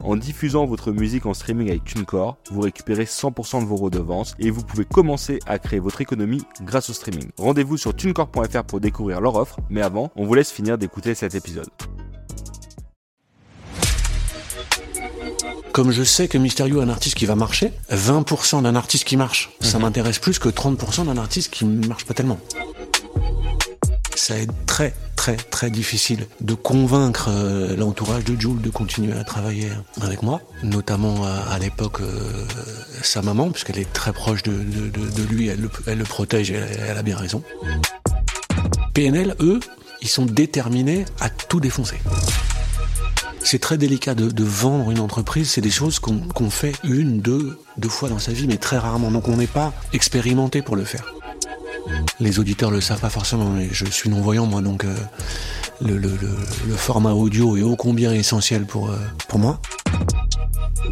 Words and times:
en 0.00 0.16
diffusant 0.16 0.66
votre 0.66 0.92
musique 0.92 1.26
en 1.26 1.34
streaming 1.34 1.68
avec 1.68 1.84
TuneCore, 1.84 2.36
vous 2.50 2.60
récupérez 2.60 3.04
100% 3.04 3.60
de 3.60 3.66
vos 3.66 3.76
redevances 3.76 4.34
et 4.38 4.50
vous 4.50 4.62
pouvez 4.62 4.84
commencer 4.84 5.38
à 5.46 5.58
créer 5.58 5.80
votre 5.80 6.00
économie 6.00 6.42
grâce 6.62 6.90
au 6.90 6.92
streaming. 6.92 7.30
Rendez-vous 7.38 7.76
sur 7.76 7.94
tunecore.fr 7.94 8.64
pour 8.64 8.80
découvrir 8.80 9.20
leur 9.20 9.36
offre, 9.36 9.58
mais 9.70 9.82
avant, 9.82 10.10
on 10.16 10.26
vous 10.26 10.34
laisse 10.34 10.50
finir 10.50 10.78
d'écouter 10.78 11.14
cet 11.14 11.34
épisode. 11.34 11.70
Comme 15.72 15.90
je 15.90 16.04
sais 16.04 16.28
que 16.28 16.38
Mysterio 16.38 16.80
est 16.80 16.84
un 16.84 16.88
artiste 16.88 17.16
qui 17.16 17.26
va 17.26 17.34
marcher, 17.34 17.72
20% 17.90 18.62
d'un 18.62 18.76
artiste 18.76 19.04
qui 19.04 19.16
marche, 19.16 19.50
ça 19.60 19.80
m'intéresse 19.80 20.20
plus 20.20 20.38
que 20.38 20.48
30% 20.48 21.06
d'un 21.06 21.16
artiste 21.18 21.52
qui 21.52 21.64
ne 21.64 21.86
marche 21.88 22.04
pas 22.04 22.14
tellement. 22.14 22.38
Ça 24.24 24.38
est 24.38 24.48
très 24.64 24.94
très 25.16 25.36
très 25.36 25.68
difficile 25.68 26.26
de 26.40 26.54
convaincre 26.54 27.28
euh, 27.28 27.76
l'entourage 27.76 28.24
de 28.24 28.40
Jules 28.40 28.62
de 28.62 28.70
continuer 28.70 29.12
à 29.12 29.22
travailler 29.22 29.68
avec 30.00 30.22
moi, 30.22 30.40
notamment 30.62 31.26
à, 31.26 31.58
l'époque 31.58 32.00
euh, 32.00 32.46
sa 33.02 33.20
maman, 33.20 33.50
puisqu'elle 33.50 33.78
est 33.78 33.92
très 33.92 34.14
proche 34.14 34.42
de, 34.42 34.52
lui, 35.28 35.48
elle 35.48 35.60
le, 35.60 36.04
protège 36.04 36.52
et 36.52 36.54
elle, 36.54 36.96
a 36.96 37.02
bien 37.02 37.18
raison. 37.18 37.42
PNL, 38.94 39.36
eux, 39.40 39.60
ils 40.00 40.08
sont 40.08 40.24
déterminés 40.24 41.04
à 41.20 41.28
tout 41.28 41.60
défoncer. 41.60 42.00
C'est 43.42 43.58
très 43.58 43.76
délicat 43.76 44.14
de, 44.14 44.42
vendre 44.42 44.90
une 44.90 45.00
entreprise, 45.00 45.50
c'est 45.50 45.60
des 45.60 45.70
choses 45.70 45.98
qu'on 45.98 46.48
fait 46.48 46.72
une, 46.82 47.20
deux, 47.20 47.58
deux 47.76 47.90
fois 47.90 48.08
dans 48.08 48.18
sa 48.18 48.32
vie, 48.32 48.46
mais 48.46 48.56
très 48.56 48.78
rarement. 48.78 49.10
Donc 49.10 49.28
on 49.28 49.36
n'est 49.36 49.46
pas 49.46 49.74
expérimenté 49.92 50.62
pour 50.62 50.76
le 50.76 50.84
faire. 50.86 51.12
Les 52.20 52.38
auditeurs 52.38 52.70
le 52.70 52.80
savent 52.80 53.00
pas 53.00 53.10
forcément, 53.10 53.50
mais 53.50 53.68
je 53.70 53.84
suis 53.86 54.08
non-voyant 54.08 54.46
moi, 54.46 54.60
donc 54.62 54.84
euh, 54.84 54.94
le, 55.80 55.98
format 56.76 57.12
audio 57.12 57.56
est 57.56 57.62
ô 57.62 57.76
combien 57.76 58.12
essentiel 58.12 58.64
pour, 58.64 58.90
euh, 58.90 58.96
pour 59.28 59.38
moi. 59.38 59.60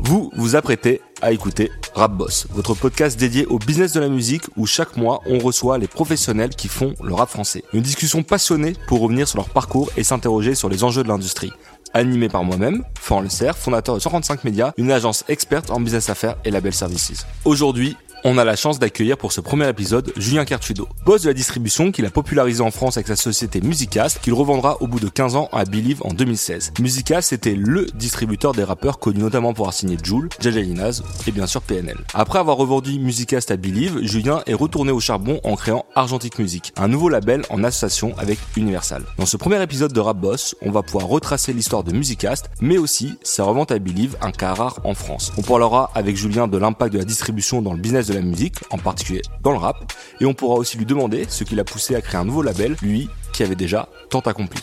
Vous 0.02 0.30
vous 0.36 0.56
apprêtez 0.56 1.00
à 1.20 1.32
écouter 1.32 1.70
Rap 1.94 2.12
Boss, 2.12 2.46
votre 2.50 2.74
podcast 2.74 3.18
dédié 3.18 3.46
au 3.46 3.58
business 3.58 3.92
de 3.92 4.00
la 4.00 4.08
musique 4.08 4.44
où 4.56 4.66
chaque 4.66 4.96
mois 4.96 5.20
on 5.26 5.38
reçoit 5.38 5.78
les 5.78 5.86
professionnels 5.86 6.50
qui 6.50 6.68
font 6.68 6.94
le 7.02 7.14
rap 7.14 7.28
français. 7.28 7.62
Une 7.72 7.82
discussion 7.82 8.22
passionnée 8.22 8.74
pour 8.86 9.00
revenir 9.00 9.28
sur 9.28 9.38
leur 9.38 9.50
parcours 9.50 9.90
et 9.96 10.02
s'interroger 10.02 10.54
sur 10.54 10.68
les 10.68 10.82
enjeux 10.82 11.02
de 11.02 11.08
l'industrie 11.08 11.52
animé 11.94 12.28
par 12.28 12.44
moi-même, 12.44 12.84
Florent 12.98 13.22
Le 13.22 13.52
fondateur 13.52 13.94
de 13.94 14.00
135 14.00 14.44
Médias, 14.44 14.72
une 14.77 14.90
agence 14.90 15.24
experte 15.28 15.70
en 15.70 15.80
business 15.80 16.08
affaires 16.08 16.36
et 16.44 16.50
label 16.50 16.72
services. 16.72 17.27
Aujourd'hui, 17.44 17.96
on 18.24 18.38
a 18.38 18.44
la 18.44 18.56
chance 18.56 18.78
d'accueillir 18.78 19.18
pour 19.18 19.32
ce 19.32 19.40
premier 19.40 19.68
épisode 19.68 20.12
Julien 20.16 20.44
Cartudo, 20.44 20.88
boss 21.04 21.22
de 21.22 21.28
la 21.28 21.34
distribution 21.34 21.90
qu'il 21.90 22.06
a 22.06 22.10
popularisé 22.10 22.62
en 22.62 22.70
France 22.70 22.96
avec 22.96 23.08
sa 23.08 23.16
société 23.16 23.60
Musicast, 23.60 24.20
qu'il 24.20 24.32
revendra 24.32 24.80
au 24.80 24.86
bout 24.86 25.00
de 25.00 25.08
15 25.08 25.34
ans 25.36 25.48
à 25.52 25.64
Believe 25.64 26.02
en 26.04 26.12
2016. 26.12 26.74
Musicast 26.78 27.30
c'était 27.30 27.54
le 27.54 27.86
distributeur 27.94 28.52
des 28.52 28.64
rappeurs 28.64 28.98
connus 28.98 29.20
notamment 29.20 29.54
pour 29.54 29.64
avoir 29.66 29.74
signé 29.74 29.96
Joule, 30.02 30.28
Jaja 30.40 30.60
Linaz 30.60 31.02
et 31.26 31.32
bien 31.32 31.46
sûr 31.46 31.62
PNL. 31.62 31.98
Après 32.14 32.38
avoir 32.38 32.56
revendu 32.56 32.98
Musicast 32.98 33.50
à 33.50 33.56
Believe, 33.56 33.98
Julien 34.02 34.42
est 34.46 34.55
retourné 34.55 34.92
au 34.92 35.00
charbon 35.00 35.40
en 35.42 35.56
créant 35.56 35.84
Argentic 35.94 36.38
Music, 36.38 36.72
un 36.77 36.88
nouveau 36.88 37.08
label 37.08 37.42
en 37.50 37.64
association 37.64 38.14
avec 38.18 38.38
Universal. 38.56 39.02
Dans 39.18 39.27
ce 39.27 39.36
premier 39.36 39.61
épisode 39.62 39.92
de 39.92 40.00
Rap 40.00 40.18
Boss, 40.18 40.55
on 40.62 40.70
va 40.70 40.82
pouvoir 40.82 41.06
retracer 41.06 41.52
l'histoire 41.52 41.82
de 41.82 41.92
Musicast, 41.92 42.50
mais 42.61 42.78
aussi 42.78 43.14
sa 43.22 43.44
revente 43.44 43.72
à 43.72 43.78
Believe, 43.78 44.16
un 44.20 44.30
cas 44.30 44.55
rare 44.55 44.78
en 44.84 44.94
France. 44.94 45.32
On 45.38 45.42
parlera 45.42 45.90
avec 45.94 46.16
Julien 46.16 46.46
de 46.46 46.58
l'impact 46.58 46.92
de 46.92 46.98
la 46.98 47.05
distribution 47.05 47.62
dans 47.62 47.72
le 47.72 47.78
business 47.78 48.06
de 48.06 48.11
la 48.14 48.20
musique, 48.20 48.56
en 48.70 48.78
particulier 48.78 49.23
dans 49.42 49.52
le 49.52 49.58
rap, 49.58 49.92
et 50.20 50.27
on 50.27 50.34
pourra 50.34 50.56
aussi 50.56 50.78
lui 50.78 50.86
demander 50.86 51.27
ce 51.28 51.45
qui 51.45 51.55
l'a 51.55 51.64
poussé 51.64 51.95
à 51.95 52.00
créer 52.00 52.20
un 52.20 52.24
nouveau 52.24 52.42
label, 52.42 52.77
lui 52.83 53.08
qui 53.33 53.42
avait 53.42 53.56
déjà 53.56 53.89
tant 54.11 54.20
accompli. 54.20 54.61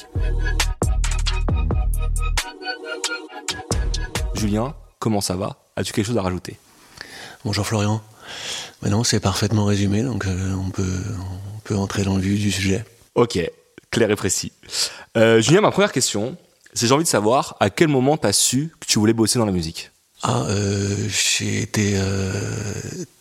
Julien, 4.35 4.73
comment 4.99 5.21
ça 5.21 5.35
va? 5.35 5.57
As-tu 5.75 5.93
quelque 5.93 6.05
chose 6.05 6.17
à 6.17 6.21
rajouter? 6.21 6.57
Bonjour 7.43 7.65
Florian. 7.65 8.01
Maintenant, 8.81 9.03
c'est 9.03 9.19
parfaitement 9.19 9.65
résumé, 9.65 10.03
donc 10.03 10.25
euh, 10.25 10.53
on, 10.53 10.69
peut, 10.69 11.01
on 11.55 11.59
peut 11.59 11.75
entrer 11.75 12.03
dans 12.03 12.15
le 12.15 12.21
vif 12.21 12.39
du 12.39 12.51
sujet. 12.51 12.85
Ok, 13.15 13.39
clair 13.91 14.09
et 14.09 14.15
précis. 14.15 14.51
Euh, 15.17 15.41
Julien, 15.41 15.61
ma 15.61 15.71
première 15.71 15.91
question, 15.91 16.37
c'est 16.73 16.87
j'ai 16.87 16.93
envie 16.93 17.03
de 17.03 17.09
savoir 17.09 17.57
à 17.59 17.69
quel 17.69 17.87
moment 17.87 18.15
tu 18.15 18.27
as 18.27 18.33
su 18.33 18.71
que 18.79 18.85
tu 18.85 18.99
voulais 18.99 19.13
bosser 19.13 19.39
dans 19.39 19.45
la 19.45 19.51
musique? 19.51 19.91
Ah, 20.21 20.43
euh, 20.49 20.95
j'ai 21.07 21.61
été 21.61 21.93
euh, 21.95 22.33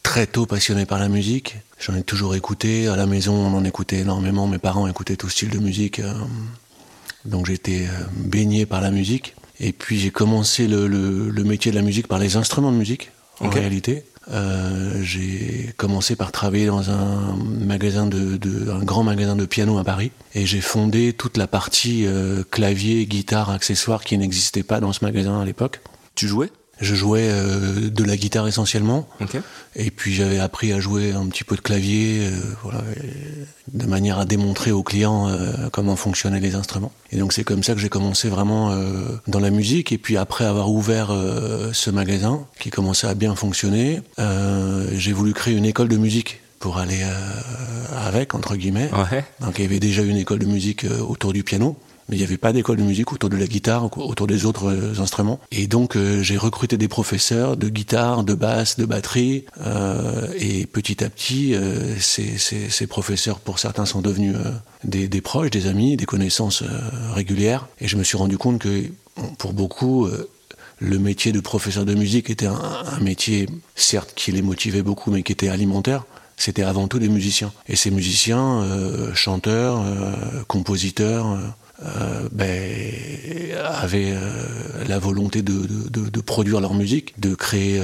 très 0.03 0.27
tôt 0.27 0.47
passionné 0.47 0.87
par 0.87 0.99
la 0.99 1.09
musique. 1.09 1.57
J'en 1.79 1.95
ai 1.95 2.03
toujours 2.03 2.35
écouté. 2.35 2.89
À 2.89 2.97
la 2.97 3.07
maison, 3.07 3.35
on 3.35 3.55
en 3.55 3.65
écoutait 3.65 3.99
énormément. 3.99 4.47
Mes 4.47 4.59
parents 4.59 4.89
écoutaient 4.89 5.17
tout 5.17 5.29
style 5.29 5.51
de 5.51 5.59
musique. 5.59 6.01
Euh, 6.01 6.13
donc 7.25 7.47
j'étais 7.47 7.87
euh, 7.87 8.05
baigné 8.17 8.67
par 8.67 8.81
la 8.81 8.91
musique. 8.91 9.35
Et 9.61 9.73
puis 9.73 9.99
j'ai 9.99 10.11
commencé 10.11 10.67
le, 10.67 10.89
le, 10.89 11.31
le, 11.31 11.45
métier 11.45 11.71
de 11.71 11.77
la 11.77 11.83
musique 11.83 12.09
par 12.09 12.19
les 12.19 12.37
instruments 12.37 12.73
de 12.73 12.77
musique, 12.77 13.11
en 13.41 13.47
okay. 13.47 13.61
réalité. 13.61 14.05
Euh, 14.31 15.01
j'ai 15.03 15.73
commencé 15.77 16.17
par 16.17 16.33
travailler 16.33 16.67
dans 16.67 16.91
un 16.91 17.37
magasin 17.37 18.07
de, 18.07 18.37
de, 18.37 18.71
un 18.71 18.83
grand 18.85 19.03
magasin 19.03 19.37
de 19.37 19.47
piano 19.47 19.79
à 19.79 19.85
Paris 19.85 20.11
et 20.35 20.47
j'ai 20.47 20.61
fondé 20.61 21.13
toute 21.13 21.37
la 21.37 21.47
partie 21.47 22.07
clavier, 22.51 23.07
guitare, 23.07 23.51
accessoires 23.51 24.05
qui 24.05 24.19
n'existait 24.19 24.63
pas 24.63 24.81
dans 24.81 24.93
ce 24.93 25.05
magasin 25.05 25.41
à 25.41 25.45
l'époque. 25.45 25.81
Tu 26.15 26.29
jouais? 26.29 26.51
Je 26.81 26.95
jouais 26.95 27.29
euh, 27.29 27.91
de 27.91 28.05
la 28.05 28.17
guitare 28.17 28.47
essentiellement, 28.47 29.09
okay. 29.21 29.41
et 29.77 29.91
puis 29.91 30.15
j'avais 30.15 30.39
appris 30.39 30.73
à 30.73 30.81
jouer 30.81 31.13
un 31.13 31.27
petit 31.27 31.45
peu 31.45 31.57
de 31.57 31.61
clavier, 31.61 32.27
euh, 32.27 32.31
voilà, 32.63 32.83
de 33.73 33.87
manière 33.87 34.19
à 34.19 34.25
démontrer 34.25 34.73
aux 34.73 34.83
clients 34.83 35.29
euh, 35.29 35.69
comment 35.73 35.97
fonctionnaient 35.97 36.41
les 36.41 36.55
instruments. 36.55 36.93
Et 37.13 37.17
donc 37.17 37.33
c'est 37.33 37.45
comme 37.45 37.63
ça 37.63 37.75
que 37.75 37.81
j'ai 37.81 37.89
commencé 37.89 38.29
vraiment 38.29 38.71
euh, 38.71 39.05
dans 39.27 39.41
la 39.41 39.51
musique. 39.51 39.93
Et 39.93 39.99
puis 39.99 40.17
après 40.17 40.45
avoir 40.45 40.71
ouvert 40.71 41.11
euh, 41.11 41.71
ce 41.73 41.91
magasin 41.91 42.47
qui 42.59 42.71
commençait 42.71 43.07
à 43.07 43.15
bien 43.15 43.35
fonctionner, 43.35 44.01
j'ai 44.93 45.13
voulu 45.13 45.33
créer 45.33 45.55
une 45.55 45.65
école 45.65 45.89
de 45.89 45.97
musique 45.97 46.41
pour 46.59 46.79
aller 46.79 47.03
avec 47.97 48.35
entre 48.35 48.57
guillemets. 48.57 48.91
Ouais. 48.93 49.25
Donc 49.41 49.59
il 49.59 49.63
y 49.63 49.65
avait 49.65 49.81
déjà 49.81 50.03
une 50.03 50.17
école 50.17 50.41
de 50.41 50.47
musique 50.47 50.87
autour 51.09 51.33
du 51.33 51.45
piano 51.45 51.77
mais 52.09 52.17
il 52.17 52.19
n'y 52.19 52.25
avait 52.25 52.39
pas 52.39 52.53
d'école 52.53 52.79
de 52.79 52.83
musique 52.83 53.13
autour 53.13 53.29
de 53.29 53.37
la 53.37 53.47
guitare, 53.47 53.85
autour 53.99 54.27
des 54.27 54.47
autres 54.47 54.71
euh, 54.71 55.01
instruments. 55.01 55.41
Et 55.53 55.67
donc 55.67 55.97
euh, 55.97 56.23
j'ai 56.23 56.37
recruté 56.37 56.77
des 56.77 56.89
professeurs 56.89 57.57
de 57.57 57.69
guitare, 57.69 58.25
de 58.25 58.35
basse, 58.35 58.79
de 58.79 58.87
batterie, 58.87 59.45
euh, 59.61 60.29
et 60.39 60.67
petit 60.67 61.05
à 61.05 61.11
petit, 61.11 61.55
ces, 62.01 62.39
ces, 62.39 62.87
professeurs, 62.87 63.41
pour 63.41 63.59
certains, 63.59 63.85
sont 63.85 64.01
devenus 64.01 64.35
des, 64.85 65.09
des, 65.09 65.21
proches, 65.21 65.51
des 65.51 65.67
amis, 65.67 65.97
des 65.97 66.07
connaissances 66.07 66.63
régulières. 67.13 67.69
Et 67.81 67.89
je 67.89 67.97
me 67.97 68.05
suis 68.05 68.17
rendu 68.17 68.39
compte 68.39 68.61
que 68.61 68.85
pour 69.39 69.53
beaucoup, 69.53 70.09
le 70.79 70.99
métier 70.99 71.33
de 71.33 71.41
professeur 71.41 71.85
de 71.85 71.95
musique 71.95 72.31
était 72.31 72.47
un, 72.47 73.01
métier, 73.01 73.49
certes, 73.75 74.13
qui 74.15 74.33
les 74.33 74.43
motivait 74.43 74.83
beaucoup, 74.83 75.11
mais 75.11 75.23
qui 75.23 75.33
était 75.33 75.49
alimentaire 75.49 76.05
c'était 76.41 76.63
avant 76.63 76.87
tout 76.87 77.01
des 77.01 77.09
musiciens. 77.09 77.53
Et 77.67 77.75
ces 77.75 77.91
musiciens, 77.91 78.65
chanteurs, 79.13 79.85
compositeurs, 80.47 81.37
euh, 81.85 82.29
ben, 82.33 82.93
avaient 83.65 84.15
la 84.87 84.99
volonté 84.99 85.43
de, 85.43 86.21
produire 86.21 86.61
leur 86.61 86.75
musique, 86.75 87.19
de 87.21 87.35
créer 87.35 87.81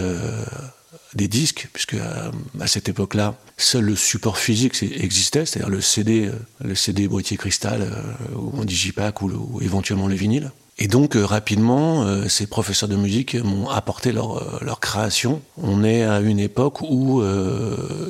des 1.15 1.29
disques, 1.29 1.69
puisque 1.73 1.95
à, 1.95 2.67
cette 2.67 2.89
époque-là, 2.89 3.37
seul 3.57 3.85
le 3.85 3.97
support 3.97 4.39
physique 4.39 4.83
existait, 4.83 5.47
c'est-à-dire 5.47 5.71
le 5.71 5.81
CD, 5.81 6.31
le 6.63 6.75
CD 6.75 7.07
boîtier 7.07 7.37
cristal, 7.37 7.89
ou 8.35 8.59
en 8.59 8.65
digipack, 8.65 9.23
ou, 9.23 9.31
ou 9.31 9.61
éventuellement 9.63 10.09
le 10.09 10.15
vinyle. 10.15 10.51
Et 10.77 10.89
donc 10.89 11.15
euh, 11.15 11.25
rapidement, 11.25 12.03
euh, 12.03 12.27
ces 12.29 12.49
professeurs 12.49 12.89
de 12.89 12.97
musique 12.97 13.37
m'ont 13.37 13.69
apporté 13.69 14.11
leur, 14.11 14.39
euh, 14.39 14.59
leur, 14.61 14.81
création. 14.81 15.41
On 15.57 15.85
est 15.85 16.03
à 16.03 16.19
une 16.21 16.41
époque 16.41 16.81
où 16.83 17.23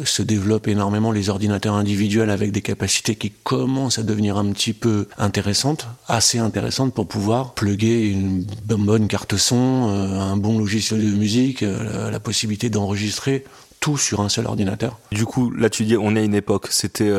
se 0.04 0.22
développent 0.22 0.68
énormément 0.68 1.12
les 1.12 1.28
ordinateurs 1.28 1.74
individuels 1.74 2.30
avec 2.30 2.52
des 2.52 2.62
capacités 2.62 3.16
qui 3.16 3.30
commencent 3.30 3.98
à 3.98 4.02
devenir 4.02 4.38
un 4.38 4.50
petit 4.52 4.72
peu 4.72 5.06
intéressantes, 5.18 5.86
assez 6.08 6.38
intéressantes 6.38 6.94
pour 6.94 7.06
pouvoir 7.06 7.52
plugger 7.52 8.08
une 8.08 8.44
bonne 8.66 9.08
carte 9.08 9.36
son, 9.36 9.56
un 9.56 10.36
bon 10.36 10.58
logiciel 10.58 11.00
de 11.00 11.16
musique, 11.16 11.62
la 11.62 12.20
possibilité 12.20 12.70
d'enregistrer 12.70 13.44
tout 13.80 13.98
sur 13.98 14.20
un 14.20 14.28
seul 14.28 14.46
ordinateur. 14.46 14.98
Du 15.12 15.26
coup, 15.26 15.50
là 15.50 15.70
tu 15.70 15.84
dis 15.84 15.96
on 15.96 16.16
est 16.16 16.20
à 16.20 16.24
une 16.24 16.34
époque, 16.34 16.68
c'était 16.70 17.12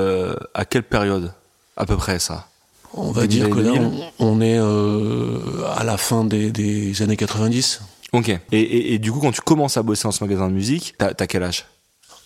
à 0.54 0.66
quelle 0.66 0.84
période 0.84 1.34
à 1.78 1.86
peu 1.86 1.98
près 1.98 2.20
ça? 2.20 2.48
On 2.98 3.12
va 3.12 3.28
dire 3.28 3.50
que 3.50 3.60
là, 3.60 3.74
on, 4.20 4.42
est 4.42 4.58
à 4.58 5.84
la 5.84 5.98
fin 5.98 6.24
des, 6.24 7.02
années 7.02 7.18
90. 7.18 7.82
Ok. 8.14 8.32
Et, 8.52 9.00
du 9.00 9.12
coup, 9.12 9.20
quand 9.20 9.32
tu 9.32 9.42
commences 9.42 9.78
à 9.78 9.84
bosser 9.84 10.04
dans 10.04 10.12
ce 10.12 10.24
magasin 10.24 10.48
de 10.48 10.54
musique, 10.54 10.96
t'as 10.98 11.12
as 11.18 11.28
quel 11.28 11.44
âge? 11.44 11.66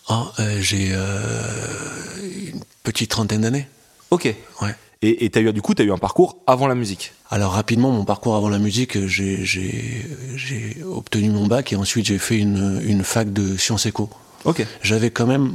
Ah, 0.07 0.31
j'ai 0.59 0.93
une 0.93 2.61
petite 2.83 3.11
trentaine 3.11 3.41
d'années. 3.41 3.67
Ok. 4.11 4.33
Ouais. 4.61 4.75
Et 5.01 5.29
tu 5.29 5.39
as 5.39 5.41
eu, 5.41 5.53
du 5.53 5.61
coup, 5.61 5.73
tu 5.73 5.81
as 5.81 5.85
eu 5.85 5.91
un 5.93 5.97
parcours 5.97 6.37
avant 6.45 6.67
la 6.67 6.75
musique? 6.75 7.13
Alors 7.29 7.53
rapidement, 7.53 7.89
mon 7.89 8.03
parcours 8.03 8.35
avant 8.35 8.49
la 8.49 8.59
musique, 8.59 9.05
j'ai 9.05 10.77
obtenu 10.85 11.29
mon 11.29 11.47
bac 11.47 11.71
et 11.71 11.77
ensuite 11.77 12.05
j'ai 12.05 12.17
fait 12.17 12.37
une, 12.37 12.81
une, 12.83 13.03
fac 13.03 13.31
de 13.31 13.55
sciences 13.55 13.85
éco. 13.85 14.09
Ok. 14.43 14.65
J'avais 14.81 15.09
quand 15.09 15.25
même 15.25 15.53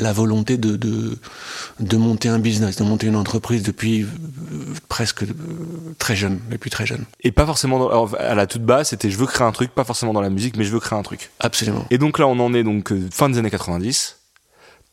la 0.00 0.12
volonté 0.12 0.56
de, 0.56 0.76
de, 0.76 1.18
de, 1.80 1.96
monter 1.96 2.28
un 2.28 2.38
business, 2.38 2.76
de 2.76 2.84
monter 2.84 3.06
une 3.06 3.16
entreprise 3.16 3.62
depuis 3.62 4.02
euh, 4.02 4.06
presque 4.88 5.24
euh, 5.24 5.34
très 5.98 6.16
jeune, 6.16 6.40
depuis 6.50 6.70
très 6.70 6.86
jeune. 6.86 7.04
Et 7.22 7.32
pas 7.32 7.46
forcément, 7.46 8.06
à 8.14 8.34
la 8.34 8.46
toute 8.46 8.62
base, 8.62 8.90
c'était 8.90 9.10
je 9.10 9.18
veux 9.18 9.26
créer 9.26 9.46
un 9.46 9.52
truc, 9.52 9.74
pas 9.74 9.84
forcément 9.84 10.12
dans 10.12 10.20
la 10.20 10.30
musique, 10.30 10.56
mais 10.56 10.64
je 10.64 10.72
veux 10.72 10.80
créer 10.80 10.98
un 10.98 11.02
truc. 11.02 11.30
Absolument. 11.40 11.84
Et 11.90 11.98
donc 11.98 12.18
là, 12.18 12.26
on 12.26 12.38
en 12.38 12.54
est 12.54 12.64
donc 12.64 12.92
euh, 12.92 13.08
fin 13.12 13.28
des 13.28 13.38
années 13.38 13.50
90 13.50 14.16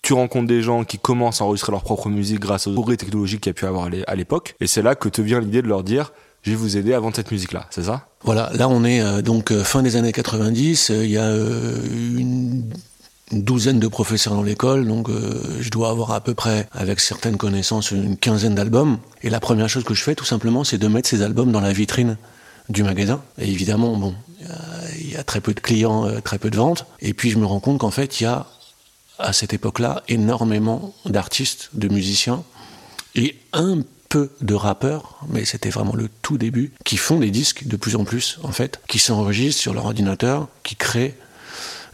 tu 0.01 0.13
rencontres 0.13 0.45
des 0.45 0.61
gens 0.61 0.83
qui 0.83 0.99
commencent 0.99 1.41
à 1.41 1.45
enregistrer 1.45 1.71
leur 1.71 1.81
propre 1.81 2.09
musique 2.09 2.39
grâce 2.39 2.67
aux 2.67 2.73
progrès 2.73 2.95
technologiques 2.95 3.41
qu'il 3.41 3.49
y 3.49 3.55
a 3.55 3.55
pu 3.55 3.65
avoir 3.65 3.89
à 4.05 4.15
l'époque. 4.15 4.53
Et 4.59 4.67
c'est 4.67 4.83
là 4.83 4.93
que 4.93 5.09
te 5.09 5.19
vient 5.19 5.39
l'idée 5.39 5.63
de 5.63 5.67
leur 5.67 5.83
dire, 5.83 6.13
je 6.43 6.51
vais 6.51 6.55
vous 6.55 6.77
aider 6.77 6.93
à 6.93 6.99
vendre 6.99 7.15
cette 7.15 7.31
musique-là, 7.31 7.65
c'est 7.71 7.85
ça? 7.85 8.05
Voilà, 8.23 8.51
là 8.53 8.69
on 8.69 8.83
est 8.83 9.01
euh, 9.01 9.23
donc 9.23 9.51
fin 9.63 9.81
des 9.81 9.95
années 9.95 10.11
90, 10.11 10.91
euh, 10.91 11.03
il 11.03 11.09
y 11.09 11.17
a 11.17 11.27
une 11.27 12.69
douzaine 13.31 13.79
de 13.79 13.87
professeurs 13.87 14.33
dans 14.33 14.43
l'école, 14.43 14.87
donc 14.87 15.09
je 15.59 15.69
dois 15.69 15.89
avoir 15.89 16.11
à 16.11 16.21
peu 16.21 16.33
près, 16.33 16.67
avec 16.71 16.99
certaines 16.99 17.37
connaissances, 17.37 17.91
une 17.91 18.17
quinzaine 18.17 18.55
d'albums. 18.55 18.99
Et 19.23 19.29
la 19.29 19.39
première 19.39 19.67
chose 19.67 19.83
que 19.83 19.93
je 19.93 20.03
fais, 20.03 20.15
tout 20.15 20.25
simplement, 20.25 20.63
c'est 20.63 20.77
de 20.77 20.87
mettre 20.87 21.09
ces 21.09 21.21
albums 21.21 21.51
dans 21.51 21.61
la 21.61 21.73
vitrine 21.73 22.17
du 22.69 22.83
magasin. 22.83 23.21
Et 23.39 23.49
évidemment, 23.49 23.95
bon, 23.97 24.15
il 24.99 25.11
y 25.11 25.15
a 25.15 25.23
très 25.23 25.41
peu 25.41 25.53
de 25.53 25.59
clients, 25.59 26.07
très 26.23 26.37
peu 26.37 26.49
de 26.49 26.57
ventes. 26.57 26.85
Et 27.01 27.13
puis 27.13 27.31
je 27.31 27.37
me 27.37 27.45
rends 27.45 27.59
compte 27.59 27.79
qu'en 27.79 27.91
fait, 27.91 28.19
il 28.19 28.23
y 28.23 28.27
a 28.27 28.45
à 29.17 29.33
cette 29.33 29.53
époque-là 29.53 30.03
énormément 30.07 30.93
d'artistes, 31.05 31.69
de 31.73 31.87
musiciens 31.87 32.43
et 33.15 33.37
un 33.53 33.79
peu 34.09 34.29
de 34.41 34.53
rappeurs, 34.53 35.19
mais 35.29 35.45
c'était 35.45 35.69
vraiment 35.69 35.95
le 35.95 36.09
tout 36.21 36.37
début, 36.37 36.73
qui 36.83 36.97
font 36.97 37.19
des 37.19 37.31
disques 37.31 37.65
de 37.65 37.75
plus 37.75 37.95
en 37.95 38.03
plus 38.03 38.39
en 38.43 38.51
fait, 38.51 38.79
qui 38.87 38.99
s'enregistrent 38.99 39.61
sur 39.61 39.73
leur 39.73 39.85
ordinateur, 39.85 40.47
qui 40.63 40.75
créent 40.75 41.15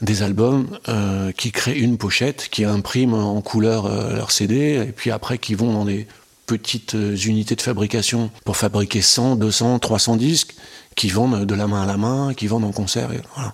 des 0.01 0.23
albums, 0.23 0.79
euh, 0.89 1.31
qui 1.31 1.51
créent 1.51 1.77
une 1.77 1.97
pochette, 1.97 2.49
qui 2.49 2.65
impriment 2.65 3.13
en 3.13 3.41
couleur 3.41 3.85
euh, 3.85 4.15
leur 4.15 4.31
CD, 4.31 4.85
et 4.87 4.91
puis 4.91 5.11
après 5.11 5.37
qui 5.37 5.55
vont 5.55 5.73
dans 5.73 5.85
des 5.85 6.07
petites 6.45 6.95
euh, 6.95 7.15
unités 7.15 7.55
de 7.55 7.61
fabrication 7.61 8.31
pour 8.45 8.57
fabriquer 8.57 9.01
100, 9.01 9.35
200, 9.35 9.79
300 9.79 10.15
disques, 10.17 10.55
qui 10.95 11.09
vendent 11.09 11.45
de 11.45 11.55
la 11.55 11.67
main 11.67 11.83
à 11.83 11.85
la 11.85 11.97
main, 11.97 12.33
qui 12.33 12.47
vendent 12.47 12.65
en 12.65 12.71
concert, 12.71 13.11
et 13.11 13.21
voilà. 13.35 13.53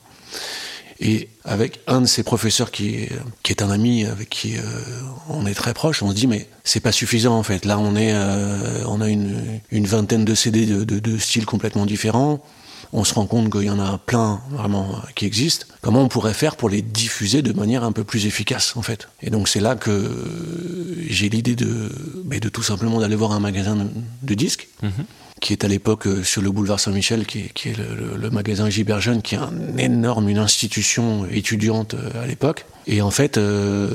Et 0.99 1.29
avec 1.43 1.79
un 1.85 2.01
de 2.01 2.07
ses 2.07 2.23
professeurs 2.23 2.71
qui 2.71 2.95
est, 2.95 3.11
qui 3.43 3.51
est 3.51 3.61
un 3.61 3.69
ami 3.69 4.05
avec 4.05 4.29
qui 4.29 4.57
euh, 4.57 4.61
on 5.29 5.45
est 5.45 5.53
très 5.53 5.75
proche, 5.75 6.01
on 6.01 6.09
se 6.09 6.15
dit 6.15 6.25
mais 6.25 6.49
c'est 6.63 6.79
pas 6.79 6.91
suffisant 6.91 7.37
en 7.37 7.43
fait. 7.43 7.65
Là 7.65 7.77
on 7.77 7.95
est, 7.95 8.13
euh, 8.13 8.83
on 8.87 8.99
a 9.01 9.07
une, 9.07 9.59
une, 9.69 9.85
vingtaine 9.85 10.25
de 10.25 10.33
CD 10.33 10.65
de, 10.65 10.83
de, 10.83 10.97
de, 10.97 11.17
styles 11.19 11.45
complètement 11.45 11.85
différents. 11.85 12.43
On 12.93 13.03
se 13.03 13.13
rend 13.13 13.25
compte 13.25 13.51
qu'il 13.51 13.63
y 13.63 13.69
en 13.69 13.79
a 13.79 13.97
plein 13.97 14.41
vraiment 14.51 15.01
qui 15.15 15.25
existent. 15.25 15.65
Comment 15.81 16.01
on 16.01 16.07
pourrait 16.07 16.33
faire 16.33 16.55
pour 16.55 16.69
les 16.69 16.81
diffuser 16.81 17.41
de 17.41 17.53
manière 17.53 17.83
un 17.83 17.91
peu 17.91 18.03
plus 18.03 18.25
efficace 18.25 18.75
en 18.75 18.81
fait? 18.81 19.09
Et 19.21 19.29
donc 19.29 19.47
c'est 19.47 19.59
là 19.59 19.75
que 19.75 21.05
j'ai 21.09 21.29
l'idée 21.29 21.55
de, 21.55 21.91
de 22.25 22.49
tout 22.49 22.63
simplement 22.63 22.99
d'aller 22.99 23.15
voir 23.15 23.31
un 23.31 23.39
magasin 23.39 23.77
de, 24.23 24.33
disques. 24.33 24.67
Mm-hmm 24.83 25.05
qui 25.39 25.53
est 25.53 25.63
à 25.63 25.67
l'époque 25.67 26.07
euh, 26.07 26.23
sur 26.23 26.41
le 26.41 26.51
boulevard 26.51 26.79
Saint-Michel, 26.79 27.25
qui, 27.25 27.39
est 27.39 27.77
le, 27.77 28.29
magasin 28.29 28.69
Gilbert 28.69 29.01
Jeune, 29.01 29.21
qui 29.21 29.35
est 29.35 29.39
un 29.39 29.77
énorme, 29.77 30.29
une 30.29 30.37
institution 30.37 31.25
étudiante 31.31 31.93
euh, 31.93 32.23
à 32.23 32.27
l'époque. 32.27 32.65
Et 32.89 33.01
en 33.01 33.11
fait, 33.11 33.37
euh, 33.37 33.89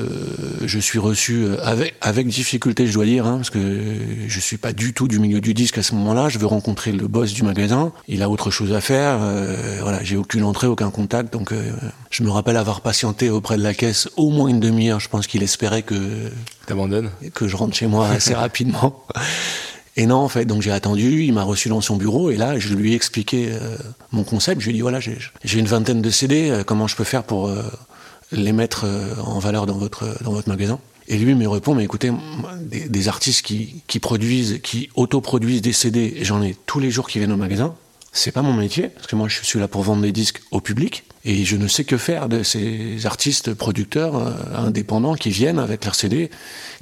je 0.65 0.79
suis 0.79 0.99
reçu 0.99 1.47
avec, 1.63 1.95
avec 2.03 2.27
difficulté, 2.27 2.87
je 2.87 2.93
dois 2.93 3.07
dire, 3.07 3.27
hein, 3.27 3.37
parce 3.37 3.49
que 3.49 3.97
je 4.29 4.41
suis 4.41 4.59
pas 4.59 4.75
du 4.75 4.93
tout 4.93 5.09
du 5.09 5.19
milieu 5.19 5.41
du 5.41 5.55
disque 5.55 5.79
à 5.79 5.83
ce 5.83 5.95
moment-là. 5.95 6.29
Je 6.29 6.39
veux 6.39 6.47
rencontrer 6.47 6.93
le 6.93 7.09
boss 7.09 7.33
du 7.33 7.43
magasin. 7.43 7.93
Il 8.07 8.23
a 8.23 8.29
autre 8.29 8.51
chose 8.51 8.75
à 8.75 8.83
faire. 8.83 9.19
voilà, 9.81 10.05
j'ai 10.05 10.19
aucune 10.19 10.45
entrée, 10.45 10.67
aucun 10.67 10.91
contact. 10.91 11.33
Donc, 11.33 11.55
je 12.11 12.23
me 12.23 12.31
rappelle 12.31 12.59
avoir 12.59 12.83
patienté 12.83 13.31
auprès 13.31 13.57
de 13.57 13.63
la 13.63 13.73
caisse 13.73 14.11
au 14.19 14.29
moins 14.29 14.49
une 14.49 14.61
demi-heure. 14.61 15.01
Je 15.01 15.09
pense 15.09 15.27
qu'il 15.27 15.43
espérait 15.43 15.83
que 15.83 16.31
t'abandonnes, 16.67 17.11
que 17.33 17.49
je 17.49 17.57
rentre 17.57 17.75
chez 17.75 17.87
moi 17.87 18.09
assez 18.09 18.35
rapidement. 18.35 19.07
Et 19.97 20.07
non, 20.07 20.17
en 20.17 20.29
fait, 20.29 20.47
donc 20.47 20.63
j'ai 20.63 20.73
attendu, 20.73 21.25
il 21.25 21.35
m'a 21.35 21.43
reçu 21.43 21.69
dans 21.69 21.83
son 21.83 21.97
bureau, 21.97 22.31
et 22.31 22.37
là, 22.37 22.59
je 22.59 22.75
lui 22.75 22.93
ai 22.93 22.95
expliqué 22.95 23.51
euh, 23.51 23.77
mon 24.11 24.25
concept. 24.25 24.61
Je 24.61 24.67
lui 24.67 24.73
ai 24.73 24.75
dit, 24.75 24.81
voilà, 24.81 25.01
j'ai 25.01 25.59
une 25.59 25.67
vingtaine 25.67 26.01
de 26.01 26.11
CD, 26.11 26.51
euh, 26.51 26.65
comment 26.65 26.87
je 26.87 26.97
peux 26.97 27.05
faire 27.05 27.25
pour 27.25 27.49
euh, 27.49 27.63
les 28.31 28.53
mettre 28.53 28.87
en 29.23 29.39
valeur 29.39 29.67
dans 29.67 29.77
votre, 29.77 30.23
dans 30.23 30.33
votre 30.33 30.49
magasin? 30.49 30.79
Et 31.09 31.19
lui 31.19 31.35
me 31.35 31.47
répond, 31.47 31.75
mais 31.75 31.85
écoutez, 31.85 32.11
des, 32.71 33.09
artistes 33.09 33.45
qui, 33.45 33.83
qui 33.87 33.99
produisent, 33.99 34.61
qui 34.63 34.89
autoproduisent 34.95 35.61
des 35.61 35.73
CD, 35.73 36.19
j'en 36.23 36.43
ai 36.43 36.57
tous 36.65 36.79
les 36.79 36.91
jours 36.91 37.09
qui 37.09 37.19
viennent 37.19 37.33
au 37.33 37.37
magasin. 37.37 37.75
C'est 38.15 38.33
pas 38.33 38.43
mon 38.43 38.53
métier, 38.53 38.89
parce 38.89 39.07
que 39.07 39.17
moi 39.17 39.29
je 39.29 39.43
suis 39.43 39.59
là 39.59 39.69
pour 39.69 39.83
vendre 39.83 40.03
des 40.03 40.13
disques 40.13 40.43
au 40.51 40.61
public, 40.61 41.05
et 41.25 41.45
je 41.45 41.57
ne 41.57 41.67
sais 41.67 41.85
que 41.85 41.97
faire 41.97 42.29
de 42.29 42.43
ces 42.43 43.07
artistes 43.07 43.55
producteurs 43.55 44.17
euh, 44.17 44.33
indépendants 44.55 45.15
qui 45.15 45.31
viennent 45.31 45.59
avec 45.59 45.85
leurs 45.85 45.95
CD, 45.95 46.31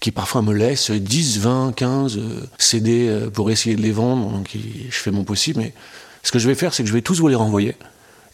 qui 0.01 0.11
parfois 0.11 0.43
me 0.43 0.53
laissent 0.53 0.91
10, 0.91 1.39
20, 1.39 1.73
15 1.77 2.19
CD 2.59 3.29
pour 3.33 3.51
essayer 3.51 3.77
de 3.77 3.83
les 3.83 3.93
vendre, 3.93 4.31
donc 4.31 4.51
je 4.55 4.97
fais 4.97 5.13
mon 5.13 5.25
possible, 5.25 5.61
mais 5.61 5.73
ce 6.23 6.33
que 6.33 6.39
je 6.39 6.49
vais 6.49 6.55
faire, 6.55 6.75
c'est 6.75 6.83
que 6.83 6.89
je 6.89 6.95
vais 6.95 7.03
tous 7.03 7.21
vous 7.21 7.29
les 7.29 7.37
renvoyer, 7.37 7.77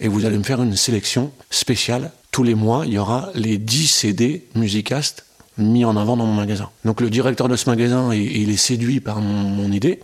et 0.00 0.08
vous 0.08 0.24
allez 0.24 0.38
me 0.38 0.42
faire 0.42 0.62
une 0.62 0.76
sélection 0.76 1.32
spéciale. 1.50 2.12
Tous 2.30 2.42
les 2.42 2.54
mois, 2.54 2.84
il 2.86 2.94
y 2.94 2.98
aura 2.98 3.30
les 3.34 3.58
10 3.58 3.86
CD 3.86 4.46
musicastes 4.54 5.24
mis 5.58 5.84
en 5.84 5.96
avant 5.96 6.16
dans 6.16 6.26
mon 6.26 6.34
magasin. 6.34 6.70
Donc 6.84 7.00
le 7.00 7.08
directeur 7.10 7.48
de 7.48 7.56
ce 7.56 7.68
magasin, 7.68 8.12
il, 8.12 8.50
est 8.50 8.56
séduit 8.56 9.00
par 9.00 9.20
mon, 9.20 9.48
mon 9.48 9.72
idée. 9.72 10.00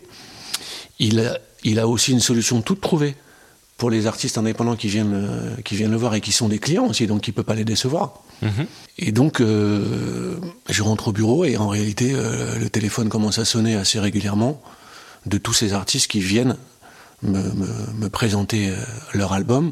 Il 0.99 1.39
il 1.65 1.79
a 1.79 1.89
aussi 1.89 2.13
une 2.13 2.21
solution 2.21 2.63
toute 2.63 2.81
trouvée 2.81 3.15
pour 3.77 3.91
les 3.91 4.07
artistes 4.07 4.39
indépendants 4.39 4.77
qui 4.77 4.89
viennent, 4.89 5.13
euh, 5.15 5.57
qui 5.65 5.75
viennent 5.75 5.91
le 5.91 5.97
voir 5.97 6.15
et 6.15 6.21
qui 6.21 6.33
sont 6.33 6.49
des 6.49 6.59
clients 6.59 6.87
aussi, 6.87 7.07
donc 7.07 7.27
il 7.27 7.31
ne 7.31 7.35
peut 7.35 7.43
pas 7.43 7.55
les 7.55 7.65
décevoir. 7.65 8.23
Mhm. 8.43 8.67
Et 8.99 9.13
donc, 9.13 9.41
euh, 9.41 10.37
je 10.69 10.83
rentre 10.83 11.09
au 11.09 11.13
bureau 11.13 11.45
et 11.45 11.57
en 11.57 11.69
réalité, 11.69 12.13
euh, 12.15 12.59
le 12.59 12.71
téléphone 12.71 13.09
commence 13.09 13.39
à 13.39 13.45
sonner 13.45 13.75
assez 13.75 13.99
régulièrement 13.99 14.63
de 15.27 15.39
tous 15.39 15.53
ces 15.53 15.73
artistes 15.73 16.09
qui 16.09 16.21
viennent 16.21 16.57
me, 17.23 18.09
présenter 18.09 18.73
leur 19.15 19.33
album 19.33 19.71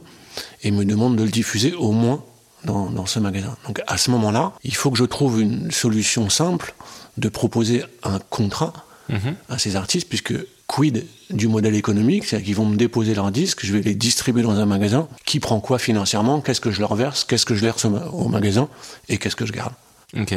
et 0.63 0.71
me 0.71 0.85
demandent 0.85 1.17
de 1.17 1.25
le 1.25 1.31
diffuser 1.31 1.73
au 1.75 1.91
moins 1.91 2.25
dans, 2.65 2.91
dans 2.91 3.07
ce 3.07 3.19
magasin. 3.19 3.57
Donc 3.67 3.81
à 3.89 3.97
ce 3.97 4.11
moment-là, 4.13 4.53
il 4.63 4.75
faut 4.75 4.91
que 4.93 4.99
je 4.99 5.05
trouve 5.05 5.41
une 5.41 5.71
solution 5.73 6.31
simple 6.31 6.75
de 7.17 7.29
proposer 7.29 7.85
un 8.05 8.19
contrat 8.19 8.73
mhm. 9.09 9.35
à 9.49 9.59
ces 9.59 9.75
artistes, 9.75 10.09
puisque 10.09 10.35
quid 10.71 11.05
du 11.31 11.49
modèle 11.49 11.75
économique, 11.75 12.25
c'est-à-dire 12.25 12.47
qu'ils 12.47 12.55
vont 12.55 12.67
me 12.67 12.77
déposer 12.77 13.15
leurs 13.15 13.33
disques, 13.33 13.67
je 13.67 13.73
vais 13.73 13.83
les 13.83 13.95
distribuer 13.97 14.43
dans 14.43 14.59
un 14.59 14.67
magasin, 14.67 15.09
qui 15.27 15.41
prend 15.41 15.59
quoi 15.59 15.81
financièrement, 15.81 16.41
qu'est-ce 16.41 16.61
que 16.61 16.71
je 16.71 16.81
leur 16.81 16.95
verse, 16.95 17.25
qu'est-ce 17.25 17.45
que 17.45 17.57
je 17.57 17.61
verse 17.61 17.85
au 17.85 18.29
magasin? 18.29 18.69
Et 19.09 19.19
qu'est-ce 19.19 19.37
que 19.37 19.47
je 19.47 19.53
garde? 19.53 19.73
Ok. 20.17 20.35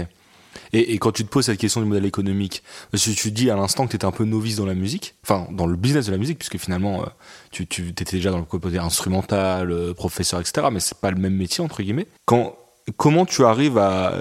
Et, 0.72 0.98
quand 0.98 1.12
tu 1.12 1.24
te 1.24 1.30
poses 1.30 1.46
cette 1.46 1.60
question 1.60 1.82
du 1.82 1.88
modèle 1.88 2.06
économique, 2.06 2.64
parce 2.92 3.06
que 3.06 3.12
tu 3.12 3.32
dis 3.32 3.52
à 3.52 3.56
l'instant 3.56 3.86
que 3.86 3.92
tu 3.92 3.96
étais 3.96 4.06
un 4.06 4.12
peu 4.12 4.26
novice 4.26 4.56
dans 4.56 4.66
la 4.66 4.74
musique, 4.74 5.14
enfin 5.24 5.48
dans 5.52 5.68
le 5.68 5.76
business 5.76 6.08
de 6.08 6.12
la 6.12 6.18
musique, 6.18 6.40
puisque 6.40 6.58
finalement 6.58 7.04
euh, 7.04 7.06
tu, 7.52 7.68
tu 7.68 7.90
étais 7.90 8.06
déjà 8.06 8.32
dans 8.32 8.40
le 8.40 8.44
côté 8.44 8.80
instrumental, 8.80 9.72
euh, 9.72 9.94
professeur, 9.94 10.40
etc., 10.40 10.68
mais 10.72 10.80
c'est 10.80 10.98
pas 10.98 11.12
le 11.12 11.18
même 11.18 11.36
métier, 11.36 11.64
entre 11.64 11.84
guillemets. 11.84 12.08
Quand, 12.26 12.56
comment 12.98 13.26
tu 13.26 13.46
arrives 13.46 13.78
à 13.78 14.16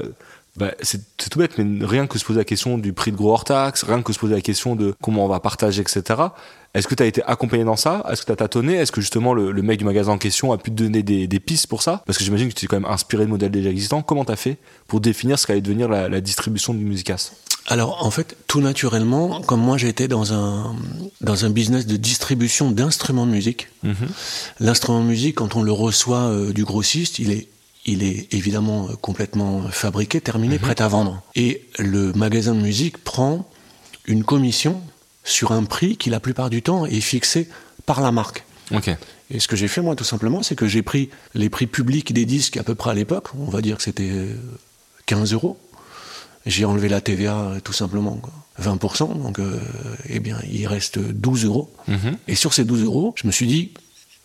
bah, 0.57 0.73
c'est 0.83 1.01
tout 1.17 1.39
bête, 1.39 1.57
mais 1.57 1.85
rien 1.87 2.07
que 2.07 2.19
se 2.19 2.25
poser 2.25 2.41
la 2.41 2.45
question 2.45 2.77
du 2.77 2.93
prix 2.93 3.11
de 3.11 3.17
gros 3.17 3.33
hors 3.33 3.45
taxe, 3.45 3.85
rien 3.85 4.03
que 4.03 4.13
se 4.13 4.19
poser 4.19 4.35
la 4.35 4.43
question 4.43 4.77
de 4.77 4.95
comment 5.01 5.25
on 5.25 5.29
va 5.29 5.41
partager, 5.41 5.81
etc. 5.81 6.03
Est-ce 6.75 6.87
que 6.87 6.95
tu 6.95 7.03
as 7.03 7.07
été 7.07 7.23
accompagné 7.25 7.65
dans 7.65 7.77
ça? 7.77 8.05
Est-ce 8.11 8.21
que 8.23 8.27
tu 8.27 8.33
as 8.33 8.37
tâtonné? 8.37 8.75
Est-ce 8.75 8.93
que 8.93 9.01
justement 9.01 9.33
le, 9.33 9.53
mec 9.63 9.79
du 9.79 9.85
magasin 9.85 10.13
en 10.13 10.19
question 10.19 10.53
a 10.53 10.59
pu 10.59 10.71
te 10.71 10.77
donner 10.77 11.03
des, 11.03 11.41
pistes 11.41 11.69
pour 11.69 11.83
ça? 11.83 12.03
Parce 12.07 12.19
que 12.19 12.25
j'imagine 12.25 12.49
que 12.51 12.55
tu 12.55 12.67
es 12.67 12.69
quand 12.69 12.81
même 12.81 12.91
inspiré 12.91 13.25
de 13.25 13.31
modèles 13.31 13.51
déjà 13.51 13.71
existants. 13.71 14.03
Comment 14.03 14.27
tu 14.27 14.33
as 14.33 14.37
fait 14.37 14.59
pour 14.89 15.01
définir 15.01 15.39
ce 15.39 15.47
qu'allait 15.47 15.63
devenir 15.63 15.89
la, 15.89 16.21
distribution 16.21 16.75
du 16.75 16.85
Musicas? 16.85 17.33
Alors 17.69 18.05
en 18.05 18.11
fait, 18.11 18.37
tout 18.47 18.61
naturellement, 18.61 19.41
comme 19.41 19.61
moi 19.61 19.79
j'ai 19.79 19.89
été 19.89 20.09
dans 20.09 20.35
un, 20.35 20.75
dans 21.21 21.45
un 21.45 21.51
business 21.51 21.87
de 21.87 21.97
distribution 21.97 22.71
d'instruments 22.71 23.25
de 23.25 23.31
musique, 23.31 23.69
mm-hmm. 23.85 23.95
l'instrument 24.61 25.01
de 25.01 25.07
musique, 25.07 25.37
quand 25.37 25.55
on 25.55 25.63
le 25.63 25.73
reçoit 25.73 26.23
euh, 26.23 26.53
du 26.53 26.65
grossiste, 26.65 27.21
il 27.21 27.31
est 27.31 27.49
il 27.85 28.03
est 28.03 28.33
évidemment 28.33 28.89
euh, 28.89 28.97
complètement 28.97 29.63
fabriqué, 29.71 30.21
terminé, 30.21 30.57
mhm. 30.57 30.61
prêt 30.61 30.83
à 30.83 30.89
vendre. 30.89 31.23
Et 31.35 31.67
le 31.79 32.13
magasin 32.13 32.55
de 32.55 32.61
musique 32.61 32.99
prend 32.99 33.49
une 34.07 34.25
commission 34.25 34.81
sur 35.25 35.53
un 35.53 35.65
prix 35.65 35.97
qui 35.97 36.11
la 36.11 36.21
plupart 36.21 36.51
du 36.51 36.63
temps 36.63 36.87
est 36.87 37.01
fixé 37.01 37.49
par 37.87 38.01
la 38.01 38.13
marque. 38.13 38.45
Et 39.31 39.39
ce 39.39 39.49
que 39.49 39.57
j'ai 39.57 39.69
fait 39.69 39.83
moi 39.83 39.97
tout 39.97 40.05
simplement, 40.05 40.43
c'est 40.43 40.55
que 40.55 40.67
j'ai 40.67 40.83
pris 40.83 41.11
les 41.35 41.51
prix 41.51 41.67
publics 41.67 42.13
des 42.13 42.25
disques 42.25 42.57
à 42.57 42.63
peu 42.63 42.75
près 42.75 42.91
à 42.91 42.95
l'époque, 42.95 43.29
on 43.39 43.51
va 43.51 43.61
dire 43.61 43.77
que 43.77 43.83
c'était 43.83 44.11
15 45.07 45.33
euh, 45.33 45.37
euros. 45.37 45.59
j'ai 46.47 46.65
enlevé 46.65 46.89
la 46.89 47.01
TVA 47.01 47.39
euh, 47.39 47.61
tout 47.61 47.73
simplement. 47.73 48.17
Quoi. 48.17 48.33
20%, 48.61 49.23
donc 49.23 49.39
euh, 49.39 49.59
eh 50.09 50.21
bien, 50.21 50.39
il 50.51 50.67
reste 50.67 50.99
12 50.99 51.47
euros. 51.47 51.73
Mhm. 51.89 52.17
Et 52.29 52.35
sur 52.35 52.53
ces 52.53 52.65
12 52.65 52.85
euros, 52.85 53.15
je 53.17 53.27
me 53.27 53.33
suis 53.33 53.47
dit, 53.47 53.73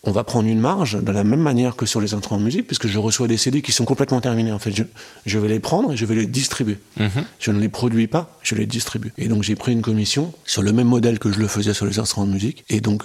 on 0.08 0.12
va 0.12 0.24
prendre 0.24 0.48
une 0.48 0.58
marge 0.58 1.02
de 1.02 1.12
la 1.12 1.22
même 1.22 1.40
manière 1.40 1.76
que 1.76 1.84
sur 1.84 2.00
les 2.00 2.14
instruments 2.14 2.40
de 2.40 2.44
musique, 2.44 2.66
puisque 2.66 2.86
je 2.86 2.98
reçois 2.98 3.28
des 3.28 3.36
CD 3.36 3.60
qui 3.60 3.72
sont 3.72 3.84
complètement 3.84 4.22
terminés. 4.22 4.52
En 4.52 4.58
fait, 4.58 4.72
je, 4.72 4.82
je 5.26 5.38
vais 5.38 5.48
les 5.48 5.60
prendre 5.60 5.92
et 5.92 5.96
je 5.98 6.06
vais 6.06 6.14
les 6.14 6.26
distribuer. 6.26 6.78
Mhm. 6.98 7.24
Je 7.38 7.50
ne 7.50 7.60
les 7.60 7.68
produis 7.68 8.06
pas, 8.06 8.38
je 8.42 8.54
les 8.54 8.64
distribue. 8.64 9.12
Et 9.18 9.28
donc 9.28 9.42
j'ai 9.42 9.54
pris 9.54 9.72
une 9.72 9.82
commission 9.82 10.32
sur 10.46 10.62
le 10.62 10.72
même 10.72 10.86
modèle 10.86 11.18
que 11.18 11.30
je 11.30 11.38
le 11.38 11.46
faisais 11.46 11.74
sur 11.74 11.84
les 11.84 11.98
instruments 11.98 12.26
de 12.26 12.32
musique. 12.32 12.64
Et 12.70 12.80
donc, 12.80 13.02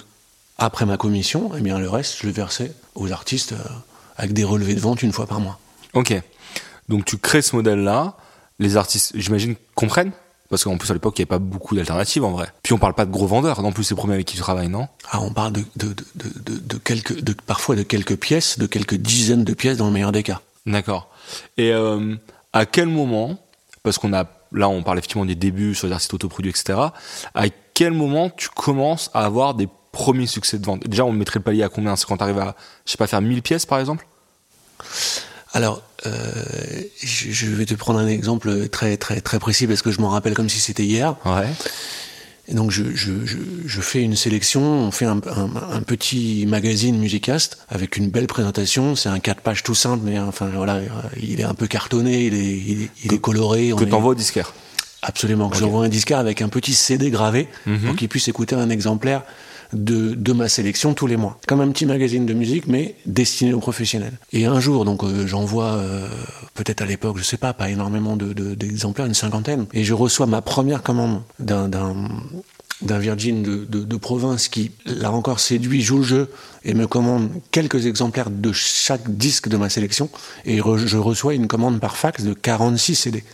après 0.56 0.86
ma 0.86 0.96
commission, 0.96 1.50
eh 1.58 1.60
bien, 1.60 1.78
le 1.78 1.90
reste, 1.90 2.16
je 2.22 2.26
le 2.26 2.32
versais 2.32 2.72
aux 2.94 3.12
artistes 3.12 3.52
euh, 3.52 3.68
avec 4.16 4.32
des 4.32 4.44
relevés 4.44 4.74
de 4.74 4.80
vente 4.80 5.02
une 5.02 5.12
fois 5.12 5.26
par 5.26 5.40
mois. 5.40 5.58
Ok. 5.92 6.14
Donc 6.88 7.04
tu 7.04 7.18
crées 7.18 7.42
ce 7.42 7.54
modèle-là, 7.54 8.16
les 8.58 8.76
artistes, 8.76 9.12
j'imagine, 9.14 9.56
comprennent 9.74 10.12
parce 10.50 10.64
qu'en 10.64 10.76
plus 10.76 10.90
à 10.90 10.94
l'époque 10.94 11.18
il 11.18 11.22
n'y 11.22 11.24
avait 11.24 11.28
pas 11.28 11.38
beaucoup 11.38 11.74
d'alternatives 11.74 12.24
en 12.24 12.32
vrai. 12.32 12.48
Puis 12.62 12.72
on 12.72 12.78
parle 12.78 12.94
pas 12.94 13.06
de 13.06 13.10
gros 13.10 13.26
vendeurs, 13.26 13.62
non 13.62 13.72
plus 13.72 13.84
c'est 13.84 13.94
premiers 13.94 14.14
avec 14.14 14.26
qui 14.26 14.36
tu 14.36 14.42
travailles, 14.42 14.68
non? 14.68 14.88
Ah, 15.10 15.20
on 15.20 15.30
parle 15.32 15.52
de, 15.52 15.64
de, 15.76 15.94
de, 16.14 16.58
de, 16.58 16.76
quelques, 16.78 17.20
de, 17.20 17.32
parfois 17.32 17.76
de 17.76 17.82
quelques 17.82 18.16
pièces, 18.16 18.58
de 18.58 18.66
quelques 18.66 18.96
dizaines 18.96 19.44
de 19.44 19.54
pièces 19.54 19.78
dans 19.78 19.86
le 19.86 19.92
meilleur 19.92 20.12
des 20.12 20.22
cas. 20.22 20.40
D'accord. 20.66 21.08
Et 21.56 21.72
euh, 21.72 22.14
à 22.52 22.66
quel 22.66 22.88
moment, 22.88 23.38
parce 23.82 23.98
qu'on 23.98 24.12
a 24.12 24.26
là 24.52 24.68
on 24.68 24.82
parle 24.82 24.98
effectivement 24.98 25.24
des 25.24 25.34
débuts 25.34 25.74
sur 25.74 25.86
les 25.86 25.92
artistes 25.92 26.14
autoproduits, 26.14 26.50
etc. 26.50 26.78
À 27.34 27.44
quel 27.74 27.92
moment 27.92 28.30
tu 28.30 28.48
commences 28.48 29.10
à 29.14 29.24
avoir 29.24 29.54
des 29.54 29.68
premiers 29.92 30.26
succès 30.26 30.58
de 30.58 30.66
vente? 30.66 30.86
Déjà 30.86 31.04
on 31.04 31.12
mettrait 31.12 31.40
le 31.40 31.44
palier 31.44 31.62
à 31.62 31.68
combien? 31.68 31.96
C'est 31.96 32.06
quand 32.06 32.16
tu 32.16 32.22
arrives 32.22 32.38
à, 32.38 32.54
je 32.86 32.92
sais 32.92 32.96
pas, 32.98 33.06
faire 33.06 33.20
1000 33.20 33.42
pièces 33.42 33.66
par 33.66 33.80
exemple? 33.80 34.06
Alors, 35.52 35.82
je, 36.04 37.30
je 37.30 37.46
vais 37.46 37.66
te 37.66 37.74
prendre 37.74 37.98
un 37.98 38.06
exemple 38.06 38.68
très 38.68 38.96
très 38.96 39.20
très 39.20 39.38
précis 39.38 39.66
parce 39.66 39.82
que 39.82 39.90
je 39.90 40.00
m'en 40.00 40.08
rappelle 40.10 40.34
comme 40.34 40.48
si 40.48 40.60
c'était 40.60 40.84
hier. 40.84 41.16
Ouais. 41.24 41.48
Et 42.46 42.52
donc 42.54 42.70
je, 42.70 42.82
je, 42.94 43.24
je, 43.24 43.38
je 43.64 43.80
fais 43.80 44.02
une 44.02 44.16
sélection, 44.16 44.60
on 44.62 44.90
fait 44.90 45.06
un, 45.06 45.18
un, 45.34 45.50
un 45.72 45.80
petit 45.80 46.44
magazine 46.46 46.98
Musicast 46.98 47.56
avec 47.70 47.96
une 47.96 48.10
belle 48.10 48.26
présentation. 48.26 48.96
C'est 48.96 49.08
un 49.08 49.18
4 49.18 49.40
pages 49.40 49.62
tout 49.62 49.74
simple, 49.74 50.02
mais 50.04 50.18
enfin 50.18 50.50
voilà, 50.54 50.80
il 51.22 51.40
est 51.40 51.44
un 51.44 51.54
peu 51.54 51.66
cartonné, 51.66 52.26
il 52.26 52.34
est, 52.34 52.38
il 52.66 52.82
est, 52.82 52.90
il 53.04 53.14
est 53.14 53.18
coloré. 53.18 53.72
Que 53.74 53.84
est- 53.84 53.86
t'envoies 53.88 54.12
au 54.12 54.14
disquaire. 54.14 54.52
Absolument, 55.00 55.48
que 55.48 55.54
Ok. 55.56 55.60
j'envoie 55.60 55.84
un 55.86 55.88
disquaire 55.88 56.18
avec 56.18 56.42
un 56.42 56.48
petit 56.50 56.74
CD 56.74 57.10
gravé 57.10 57.48
Mhm. 57.66 57.78
pour 57.80 57.96
qu'il 57.96 58.08
puisse 58.10 58.28
écouter 58.28 58.56
un 58.56 58.68
exemplaire 58.68 59.22
de, 59.74 60.32
ma 60.32 60.48
sélection 60.48 60.94
tous 60.94 61.06
les 61.06 61.16
mois. 61.16 61.38
Comme 61.46 61.60
un 61.60 61.68
petit 61.70 61.86
magazine 61.86 62.26
de 62.26 62.32
musique, 62.34 62.66
mais 62.66 62.94
destiné 63.06 63.52
aux 63.52 63.60
professionnels. 63.60 64.14
Et 64.32 64.46
un 64.46 64.60
jour, 64.60 64.84
donc 64.84 65.04
euh, 65.04 65.26
j'envoie, 65.26 65.74
euh, 65.74 66.08
peut-être 66.54 66.82
à 66.82 66.86
l'époque, 66.86 67.18
je 67.18 67.22
sais 67.24 67.36
pas, 67.36 67.52
pas 67.52 67.70
énormément 67.70 68.16
de- 68.16 68.32
de- 68.32 68.54
d'exemplaires, 68.54 69.06
une 69.06 69.14
cinquantaine, 69.14 69.66
et 69.72 69.84
je 69.84 69.94
reçois 69.94 70.26
ma 70.26 70.42
première 70.42 70.82
commande 70.82 71.20
d'un 71.38 72.98
Virgin 72.98 73.42
de, 73.42 73.96
province 73.96 74.48
qui, 74.48 74.72
là 74.84 75.10
encore, 75.12 75.40
séduit, 75.40 75.80
joue 75.82 75.98
le 75.98 76.02
jeu 76.04 76.30
et 76.64 76.74
me 76.74 76.86
commande 76.86 77.30
quelques 77.50 77.86
exemplaires 77.86 78.30
de 78.30 78.52
chaque 78.52 79.16
disque 79.16 79.48
de 79.48 79.56
ma 79.56 79.68
sélection. 79.70 80.10
Et 80.44 80.58
je 80.58 80.96
reçois 80.98 81.34
une 81.34 81.46
commande 81.46 81.80
par 81.80 81.96
fax 81.96 82.22
de 82.24 82.34
46 82.34 82.94
CD. 82.96 83.24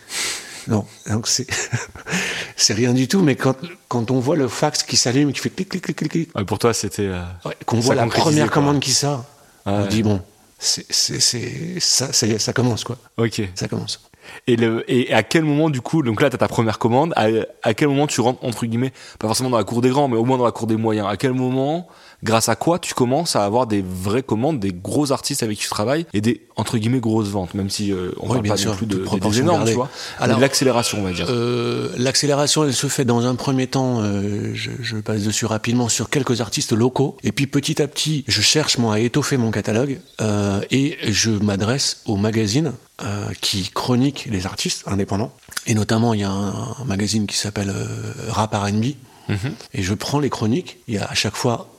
Non, 0.67 0.85
donc 1.09 1.27
c'est 1.27 1.47
c'est 2.55 2.73
rien 2.73 2.93
du 2.93 3.07
tout, 3.07 3.21
mais 3.21 3.35
quand, 3.35 3.55
quand 3.87 4.11
on 4.11 4.19
voit 4.19 4.35
le 4.35 4.47
fax 4.47 4.83
qui 4.83 4.97
s'allume, 4.97 5.31
qui 5.33 5.39
fait 5.39 5.49
clic, 5.49 5.69
clic, 5.69 5.83
clic, 5.83 6.09
clic, 6.09 6.29
Ouais, 6.37 6.45
pour 6.45 6.59
toi 6.59 6.73
c'était. 6.73 7.03
euh, 7.07 7.23
ouais, 7.45 7.55
qu'on 7.65 7.79
voit 7.79 7.95
la 7.95 8.05
première 8.07 8.45
quoi. 8.47 8.55
commande 8.55 8.79
qui 8.79 8.91
sort, 8.91 9.25
on 9.65 9.83
Ouais. 9.83 9.87
dit 9.87 10.03
bon, 10.03 10.21
c'est 10.59 10.85
c'est- 10.89 11.19
c'est- 11.19 11.79
ça, 11.79 12.11
ça 12.13 12.53
commence 12.53 12.83
quoi, 12.83 12.97
Ok. 13.17 13.41
ça 13.55 13.67
commence. 13.67 14.01
Et, 14.45 14.55
le, 14.55 14.83
et 14.89 15.11
à 15.13 15.23
quel 15.23 15.43
moment, 15.43 15.71
du 15.71 15.81
coup, 15.81 16.03
donc 16.03 16.21
là, 16.21 16.29
tu 16.29 16.35
as 16.35 16.37
ta 16.39 16.47
première 16.47 16.77
commande, 16.77 17.11
à, 17.15 17.25
à 17.63 17.73
quel 17.73 17.87
moment 17.87 18.05
tu 18.05 18.21
rentres, 18.21 18.43
entre 18.45 18.67
guillemets, 18.67 18.93
pas 19.17 19.27
forcément 19.27 19.49
dans 19.49 19.57
la 19.57 19.63
cour 19.63 19.81
des 19.81 19.89
grands, 19.89 20.07
mais 20.07 20.15
au 20.15 20.23
moins 20.25 20.37
dans 20.37 20.45
la 20.45 20.51
cour 20.51 20.67
des 20.67 20.77
moyens 20.77 21.07
À 21.09 21.17
quel 21.17 21.33
moment, 21.33 21.87
grâce 22.23 22.49
à 22.49 22.55
quoi, 22.55 22.79
tu 22.79 22.93
commences 22.93 23.35
à 23.35 23.43
avoir 23.45 23.67
des 23.67 23.83
vraies 23.87 24.23
commandes, 24.23 24.59
des 24.59 24.71
gros 24.73 25.11
artistes 25.11 25.43
avec 25.43 25.57
qui 25.57 25.63
tu 25.63 25.69
travailles, 25.69 26.05
et 26.13 26.21
des, 26.21 26.45
entre 26.55 26.77
guillemets, 26.77 26.99
grosses 26.99 27.29
ventes, 27.29 27.53
même 27.53 27.69
si 27.69 27.91
euh, 27.91 28.11
on 28.19 28.23
Oui, 28.23 28.27
parle 28.29 28.41
bien 28.41 28.53
pas 28.53 28.57
sûr, 28.57 28.71
non 28.71 28.77
plus 28.77 28.85
de, 28.85 28.97
de- 28.97 29.19
des 29.29 29.39
énormes, 29.39 29.65
tu 29.65 29.73
vois, 29.73 29.89
Alors, 30.19 30.39
l'accélération, 30.39 30.99
on 30.99 31.03
va 31.03 31.11
dire. 31.11 31.25
Euh, 31.29 31.89
L'accélération, 31.97 32.63
elle 32.63 32.73
se 32.73 32.87
fait 32.87 33.05
dans 33.05 33.25
un 33.25 33.35
premier 33.35 33.67
temps, 33.67 34.01
euh, 34.01 34.51
je, 34.53 34.71
je 34.81 34.97
passe 34.97 35.23
dessus 35.23 35.45
rapidement, 35.45 35.89
sur 35.89 36.09
quelques 36.09 36.41
artistes 36.41 36.73
locaux. 36.73 37.17
Et 37.23 37.31
puis 37.31 37.47
petit 37.47 37.81
à 37.81 37.87
petit, 37.87 38.23
je 38.27 38.41
cherche 38.41 38.77
moi 38.77 38.95
à 38.95 38.99
étoffer 38.99 39.37
mon 39.37 39.51
catalogue 39.51 39.99
euh, 40.21 40.61
et 40.71 40.97
je 41.11 41.31
m'adresse 41.31 42.01
aux 42.05 42.17
magazines 42.17 42.73
euh, 43.03 43.25
qui 43.41 43.69
chroniquent 43.73 44.27
les 44.29 44.45
artistes 44.45 44.83
indépendants. 44.87 45.31
Et 45.67 45.73
notamment, 45.73 46.13
il 46.13 46.19
y 46.21 46.23
a 46.23 46.29
un, 46.31 46.49
un 46.79 46.85
magazine 46.85 47.25
qui 47.27 47.35
s'appelle 47.37 47.69
euh, 47.69 47.85
Rap 48.29 48.53
R&B. 48.53 48.85
Mhm. 49.29 49.53
Et 49.73 49.81
je 49.83 49.93
prends 49.93 50.19
les 50.19 50.29
chroniques. 50.29 50.77
Il 50.87 50.95
y 50.95 50.97
a 50.97 51.05
à 51.05 51.13
chaque 51.13 51.35
fois 51.35 51.70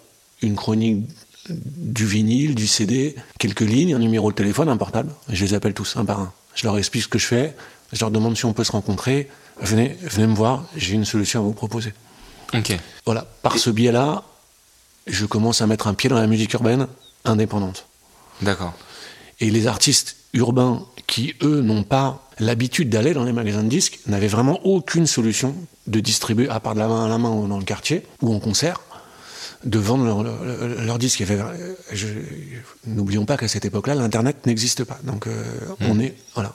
une 0.42 0.56
chronique 0.56 1.06
du 1.48 2.06
vinyle, 2.06 2.54
du 2.54 2.66
CD, 2.66 3.16
quelques 3.38 3.60
lignes, 3.60 3.94
un 3.94 3.98
numéro 3.98 4.30
de 4.30 4.36
téléphone, 4.36 4.68
un 4.68 4.76
portable. 4.76 5.12
Je 5.28 5.44
les 5.44 5.54
appelle 5.54 5.74
tous 5.74 5.96
un 5.96 6.04
par 6.04 6.20
un. 6.20 6.32
Je 6.54 6.64
leur 6.64 6.78
explique 6.78 7.04
ce 7.04 7.08
que 7.08 7.18
je 7.18 7.26
fais. 7.26 7.56
Je 7.92 8.00
leur 8.00 8.10
demande 8.10 8.36
si 8.36 8.44
on 8.44 8.52
peut 8.52 8.64
se 8.64 8.72
rencontrer. 8.72 9.28
Venez, 9.60 9.96
venez 10.02 10.26
me 10.26 10.34
voir. 10.34 10.64
J'ai 10.76 10.94
une 10.94 11.04
solution 11.04 11.40
à 11.40 11.42
vous 11.42 11.52
proposer. 11.52 11.92
Ok. 12.54 12.76
Voilà. 13.04 13.26
Par 13.42 13.58
ce 13.58 13.70
biais-là, 13.70 14.22
je 15.06 15.26
commence 15.26 15.62
à 15.62 15.66
mettre 15.66 15.86
un 15.86 15.94
pied 15.94 16.08
dans 16.08 16.16
la 16.16 16.26
musique 16.26 16.52
urbaine 16.52 16.86
indépendante. 17.24 17.86
D'accord. 18.40 18.74
Et 19.40 19.50
les 19.50 19.66
artistes 19.66 20.16
urbains 20.32 20.86
qui, 21.06 21.34
eux, 21.42 21.60
n'ont 21.60 21.82
pas 21.82 22.28
l'habitude 22.38 22.88
d'aller 22.88 23.14
dans 23.14 23.24
les 23.24 23.32
magasins 23.32 23.62
de 23.62 23.68
disques, 23.68 24.00
n'avaient 24.06 24.28
vraiment 24.28 24.64
aucune 24.64 25.06
solution 25.06 25.54
de 25.86 26.00
distribuer, 26.00 26.48
à 26.48 26.60
part 26.60 26.74
de 26.74 26.78
la 26.78 26.88
main 26.88 27.04
à 27.04 27.08
la 27.08 27.18
main 27.18 27.30
ou 27.30 27.46
dans 27.48 27.58
le 27.58 27.64
quartier 27.64 28.06
ou 28.22 28.34
en 28.34 28.38
concert, 28.38 28.80
de 29.64 29.78
vendre 29.78 30.04
leur, 30.04 30.24
je- 31.92 32.06
N'oublions 32.86 33.24
pas 33.24 33.36
qu'à 33.36 33.48
cette 33.48 33.64
époque-là, 33.64 33.94
l'Internet 33.94 34.46
n'existe 34.46 34.84
pas. 34.84 34.98
Donc, 35.04 35.26
euh, 35.26 35.44
on 35.80 35.98
est. 36.00 36.14
Voilà. 36.34 36.54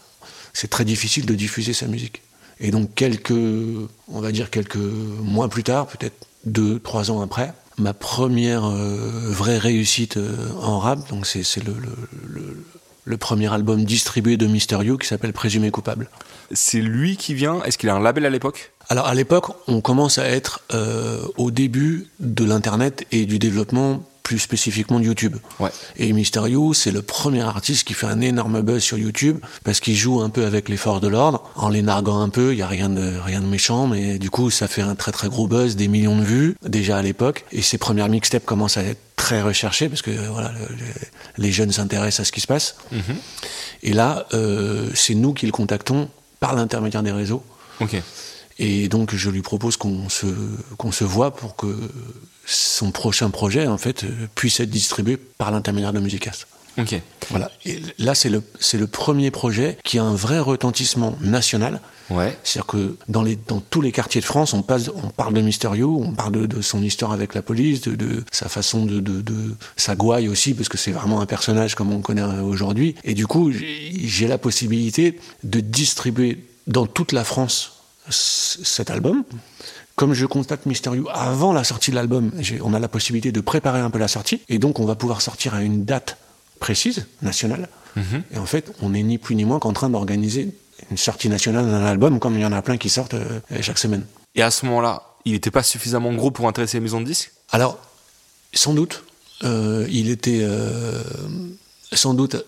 C'est 0.53 0.69
très 0.69 0.85
difficile 0.85 1.25
de 1.25 1.35
diffuser 1.35 1.73
sa 1.73 1.87
musique. 1.87 2.21
Et 2.59 2.71
donc, 2.71 2.93
quelques. 2.95 3.31
On 3.31 4.19
va 4.21 4.31
dire 4.31 4.49
quelques 4.49 4.75
mois 4.77 5.49
plus 5.49 5.63
tard, 5.63 5.87
peut-être 5.87 6.25
deux, 6.45 6.79
trois 6.79 7.11
ans 7.11 7.21
après, 7.21 7.53
ma 7.77 7.93
première 7.93 8.65
euh, 8.65 9.29
vraie 9.29 9.57
réussite 9.57 10.17
euh, 10.17 10.35
en 10.61 10.79
rap, 10.79 11.07
donc 11.09 11.25
c'est 11.27 11.43
c'est 11.43 11.63
le, 11.63 11.73
le- 11.73 11.97
le- 12.41 12.63
le 13.05 13.17
premier 13.17 13.51
album 13.53 13.85
distribué 13.85 14.35
de 14.37 14.47
Mister 14.47 14.79
You 14.83 14.97
qui 14.97 15.07
s'appelle 15.07 15.31
Présumé 15.33 15.71
coupable. 15.71 16.09
C'est 16.51 16.81
lui 16.81 17.15
qui 17.15 17.33
vient, 17.33 17.61
est-ce 17.63 17.77
qu'il 17.77 17.87
a 17.89 17.95
un 17.95 18.01
label 18.01 18.25
à 18.25 18.29
l'époque? 18.29 18.71
Alors 18.89 19.07
à 19.07 19.13
l'époque, 19.13 19.47
on 19.67 19.81
commence 19.81 20.17
à 20.17 20.25
être 20.27 20.61
euh, 20.73 21.19
au 21.37 21.51
début 21.51 22.07
de 22.19 22.43
l'Internet 22.45 23.05
et 23.11 23.25
du 23.25 23.37
développement 23.39 24.01
plus 24.23 24.39
spécifiquement 24.39 24.99
de 24.99 25.05
YouTube. 25.05 25.37
Ouais. 25.59 25.69
Et 25.95 26.11
Mysterio, 26.11 26.73
c'est 26.73 26.91
le 26.91 27.01
premier 27.01 27.41
artiste 27.43 27.87
qui 27.87 27.93
fait 27.93 28.07
un 28.07 28.19
énorme 28.19 28.61
buzz 28.61 28.83
sur 28.83 28.97
YouTube 28.97 29.39
parce 29.63 29.79
qu'il 29.79 29.95
joue 29.95 30.21
un 30.21 30.29
peu 30.29 30.45
avec 30.45 30.67
les 30.67 30.75
forces 30.75 30.99
de 30.99 31.07
l'ordre 31.07 31.49
en 31.55 31.69
les 31.69 31.81
narguant 31.81 32.19
un 32.19 32.27
peu. 32.27 32.51
Il 32.51 32.59
y 32.59 32.61
a 32.61 32.67
rien 32.67 32.89
de 32.89 33.17
rien 33.23 33.39
de 33.39 33.45
méchant, 33.45 33.87
mais 33.87 34.19
du 34.19 34.29
coup, 34.29 34.49
ça 34.51 34.67
fait 34.67 34.81
un 34.81 34.95
très 34.95 35.13
très 35.13 35.29
gros 35.29 35.47
buzz, 35.47 35.77
des 35.77 35.87
millions 35.87 36.17
de 36.17 36.23
vues 36.25 36.55
déjà 36.65 36.97
à 36.97 37.01
l'époque. 37.01 37.45
Et 37.53 37.61
ses 37.61 37.77
premières 37.77 38.09
mixtapes 38.09 38.43
commencent 38.45 38.75
à 38.77 38.83
être 38.83 38.99
très 39.15 39.41
recherchées 39.41 39.87
parce 39.87 40.01
que 40.01 40.11
voilà, 40.11 40.51
le- 40.51 40.75
le- 40.75 40.83
les 41.37 41.51
jeunes 41.53 41.71
s'intéressent 41.71 42.21
à 42.21 42.23
ce 42.25 42.31
qui 42.33 42.41
se 42.41 42.47
passe. 42.47 42.75
Et 43.83 43.93
là, 43.93 44.27
euh, 44.33 44.89
c'est 44.93 45.15
nous 45.15 45.33
qui 45.33 45.45
le 45.45 45.51
contactons 45.53 46.09
par 46.41 46.53
l'intermédiaire 46.53 47.03
des 47.03 47.11
réseaux. 47.13 47.43
Ok. 47.79 47.95
Et 48.59 48.89
donc 48.89 49.15
je 49.15 49.29
lui 49.29 49.41
propose 49.41 49.77
qu'on 49.77 50.09
se, 50.09 50.25
qu'on 50.77 50.91
se 50.91 51.03
voit 51.03 51.35
pour 51.35 51.55
que 51.55 51.75
son 52.45 52.91
prochain 52.91 53.29
projet 53.29 53.67
en 53.67 53.77
fait 53.77 54.05
puisse 54.35 54.59
être 54.59 54.69
distribué 54.69 55.17
par 55.17 55.51
l'intermédiaire 55.51 55.93
de 55.93 55.99
Musicast. 55.99 56.47
Ok. 56.79 57.01
Voilà. 57.31 57.51
Et 57.65 57.81
là 57.97 58.13
c'est 58.13 58.29
le, 58.29 58.43
c'est 58.59 58.77
le 58.77 58.87
premier 58.87 59.31
projet 59.31 59.77
qui 59.83 59.97
a 59.97 60.03
un 60.03 60.13
vrai 60.13 60.39
retentissement 60.39 61.17
national. 61.21 61.81
Ouais. 62.09 62.37
C'est-à-dire 62.43 62.67
que 62.67 62.97
dans, 63.09 63.23
les, 63.23 63.35
dans 63.35 63.59
tous 63.59 63.81
les 63.81 63.91
quartiers 63.91 64.21
de 64.21 64.25
France, 64.25 64.53
on, 64.53 64.61
passe, 64.61 64.89
on 64.89 65.09
parle 65.09 65.33
de 65.33 65.41
Mister 65.41 65.69
You, 65.75 66.01
on 66.05 66.13
parle 66.13 66.31
de, 66.33 66.45
de 66.45 66.61
son 66.61 66.81
histoire 66.81 67.11
avec 67.11 67.33
la 67.33 67.41
police, 67.41 67.81
de, 67.81 67.95
de 67.95 68.23
sa 68.31 68.47
façon 68.47 68.85
de, 68.85 68.99
de, 69.01 69.21
de 69.21 69.55
sa 69.75 69.95
gouaille 69.95 70.29
aussi, 70.29 70.53
parce 70.53 70.69
que 70.69 70.77
c'est 70.77 70.91
vraiment 70.91 71.19
un 71.19 71.25
personnage 71.25 71.75
comme 71.75 71.91
on 71.91 71.97
le 71.97 72.03
connaît 72.03 72.23
aujourd'hui. 72.23 72.95
Et 73.03 73.13
du 73.13 73.27
coup, 73.27 73.51
j'ai 73.51 74.27
la 74.27 74.37
possibilité 74.37 75.19
de 75.43 75.59
distribuer 75.59 76.45
dans 76.67 76.85
toute 76.85 77.11
la 77.11 77.25
France 77.25 77.76
cet 78.09 78.89
album. 78.89 79.23
Comme 79.95 80.13
je 80.13 80.25
constate 80.25 80.65
Mister 80.65 80.91
You 80.95 81.07
avant 81.11 81.53
la 81.53 81.63
sortie 81.63 81.91
de 81.91 81.95
l'album, 81.95 82.31
on 82.61 82.73
a 82.73 82.79
la 82.79 82.87
possibilité 82.87 83.31
de 83.31 83.41
préparer 83.41 83.79
un 83.79 83.89
peu 83.89 83.97
la 83.97 84.07
sortie, 84.07 84.41
et 84.47 84.59
donc 84.59 84.79
on 84.79 84.85
va 84.85 84.95
pouvoir 84.95 85.21
sortir 85.21 85.55
à 85.55 85.63
une 85.63 85.85
date 85.85 86.17
précise, 86.59 87.07
nationale. 87.21 87.67
Et 88.31 88.37
en 88.37 88.45
fait, 88.45 88.71
on 88.83 88.89
n'est 88.89 89.01
ni 89.01 89.17
plus 89.17 89.33
ni 89.33 89.43
moins 89.43 89.57
qu'en 89.57 89.73
train 89.73 89.89
d'organiser 89.89 90.53
une 90.91 90.97
sortie 90.97 91.29
nationale 91.29 91.65
d'un 91.65 91.83
album, 91.83 92.19
comme 92.19 92.35
il 92.35 92.41
y 92.41 92.45
en 92.45 92.51
a 92.51 92.61
plein 92.61 92.77
qui 92.77 92.89
sortent 92.89 93.15
euh, 93.15 93.39
chaque 93.61 93.79
semaine. 93.79 94.05
Et 94.35 94.43
à 94.43 94.51
ce 94.51 94.67
moment-là, 94.67 95.01
il 95.25 95.31
n'était 95.31 95.49
pas 95.49 95.63
suffisamment 95.63 96.13
gros 96.13 96.29
pour 96.29 96.47
intéresser 96.47 96.77
les 96.77 96.81
maisons 96.81 97.01
de 97.01 97.05
disques? 97.05 97.31
Alors, 97.51 97.79
sans 98.53 98.75
doute, 98.75 99.03
euh, 99.43 99.87
il 99.89 100.11
était 100.11 100.41
euh, 100.43 101.01
sans 101.91 102.13
doute 102.13 102.45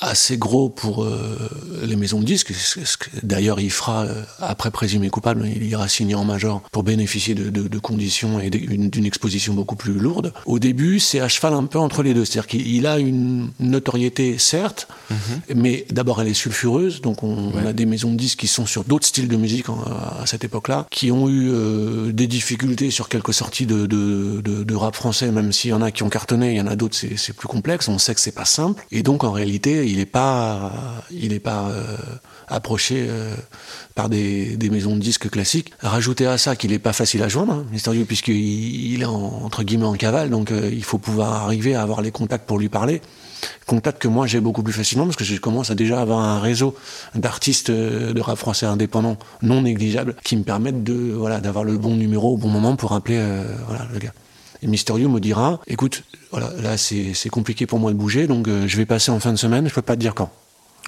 assez 0.00 0.36
gros 0.36 0.68
pour 0.68 1.04
euh, 1.04 1.38
les 1.82 1.96
maisons 1.96 2.20
de 2.20 2.24
disques. 2.24 2.52
D'ailleurs, 3.22 3.60
il 3.60 3.70
fera, 3.70 4.04
euh, 4.04 4.22
après 4.40 4.70
Présumé 4.70 5.08
coupable, 5.08 5.48
il 5.48 5.64
ira 5.64 5.88
signer 5.88 6.14
en 6.14 6.24
major 6.24 6.60
pour 6.70 6.82
bénéficier 6.82 7.34
de, 7.34 7.48
de, 7.48 7.66
de 7.66 7.78
conditions 7.78 8.38
et 8.40 8.50
d'une 8.50 9.06
exposition 9.06 9.54
beaucoup 9.54 9.76
plus 9.76 9.94
lourde. 9.94 10.32
Au 10.44 10.58
début, 10.58 11.00
c'est 11.00 11.20
à 11.20 11.28
cheval 11.28 11.54
un 11.54 11.64
peu 11.64 11.78
entre 11.78 12.02
les 12.02 12.12
deux. 12.12 12.24
C'est-à-dire 12.26 12.46
qu'il 12.46 12.86
a 12.86 12.98
une 12.98 13.50
notoriété, 13.58 14.36
certes, 14.38 14.86
mm 15.10 15.14
-hmm. 15.14 15.54
mais 15.54 15.86
d'abord, 15.90 16.20
elle 16.20 16.28
est 16.28 16.34
sulfureuse. 16.34 17.00
Donc, 17.00 17.22
on, 17.22 17.52
ouais. 17.52 17.62
on, 17.62 17.66
a 17.66 17.72
des 17.72 17.86
maisons 17.86 18.12
de 18.12 18.18
disques 18.18 18.40
qui 18.40 18.48
sont 18.48 18.66
sur 18.66 18.84
d'autres 18.84 19.06
styles 19.06 19.28
de 19.28 19.36
musique 19.36 19.68
en, 19.70 19.78
à 20.22 20.26
cette 20.26 20.44
époque-là, 20.44 20.86
qui 20.90 21.10
ont 21.10 21.28
eu 21.28 21.48
euh, 21.50 22.12
des 22.12 22.26
difficultés 22.26 22.90
sur 22.90 23.08
quelques 23.08 23.32
sorties 23.34 23.66
de, 23.66 23.86
de, 23.86 24.42
de 24.42 24.74
rap 24.74 24.94
français, 24.94 25.30
même 25.30 25.52
s'il 25.52 25.70
y 25.70 25.72
en 25.72 25.80
a 25.82 25.90
qui 25.90 26.02
ont 26.02 26.10
cartonné, 26.10 26.46
il 26.52 26.56
y 26.56 26.60
en 26.60 26.66
a 26.66 26.76
d'autres, 26.76 26.96
c'est 26.96 27.32
plus 27.32 27.48
complexe. 27.48 27.88
On 27.88 27.98
sait 27.98 28.14
que 28.14 28.20
c'est 28.20 28.38
pas 28.42 28.44
simple. 28.44 28.84
Et 28.90 29.02
donc, 29.02 29.24
en 29.24 29.32
réalité, 29.32 29.85
il 29.86 29.98
n'est 29.98 30.06
pas, 30.06 30.72
euh, 31.10 31.96
approché 32.48 33.06
euh, 33.08 33.34
par 33.94 34.08
des, 34.08 34.56
maisons 34.70 34.96
de 34.96 35.00
disques 35.00 35.30
classiques. 35.30 35.72
Rajouter 35.80 36.26
à 36.26 36.38
ça 36.38 36.56
qu'il 36.56 36.70
n'est 36.70 36.78
pas 36.78 36.92
facile 36.92 37.22
à 37.22 37.28
joindre, 37.28 37.52
hein, 37.52 38.04
puisqu'il 38.06 38.92
il 38.92 39.02
est 39.02 39.06
en, 39.06 39.42
entre 39.44 39.62
guillemets 39.62 39.86
en 39.86 39.94
cavale, 39.94 40.30
donc 40.30 40.50
euh, 40.50 40.70
il 40.72 40.84
faut 40.84 40.98
pouvoir 40.98 41.32
arriver 41.44 41.74
à 41.74 41.82
avoir 41.82 42.02
les 42.02 42.10
contacts 42.10 42.46
pour 42.46 42.58
lui 42.58 42.68
parler. 42.68 43.02
Contacts 43.66 44.00
que 44.00 44.08
moi 44.08 44.26
j'ai 44.26 44.40
beaucoup 44.40 44.62
plus 44.62 44.72
facilement 44.72 45.04
parce 45.04 45.16
que 45.16 45.24
je 45.24 45.38
commence 45.38 45.70
à 45.70 45.74
déjà 45.74 46.00
avoir 46.00 46.20
un 46.20 46.40
réseau 46.40 46.74
d'artistes 47.14 47.70
de 47.70 48.20
rap 48.20 48.38
français 48.38 48.66
indépendants 48.66 49.18
non 49.42 49.62
négligeables 49.62 50.16
qui 50.24 50.36
me 50.36 50.42
permettent 50.42 50.82
de 50.82 51.12
voilà 51.14 51.40
d'avoir 51.40 51.62
le 51.62 51.76
bon 51.76 51.96
numéro 51.96 52.32
au 52.32 52.36
bon 52.38 52.48
moment 52.48 52.76
pour 52.76 52.92
appeler 52.92 53.22
voilà 53.68 53.86
le 53.92 53.98
gars. 53.98 54.12
Et 54.66 54.68
Mysterio 54.68 55.08
me 55.08 55.20
dira, 55.20 55.60
écoute, 55.68 56.02
voilà, 56.32 56.50
là 56.60 56.76
c'est 56.76 57.28
compliqué 57.30 57.66
pour 57.66 57.78
moi 57.78 57.92
de 57.92 57.96
bouger, 57.96 58.26
donc 58.26 58.48
euh, 58.48 58.66
je 58.66 58.76
vais 58.76 58.84
passer 58.84 59.12
en 59.12 59.20
fin 59.20 59.30
de 59.30 59.38
semaine, 59.38 59.68
je 59.68 59.74
peux 59.74 59.82
pas 59.82 59.94
te 59.94 60.00
dire 60.00 60.14
quand. 60.14 60.30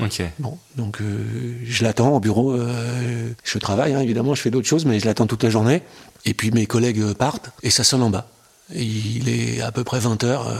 Ok. 0.00 0.20
Bon, 0.40 0.58
donc 0.76 1.00
euh, 1.00 1.56
je 1.64 1.84
l'attends 1.84 2.10
au 2.10 2.20
bureau. 2.20 2.52
Euh, 2.52 3.30
je 3.44 3.58
travaille, 3.58 3.94
hein, 3.94 4.00
évidemment, 4.00 4.34
je 4.34 4.42
fais 4.42 4.50
d'autres 4.50 4.66
choses, 4.66 4.84
mais 4.84 4.98
je 4.98 5.06
l'attends 5.06 5.26
toute 5.26 5.44
la 5.44 5.50
journée. 5.50 5.82
Et 6.24 6.34
puis 6.34 6.50
mes 6.50 6.66
collègues 6.66 7.12
partent 7.14 7.50
et 7.62 7.70
ça 7.70 7.84
sonne 7.84 8.02
en 8.02 8.10
bas. 8.10 8.28
Et 8.74 8.82
il 8.82 9.28
est 9.28 9.60
à 9.60 9.70
peu 9.70 9.84
près 9.84 9.98
20 10.00 10.24
heures. 10.24 10.52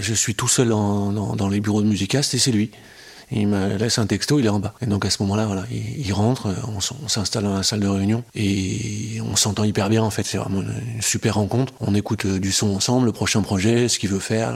je 0.00 0.14
suis 0.14 0.34
tout 0.34 0.48
seul 0.48 0.72
en, 0.72 1.34
dans 1.34 1.48
les 1.48 1.60
bureaux 1.60 1.82
de 1.82 1.88
Musicast 1.88 2.32
et 2.34 2.38
c'est 2.38 2.52
lui. 2.52 2.70
Il 3.32 3.48
me 3.48 3.76
laisse 3.76 3.98
un 3.98 4.06
texto, 4.06 4.38
il 4.38 4.46
est 4.46 4.50
en 4.50 4.60
bas. 4.60 4.74
Et 4.80 4.86
donc 4.86 5.04
à 5.04 5.10
ce 5.10 5.22
moment-là, 5.22 5.46
voilà, 5.46 5.64
il, 5.70 6.12
rentre, 6.12 6.54
on, 6.68 7.08
s'installe 7.08 7.44
dans 7.44 7.54
la 7.54 7.62
salle 7.62 7.80
de 7.80 7.88
réunion 7.88 8.22
et 8.34 9.20
on 9.24 9.34
s'entend 9.34 9.64
hyper 9.64 9.88
bien 9.88 10.02
en 10.02 10.10
fait. 10.10 10.22
C'est 10.24 10.38
vraiment 10.38 10.62
une 10.62 11.02
super 11.02 11.34
rencontre. 11.34 11.72
On 11.80 11.94
écoute 11.94 12.26
du 12.26 12.52
son 12.52 12.74
ensemble, 12.74 13.06
le 13.06 13.12
prochain 13.12 13.42
projet, 13.42 13.88
ce 13.88 13.98
qu'il 13.98 14.10
veut 14.10 14.20
faire. 14.20 14.54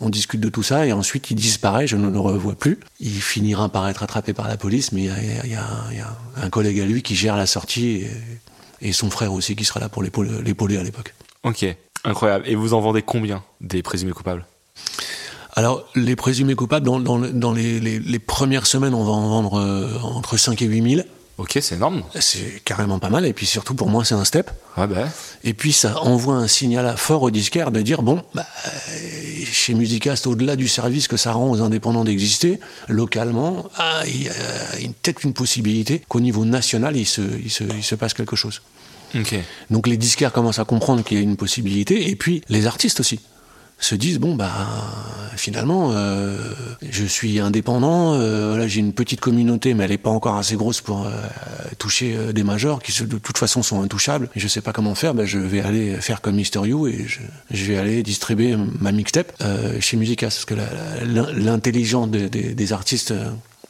On, 0.00 0.08
discute 0.08 0.40
de 0.40 0.48
tout 0.48 0.62
ça 0.62 0.86
et 0.86 0.92
ensuite 0.92 1.30
il 1.30 1.34
disparaît, 1.34 1.86
je 1.86 1.96
ne 1.96 2.08
le 2.08 2.18
revois 2.18 2.54
plus. 2.54 2.78
Il 3.00 3.20
finira 3.20 3.68
par 3.68 3.88
être 3.88 4.02
attrapé 4.02 4.32
par 4.32 4.48
la 4.48 4.56
police, 4.56 4.92
mais 4.92 5.10
il 5.44 5.50
y 5.50 5.54
a 5.54 6.16
un 6.42 6.48
collègue 6.48 6.80
à 6.80 6.86
lui 6.86 7.02
qui 7.02 7.14
gère 7.14 7.36
la 7.36 7.46
sortie 7.46 7.86
et, 7.88 8.10
et 8.80 8.92
son 8.92 9.10
frère 9.10 9.32
aussi 9.32 9.56
qui 9.56 9.64
sera 9.64 9.80
là 9.80 9.88
pour 9.88 10.02
l'épauler 10.02 10.78
à 10.78 10.82
l'époque. 10.82 11.14
Ok, 11.42 11.64
incroyable. 12.04 12.44
Et 12.48 12.54
vous 12.54 12.74
en 12.74 12.80
vendez 12.80 13.02
combien 13.02 13.42
des 13.60 13.82
présumés 13.82 14.12
coupables? 14.12 14.46
Alors, 15.56 15.88
les 15.94 16.16
présumés 16.16 16.54
coupables, 16.54 16.84
dans, 16.84 17.00
dans, 17.00 17.18
dans 17.18 17.52
les, 17.52 17.80
les, 17.80 17.98
les, 17.98 18.18
premières 18.18 18.66
semaines, 18.66 18.92
on 18.92 19.04
va 19.04 19.12
en 19.12 19.26
vendre 19.26 19.58
euh, 19.58 19.98
entre 20.02 20.36
5 20.36 20.60
et 20.60 20.66
8 20.66 20.96
000. 20.96 21.06
Ok, 21.38 21.58
c'est 21.62 21.76
énorme. 21.76 22.02
C'est 22.20 22.62
carrément 22.62 22.98
pas 22.98 23.08
mal. 23.08 23.24
Et 23.24 23.32
puis 23.32 23.46
surtout, 23.46 23.74
pour 23.74 23.88
moi, 23.88 24.04
c'est 24.04 24.14
un 24.14 24.24
step. 24.24 24.50
Bah. 24.76 24.86
Et 25.44 25.54
puis, 25.54 25.72
ça 25.72 26.02
envoie 26.02 26.34
un 26.34 26.46
signal 26.46 26.94
fort 26.98 27.22
au 27.22 27.30
disquaire 27.30 27.70
de 27.70 27.80
dire 27.80 28.02
bon, 28.02 28.22
bah, 28.34 28.46
chez 29.50 29.72
Musicast, 29.72 30.26
au-delà 30.26 30.56
du 30.56 30.68
service 30.68 31.08
que 31.08 31.16
ça 31.16 31.32
rend 31.32 31.50
aux 31.50 31.62
indépendants 31.62 32.04
d'exister, 32.04 32.60
localement, 32.88 33.70
ah, 33.76 34.02
il 34.06 34.24
y 34.24 34.28
a 34.28 34.32
peut-être 35.02 35.24
une 35.24 35.32
possibilité 35.32 36.02
qu'au 36.06 36.20
niveau 36.20 36.44
national, 36.44 36.96
il 36.96 37.06
se, 37.06 37.22
il, 37.42 37.50
se, 37.50 37.64
il 37.64 37.84
se 37.84 37.94
passe 37.94 38.12
quelque 38.12 38.36
chose. 38.36 38.60
Okay. 39.14 39.42
Donc, 39.70 39.86
les 39.86 39.96
disquaires 39.96 40.32
commencent 40.32 40.58
à 40.58 40.64
comprendre 40.64 41.02
qu'il 41.02 41.16
y 41.16 41.20
a 41.20 41.22
une 41.22 41.36
possibilité. 41.36 42.10
Et 42.10 42.16
puis, 42.16 42.42
les 42.50 42.66
artistes 42.66 43.00
aussi 43.00 43.20
se 43.78 43.94
disent 43.94 44.18
bon 44.18 44.34
bah 44.34 44.50
finalement 45.36 45.92
euh, 45.92 46.38
je 46.82 47.04
suis 47.04 47.40
indépendant 47.40 48.14
euh, 48.14 48.66
j'ai 48.66 48.80
une 48.80 48.94
petite 48.94 49.20
communauté 49.20 49.74
mais 49.74 49.84
elle 49.84 49.92
est 49.92 49.98
pas 49.98 50.10
encore 50.10 50.36
assez 50.36 50.56
grosse 50.56 50.80
pour 50.80 51.06
euh, 51.06 51.10
toucher 51.78 52.32
des 52.32 52.42
majors 52.42 52.82
qui 52.82 52.92
de 53.04 53.18
toute 53.18 53.38
façon 53.38 53.62
sont 53.62 53.82
intouchables. 53.82 54.28
Et 54.34 54.40
je 54.40 54.48
sais 54.48 54.62
pas 54.62 54.72
comment 54.72 54.94
faire 54.94 55.14
bah, 55.14 55.26
je 55.26 55.38
vais 55.38 55.60
aller 55.60 55.96
faire 56.00 56.20
comme 56.20 56.36
Mister 56.36 56.60
You 56.64 56.88
et 56.88 57.06
je, 57.50 57.64
vais 57.64 57.76
aller 57.76 58.02
distribuer 58.02 58.56
ma 58.80 58.92
mixtape 58.92 59.32
chez 59.80 59.96
Musicas 59.96 60.28
parce 60.28 60.44
que 60.44 60.54
l'intelligence 61.04 62.10
de, 62.10 62.28
de, 62.28 62.52
des 62.52 62.72
artistes 62.72 63.12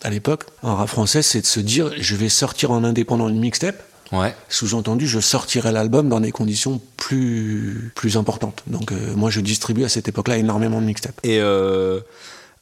à 0.03 0.11
l'époque 0.11 0.45
en 0.63 0.77
rap 0.77 0.89
français 0.89 1.23
c'est 1.23 1.41
de 1.41 1.47
se 1.47 1.61
dire 1.61 1.91
je 1.99 2.15
vais 2.15 2.29
sortir 2.29 2.71
en 2.71 2.85
indépendant 2.85 3.29
une 3.29 3.41
mixtape 3.41 3.83
Ouais. 4.13 4.35
Sous-entendu, 4.49 5.07
je 5.07 5.21
sortirai 5.21 5.73
l'album 5.73 6.09
dans 6.09 6.21
des 6.21 6.33
conditions 6.33 6.81
plus, 6.97 7.93
plus 7.95 8.17
importantes. 8.17 8.63
Donc, 8.67 8.93
euh, 8.93 9.15
moi, 9.17 9.31
je 9.31 9.41
distribue 9.41 9.85
à 9.85 9.89
cette 9.89 10.09
époque-là 10.09 10.39
énormément 10.39 10.81
de 10.81 10.87
mixtapes. 10.87 11.19
Et 11.25 11.41
euh, 11.41 12.01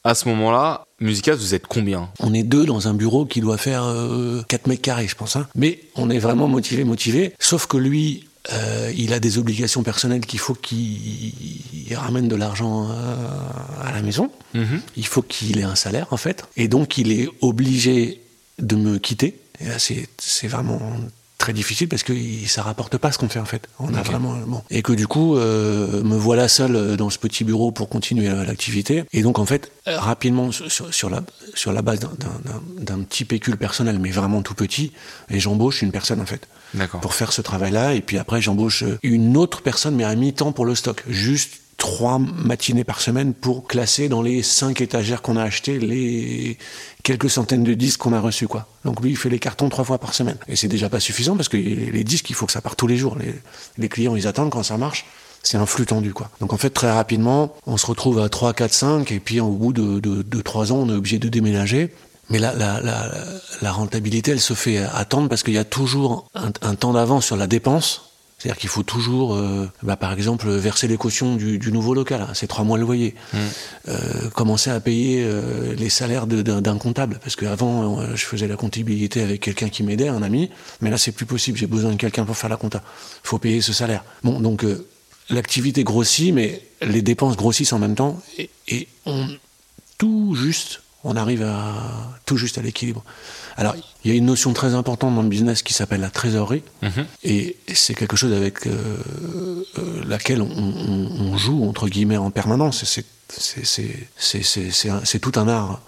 à 0.05 0.15
ce 0.15 0.29
moment-là, 0.29 0.85
Musicas, 1.01 1.35
vous 1.35 1.55
êtes 1.55 1.67
combien? 1.67 2.09
On 2.21 2.33
est 2.35 2.43
deux 2.43 2.65
dans 2.65 2.89
un 2.89 2.95
bureau 2.95 3.27
qui 3.27 3.41
doit 3.41 3.59
faire 3.59 3.85
euh, 3.85 4.43
4 4.49 4.67
mètres 4.67 4.83
carrés, 4.83 5.09
je 5.09 5.17
pense. 5.17 5.37
Hein. 5.37 5.47
Mais 5.55 5.81
on 5.97 6.11
est 6.11 6.19
vraiment 6.19 6.49
motivé, 6.49 6.85
motivé. 6.85 7.35
Sauf 7.39 7.67
que 7.67 7.77
lui, 7.77 8.27
euh, 8.53 8.93
il 8.97 9.13
a 9.13 9.21
des 9.21 9.39
obligations 9.39 9.83
personnelles 9.83 10.27
qu'il 10.27 10.39
faut 10.39 10.55
qu'il 10.55 11.33
ramène 11.95 12.29
de 12.29 12.37
l'argent 12.37 12.89
à 13.83 13.93
la 13.93 14.03
maison. 14.03 14.31
-hmm. 14.55 14.81
Il 14.97 15.07
faut 15.07 15.23
qu'il 15.23 15.59
ait 15.59 15.65
un 15.65 15.77
salaire, 15.77 16.07
en 16.11 16.19
fait. 16.19 16.45
Et 16.57 16.69
donc, 16.69 16.99
il 16.99 17.11
est 17.13 17.29
obligé 17.41 18.21
de 18.59 18.77
me 18.77 18.99
quitter. 18.99 19.39
Et 19.61 19.67
là, 19.69 19.79
c'est 19.79 20.49
vraiment 20.49 20.81
très 21.45 21.53
difficile 21.53 21.89
parce 21.89 22.03
que 22.03 22.15
ça 22.47 22.63
rapporte 22.63 22.97
pas 22.97 23.13
ce 23.13 23.19
qu'on 23.19 23.29
fait 23.29 23.39
en 23.39 23.45
fait. 23.45 23.69
On 23.79 23.93
a 23.93 24.01
vraiment 24.01 24.35
bon. 24.47 24.63
Et 24.71 24.81
que 24.81 24.95
du 24.95 25.07
coup 25.07 25.37
euh, 25.37 26.03
me 26.03 26.17
voilà 26.17 26.49
seul 26.49 26.97
dans 26.97 27.11
ce 27.11 27.19
petit 27.19 27.45
bureau 27.45 27.71
pour 27.71 27.91
continuer 27.91 28.29
l'activité. 28.29 29.05
Et 29.13 29.21
donc 29.21 29.39
en 29.39 29.45
fait 29.45 29.71
rapidement 29.87 30.51
sur, 30.53 30.95
sur 30.95 31.11
la 31.11 31.21
sur 31.53 31.75
la 31.75 31.83
base 31.83 32.01
d'un 32.01 33.01
petit 33.01 33.27
pécule 33.27 33.59
personnel 33.59 33.99
mais 33.99 34.11
vraiment 34.11 34.41
tout 34.41 34.55
petit 34.55 34.93
et 35.29 35.39
j'embauche 35.39 35.83
une 35.83 35.93
personne 35.93 36.21
en 36.23 36.27
fait 36.27 36.49
pour 37.03 37.13
faire 37.13 37.31
ce 37.31 37.43
travail 37.43 37.73
là 37.73 37.93
et 37.93 38.01
puis 38.01 38.17
après 38.17 38.41
j'embauche 38.41 38.83
une 39.03 39.37
autre 39.37 39.61
personne 39.61 39.95
mais 39.97 40.05
à 40.05 40.15
mi-temps 40.15 40.53
pour 40.53 40.65
le 40.65 40.75
stock. 40.75 41.05
Juste 41.09 41.61
trois 41.85 42.19
matinées 42.19 42.83
par 42.83 43.03
semaine 43.03 43.35
pour 43.35 43.67
classer 43.67 44.09
dans 44.09 44.23
les 44.23 44.43
cinq 44.43 44.81
étagères 44.81 45.21
qu'on 45.21 45.37
a 45.37 45.43
acheté 45.43 45.79
les 45.79 46.57
quelques 47.03 47.29
centaines 47.29 47.63
de 47.63 47.75
disques 47.75 48.01
qu'on 48.01 48.15
a 48.15 48.21
reçus 48.21 48.49
quoi. 48.49 48.67
Donc 48.87 49.03
lui 49.03 49.11
il 49.11 49.19
fait 49.19 49.29
les 49.29 49.39
cartons 49.39 49.69
trois 49.69 49.85
fois 49.85 49.99
par 49.99 50.15
semaine 50.15 50.39
et 50.49 50.57
c'est 50.57 50.67
déjà 50.67 50.89
pas 50.89 50.99
suffisant 50.99 51.37
parce 51.37 51.51
que 51.51 51.59
les 51.59 52.03
disques 52.03 52.31
il 52.31 52.37
faut 52.37 52.47
que 52.47 52.53
ça 52.53 52.63
parte 52.63 52.79
tous 52.79 52.87
les 52.87 52.97
jours. 52.97 53.19
Les, 53.21 53.35
les 53.77 53.91
clients 53.91 54.17
ils 54.17 54.27
attendent 54.27 54.49
quand 54.49 54.63
ça 54.63 54.79
marche. 54.79 55.05
C'est 55.43 55.59
un 55.59 55.67
flux 55.67 55.85
tendu 55.85 56.15
quoi. 56.15 56.31
Donc 56.41 56.55
en 56.55 56.57
fait 56.57 56.71
très 56.71 56.91
rapidement 56.91 57.55
on 57.67 57.77
se 57.77 57.85
retrouve 57.85 58.19
à 58.19 58.31
3, 58.31 58.55
4, 58.55 58.73
5 58.73 59.13
et 59.13 59.21
puis 59.21 59.41
au 59.41 59.51
bout 59.51 59.75
de, 59.75 60.01
de, 60.01 60.23
de 60.23 60.41
3 60.41 60.73
ans 60.73 60.77
on 60.77 60.89
est 60.89 60.97
obligé 60.97 61.19
de 61.19 61.29
déménager. 61.29 61.93
Mais 62.31 62.39
la, 62.39 62.55
la, 62.55 63.73
rentabilité 63.73 64.31
elle 64.31 64.41
se 64.41 64.55
fait 64.55 64.79
attendre 64.79 65.29
parce 65.29 65.43
qu'il 65.43 65.53
y 65.53 65.59
a 65.59 65.65
toujours 65.65 66.31
un 66.35 66.75
temps 66.77 66.95
d'avance 66.95 67.27
sur 67.27 67.37
la 67.37 67.47
dépense 67.47 68.14
c'est-à-dire 68.45 68.61
qu'il 68.61 68.69
faut 68.69 68.83
toujours, 68.83 69.37
euh, 69.37 69.71
bah, 69.83 69.97
par 69.97 70.13
exemple, 70.13 70.51
verser 70.51 70.87
les 70.87 70.99
cautions 70.99 71.37
du, 71.37 71.59
du 71.59 71.73
nouveau 71.73 71.95
local, 71.95 72.21
hein, 72.21 72.33
c'est 72.35 72.47
trois 72.47 72.63
mois 72.63 72.77
le 72.77 72.85
loyer. 72.85 73.15
Mmh. 73.33 73.39
Euh, 73.89 74.29
commencer 74.35 74.69
à 74.69 74.79
payer 74.81 75.25
euh, 75.25 75.75
les 75.75 75.89
salaires 75.89 76.27
d'un 76.27 76.77
comptable, 76.77 77.21
parce 77.23 77.37
qu'avant, 77.37 78.15
je 78.15 78.23
faisais 78.23 78.47
la 78.47 78.57
comptabilité 78.57 79.23
avec 79.23 79.41
quelqu'un 79.41 79.71
qui 79.71 79.83
m'aidait, 79.83 80.09
un 80.09 80.23
ami, 80.23 80.51
mais 80.83 80.91
là, 80.91 80.99
c'est 80.99 81.13
plus 81.13 81.25
possible, 81.25 81.57
j'ai 81.57 81.67
besoin 81.67 81.93
de 81.93 81.97
quelqu'un 81.97 82.27
pour 82.27 82.37
faire 82.37 82.51
la 82.51 82.59
compta. 82.59 82.83
Il 83.25 83.29
faut 83.29 83.39
payer 83.39 83.63
ce 83.63 83.73
salaire. 83.73 84.05
Bon, 84.23 84.39
donc, 84.41 84.67
l'activité 85.31 85.83
grossit, 85.83 86.35
mais 86.35 86.61
les 86.83 87.01
dépenses 87.01 87.39
grossissent 87.39 87.73
en 87.73 87.79
même 87.79 87.95
temps, 87.95 88.21
et, 88.37 88.51
et 88.69 88.89
on, 89.07 89.27
tout 89.97 90.35
juste, 90.35 90.83
on 91.03 91.17
arrive 91.17 91.45
à 91.45 92.13
tout 92.27 92.37
juste 92.37 92.59
à 92.59 92.61
l'équilibre. 92.61 93.05
Alors, 93.57 93.75
il 94.05 94.11
y 94.11 94.15
a 94.15 94.17
une 94.17 94.27
notion 94.27 94.53
très 94.53 94.75
importante 94.75 95.15
dans 95.15 95.23
le 95.23 95.29
business 95.29 95.63
qui 95.63 95.75
s'appelle 95.75 96.01
la 96.01 96.11
trésorerie, 96.11 96.63
mmh. 96.83 96.89
et 97.25 97.57
c'est 97.73 97.95
quelque 97.95 98.17
chose 98.17 98.33
avec 98.33 98.67
euh, 98.67 98.97
euh, 99.79 100.03
laquelle 100.07 100.43
on, 100.43 100.51
on, 100.51 101.33
on, 101.33 101.37
joue, 101.37 101.65
entre 101.65 101.89
guillemets, 101.89 102.17
en 102.17 102.31
permanence. 102.31 102.85
C'est 103.37 105.19
tout 105.21 105.33
un 105.37 105.49
art. 105.49 105.81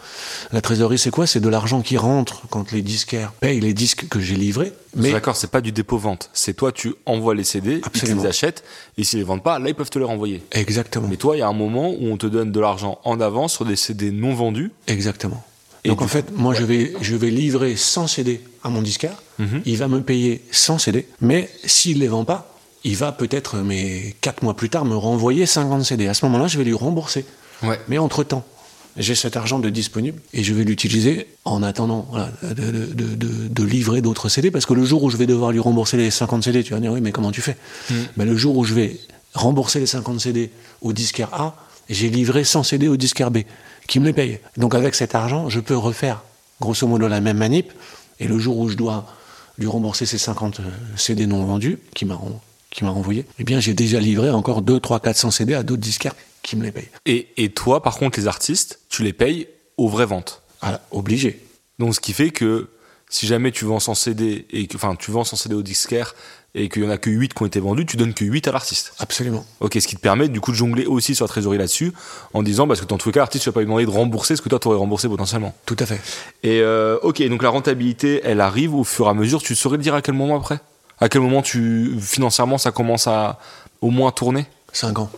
La 0.53 0.61
trésorerie, 0.61 0.99
c'est 0.99 1.11
quoi? 1.11 1.27
C'est 1.27 1.41
de 1.41 1.49
l'argent 1.49 1.83
qui 1.83 1.97
rentre 1.97 2.43
quand 2.49 2.73
les 2.73 2.83
disquaires 2.83 3.33
payent 3.33 3.61
les 3.61 3.75
disques 3.75 4.09
que 4.09 4.21
j'ai 4.21 4.37
livrés. 4.37 4.73
Mais... 4.95 5.13
D'accord, 5.13 5.37
c'est 5.37 5.51
pas 5.51 5.61
du 5.61 5.73
dépôt-vente. 5.73 6.31
C'est 6.33 6.55
toi, 6.55 6.73
tu 6.73 6.95
envoies 7.05 7.35
les 7.35 7.45
CD, 7.45 7.81
Absolument. 7.85 8.21
ils 8.21 8.25
les 8.25 8.29
achètent, 8.29 8.65
et 8.97 9.05
s'ils 9.05 9.19
les 9.19 9.25
vendent 9.25 9.43
pas, 9.43 9.59
là, 9.59 9.69
ils 9.69 9.75
peuvent 9.75 9.91
te 9.91 9.99
les 9.99 10.05
renvoyer. 10.05 10.43
Exactement. 10.53 11.09
Mais 11.09 11.17
toi, 11.17 11.37
il 11.37 11.41
y 11.41 11.43
a 11.43 11.49
un 11.49 11.53
moment 11.53 11.91
où 11.91 12.07
on 12.07 12.17
te 12.17 12.27
donne 12.27 12.53
de 12.53 12.61
l'argent 12.61 12.99
en 13.05 13.21
avance 13.21 13.55
sur 13.55 13.65
des 13.65 13.77
CD 13.77 14.11
non 14.11 14.35
vendus. 14.35 14.71
Exactement. 14.87 15.45
Et 15.87 15.89
Donc 15.89 16.03
en 16.03 16.09
fait, 16.09 16.37
moi 16.37 16.53
ouais. 16.53 16.61
je, 16.61 16.65
vais, 16.65 16.93
je 17.01 17.15
vais 17.15 17.31
livrer 17.31 17.77
100 17.77 18.09
CD 18.09 18.41
à 18.65 18.69
mon 18.69 18.83
disquaire, 18.83 19.23
mm 19.39 19.45
-hmm. 19.45 19.61
il 19.65 19.77
va 19.77 19.87
me 19.89 20.01
payer 20.01 20.43
100 20.51 20.79
CD, 20.79 21.07
mais 21.21 21.49
s'il 21.65 21.97
ne 21.97 22.03
les 22.03 22.09
vend 22.09 22.25
pas, 22.25 22.41
il 22.83 22.97
va 22.97 23.13
peut-être, 23.13 23.57
mais 23.59 24.15
4 24.21 24.43
mois 24.43 24.55
plus 24.55 24.69
tard, 24.69 24.85
me 24.85 24.97
renvoyer 24.97 25.47
50 25.47 25.85
CD. 25.85 26.09
À 26.09 26.15
ce 26.15 26.25
moment-là, 26.27 26.47
je 26.49 26.59
vais 26.59 26.65
lui 26.65 26.75
rembourser. 26.75 27.25
Ouais. 27.63 27.79
Mais 27.89 27.99
entre-temps, 27.99 28.45
j'ai 28.97 29.15
cet 29.15 29.37
argent 29.37 29.59
de 29.59 29.71
disponible 29.71 30.21
et 30.33 30.43
je 30.43 30.55
vais 30.55 30.65
l'utiliser 30.65 31.27
en 31.45 31.63
attendant 31.63 32.09
de, 32.43 33.65
livrer 33.65 34.01
d'autres 34.01 34.29
CD 34.29 34.51
parce 34.51 34.67
que 34.67 34.75
le 34.75 34.85
jour 34.85 35.03
où 35.05 35.11
je 35.11 35.17
vais 35.17 35.27
devoir 35.27 35.53
lui 35.53 35.59
rembourser 35.59 35.97
les 35.97 36.11
50 36.11 36.45
CD, 36.45 36.63
tu 36.63 36.73
vas 36.73 36.81
dire 36.81 36.93
oui 36.93 37.01
mais 37.01 37.13
comment 37.13 37.33
tu 37.33 37.43
fais 37.43 37.57
mm. 37.91 37.95
ben, 38.17 38.25
Le 38.25 38.37
jour 38.37 38.57
où 38.57 38.65
je 38.65 38.75
vais 38.75 38.99
rembourser 39.35 39.81
les 39.81 39.87
50 39.87 40.21
CD 40.21 40.51
au 40.81 40.93
disquaire 40.93 41.35
A, 41.35 41.57
j'ai 41.91 42.09
livré 42.09 42.45
100 42.45 42.63
CD 42.63 42.89
au 42.89 42.97
disquaire 42.97 43.31
B 43.31 43.39
qui 43.87 44.01
me 44.01 44.07
les 44.07 44.13
paye. 44.13 44.41
Donc 44.57 44.75
avec 44.75 44.95
cet 44.95 45.15
argent, 45.15 45.49
je 45.49 45.61
peux 45.61 45.77
refaire 45.77 46.23
grosso 46.61 46.87
modo 46.87 47.09
la 47.09 47.21
même 47.21 47.39
manip 47.39 47.73
et 48.19 48.27
le 48.27 48.39
jour 48.39 48.59
où 48.59 48.69
je 48.69 48.77
dois 48.77 49.07
lui 49.59 49.67
rembourser 49.67 50.07
ces 50.07 50.19
50 50.19 50.61
euh, 50.61 50.63
CD 50.97 51.27
non 51.27 51.45
vendus 51.45 51.79
qui 51.95 52.05
m'a 52.05 52.19
qui 52.71 52.85
m'a 52.85 52.91
renvoyé, 52.91 53.25
eh 53.39 53.45
bien 53.45 53.59
j'ai 53.59 53.73
déjà 53.73 54.01
livré 54.01 54.29
encore 54.29 54.61
2, 54.61 54.81
3, 54.81 55.01
400 55.01 55.31
CD 55.31 55.55
à 55.55 55.63
d'autres 55.63 55.81
disquaires 55.81 56.15
qui 56.43 56.57
me 56.57 56.63
les 56.63 56.73
payent. 56.73 56.91
Et, 57.07 57.29
et, 57.39 57.49
toi, 57.49 57.83
par 57.83 57.97
contre, 57.97 58.21
les 58.21 58.27
artistes, 58.27 58.81
tu 58.91 59.03
les 59.03 59.15
payes 59.15 59.49
aux 59.79 59.89
vraies 59.89 60.05
ventes 60.05 60.43
ah, 60.61 60.81
Obligé. 60.91 61.43
Donc 61.79 61.95
ce 61.95 62.01
qui 62.01 62.13
fait 62.13 62.31
que 62.31 62.69
si 63.09 63.27
jamais 63.27 63.53
tu 63.53 63.65
vends 63.65 63.81
100 63.81 63.95
CD, 63.95 64.47
et 64.51 64.67
que, 64.67 64.77
enfin 64.77 64.95
tu 64.97 65.11
vends 65.11 65.25
100 65.25 65.37
CD 65.37 65.55
au 65.55 65.63
disquaire 65.63 66.15
et 66.57 66.69
qu'il 66.71 66.83
y 66.83 66.87
en 66.87 66.91
a 66.91 66.97
que 66.97 67.11
8 67.11 67.35
qui 67.35 67.43
ont 67.43 67.47
été 67.47 67.61
vendus, 67.61 67.85
tu 67.85 67.97
donnes 67.97 68.15
que 68.15 68.25
8 68.25 68.49
à 68.49 68.53
l'artiste. 68.53 68.95
Absolument. 68.99 69.45
Ok, 69.61 69.77
ce 69.79 69.87
qui 69.87 69.95
te 69.95 70.01
permet 70.01 70.29
du 70.29 70.41
coup 70.41 70.51
de 70.51 70.57
jongler 70.57 70.87
aussi 70.87 71.15
sur 71.15 71.25
la 71.25 71.29
trésorerie 71.29 71.59
là-dessus, 71.59 71.93
en 72.33 72.43
disant 72.43 72.67
parce 72.67 72.81
que 72.81 72.87
dans 72.87 72.97
tous 72.97 73.11
les 73.11 73.13
cas, 73.13 73.21
l'artiste 73.21 73.47
ne 73.47 73.53
va 73.53 73.55
pas 73.55 73.61
lui 73.61 73.67
demander 73.67 73.85
de 73.85 73.91
rembourser 73.91 74.35
ce 74.35 74.43
que 74.43 74.49
toi 74.49 74.59
tu 74.59 74.67
aurais 74.69 74.79
remboursé 74.79 75.09
potentiellement. 75.09 75.55
Tout 75.67 75.77
à 75.79 75.87
fait. 75.87 76.01
Et 76.43 76.61
euh, 76.63 76.99
ok, 77.03 77.23
donc 77.29 77.43
la 77.43 77.51
rentabilité, 77.51 78.23
elle 78.25 78.41
arrive 78.41 78.75
au 78.75 78.85
fur 78.85 79.07
et 79.07 79.11
à 79.11 79.15
mesure. 79.15 79.43
Tu 79.43 79.55
saurais 79.55 79.77
le 79.77 79.83
dire 79.83 79.95
à 79.95 80.01
quel 80.01 80.15
moment 80.15 80.37
après? 80.37 80.59
À 80.99 81.11
quel 81.11 81.21
moment 81.21 81.43
tu 81.43 81.95
financièrement 82.01 82.57
ça 82.57 82.73
commence 82.73 83.07
à 83.07 83.39
au 83.83 83.91
moins 83.91 84.11
tourner? 84.11 84.47
5 84.73 84.99
ans. 84.99 85.11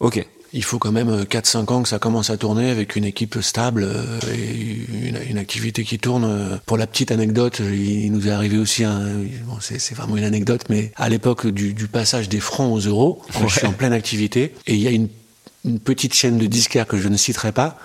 Ok 0.00 0.26
il 0.52 0.64
faut 0.64 0.78
quand 0.78 0.92
même 0.92 1.22
4-5 1.22 1.56
euh, 1.56 1.74
ans 1.74 1.82
que 1.82 1.88
ça 1.88 1.98
commence 1.98 2.30
à 2.30 2.36
tourner 2.36 2.70
avec 2.70 2.96
une 2.96 3.04
équipe 3.04 3.40
stable 3.40 3.84
euh, 3.84 4.20
et 4.34 5.28
une, 5.28 5.38
activité 5.38 5.84
qui 5.84 5.98
tourne. 5.98 6.24
Euh, 6.24 6.56
pour 6.66 6.76
la 6.76 6.86
petite 6.86 7.10
anecdote, 7.10 7.60
il 7.60 8.12
nous 8.12 8.28
est 8.28 8.30
arrivé 8.30 8.58
aussi, 8.58 8.84
un, 8.84 9.00
bon, 9.46 9.56
c'est 9.60 9.94
vraiment 9.94 10.16
une 10.16 10.24
anecdote, 10.24 10.64
mais 10.68 10.92
à 10.96 11.08
l'époque 11.08 11.46
du, 11.46 11.88
passage 11.88 12.28
des 12.28 12.40
francs 12.40 12.72
aux 12.72 12.80
euros, 12.80 13.22
je 13.46 13.58
suis 13.58 13.66
en 13.66 13.72
pleine 13.72 13.92
activité, 13.92 14.54
et 14.66 14.74
il 14.74 14.80
y 14.80 14.88
a 14.88 14.90
une, 14.90 15.08
petite 15.84 16.12
chaîne 16.12 16.38
de 16.38 16.46
disquaires 16.46 16.88
que 16.88 16.98
je 16.98 17.06
ne 17.06 17.16
citerai 17.16 17.52
pas, 17.52 17.78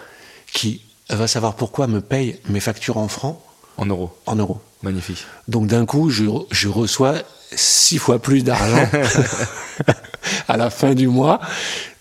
qui 0.51 0.81
va 1.11 1.27
savoir 1.27 1.55
pourquoi 1.55 1.85
me 1.85 2.01
paye 2.01 2.39
mes 2.49 2.59
factures 2.59 2.97
en 2.97 3.07
francs. 3.07 3.39
En 3.77 3.85
euros. 3.85 4.11
En 4.25 4.35
euros. 4.35 4.59
Magnifique. 4.81 5.25
Donc 5.47 5.67
d'un 5.67 5.85
coup, 5.85 6.09
je, 6.09 6.25
je 6.49 6.69
reçois 6.69 7.21
six 7.51 7.99
fois 7.99 8.19
plus 8.19 8.43
d'argent 8.43 8.89
à 10.47 10.57
la 10.57 10.69
fin 10.69 10.93
du 10.93 11.07
mois 11.07 11.39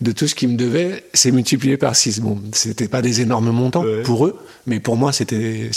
de 0.01 0.13
tout 0.13 0.29
ce 0.29 0.35
qui 0.35 0.47
me 0.47 0.57
devait, 0.57 1.05
c'est 1.15 1.31
multiplié 1.31 1.77
par 1.77 1.97
6. 1.97 2.21
Bon, 2.21 2.39
c'était 2.53 2.89
pas 2.89 3.03
des 3.03 3.21
énormes 3.21 3.51
montants 3.51 3.85
pour 4.05 4.27
eux, 4.27 4.39
mais 4.67 4.81
pour 4.81 4.97
moi, 4.97 5.13
c'était 5.13 5.71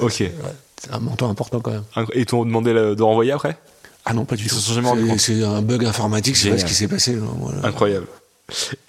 ok 0.00 0.24
un 0.90 0.98
montant 0.98 1.30
important 1.30 1.60
quand 1.60 1.70
même. 1.70 1.84
Et 2.12 2.24
t'ont 2.24 2.44
demandé 2.44 2.72
de 2.72 3.02
renvoyer 3.02 3.32
après? 3.32 3.56
Ah 4.04 4.14
non, 4.14 4.24
pas 4.24 4.36
du 4.36 4.46
tout. 4.46 4.56
C'est 5.18 5.44
un 5.44 5.62
bug 5.62 5.84
informatique, 5.84 6.36
c'est 6.36 6.50
pas 6.50 6.58
ce 6.58 6.64
qui 6.64 6.74
s'est 6.74 6.88
passé. 6.88 7.16
Incroyable. 7.62 8.06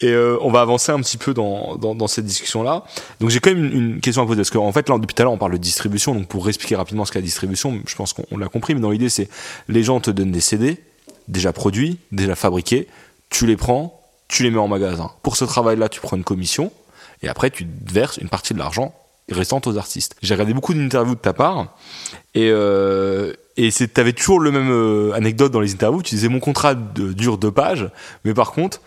Et 0.01 0.07
euh, 0.07 0.37
on 0.41 0.51
va 0.51 0.61
avancer 0.61 0.91
un 0.91 0.99
petit 0.99 1.17
peu 1.17 1.33
dans, 1.33 1.77
dans, 1.77 2.07
cette 2.07 2.25
discussion-là. 2.25 2.83
Donc 3.21 3.29
j'ai 3.29 3.39
quand 3.39 3.53
même 3.53 3.63
une, 3.63 4.01
question 4.01 4.23
à 4.23 4.25
poser 4.25 4.37
parce 4.37 4.49
qu'en 4.49 4.71
fait 4.73 4.89
là 4.89 4.97
depuis 4.97 5.13
tout 5.13 5.21
à 5.21 5.23
l'heure 5.23 5.31
on 5.31 5.37
parle 5.37 5.53
de 5.53 5.57
distribution. 5.57 6.13
Donc 6.15 6.27
pour 6.27 6.49
expliquer 6.49 6.75
rapidement 6.75 7.05
ce 7.05 7.13
qu'est 7.13 7.19
la 7.19 7.25
distribution, 7.25 7.79
je 7.85 7.95
pense 7.95 8.11
qu'on 8.11 8.37
l'a 8.37 8.47
compris. 8.47 8.73
Mais 8.75 8.81
dans 8.81 8.91
l'idée 8.91 9.09
c'est 9.09 9.29
les 9.69 9.83
gens 9.83 10.01
te 10.01 10.11
donnent 10.11 10.31
des 10.31 10.41
CD 10.41 10.79
déjà 11.27 11.53
produits, 11.53 11.99
déjà 12.11 12.35
fabriqués. 12.35 12.87
Tu 13.29 13.45
les 13.45 13.57
prends, 13.57 14.01
tu 14.27 14.43
les 14.43 14.51
mets 14.51 14.59
en 14.59 14.67
magasin. 14.67 15.11
Pour 15.21 15.37
ce 15.37 15.45
travail-là, 15.45 15.89
tu 15.89 15.99
prends 15.99 16.17
une 16.17 16.23
commission 16.23 16.71
et 17.21 17.29
après 17.29 17.49
tu 17.49 17.67
verses 17.85 18.17
une 18.17 18.29
partie 18.29 18.53
de 18.53 18.59
l'argent 18.59 18.93
restante 19.29 19.67
aux 19.67 19.77
artistes. 19.77 20.15
J'ai 20.21 20.33
regardé 20.33 20.53
beaucoup 20.53 20.73
d'interviews 20.73 21.15
de 21.15 21.19
ta 21.19 21.33
part 21.33 21.75
et 22.35 22.49
euh, 22.51 23.33
et 23.55 23.69
toujours 24.13 24.39
le 24.39 24.51
même 24.51 24.71
euh, 24.71 25.13
anecdote 25.13 25.51
dans 25.51 25.61
les 25.61 25.73
interviews. 25.73 26.01
Tu 26.01 26.15
disais 26.15 26.27
mon 26.27 26.39
contrat 26.39 26.75
dure 26.75 27.37
deux 27.37 27.51
pages, 27.51 27.89
mais 28.25 28.33
par 28.33 28.51
contre 28.51 28.81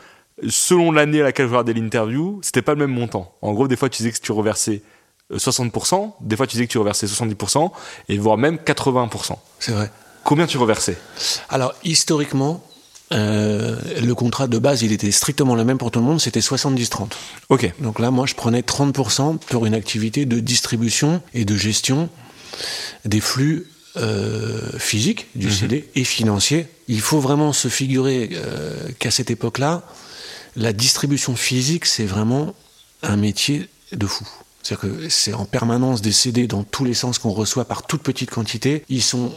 selon 0.48 0.92
l'année 0.92 1.20
à 1.20 1.24
laquelle 1.24 1.46
je 1.46 1.50
regardais 1.50 1.72
l'interview, 1.72 2.40
c'était 2.42 2.62
pas 2.62 2.74
le 2.74 2.78
même 2.78 2.94
montant. 2.94 3.34
En 3.42 3.52
gros, 3.52 3.68
des 3.68 3.76
fois, 3.76 3.88
tu 3.88 3.98
disais 3.98 4.12
que 4.12 4.18
tu 4.18 4.32
reversais 4.32 4.82
60%, 5.32 5.94
euh, 5.94 6.08
des 6.20 6.36
fois, 6.36 6.46
tu 6.46 6.52
disais 6.52 6.66
que 6.66 6.72
tu 6.72 6.78
reversais 6.78 7.06
70%, 7.06 7.70
et 8.08 8.18
voire 8.18 8.36
même 8.36 8.56
80%. 8.56 9.38
C'est 9.58 9.72
vrai. 9.72 9.90
Combien 10.26 10.48
tu 10.48 10.58
reversais 10.58 10.98
Alors, 11.48 11.72
historiquement, 11.84 12.60
euh, 13.12 13.76
le 14.02 14.14
contrat 14.16 14.48
de 14.48 14.58
base, 14.58 14.82
il 14.82 14.90
était 14.90 15.12
strictement 15.12 15.54
le 15.54 15.64
même 15.64 15.78
pour 15.78 15.92
tout 15.92 16.00
le 16.00 16.04
monde, 16.04 16.20
c'était 16.20 16.40
70-30. 16.40 17.12
Ok. 17.48 17.72
Donc 17.78 18.00
là, 18.00 18.10
moi, 18.10 18.26
je 18.26 18.34
prenais 18.34 18.62
30% 18.62 19.38
pour 19.38 19.66
une 19.66 19.74
activité 19.74 20.26
de 20.26 20.40
distribution 20.40 21.22
et 21.32 21.44
de 21.44 21.56
gestion 21.56 22.08
des 23.04 23.20
flux 23.20 23.70
euh, 23.96 24.76
physiques 24.78 25.28
du 25.36 25.46
mhm. 25.46 25.52
CD 25.52 25.88
et 25.94 26.02
financiers. 26.02 26.66
Il 26.88 27.00
faut 27.00 27.20
vraiment 27.20 27.52
se 27.52 27.68
figurer 27.68 28.36
qu'à 28.98 29.12
cette 29.12 29.30
époque-là, 29.30 29.84
la 30.56 30.72
distribution 30.72 31.36
physique, 31.36 31.86
c'est 31.86 32.04
vraiment 32.04 32.52
un 33.04 33.16
métier 33.16 33.68
de 33.92 34.06
fou. 34.08 34.26
C'est-à-dire 34.64 34.90
que 34.90 35.08
c'est 35.08 35.34
en 35.34 35.44
permanence 35.44 36.02
des 36.02 36.10
CD 36.10 36.48
dans 36.48 36.64
tous 36.64 36.84
les 36.84 36.94
sens 36.94 37.20
qu'on 37.20 37.30
reçoit 37.30 37.66
par 37.66 37.86
toute 37.86 38.02
petite 38.02 38.30
quantité. 38.30 38.82
Ils 38.88 39.04
sont 39.04 39.32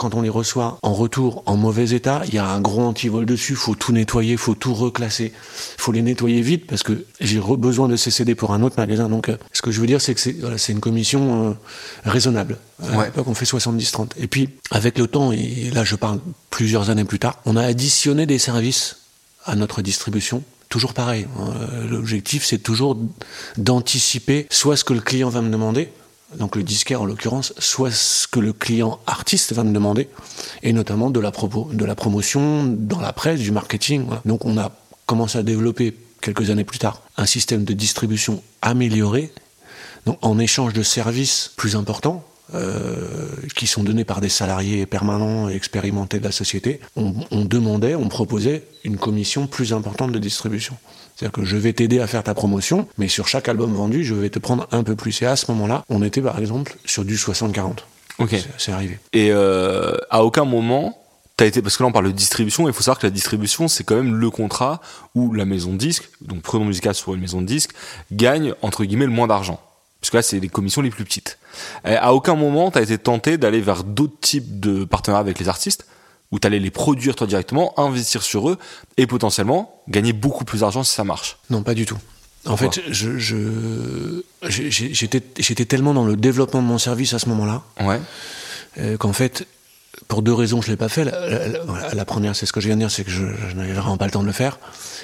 quand 0.00 0.14
on 0.14 0.22
les 0.22 0.30
reçoit 0.30 0.78
en 0.80 0.94
retour 0.94 1.42
en 1.44 1.58
mauvais 1.58 1.90
état, 1.90 2.22
il 2.26 2.32
y 2.32 2.38
a 2.38 2.48
un 2.48 2.62
gros 2.62 2.80
antivol 2.80 3.26
dessus, 3.26 3.54
faut 3.54 3.74
tout 3.74 3.92
nettoyer, 3.92 4.38
faut 4.38 4.54
tout 4.54 4.72
reclasser, 4.72 5.30
faut 5.76 5.92
les 5.92 6.00
nettoyer 6.00 6.40
vite 6.40 6.66
parce 6.66 6.82
que 6.82 7.04
j'ai 7.20 7.38
besoin 7.38 7.86
de 7.86 7.96
ces 7.96 8.10
CD 8.10 8.34
pour 8.34 8.54
un 8.54 8.62
autre 8.62 8.76
magasin. 8.78 9.10
Donc, 9.10 9.28
euh, 9.28 9.36
ce 9.52 9.60
que 9.60 9.70
je 9.70 9.78
veux 9.78 9.86
dire, 9.86 10.00
c'est 10.00 10.14
que 10.14 10.56
c'est 10.56 10.72
une 10.72 10.80
commission 10.80 11.50
euh, 11.50 11.54
raisonnable. 12.04 12.56
À 12.82 13.04
l'époque, 13.04 13.28
on 13.28 13.34
fait 13.34 13.44
70-30. 13.44 14.12
Et 14.16 14.26
puis, 14.26 14.48
avec 14.70 14.96
le 14.96 15.06
temps, 15.06 15.32
et 15.32 15.70
là, 15.74 15.84
je 15.84 15.96
parle 15.96 16.18
plusieurs 16.48 16.88
années 16.88 17.04
plus 17.04 17.18
tard, 17.18 17.38
on 17.44 17.54
a 17.56 17.62
additionné 17.62 18.24
des 18.24 18.38
services 18.38 19.00
à 19.44 19.54
notre 19.54 19.82
distribution. 19.82 20.42
Toujours 20.70 20.94
pareil. 20.94 21.26
Euh, 21.38 21.86
l'objectif, 21.90 22.46
c'est 22.46 22.56
toujours 22.56 22.96
d'anticiper 23.58 24.46
soit 24.50 24.78
ce 24.78 24.84
que 24.84 24.94
le 24.94 25.02
client 25.02 25.28
va 25.28 25.42
me 25.42 25.50
demander, 25.50 25.92
donc 26.38 26.56
le 26.56 26.62
disquaire 26.62 27.02
en 27.02 27.04
l'occurrence, 27.04 27.52
soit 27.58 27.90
ce 27.90 28.26
que 28.26 28.40
le 28.40 28.52
client 28.52 29.00
artiste 29.06 29.52
va 29.52 29.64
me 29.64 29.72
demander, 29.72 30.08
et 30.62 30.72
notamment 30.72 31.10
de 31.10 31.20
la, 31.20 31.30
de 31.30 31.84
la 31.84 31.94
promotion 31.94 32.64
dans 32.64 33.00
la 33.00 33.12
presse, 33.12 33.40
du 33.40 33.50
marketing. 33.50 34.06
Donc 34.24 34.44
on 34.44 34.58
a 34.58 34.72
commencé 35.06 35.38
à 35.38 35.42
développer 35.42 35.96
quelques 36.20 36.50
années 36.50 36.64
plus 36.64 36.78
tard 36.78 37.02
un 37.16 37.26
système 37.26 37.64
de 37.64 37.72
distribution 37.72 38.42
amélioré, 38.62 39.32
donc 40.06 40.18
en 40.22 40.38
échange 40.38 40.72
de 40.72 40.82
services 40.82 41.50
plus 41.56 41.76
importants, 41.76 42.24
euh, 42.54 43.28
qui 43.54 43.68
sont 43.68 43.84
donnés 43.84 44.04
par 44.04 44.20
des 44.20 44.28
salariés 44.28 44.84
permanents 44.84 45.48
et 45.48 45.54
expérimentés 45.54 46.18
de 46.18 46.24
la 46.24 46.32
société, 46.32 46.80
on, 46.96 47.44
demandait, 47.44 47.94
on 47.94 48.08
proposait 48.08 48.66
une 48.82 48.96
commission 48.96 49.46
plus 49.46 49.72
importante 49.72 50.10
de 50.10 50.18
distribution. 50.18 50.76
C'est-à-dire 51.20 51.32
que 51.32 51.44
je 51.44 51.58
vais 51.58 51.74
t'aider 51.74 52.00
à 52.00 52.06
faire 52.06 52.22
ta 52.22 52.32
promotion, 52.32 52.88
mais 52.96 53.06
sur 53.06 53.28
chaque 53.28 53.46
album 53.50 53.74
vendu, 53.74 54.04
je 54.04 54.14
vais 54.14 54.30
te 54.30 54.38
prendre 54.38 54.66
un 54.72 54.82
peu 54.82 54.96
plus. 54.96 55.20
Et 55.20 55.26
à 55.26 55.36
ce 55.36 55.50
moment-là, 55.50 55.84
on 55.90 56.02
était 56.02 56.22
par 56.22 56.38
exemple 56.38 56.78
sur 56.86 57.04
du 57.04 57.16
60-40. 57.16 57.80
Ok. 58.20 58.36
C'est 58.56 58.72
arrivé. 58.72 58.98
Et 59.12 59.30
euh, 59.30 59.98
à 60.08 60.24
aucun 60.24 60.46
moment, 60.46 60.96
T'as 61.36 61.46
été, 61.46 61.62
parce 61.62 61.78
que 61.78 61.82
là 61.82 61.88
on 61.88 61.92
parle 61.92 62.06
de 62.06 62.12
distribution, 62.12 62.68
il 62.68 62.74
faut 62.74 62.82
savoir 62.82 62.98
que 62.98 63.06
la 63.06 63.10
distribution 63.10 63.66
c'est 63.66 63.82
quand 63.82 63.94
même 63.94 64.14
le 64.14 64.28
contrat 64.28 64.82
où 65.14 65.32
la 65.32 65.46
maison 65.46 65.72
de 65.72 65.78
disque, 65.78 66.10
donc 66.20 66.42
Prenons 66.42 66.66
Musical 66.66 66.94
soit 66.94 67.14
une 67.14 67.22
maison 67.22 67.40
de 67.40 67.46
disque, 67.46 67.70
gagne 68.12 68.52
entre 68.60 68.84
guillemets 68.84 69.06
le 69.06 69.10
moins 69.10 69.26
d'argent. 69.26 69.58
Parce 70.02 70.10
que 70.10 70.18
là, 70.18 70.22
c'est 70.22 70.38
les 70.38 70.50
commissions 70.50 70.82
les 70.82 70.90
plus 70.90 71.04
petites. 71.04 71.38
Et 71.86 71.94
à 71.94 72.12
aucun 72.12 72.34
moment, 72.34 72.70
tu 72.70 72.76
as 72.76 72.82
été 72.82 72.98
tenté 72.98 73.38
d'aller 73.38 73.62
vers 73.62 73.84
d'autres 73.84 74.20
types 74.20 74.60
de 74.60 74.84
partenariats 74.84 75.22
avec 75.22 75.38
les 75.38 75.48
artistes, 75.48 75.86
où 76.32 76.38
tu 76.38 76.46
allais 76.46 76.58
les 76.58 76.70
produire 76.70 77.16
toi 77.16 77.26
directement, 77.26 77.78
investir 77.78 78.22
sur 78.22 78.48
eux, 78.50 78.58
et 78.96 79.06
potentiellement 79.06 79.82
gagner 79.88 80.12
beaucoup 80.12 80.44
plus 80.44 80.60
d'argent 80.60 80.82
si 80.82 80.94
ça 80.94 81.04
marche. 81.04 81.38
Non, 81.50 81.62
pas 81.62 81.74
du 81.74 81.86
tout. 81.86 81.98
En 82.46 82.56
fait, 82.56 82.80
je, 82.88 83.18
je, 83.18 84.22
j'étais, 84.48 85.64
tellement 85.66 85.92
dans 85.92 86.06
le 86.06 86.16
développement 86.16 86.62
de 86.62 86.66
mon 86.66 86.78
service 86.78 87.12
à 87.12 87.18
ce 87.18 87.28
moment-là, 87.28 87.62
ouais. 87.80 88.00
Euh, 88.78 88.96
qu'en 88.96 89.12
fait, 89.12 89.46
pour 90.08 90.22
deux 90.22 90.32
raisons, 90.32 90.62
je 90.62 90.70
l'ai 90.70 90.76
pas 90.76 90.88
fait. 90.88 91.04
La, 91.04 92.04
première, 92.04 92.36
c'est 92.36 92.46
ce 92.46 92.52
que 92.52 92.60
je 92.60 92.68
viens 92.68 92.76
de 92.76 92.80
dire, 92.80 92.90
c'est 92.90 93.04
que 93.04 93.10
je, 93.10 93.26
je 93.50 93.56
n'avais 93.56 93.72
vraiment 93.72 93.98
pas 93.98 94.06
le 94.06 94.12
temps 94.12 94.22
de 94.22 94.26
le 94.26 94.32
faire. 94.32 94.58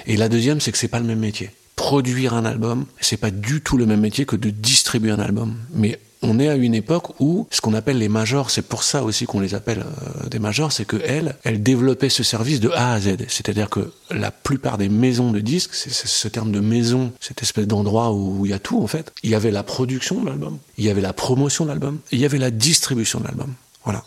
Et 0.07 0.17
la 0.17 0.29
deuxième, 0.29 0.61
c'est 0.61 0.71
que 0.71 0.77
c'est 0.77 0.87
pas 0.87 0.99
le 0.99 1.05
même 1.05 1.19
métier 1.19 1.51
produire 1.77 2.33
un 2.33 2.43
album, 2.43 2.85
c'est 2.99 3.17
pas 3.17 3.31
du 3.31 3.61
tout 3.61 3.77
le 3.77 3.85
même 3.85 4.01
métier 4.01 4.25
que 4.25 4.35
de 4.35 4.49
distribuer 4.49 5.11
un 5.11 5.19
album. 5.19 5.55
Mais 5.73 5.99
on 6.21 6.39
est 6.39 6.49
à 6.49 6.55
une 6.55 6.73
époque 6.73 7.19
où 7.19 7.47
ce 7.51 7.61
qu'on 7.61 7.73
appelle 7.73 7.97
les 7.97 8.09
majors, 8.09 8.49
c'est 8.49 8.61
pour 8.61 8.83
ça 8.83 9.03
aussi 9.03 9.25
qu'on 9.25 9.39
les 9.39 9.55
appelle 9.55 9.85
euh, 9.85 10.27
des 10.29 10.39
majors, 10.39 10.71
c'est 10.71 10.85
que 10.85 10.97
elles, 11.03 11.35
elles 11.43 11.61
développaient 11.61 12.09
ce 12.09 12.23
service 12.23 12.59
de 12.59 12.69
A 12.69 12.93
à 12.93 12.99
Z. 12.99 13.17
C'est-à-dire 13.27 13.69
que 13.69 13.91
la 14.09 14.31
plupart 14.31 14.77
des 14.77 14.89
maisons 14.89 15.31
de 15.31 15.39
disques, 15.39 15.73
c'est 15.73 15.91
ce 15.91 16.27
terme 16.27 16.51
de 16.51 16.59
maison, 16.59 17.11
cette 17.19 17.41
espèce 17.41 17.67
d'endroit 17.67 18.11
où 18.11 18.45
il 18.45 18.49
y 18.49 18.53
a 18.53 18.59
tout 18.59 18.81
en 18.81 18.87
fait. 18.87 19.11
Il 19.23 19.29
y 19.29 19.35
avait 19.35 19.51
la 19.51 19.63
production 19.63 20.21
de 20.21 20.27
l'album, 20.27 20.57
il 20.77 20.85
y 20.85 20.89
avait 20.89 21.01
la 21.01 21.13
promotion 21.13 21.65
de 21.65 21.69
l'album, 21.69 21.99
il 22.11 22.19
y 22.19 22.25
avait 22.25 22.37
la 22.37 22.51
distribution 22.51 23.19
de 23.19 23.25
l'album. 23.25 23.53
Voilà. 23.83 24.03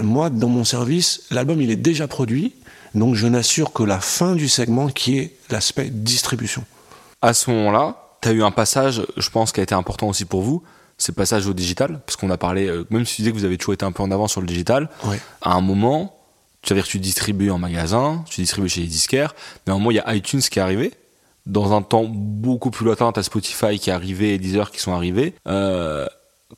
Moi, 0.00 0.30
dans 0.30 0.48
mon 0.48 0.64
service, 0.64 1.22
l'album 1.30 1.60
il 1.60 1.70
est 1.70 1.76
déjà 1.76 2.06
produit, 2.06 2.54
donc 2.94 3.16
je 3.16 3.26
n'assure 3.26 3.72
que 3.72 3.82
la 3.82 4.00
fin 4.00 4.34
du 4.34 4.48
segment 4.48 4.88
qui 4.88 5.18
est 5.18 5.36
l'aspect 5.50 5.90
distribution 5.90 6.64
à 7.22 7.34
ce 7.34 7.50
moment-là, 7.50 7.96
tu 8.20 8.28
as 8.28 8.32
eu 8.32 8.42
un 8.42 8.50
passage, 8.50 9.02
je 9.16 9.30
pense, 9.30 9.52
qui 9.52 9.60
a 9.60 9.62
été 9.62 9.74
important 9.74 10.08
aussi 10.08 10.24
pour 10.24 10.42
vous, 10.42 10.62
c'est 11.00 11.12
le 11.12 11.16
passage 11.16 11.46
au 11.46 11.54
digital, 11.54 12.00
parce 12.04 12.16
qu'on 12.16 12.30
a 12.30 12.36
parlé, 12.36 12.66
euh, 12.66 12.84
même 12.90 13.06
si 13.06 13.16
tu 13.16 13.22
disais 13.22 13.32
que 13.32 13.36
vous 13.36 13.44
avez 13.44 13.56
toujours 13.56 13.74
été 13.74 13.84
un 13.84 13.92
peu 13.92 14.02
en 14.02 14.10
avant 14.10 14.28
sur 14.28 14.40
le 14.40 14.46
digital, 14.46 14.88
à 15.40 15.54
un 15.54 15.60
moment, 15.60 16.14
tu 16.62 16.72
avais 16.74 16.82
tu 16.82 16.98
distribues 16.98 17.50
en 17.50 17.58
magasin, 17.58 18.24
tu 18.28 18.42
distribues 18.42 18.68
chez 18.68 18.82
les 18.82 18.86
disquaires, 18.86 19.34
mais 19.66 19.72
à 19.72 19.76
un 19.76 19.78
moment, 19.78 19.90
il 19.90 19.96
y 19.96 20.00
a 20.00 20.14
iTunes 20.14 20.40
qui 20.40 20.58
est 20.58 20.62
arrivé. 20.62 20.92
Dans 21.46 21.72
un 21.72 21.80
temps 21.80 22.04
beaucoup 22.04 22.70
plus 22.70 22.84
lointain, 22.84 23.10
tu 23.12 23.20
as 23.20 23.22
Spotify 23.22 23.78
qui 23.78 23.88
est 23.88 23.94
arrivé 23.94 24.34
et 24.34 24.38
Deezer 24.38 24.70
qui 24.70 24.78
sont 24.78 24.92
arrivés. 24.92 25.34
Euh, 25.48 26.06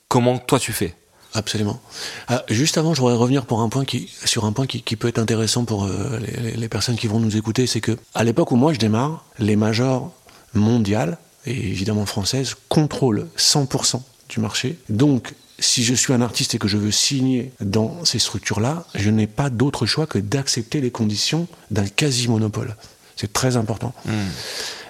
comment 0.09 0.39
toi 0.39 0.59
tu 0.59 0.73
fais? 0.73 0.97
Absolument. 1.35 1.81
Ah, 2.29 2.43
juste 2.49 2.77
avant, 2.77 2.93
je 2.93 3.01
voudrais 3.01 3.17
revenir 3.17 3.47
pour 3.47 3.61
un 3.61 3.69
point 3.69 3.85
qui, 3.85 4.13
sur 4.25 4.45
un 4.45 4.53
point 4.53 4.67
qui, 4.67 4.97
peut 4.97 5.09
être 5.09 5.21
intéressant 5.21 5.65
pour 5.65 5.85
euh, 5.85 6.19
les, 6.19 6.51
les, 6.51 6.69
personnes 6.69 6.97
qui 6.97 7.07
vont 7.07 7.21
nous 7.21 7.37
écouter, 7.37 7.67
c'est 7.67 7.81
que 7.81 7.97
à 8.15 8.25
l'époque 8.25 8.51
où 8.51 8.57
moi 8.57 8.73
je 8.73 8.79
démarre, 8.79 9.25
les 9.39 9.57
majors 9.57 10.13
mondiales 10.53 11.17
et 11.47 11.53
évidemment 11.53 12.05
françaises 12.05 12.55
contrôlent 12.69 13.29
100% 13.39 14.03
du 14.33 14.41
marché. 14.41 14.79
Donc, 14.89 15.35
si 15.59 15.85
je 15.85 15.95
suis 15.95 16.13
un 16.13 16.21
artiste 16.21 16.55
et 16.55 16.59
que 16.59 16.69
je 16.69 16.77
veux 16.77 16.91
signer 16.91 17.53
dans 17.61 18.05
ces 18.05 18.19
structures-là, 18.19 18.85
je 18.95 19.11
n'ai 19.11 19.27
pas 19.27 19.51
d'autre 19.51 19.87
choix 19.87 20.07
que 20.07 20.19
d'accepter 20.19 20.81
les 20.81 20.91
conditions 20.91 21.47
d'un 21.71 21.87
quasi-monopole. 21.87 22.77
C'est 23.17 23.33
très 23.33 23.57
important. 23.57 23.95
Hmm. 24.07 24.29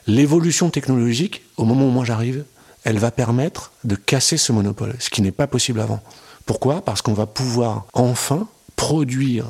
L'évolution 0.07 0.71
technologique, 0.71 1.43
au 1.57 1.65
moment 1.65 1.87
où 1.87 1.91
moi 1.91 2.05
j'arrive, 2.05 2.45
elle 2.85 2.99
va 2.99 3.11
permettre 3.11 3.73
de 3.85 3.95
casser 3.95 4.37
ce 4.37 4.53
monopole, 4.53 4.95
ce 4.99 5.11
qui 5.11 5.23
n'est 5.23 5.33
pas 5.33 5.47
possible 5.47 5.81
avant. 5.81 6.03
Pourquoi? 6.47 6.85
Parce 6.85 7.03
qu'on 7.03 7.13
va 7.13 7.27
pouvoir 7.27 7.87
enfin 7.93 8.49
produire 8.75 9.47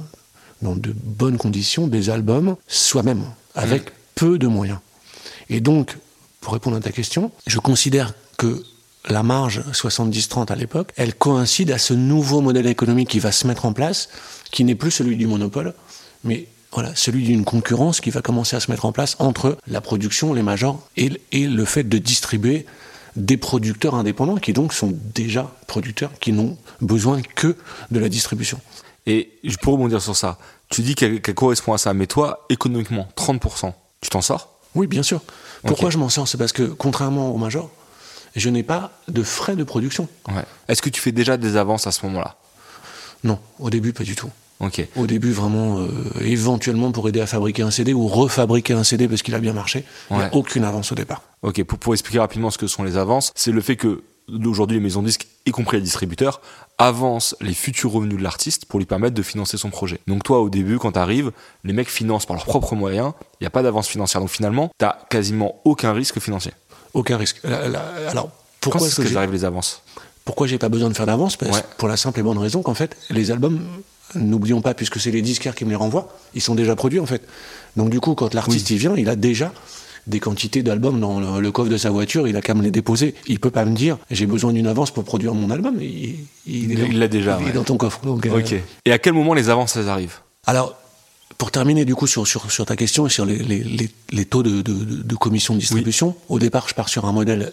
dans 0.61 0.77
de 0.77 0.93
bonnes 0.93 1.39
conditions 1.39 1.87
des 1.87 2.11
albums 2.11 2.57
soi-même, 2.67 3.25
avec 3.55 3.91
hmm. 3.91 3.95
peu 4.15 4.39
de 4.39 4.47
moyens. 4.47 4.79
Et 5.49 5.61
donc, 5.61 5.97
pour 6.41 6.55
répondre 6.55 6.77
à 6.77 6.81
ta 6.81 6.93
question, 6.93 7.31
je 7.47 7.59
considère 7.59 8.15
que 8.37 8.63
la 9.09 9.23
marge 9.23 9.63
70-30 9.73 10.53
à 10.53 10.57
l'époque, 10.57 10.93
elle 10.97 11.15
coïncide 11.15 11.71
à 11.71 11.79
ce 11.79 11.95
nouveau 11.95 12.41
modèle 12.41 12.67
économique 12.67 13.09
qui 13.09 13.19
va 13.19 13.33
se 13.33 13.47
mettre 13.47 13.65
en 13.65 13.73
place, 13.73 14.09
qui 14.51 14.65
n'est 14.65 14.75
plus 14.75 14.91
celui 14.91 15.17
du 15.17 15.27
monopole, 15.27 15.75
mais 16.25 16.47
voilà, 16.73 16.95
celui 16.95 17.25
d'une 17.25 17.45
concurrence 17.45 18.01
qui 18.01 18.11
va 18.11 18.23
commencer 18.23 18.57
à 18.57 18.61
se 18.61 18.71
mettre 18.71 18.87
en 18.87 18.93
place 18.93 19.17
entre 19.19 19.59
la 19.67 19.81
production, 19.81 20.33
les 20.33 20.43
majors, 20.43 20.81
et, 20.97 21.11
le 21.33 21.65
fait 21.65 21.85
de 21.85 21.99
distribuer 21.99 22.67
des 23.15 23.37
producteurs 23.37 23.95
indépendants 23.95 24.37
qui 24.37 24.55
donc 24.55 24.73
sont 24.73 24.97
déjà 25.15 25.53
producteurs, 25.67 26.13
qui 26.19 26.33
n'ont 26.33 26.57
besoin 26.81 27.21
que 27.21 27.57
de 27.91 27.99
la 27.99 28.09
distribution. 28.09 28.59
Et 29.07 29.33
je 29.45 29.57
pourrais 29.57 29.77
rebondir 29.77 30.01
sur 30.01 30.17
ça. 30.17 30.39
Tu 30.71 30.81
dis 30.81 30.95
qu'elle 30.95 31.21
correspond 31.21 31.75
à 31.75 31.79
ça, 31.79 31.93
mais 31.93 32.07
toi, 32.07 32.47
économiquement, 32.49 33.07
30%, 33.17 33.73
tu 34.01 34.09
t'en 34.09 34.23
sors? 34.23 34.49
Oui, 34.75 34.87
bien 34.87 35.03
sûr. 35.03 35.21
Pourquoi 35.67 35.91
je 35.91 35.99
m'en 35.99 36.09
sors? 36.09 36.27
C'est 36.27 36.39
parce 36.39 36.53
que, 36.53 36.63
contrairement 36.63 37.35
aux 37.35 37.39
majors, 37.39 37.71
je 38.35 38.49
n'ai 38.51 38.63
pas 38.63 38.93
de 39.09 39.23
frais 39.23 39.57
de 39.57 39.65
production. 39.65 40.09
Est-ce 40.69 40.83
que 40.83 40.91
tu 40.91 41.01
fais 41.01 41.13
déjà 41.13 41.37
des 41.37 41.57
avances 41.57 41.87
à 41.87 41.93
ce 41.93 42.05
moment-là? 42.07 42.37
Non, 43.25 43.39
au 43.59 43.71
début, 43.71 43.93
pas 43.93 44.05
du 44.05 44.17
tout. 44.17 44.31
Ok. 44.61 44.87
Au 44.97 45.07
début, 45.07 45.33
vraiment, 45.33 45.81
euh, 45.81 45.89
éventuellement 46.21 46.93
pour 46.93 47.09
aider 47.09 47.21
à 47.21 47.27
fabriquer 47.27 47.63
un 47.63 47.71
CD 47.73 47.93
ou 47.93 48.07
refabriquer 48.07 48.75
un 48.75 48.85
CD 48.85 49.09
parce 49.09 49.23
qu'il 49.23 49.35
a 49.35 49.41
bien 49.41 49.53
marché. 49.53 49.85
Il 50.11 50.17
n'y 50.17 50.23
a 50.23 50.35
aucune 50.35 50.65
avance 50.65 50.93
au 50.93 50.95
départ. 50.95 51.23
Ok, 51.43 51.63
pour, 51.65 51.79
pour 51.79 51.95
expliquer 51.95 52.21
rapidement 52.21 52.51
ce 52.51 52.59
que 52.59 52.69
sont 52.69 52.85
les 52.85 52.97
avances, 52.97 53.33
c'est 53.35 53.51
le 53.51 53.61
fait 53.61 53.77
que 53.77 54.03
aujourd'hui 54.29 54.77
les 54.77 54.83
maisons 54.83 55.03
disques, 55.03 55.27
y 55.47 55.51
compris 55.51 55.79
les 55.79 55.83
distributeurs, 55.83 56.41
avancent 56.79 57.37
les 57.41 57.55
futurs 57.55 57.93
revenus 57.93 58.19
de 58.19 58.23
l'artiste 58.23 58.67
pour 58.67 58.79
lui 58.79 58.87
permettre 58.87 59.15
de 59.15 59.23
financer 59.23 59.57
son 59.57 59.71
projet. 59.71 60.01
Donc 60.07 60.23
toi, 60.23 60.41
au 60.41 60.49
début, 60.49 60.79
quand 60.79 60.93
tu 60.93 60.99
arrives, 60.99 61.33
les 61.65 61.73
mecs 61.73 61.89
financent 61.89 62.27
par 62.27 62.37
leurs 62.37 62.47
propres 62.47 62.75
moyens, 62.75 63.13
il 63.41 63.45
n'y 63.45 63.47
a 63.47 63.51
pas 63.51 63.63
d'avance 63.63 63.89
financière. 63.89 64.21
Donc 64.21 64.31
finalement, 64.31 64.71
tu 64.79 64.87
quasiment 65.11 65.61
aucun 65.65 65.93
risque 65.93 66.21
financier. 66.21 66.53
Aucun 66.95 67.17
risque. 67.17 67.41
alors, 67.45 68.31
pourquoi 68.61 68.87
est-ce 68.87 69.01
que, 69.01 69.09
j'arrive 69.09 69.33
les 69.33 69.45
avances? 69.45 69.83
Pourquoi 70.25 70.47
j'ai 70.47 70.59
pas 70.59 70.69
besoin 70.69 70.89
de 70.89 70.95
faire 70.95 71.07
d'avance? 71.07 71.37
Pour 71.79 71.89
la 71.89 71.97
simple 71.97 72.21
et 72.21 72.23
bonne 72.23 72.39
raison 72.39 72.63
qu'en 72.63 72.75
fait, 72.75 72.97
les 73.11 73.31
albums, 73.31 73.61
n'oublions 74.15 74.61
pas, 74.61 74.75
puisque 74.75 75.01
c'est 75.01 75.11
les 75.11 75.23
disquaires 75.23 75.55
qui 75.55 75.65
me 75.65 75.71
les 75.71 75.77
renvoient, 75.77 76.09
ils 76.35 76.43
sont 76.43 76.55
déjà 76.55 76.77
produits 76.77 77.01
en 77.01 77.07
fait. 77.07 77.23
Donc 77.77 77.91
du 77.91 78.01
coup, 78.01 78.15
quand 78.15 78.35
l'artiste 78.35 78.71
il 78.71 78.79
vient, 78.79 78.95
il 78.97 79.09
a 79.09 79.17
déjà 79.17 79.53
des 80.07 80.21
quantités 80.21 80.63
d'albums 80.63 80.99
dans 80.99 81.41
le, 81.41 81.53
coffre 81.53 81.71
de 81.71 81.77
sa 81.77 81.91
voiture, 81.91 82.27
il 82.27 82.37
a 82.37 82.41
qu'à 82.41 82.55
me 82.55 82.63
les 82.63 82.71
déposer. 82.71 83.15
Il 83.27 83.39
peut 83.39 83.51
pas 83.51 83.65
me 83.65 83.75
dire 83.75 83.99
j'ai 84.11 84.27
besoin 84.27 84.53
d'une 84.53 84.67
avance 84.67 84.91
pour 84.91 85.05
produire 85.05 85.35
mon 85.35 85.51
album. 85.51 85.79
Il 85.81 86.99
l'a 86.99 87.09
déjà. 87.09 87.39
Il 87.41 87.49
est 87.49 87.53
dans 87.53 87.65
ton 87.65 87.77
coffre. 87.77 88.01
Euh, 88.07 88.39
ok. 88.39 88.55
Et 88.85 88.93
à 88.93 88.99
quel 88.99 89.13
moment 89.13 89.35
les 89.35 89.49
avances 89.49 89.77
elles 89.77 89.89
arrivent? 89.89 90.19
Alors 90.47 90.77
pour 91.39 91.51
terminer 91.51 91.85
du 91.85 91.95
coup 91.95 92.07
sur, 92.07 92.27
sur, 92.27 92.67
ta 92.67 92.77
question 92.77 93.07
et 93.07 93.11
sur 93.11 93.25
les, 93.25 93.39
les, 93.39 93.91
les, 94.11 94.25
taux 94.25 94.43
de, 94.43 94.63
de, 94.63 94.73
de, 94.73 95.15
commission 95.17 95.55
de 95.55 95.61
distribution, 95.61 96.15
au 96.29 96.39
départ 96.39 96.69
je 96.69 96.75
pars 96.75 96.89
sur 96.89 97.05
un 97.05 97.13
modèle 97.13 97.53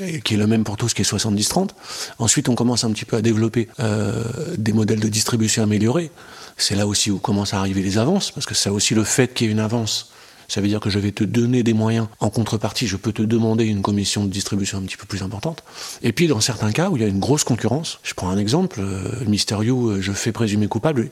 euh, 0.00 0.18
qui 0.18 0.34
est 0.34 0.36
le 0.36 0.46
même 0.46 0.64
pour 0.64 0.76
tous, 0.76 0.94
qui 0.94 1.02
est 1.02 1.10
70-30. 1.10 1.70
Ensuite 2.18 2.48
on 2.48 2.54
commence 2.54 2.84
un 2.84 2.92
petit 2.92 3.04
peu 3.04 3.16
à 3.16 3.22
développer 3.22 3.68
euh, 3.80 4.24
des 4.58 4.72
modèles 4.72 5.00
de 5.00 5.08
distribution 5.08 5.62
améliorés. 5.62 6.10
C'est 6.56 6.76
là 6.76 6.86
aussi 6.86 7.10
où 7.10 7.18
commencent 7.18 7.54
à 7.54 7.58
arriver 7.58 7.82
les 7.82 7.98
avances, 7.98 8.30
parce 8.30 8.46
que 8.46 8.54
c'est 8.54 8.70
aussi 8.70 8.94
le 8.94 9.04
fait 9.04 9.34
qu'il 9.34 9.46
y 9.46 9.50
ait 9.50 9.52
une 9.52 9.60
avance. 9.60 10.10
Ça 10.46 10.60
veut 10.60 10.68
dire 10.68 10.80
que 10.80 10.90
je 10.90 10.98
vais 10.98 11.10
te 11.10 11.24
donner 11.24 11.62
des 11.62 11.72
moyens. 11.72 12.06
En 12.20 12.28
contrepartie, 12.28 12.86
je 12.86 12.96
peux 12.96 13.12
te 13.12 13.22
demander 13.22 13.64
une 13.64 13.82
commission 13.82 14.24
de 14.24 14.30
distribution 14.30 14.78
un 14.78 14.82
petit 14.82 14.98
peu 14.98 15.06
plus 15.06 15.22
importante. 15.22 15.64
Et 16.02 16.12
puis, 16.12 16.28
dans 16.28 16.40
certains 16.40 16.70
cas 16.70 16.90
où 16.90 16.96
il 16.96 17.02
y 17.02 17.04
a 17.04 17.08
une 17.08 17.18
grosse 17.18 17.44
concurrence, 17.44 17.98
je 18.02 18.12
prends 18.12 18.28
un 18.28 18.36
exemple, 18.36 18.80
euh, 18.80 19.24
Mister 19.26 19.56
You, 19.62 20.02
je 20.02 20.12
fais 20.12 20.32
présumer 20.32 20.68
coupable, 20.68 21.10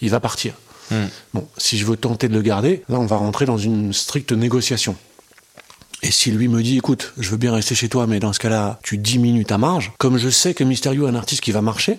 il 0.00 0.10
va 0.10 0.18
partir. 0.18 0.54
Hmm. 0.92 1.08
Bon, 1.34 1.48
si 1.56 1.78
je 1.78 1.84
veux 1.84 1.96
tenter 1.96 2.28
de 2.28 2.34
le 2.34 2.42
garder, 2.42 2.82
là, 2.88 2.98
on 2.98 3.06
va 3.06 3.16
rentrer 3.16 3.46
dans 3.46 3.58
une 3.58 3.92
stricte 3.92 4.32
négociation. 4.32 4.96
Et 6.02 6.10
si 6.10 6.30
lui 6.32 6.48
me 6.48 6.62
dit, 6.62 6.78
écoute, 6.78 7.12
je 7.18 7.30
veux 7.30 7.36
bien 7.36 7.52
rester 7.52 7.74
chez 7.74 7.88
toi, 7.88 8.06
mais 8.06 8.18
dans 8.18 8.32
ce 8.32 8.40
cas-là, 8.40 8.80
tu 8.82 8.98
diminues 8.98 9.44
ta 9.44 9.58
marge, 9.58 9.92
comme 9.98 10.18
je 10.18 10.28
sais 10.28 10.52
que 10.52 10.64
Mysterio 10.64 11.06
est 11.06 11.10
un 11.10 11.14
artiste 11.14 11.42
qui 11.42 11.52
va 11.52 11.62
marcher, 11.62 11.98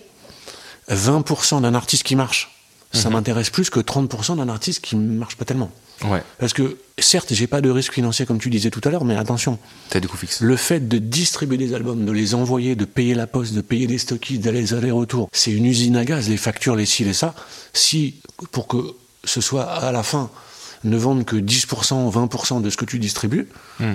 20% 0.89 1.61
d'un 1.61 1.73
artiste 1.73 2.03
qui 2.03 2.15
marche, 2.15 2.51
ça 2.91 3.09
hmm. 3.09 3.13
m'intéresse 3.13 3.49
plus 3.49 3.69
que 3.69 3.79
30% 3.79 4.37
d'un 4.37 4.49
artiste 4.49 4.81
qui 4.81 4.95
ne 4.95 5.17
marche 5.17 5.37
pas 5.37 5.45
tellement. 5.45 5.71
Ouais. 6.03 6.21
Parce 6.39 6.53
que, 6.53 6.77
certes, 6.99 7.33
j'ai 7.33 7.47
pas 7.47 7.61
de 7.61 7.69
risque 7.69 7.93
financier 7.93 8.25
comme 8.25 8.39
tu 8.39 8.49
disais 8.49 8.69
tout 8.69 8.81
à 8.83 8.89
l'heure, 8.89 9.05
mais 9.05 9.15
attention. 9.15 9.57
T'as 9.89 9.99
des 9.99 10.07
coûts 10.07 10.17
fixes. 10.17 10.41
Le 10.41 10.55
fait 10.55 10.87
de 10.87 10.97
distribuer 10.97 11.57
des 11.57 11.73
albums, 11.73 12.05
de 12.05 12.11
les 12.11 12.35
envoyer, 12.35 12.75
de 12.75 12.85
payer 12.85 13.13
la 13.13 13.27
poste, 13.27 13.53
de 13.53 13.61
payer 13.61 13.87
des 13.87 13.97
stockies, 13.97 14.39
d'aller 14.39 14.61
les 14.61 14.73
allers-retours, 14.73 15.29
c'est 15.31 15.51
une 15.51 15.65
usine 15.65 15.95
à 15.95 16.05
gaz, 16.05 16.29
les 16.29 16.37
factures, 16.37 16.75
les 16.75 16.85
ci, 16.85 17.03
les 17.03 17.13
ça. 17.13 17.33
Si, 17.73 18.15
pour 18.51 18.67
que 18.67 18.77
ce 19.23 19.41
soit 19.41 19.63
à 19.63 19.91
la 19.91 20.03
fin, 20.03 20.29
ne 20.83 20.97
vendent 20.97 21.25
que 21.25 21.35
10% 21.35 22.05
ou 22.05 22.11
20% 22.11 22.61
de 22.61 22.69
ce 22.69 22.77
que 22.77 22.85
tu 22.85 22.99
distribues, 22.99 23.47
hmm. 23.79 23.93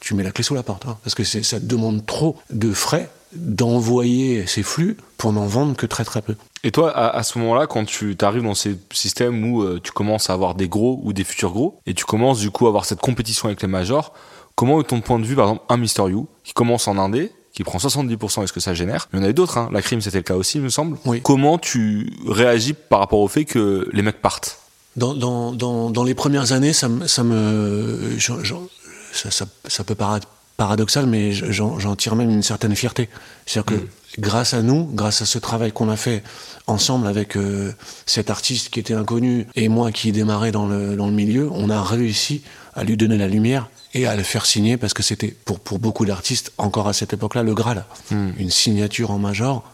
tu 0.00 0.14
mets 0.14 0.22
la 0.22 0.30
clé 0.30 0.44
sous 0.44 0.54
la 0.54 0.62
porte. 0.62 0.86
Hein, 0.86 0.98
parce 1.02 1.14
que 1.14 1.24
ça 1.24 1.58
te 1.58 1.64
demande 1.64 2.06
trop 2.06 2.38
de 2.50 2.72
frais 2.72 3.10
d'envoyer 3.32 4.46
ces 4.46 4.62
flux 4.62 4.96
pour 5.20 5.34
n'en 5.34 5.46
vendre 5.46 5.76
que 5.76 5.84
très 5.84 6.04
très 6.04 6.22
peu. 6.22 6.34
Et 6.64 6.70
toi, 6.70 6.96
à, 6.96 7.22
ce 7.22 7.38
moment-là, 7.38 7.66
quand 7.66 7.84
tu 7.84 8.16
arrives 8.22 8.42
dans 8.42 8.54
ces 8.54 8.78
systèmes 8.90 9.52
où 9.52 9.62
euh, 9.62 9.78
tu 9.82 9.92
commences 9.92 10.30
à 10.30 10.32
avoir 10.32 10.54
des 10.54 10.66
gros 10.66 10.98
ou 11.04 11.12
des 11.12 11.24
futurs 11.24 11.52
gros, 11.52 11.78
et 11.84 11.92
tu 11.92 12.06
commences 12.06 12.40
du 12.40 12.50
coup 12.50 12.64
à 12.64 12.68
avoir 12.70 12.86
cette 12.86 13.00
compétition 13.00 13.46
avec 13.46 13.60
les 13.60 13.68
majors, 13.68 14.14
comment 14.54 14.80
est 14.80 14.84
ton 14.84 15.02
point 15.02 15.18
de 15.18 15.26
vue, 15.26 15.36
par 15.36 15.44
exemple, 15.44 15.64
un 15.68 15.76
Mister 15.76 16.04
You, 16.08 16.26
qui 16.42 16.54
commence 16.54 16.88
en 16.88 16.96
indé, 16.96 17.30
qui 17.52 17.64
prend 17.64 17.76
70% 17.76 18.40
de 18.40 18.46
ce 18.46 18.52
que 18.54 18.60
ça 18.60 18.72
génère? 18.72 19.08
Il 19.12 19.18
y 19.18 19.20
en 19.20 19.24
avait 19.24 19.34
d'autres, 19.34 19.58
hein. 19.58 19.68
la 19.70 19.82
crime 19.82 20.00
c'était 20.00 20.16
le 20.16 20.22
cas 20.22 20.36
aussi, 20.36 20.56
il 20.56 20.64
me 20.64 20.70
semble. 20.70 20.96
Comment 21.22 21.58
tu 21.58 22.14
réagis 22.26 22.72
par 22.72 23.00
rapport 23.00 23.20
au 23.20 23.28
fait 23.28 23.44
que 23.44 23.86
les 23.92 24.00
mecs 24.00 24.22
partent? 24.22 24.58
Dans, 24.96 25.12
dans, 25.12 25.52
dans, 25.52 25.90
dans, 25.90 26.02
les 26.02 26.14
premières 26.14 26.52
années, 26.52 26.72
ça, 26.72 26.88
ça 27.06 27.22
me. 27.24 28.16
ça, 28.18 29.30
ça, 29.30 29.46
ça, 29.68 29.84
peut 29.84 29.94
paraître 29.94 30.28
paradoxal, 30.56 31.04
mais 31.06 31.32
j'en 31.32 31.94
tire 31.94 32.16
même 32.16 32.30
une 32.30 32.42
certaine 32.42 32.74
fierté. 32.74 33.10
C'est-à-dire 33.44 33.76
que 33.76 33.80
mm. 33.82 33.88
Grâce 34.20 34.54
à 34.54 34.62
nous, 34.62 34.84
grâce 34.92 35.22
à 35.22 35.26
ce 35.26 35.38
travail 35.38 35.72
qu'on 35.72 35.88
a 35.88 35.96
fait 35.96 36.22
ensemble 36.66 37.06
avec 37.06 37.36
euh, 37.36 37.72
cet 38.06 38.30
artiste 38.30 38.70
qui 38.70 38.78
était 38.78 38.94
inconnu 38.94 39.46
et 39.56 39.68
moi 39.68 39.90
qui 39.90 40.12
démarrais 40.12 40.52
dans 40.52 40.66
le, 40.66 40.96
dans 40.96 41.06
le 41.06 41.12
milieu, 41.12 41.50
on 41.52 41.70
a 41.70 41.82
réussi 41.82 42.42
à 42.74 42.84
lui 42.84 42.96
donner 42.96 43.18
la 43.18 43.28
lumière 43.28 43.68
et 43.94 44.06
à 44.06 44.14
le 44.14 44.22
faire 44.22 44.46
signer 44.46 44.76
parce 44.76 44.94
que 44.94 45.02
c'était 45.02 45.34
pour, 45.44 45.58
pour 45.58 45.78
beaucoup 45.78 46.04
d'artistes, 46.04 46.52
encore 46.58 46.86
à 46.86 46.92
cette 46.92 47.12
époque-là, 47.12 47.42
le 47.42 47.54
Graal. 47.54 47.84
Mm. 48.10 48.30
Une 48.38 48.50
signature 48.50 49.10
en 49.10 49.18
major. 49.18 49.64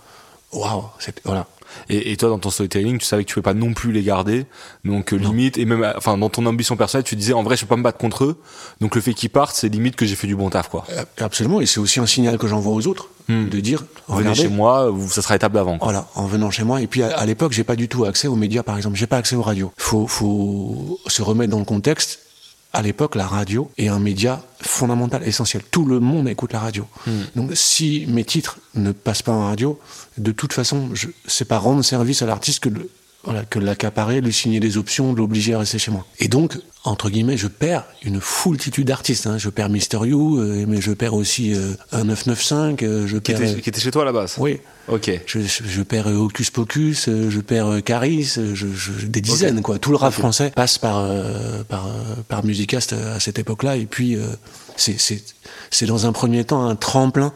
Waouh, 0.53 0.85
voilà. 1.25 1.47
Et, 1.89 2.17
toi, 2.17 2.29
dans 2.29 2.39
ton 2.39 2.51
storytelling, 2.51 2.99
tu 2.99 3.07
savais 3.07 3.25
que 3.25 3.29
tu 3.29 3.35
pouvais 3.35 3.45
pas 3.45 3.55
non 3.55 3.73
plus 3.73 3.93
les 3.93 4.03
garder. 4.03 4.47
Donc, 4.85 5.13
euh, 5.13 5.17
limite, 5.17 5.59
et 5.59 5.65
même, 5.65 5.93
enfin, 5.97 6.19
dans 6.19 6.29
ton 6.29 6.47
ambition 6.47 6.77
personnelle, 6.77 7.05
tu 7.05 7.17
disais, 7.17 7.33
en 7.33 7.43
vrai, 7.43 7.57
je 7.57 7.63
peux 7.63 7.69
pas 7.69 7.77
me 7.77 7.83
battre 7.83 7.99
contre 7.99 8.25
eux. 8.25 8.41
Donc, 8.81 8.95
le 8.95 9.01
fait 9.01 9.15
qu'ils 9.15 9.31
partent, 9.31 9.57
c'est 9.57 9.69
limite 9.69 9.97
que 9.97 10.07
j'ai 10.07 10.17
fait 10.17 10.27
du 10.27 10.37
bon 10.37 10.51
taf, 10.51 10.69
quoi. 10.69 10.85
Euh, 10.91 11.05
absolument. 11.19 11.61
Et 11.61 11.67
c'est 11.67 11.81
aussi 11.81 12.01
un 12.01 12.07
signal 12.07 12.39
que 12.39 12.47
j'envoie 12.47 12.73
aux 12.73 12.87
autres. 12.87 13.11
Hmm. 13.29 13.49
De 13.49 13.59
dire, 13.59 13.85
venez 14.09 14.37
chez 14.37 14.49
moi, 14.49 14.95
ça 15.09 15.21
sera 15.21 15.35
étape 15.35 15.53
d'avant. 15.53 15.79
Voilà, 15.83 16.07
en 16.15 16.27
venant 16.27 16.53
chez 16.53 16.63
moi. 16.63 16.81
Et 16.81 16.87
puis, 16.87 17.03
à, 17.03 17.27
l'époque, 17.27 17.53
j'ai 17.53 17.65
pas 17.65 17.75
du 17.75 17.89
tout 17.89 18.05
accès 18.05 18.29
aux 18.29 18.37
médias, 18.37 18.63
par 18.63 18.77
exemple. 18.77 18.97
J'ai 18.97 19.09
pas 19.09 19.17
accès 19.17 19.35
aux 19.35 19.43
radios. 19.43 19.73
Faut, 19.77 20.07
faut 20.07 21.01
se 21.09 21.23
remettre 21.23 21.51
dans 21.51 21.59
le 21.59 21.65
contexte 21.65 22.21
à 22.77 22.83
l'époque, 22.83 23.15
la 23.15 23.27
radio 23.27 23.71
est 23.79 23.89
un 23.89 23.99
média 23.99 24.43
fondamental, 24.61 25.27
essentiel. 25.27 25.63
Tout 25.71 25.87
le 25.87 25.99
monde 25.99 26.29
écoute 26.29 26.53
la 26.53 26.61
radio. 26.61 26.87
Hmm. 27.07 27.23
Donc, 27.35 27.51
si 27.55 28.05
mes 28.07 28.23
titres 28.23 28.59
ne 28.75 28.93
passent 28.93 29.23
pas 29.23 29.33
en 29.33 29.47
radio, 29.47 29.81
de 30.19 30.31
toute 30.31 30.53
façon, 30.53 30.91
je 30.93 31.09
c'est 31.27 31.47
pas 31.47 31.57
rendre 31.57 31.83
service 31.83 32.21
à 32.21 32.27
l'artiste 32.27 32.61
que 32.61 32.69
de 32.69 32.91
voilà, 33.25 33.45
que 33.45 33.59
l'accaparer, 33.59 34.21
lui 34.21 34.33
signer 34.33 34.61
des 34.61 34.77
options, 34.77 35.13
de 35.15 35.19
l'obliger 35.19 35.55
à 35.55 35.59
rester 35.59 35.79
chez 35.79 35.91
moi. 35.91 36.07
Et 36.21 36.29
donc, 36.29 36.59
entre 36.85 37.09
guillemets, 37.09 37.39
je 37.39 37.49
perds 37.49 37.85
une 38.05 38.21
foultitude 38.21 38.87
d'artistes. 38.87 39.27
Hein. 39.27 39.39
Je 39.39 39.49
perds 39.49 39.71
Mister 39.71 39.99
You, 40.05 40.39
euh, 40.39 40.67
mais 40.69 40.81
je 40.81 40.93
perds 40.93 41.15
aussi 41.15 41.55
euh, 41.55 41.73
un 41.93 42.05
995. 42.05 42.77
Euh, 42.83 43.07
je 43.07 43.17
Qui 43.17 43.33
perds, 43.33 43.43
était, 43.43 43.61
qui 43.63 43.69
était 43.71 43.81
chez 43.81 43.91
toi 43.91 44.03
à 44.03 44.05
la 44.05 44.13
base 44.13 44.37
oui, 44.39 44.61
Ok. 44.89 45.11
je, 45.27 45.41
je, 45.41 45.65
je 45.67 45.83
perds 45.83 46.09
euh, 46.09 46.15
Hocus 46.17 46.51
Pocus, 46.51 47.09
euh, 47.09 47.29
je 47.31 47.41
perds 47.41 47.67
euh, 47.67 47.81
Caris, 47.81 48.25
je, 48.37 48.55
je- 48.55 49.07
des 49.07 49.21
dizaines 49.21 49.63
quoi. 49.63 49.79
Tout 49.79 49.91
le 49.91 49.97
rap 49.97 50.13
français 50.13 50.53
passe 50.55 50.79
par 50.79 50.99
euh, 50.99 51.63
par 51.65 51.89
par 52.29 52.45
Musicast 52.45 52.93
à 52.93 53.19
cette 53.19 53.39
époque-là. 53.39 53.77
Et 53.77 53.87
puis 53.87 54.15
euh, 54.17 54.27
c'est 54.77 54.99
c'est 55.01 55.23
c'est 55.71 55.87
dans 55.87 56.07
un 56.07 56.13
premier 56.13 56.45
temps 56.45 56.65
un 56.65 56.77
tremplin 56.77 57.33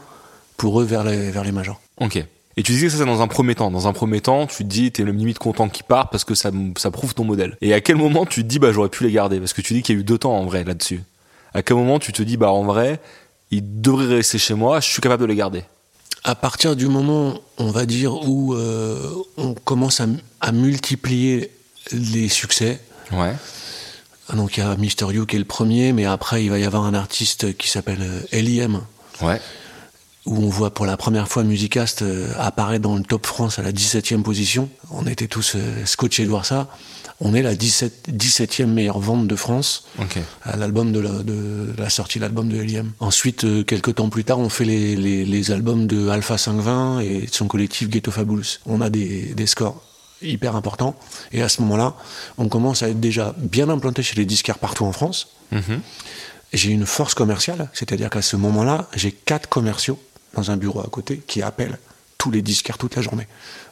pour 0.57 0.79
eux 0.81 0.85
vers 0.85 1.03
les 1.03 1.31
vers 1.31 1.43
les 1.43 1.51
majors. 1.51 1.81
Ok. 1.99 2.23
Et 2.57 2.63
tu 2.63 2.73
disais 2.73 2.87
que 2.87 2.91
ça 2.91 2.97
c'est 2.99 3.05
dans 3.05 3.21
un 3.21 3.27
premier 3.27 3.55
temps. 3.55 3.71
Dans 3.71 3.87
un 3.87 3.93
premier 3.93 4.19
temps, 4.21 4.45
tu 4.45 4.57
te 4.63 4.69
dis 4.69 4.91
t'es 4.91 5.03
le 5.03 5.11
limite 5.11 5.39
content 5.39 5.67
qu'ils 5.69 5.85
partent 5.85 6.11
parce 6.11 6.23
que 6.25 6.35
ça, 6.35 6.51
ça 6.77 6.91
prouve 6.91 7.13
ton 7.13 7.23
modèle. 7.23 7.57
Et 7.61 7.73
à 7.73 7.81
quel 7.81 7.95
moment 7.95 8.25
tu 8.25 8.43
te 8.43 8.47
dis 8.47 8.59
bah 8.59 8.71
j'aurais 8.71 8.89
pu 8.89 9.03
les 9.05 9.11
garder? 9.11 9.39
Parce 9.39 9.53
que 9.53 9.61
tu 9.61 9.73
dis 9.73 9.81
qu'il 9.81 9.95
y 9.95 9.97
a 9.97 10.01
eu 10.01 10.03
deux 10.03 10.17
temps 10.17 10.37
en 10.37 10.45
vrai 10.45 10.63
là-dessus. 10.63 11.01
À 11.53 11.63
quel 11.63 11.75
moment 11.77 11.97
tu 11.99 12.13
te 12.13 12.21
dis 12.23 12.37
bah 12.37 12.51
en 12.51 12.63
vrai 12.63 12.99
ils 13.51 13.81
devraient 13.81 14.15
rester 14.15 14.37
chez 14.37 14.53
moi, 14.53 14.79
je 14.79 14.87
suis 14.89 15.01
capable 15.01 15.21
de 15.23 15.27
les 15.27 15.35
garder? 15.35 15.63
À 16.23 16.35
partir 16.35 16.75
du 16.75 16.87
moment, 16.87 17.39
on 17.57 17.71
va 17.71 17.85
dire, 17.85 18.13
où 18.27 18.53
euh, 18.53 19.09
on 19.37 19.53
commence 19.55 19.99
à, 20.01 20.05
à 20.39 20.51
multiplier 20.51 21.51
les 21.91 22.29
succès, 22.29 22.79
Ouais. 23.11 23.33
donc 24.35 24.55
il 24.55 24.59
y 24.59 24.63
a 24.63 24.75
Mister 24.77 25.05
You 25.11 25.25
qui 25.25 25.35
est 25.35 25.39
le 25.39 25.45
premier, 25.45 25.93
mais 25.93 26.05
après 26.05 26.43
il 26.45 26.49
va 26.51 26.59
y 26.59 26.63
avoir 26.63 26.85
un 26.85 26.93
artiste 26.93 27.57
qui 27.57 27.67
s'appelle 27.67 28.01
euh, 28.01 28.21
L.I.M., 28.31 28.81
Ouais. 29.21 29.41
où 30.27 30.37
on 30.37 30.49
voit 30.49 30.71
pour 30.73 30.85
la 30.85 30.95
première 30.95 31.27
fois 31.27 31.43
Musicast 31.43 32.03
euh, 32.03 32.31
apparaître 32.37 32.83
dans 32.83 32.95
le 32.95 33.03
top 33.03 33.25
France 33.25 33.57
à 33.57 33.63
la 33.63 33.71
17e 33.71 34.21
position. 34.21 34.69
On 34.91 35.07
était 35.07 35.27
tous 35.27 35.57
scotchés 35.85 36.23
de 36.23 36.29
voir 36.29 36.45
ça. 36.45 36.67
On 37.23 37.35
est 37.35 37.43
la 37.43 37.55
17, 37.55 38.09
17e 38.11 38.65
meilleure 38.65 38.99
vente 38.99 39.27
de 39.27 39.35
France 39.35 39.85
à 40.43 40.57
l'album 40.57 40.91
de 40.91 40.99
la, 40.99 41.11
de 41.11 41.73
la 41.77 41.89
sortie 41.89 42.17
de 42.17 42.23
l'album 42.23 42.49
de 42.49 42.59
L.I.M. 42.59 42.91
Ensuite, 42.99 43.43
euh, 43.43 43.63
quelques 43.63 43.95
temps 43.95 44.09
plus 44.09 44.23
tard, 44.23 44.39
on 44.39 44.49
fait 44.49 44.65
les, 44.65 44.95
les, 44.95 45.23
les 45.23 45.51
albums 45.51 45.85
de 45.85 46.09
Alpha 46.09 46.39
520 46.39 47.01
et 47.01 47.21
de 47.27 47.33
son 47.33 47.47
collectif 47.47 47.89
Ghetto 47.89 48.09
Fabulous. 48.09 48.59
On 48.65 48.81
a 48.81 48.89
des, 48.89 49.35
des 49.35 49.45
scores 49.45 49.83
hyper 50.23 50.55
importants. 50.55 50.95
Et 51.31 51.43
à 51.43 51.49
ce 51.49 51.61
moment-là, 51.61 51.95
on 52.39 52.49
commence 52.49 52.81
à 52.81 52.89
être 52.89 52.99
déjà 52.99 53.35
bien 53.37 53.69
implanté 53.69 54.01
chez 54.01 54.15
les 54.15 54.25
disquaires 54.25 54.57
partout 54.59 54.85
en 54.85 54.91
France. 54.91 55.27
Mhm. 55.51 55.81
J'ai 56.53 56.71
une 56.71 56.85
force 56.85 57.13
commerciale, 57.13 57.69
c'est-à-dire 57.73 58.09
qu'à 58.09 58.21
ce 58.21 58.35
moment-là, 58.35 58.89
j'ai 58.95 59.11
quatre 59.11 59.47
commerciaux 59.47 59.99
dans 60.33 60.51
un 60.51 60.57
bureau 60.57 60.81
à 60.81 60.87
côté 60.89 61.21
qui 61.27 61.41
appellent 61.41 61.77
tous 62.21 62.29
les 62.29 62.43
disquaires 62.43 62.77
toute 62.77 62.95
la 62.95 63.01
journée, 63.01 63.27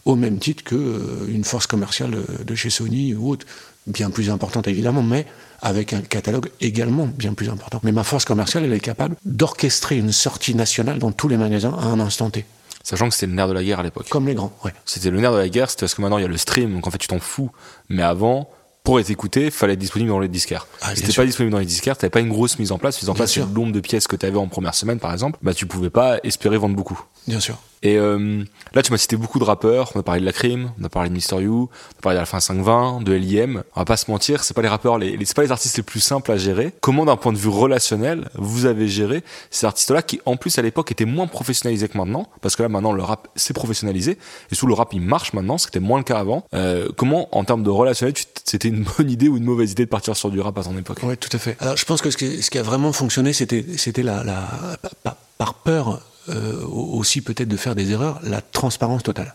au 0.06 0.16
même 0.16 0.40
titre 0.40 0.64
que 0.64 0.74
euh, 0.74 1.44
force 1.44 1.68
commerciale 1.68 2.16
euh, 2.16 2.44
de 2.44 2.56
chez 2.56 2.72
Sony 2.72 3.14
ou 3.14 3.30
autre, 3.30 3.46
bien 3.86 4.10
plus 4.10 4.32
importante 4.32 4.68
évidemment, 4.68 5.04
mais 5.04 5.28
avec 5.62 5.94
un 5.94 6.02
catalogue 6.02 6.50
également 6.60 7.06
bien 7.06 7.36
plus 7.36 7.50
important. 7.50 7.80
Mais 7.84 7.92
ma 7.92 8.04
force 8.04 8.26
commerciale, 8.26 8.64
elle 8.66 8.74
est 8.74 8.80
capable 8.80 9.18
d'orchestrer 9.24 9.98
une 9.98 10.12
sortie 10.12 10.56
nationale 10.56 10.98
dans 10.98 11.12
tous 11.12 11.28
les 11.28 11.38
magasins 11.38 11.78
à 11.80 11.86
un 11.86 12.00
instant 12.00 12.32
T, 12.32 12.44
Sachant 12.84 13.08
que 13.10 13.14
c'était 13.14 13.28
le 13.28 13.34
nerf 13.34 13.50
de 13.50 13.54
la 13.54 13.64
guerre 13.64 13.82
à 13.82 13.84
l'époque. 13.84 14.10
comme 14.10 14.26
les 14.26 14.34
grands. 14.34 14.52
Ouais. 14.66 14.74
C'était 14.84 15.12
le 15.12 15.20
nerf 15.22 15.32
de 15.34 15.38
la 15.38 15.50
guerre, 15.50 15.70
c'était 15.70 15.82
parce 15.82 15.94
que 15.94 16.02
maintenant 16.02 16.18
il 16.18 16.22
y 16.22 16.26
a 16.26 16.28
le 16.30 16.38
stream, 16.38 16.74
donc 16.74 16.88
en 16.88 16.90
fait 16.90 16.98
tu 16.98 17.08
t'en 17.08 17.20
fous. 17.20 17.52
Mais 17.88 18.02
avant, 18.02 18.50
pour 18.84 19.00
être 19.00 19.12
écouté, 19.12 19.52
fallait 19.52 19.74
être 19.74 19.80
disponible 19.80 20.10
dans 20.10 20.20
les 20.20 20.28
disquaires. 20.28 20.66
Ah, 20.82 20.96
si 20.96 21.04
t'étais 21.04 21.14
pas 21.14 21.26
disponible 21.26 21.52
dans 21.52 21.60
les 21.60 21.66
disquaires, 21.68 21.98
t'avais 21.98 22.10
pas 22.10 22.22
une 22.22 22.30
grosse 22.30 22.58
mise 22.58 22.72
en 22.72 22.80
place. 22.80 23.00
Mise 23.00 23.10
en 23.10 23.14
Bien 23.14 23.26
place, 23.26 23.38
le 23.38 23.46
nombre 23.46 23.74
de 23.74 23.80
pièces 23.80 24.08
que 24.08 24.16
t'avais 24.16 24.38
en 24.38 24.48
première 24.48 24.74
semaine, 24.74 24.98
par 25.00 25.14
exemple. 25.14 25.38
Bah, 25.44 25.54
tu 25.54 25.68
pouvais 25.68 25.92
pas 25.92 26.18
espérer 26.24 26.58
vendre 26.58 26.76
beaucoup. 26.76 27.00
Bien 27.30 27.40
sûr. 27.40 27.58
Et 27.82 27.96
euh, 27.98 28.44
là, 28.74 28.82
tu 28.82 28.92
m'as 28.92 28.98
cité 28.98 29.16
beaucoup 29.16 29.40
de 29.40 29.46
rappeurs. 29.46 29.92
On 29.96 30.00
a 30.02 30.04
parlé 30.04 30.20
de 30.20 30.26
La 30.26 30.34
Crime, 30.34 30.72
on 30.82 30.84
a 30.84 30.90
parlé 30.90 31.08
de 31.08 31.14
Mister 31.14 31.38
You, 31.42 31.70
on 31.72 32.00
a 32.00 32.02
parlé 32.02 32.18
d'Alpha 32.18 32.42
520, 32.42 33.02
de 33.04 33.14
L.I.M. 33.14 33.64
On 33.74 33.80
va 33.80 33.86
pas 33.86 33.96
se 33.96 34.12
mentir, 34.12 34.44
c'est 34.44 34.54
pas 34.54 34.62
les 34.62 34.68
rappeurs, 34.68 34.98
les, 34.98 35.16
les- 35.16 35.24
c'est 35.24 35.34
pas 35.36 35.44
les 35.44 35.52
artistes 35.54 35.78
les 35.78 35.84
plus 35.84 36.02
simples 36.02 36.30
à 36.34 36.38
gérer. 36.38 36.74
Comment, 36.82 37.06
d'un 37.06 37.16
point 37.16 37.32
de 37.32 37.38
vue 37.38 37.48
relationnel, 37.48 38.28
vous 38.36 38.66
avez 38.66 38.90
géré 38.90 39.24
ces 39.50 39.66
artistes-là 39.66 40.02
qui, 40.02 40.20
en 40.26 40.36
plus, 40.36 40.58
à 40.60 40.62
l'époque, 40.62 40.92
étaient 40.92 41.06
moins 41.06 41.28
professionnalisés 41.28 41.88
que 41.88 41.98
maintenant, 41.98 42.28
parce 42.42 42.58
que 42.58 42.64
là, 42.64 42.68
maintenant, 42.70 42.92
le 42.92 43.02
rap 43.04 43.30
s'est 43.38 43.54
professionnalisé, 43.54 44.18
et 44.52 44.56
sous 44.56 44.68
le 44.68 44.74
rap, 44.74 44.90
il 44.92 45.02
marche 45.02 45.32
maintenant, 45.32 45.58
c'était 45.58 45.80
moins 45.80 46.00
le 46.00 46.04
cas 46.04 46.18
avant. 46.20 46.44
Euh, 46.54 46.90
comment, 46.98 47.30
en 47.38 47.46
termes 47.46 47.64
de 47.64 47.70
relationnel, 47.70 48.16
c'était 48.44 48.68
une 48.68 48.84
bonne 48.98 49.10
idée 49.10 49.30
ou 49.30 49.38
une 49.38 49.46
mauvaise 49.46 49.72
idée 49.72 49.86
de 49.86 49.90
partir 49.90 50.18
sur 50.18 50.32
du 50.32 50.42
rap 50.42 50.58
à 50.58 50.64
ton 50.64 50.78
époque? 50.78 50.98
Oui, 51.04 51.16
tout 51.16 51.30
à 51.32 51.38
fait. 51.40 51.56
Alors, 51.62 51.78
je 51.78 51.86
pense 51.86 52.02
que 52.02 52.12
ce 52.12 52.18
qui, 52.18 52.42
ce 52.44 52.50
qui 52.52 52.58
a 52.58 52.64
vraiment 52.64 52.92
fonctionné, 52.92 53.32
c'était, 53.32 53.64
c'était 53.78 54.04
la, 54.04 54.26
la, 54.26 54.42
pa- 54.82 54.90
pa- 55.04 55.18
par 55.38 55.54
peur 55.54 56.02
euh, 56.28 56.66
aussi 56.66 57.22
peut-être 57.22 57.48
de 57.48 57.58
faire 57.58 57.76
des 57.76 57.92
erreurs, 57.92 58.20
la 58.24 58.42
transparence 58.42 59.04
totale. 59.04 59.34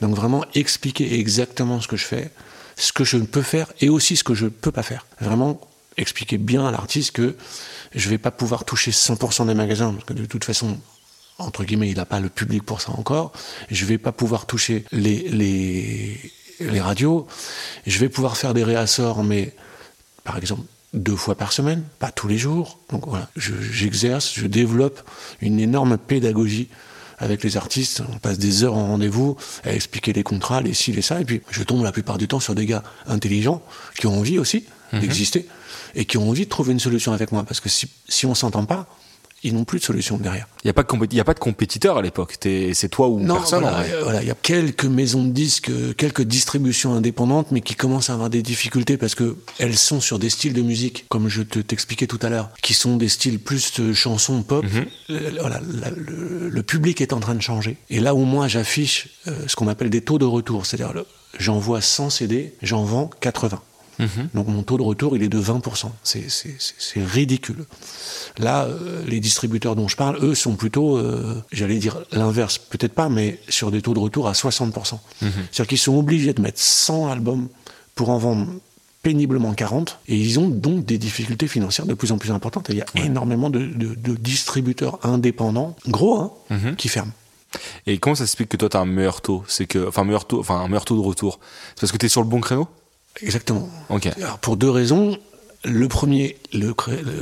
Donc 0.00 0.14
vraiment 0.14 0.44
expliquer 0.54 1.18
exactement 1.18 1.80
ce 1.80 1.88
que 1.88 1.96
je 1.96 2.04
fais, 2.04 2.30
ce 2.76 2.92
que 2.92 3.04
je 3.04 3.16
ne 3.16 3.26
peux 3.26 3.42
faire 3.42 3.72
et 3.80 3.88
aussi 3.88 4.16
ce 4.16 4.24
que 4.24 4.34
je 4.34 4.46
ne 4.46 4.50
peux 4.50 4.72
pas 4.72 4.82
faire. 4.82 5.06
Vraiment 5.20 5.60
expliquer 5.96 6.38
bien 6.38 6.66
à 6.66 6.70
l'artiste 6.70 7.12
que 7.12 7.36
je 7.94 8.08
vais 8.08 8.18
pas 8.18 8.30
pouvoir 8.30 8.64
toucher 8.64 8.90
100% 8.90 9.46
des 9.46 9.54
magasins 9.54 9.92
parce 9.92 10.04
que 10.04 10.14
de 10.14 10.24
toute 10.24 10.44
façon 10.44 10.78
entre 11.38 11.64
guillemets 11.64 11.90
il 11.90 11.96
n'a 11.96 12.06
pas 12.06 12.20
le 12.20 12.28
public 12.28 12.64
pour 12.64 12.80
ça 12.80 12.92
encore. 12.92 13.32
Je 13.70 13.84
vais 13.84 13.98
pas 13.98 14.12
pouvoir 14.12 14.46
toucher 14.46 14.84
les 14.92 15.28
les 15.28 16.32
les 16.60 16.80
radios. 16.80 17.26
Je 17.86 17.98
vais 17.98 18.08
pouvoir 18.08 18.36
faire 18.36 18.54
des 18.54 18.64
réassorts 18.64 19.22
mais 19.22 19.54
par 20.24 20.36
exemple 20.38 20.62
deux 20.94 21.16
fois 21.16 21.34
par 21.34 21.52
semaine, 21.52 21.82
pas 21.98 22.10
tous 22.10 22.28
les 22.28 22.38
jours. 22.38 22.78
Donc 22.90 23.06
voilà, 23.06 23.28
je- 23.36 23.54
j'exerce, 23.60 24.32
je 24.34 24.46
développe 24.46 25.02
une 25.40 25.58
énorme 25.60 25.96
pédagogie 25.98 26.68
avec 27.18 27.42
les 27.44 27.56
artistes. 27.56 28.02
On 28.12 28.18
passe 28.18 28.38
des 28.38 28.64
heures 28.64 28.74
en 28.74 28.86
rendez-vous 28.88 29.36
à 29.64 29.72
expliquer 29.72 30.12
les 30.12 30.22
contrats, 30.22 30.60
les 30.60 30.74
ci, 30.74 30.92
les 30.92 31.02
ça. 31.02 31.20
Et 31.20 31.24
puis 31.24 31.40
je 31.50 31.62
tombe 31.62 31.82
la 31.82 31.92
plupart 31.92 32.18
du 32.18 32.28
temps 32.28 32.40
sur 32.40 32.54
des 32.54 32.66
gars 32.66 32.82
intelligents 33.06 33.62
qui 33.98 34.06
ont 34.06 34.18
envie 34.18 34.38
aussi 34.38 34.64
d'exister 34.92 35.46
et 35.94 36.04
qui 36.04 36.18
ont 36.18 36.28
envie 36.28 36.44
de 36.44 36.50
trouver 36.50 36.72
une 36.72 36.80
solution 36.80 37.12
avec 37.12 37.32
moi. 37.32 37.44
Parce 37.44 37.60
que 37.60 37.68
si, 37.70 37.88
si 38.08 38.26
on 38.26 38.34
s'entend 38.34 38.66
pas, 38.66 38.86
ils 39.44 39.54
n'ont 39.54 39.64
plus 39.64 39.78
de 39.80 39.84
solution 39.84 40.16
derrière. 40.18 40.46
Il 40.64 40.68
y 40.68 40.70
a 40.70 40.72
pas 40.72 40.82
de 40.82 40.88
compé- 40.88 41.08
il 41.10 41.16
y 41.16 41.20
a 41.20 41.24
pas 41.24 41.34
de 41.34 41.38
compétiteur 41.40 41.96
à 41.98 42.02
l'époque. 42.02 42.36
C'est 42.42 42.88
toi 42.90 43.08
ou 43.08 43.18
Non, 43.20 43.34
personne. 43.36 43.64
en 43.64 43.68
voilà, 43.70 43.76
vrai. 43.82 43.92
euh, 43.94 44.02
voilà, 44.04 44.22
il 44.22 44.28
y 44.28 44.30
a 44.30 44.36
quelques 44.40 44.84
maisons 44.84 45.24
de 45.24 45.30
disques, 45.30 45.70
euh, 45.70 45.92
quelques 45.94 46.22
distributions 46.22 46.94
indépendantes, 46.94 47.50
mais 47.50 47.60
qui 47.60 47.74
commencent 47.74 48.10
à 48.10 48.14
avoir 48.14 48.30
des 48.30 48.42
difficultés 48.42 48.96
parce 48.96 49.14
que 49.14 49.36
elles 49.58 49.76
sont 49.76 50.00
sur 50.00 50.18
des 50.18 50.30
styles 50.30 50.52
de 50.52 50.62
musique, 50.62 51.06
comme 51.08 51.28
je 51.28 51.42
te 51.42 51.58
t'expliquais 51.58 52.06
tout 52.06 52.18
à 52.22 52.28
l'heure, 52.28 52.50
qui 52.62 52.74
sont 52.74 52.96
des 52.96 53.08
styles 53.08 53.38
plus 53.40 53.72
de 53.80 53.92
chansons 53.92 54.42
pop. 54.42 54.64
Euh, 55.10 55.30
voilà, 55.40 55.60
la- 55.74 55.90
le, 55.90 56.48
le 56.48 56.62
public 56.62 57.00
est 57.00 57.12
en 57.12 57.20
train 57.20 57.34
de 57.34 57.42
changer. 57.42 57.76
Et 57.90 58.00
là 58.00 58.14
où 58.14 58.18
moi 58.24 58.46
j'affiche 58.48 59.08
euh, 59.28 59.32
ce 59.48 59.56
qu'on 59.56 59.68
appelle 59.68 59.90
des 59.90 60.00
taux 60.02 60.18
de 60.18 60.24
retour, 60.24 60.66
c'est-à-dire 60.66 60.94
j'envoie 61.38 61.80
100 61.80 62.10
CD, 62.10 62.54
j'en 62.62 62.84
vends 62.84 63.10
80. 63.20 63.60
Donc 64.34 64.48
mon 64.48 64.62
taux 64.62 64.76
de 64.78 64.82
retour, 64.82 65.16
il 65.16 65.22
est 65.22 65.28
de 65.28 65.38
20%. 65.38 65.92
C'est- 66.02 66.28
C'est 66.28 66.54
c'est- 66.58 67.04
ridicule. 67.04 67.64
Là, 68.38 68.64
euh, 68.64 69.02
les 69.06 69.20
distributeurs 69.20 69.76
dont 69.76 69.88
je 69.88 69.96
parle, 69.96 70.18
eux, 70.22 70.34
sont 70.34 70.54
plutôt, 70.56 70.96
euh, 70.96 71.42
j'allais 71.52 71.78
dire 71.78 71.98
l'inverse, 72.12 72.58
peut-être 72.58 72.94
pas, 72.94 73.08
mais 73.08 73.38
sur 73.48 73.70
des 73.70 73.82
taux 73.82 73.94
de 73.94 73.98
retour 73.98 74.28
à 74.28 74.34
60%. 74.34 75.00
C'est-à-dire 75.50 75.66
qu'ils 75.66 75.78
sont 75.78 75.96
obligés 75.96 76.32
de 76.32 76.40
mettre 76.42 76.60
100 76.60 77.08
albums 77.08 77.48
pour 77.94 78.10
en 78.10 78.18
vendre 78.18 78.46
péniblement 79.02 79.52
40, 79.52 79.98
et 80.06 80.16
ils 80.16 80.38
ont 80.38 80.48
donc 80.48 80.84
des 80.84 80.96
difficultés 80.96 81.48
financières 81.48 81.86
de 81.86 81.94
plus 81.94 82.12
en 82.12 82.18
plus 82.18 82.30
importantes. 82.30 82.70
Et 82.70 82.74
il 82.74 82.78
y 82.78 82.82
a 82.82 83.04
énormément 83.04 83.50
de, 83.50 83.58
de- 83.66 83.94
de 83.96 84.14
distributeurs 84.14 84.98
indépendants, 85.04 85.76
gros, 85.88 86.18
hein, 86.20 86.30
qui 86.76 86.88
ferment. 86.88 87.12
Et 87.86 87.98
comment 87.98 88.14
ça 88.14 88.24
s'explique 88.24 88.48
que 88.48 88.56
toi 88.56 88.68
t'as 88.70 88.80
un 88.80 88.86
meilleur 88.86 89.20
taux? 89.20 89.42
C'est 89.48 89.66
que, 89.66 89.86
enfin, 89.88 90.04
meilleur 90.04 90.24
taux, 90.26 90.40
enfin, 90.40 90.54
un 90.60 90.68
meilleur 90.68 90.84
taux 90.84 90.96
de 90.96 91.02
retour. 91.06 91.38
C'est 91.74 91.80
parce 91.80 91.92
que 91.92 91.98
t'es 91.98 92.08
sur 92.08 92.22
le 92.22 92.28
bon 92.28 92.40
créneau? 92.40 92.66
Exactement. 93.20 93.68
Alors 94.22 94.38
pour 94.38 94.56
deux 94.56 94.70
raisons. 94.70 95.18
Le 95.64 95.86
premier, 95.86 96.38
le 96.52 96.74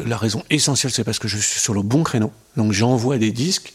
la 0.07 0.17
raison 0.17 0.43
essentielle, 0.49 0.91
c'est 0.93 1.05
parce 1.05 1.19
que 1.19 1.29
je 1.29 1.37
suis 1.37 1.61
sur 1.61 1.75
le 1.75 1.83
bon 1.83 2.03
créneau. 2.05 2.33
Donc 2.57 2.73
j'envoie 2.73 3.19
des 3.19 3.33
disques 3.33 3.75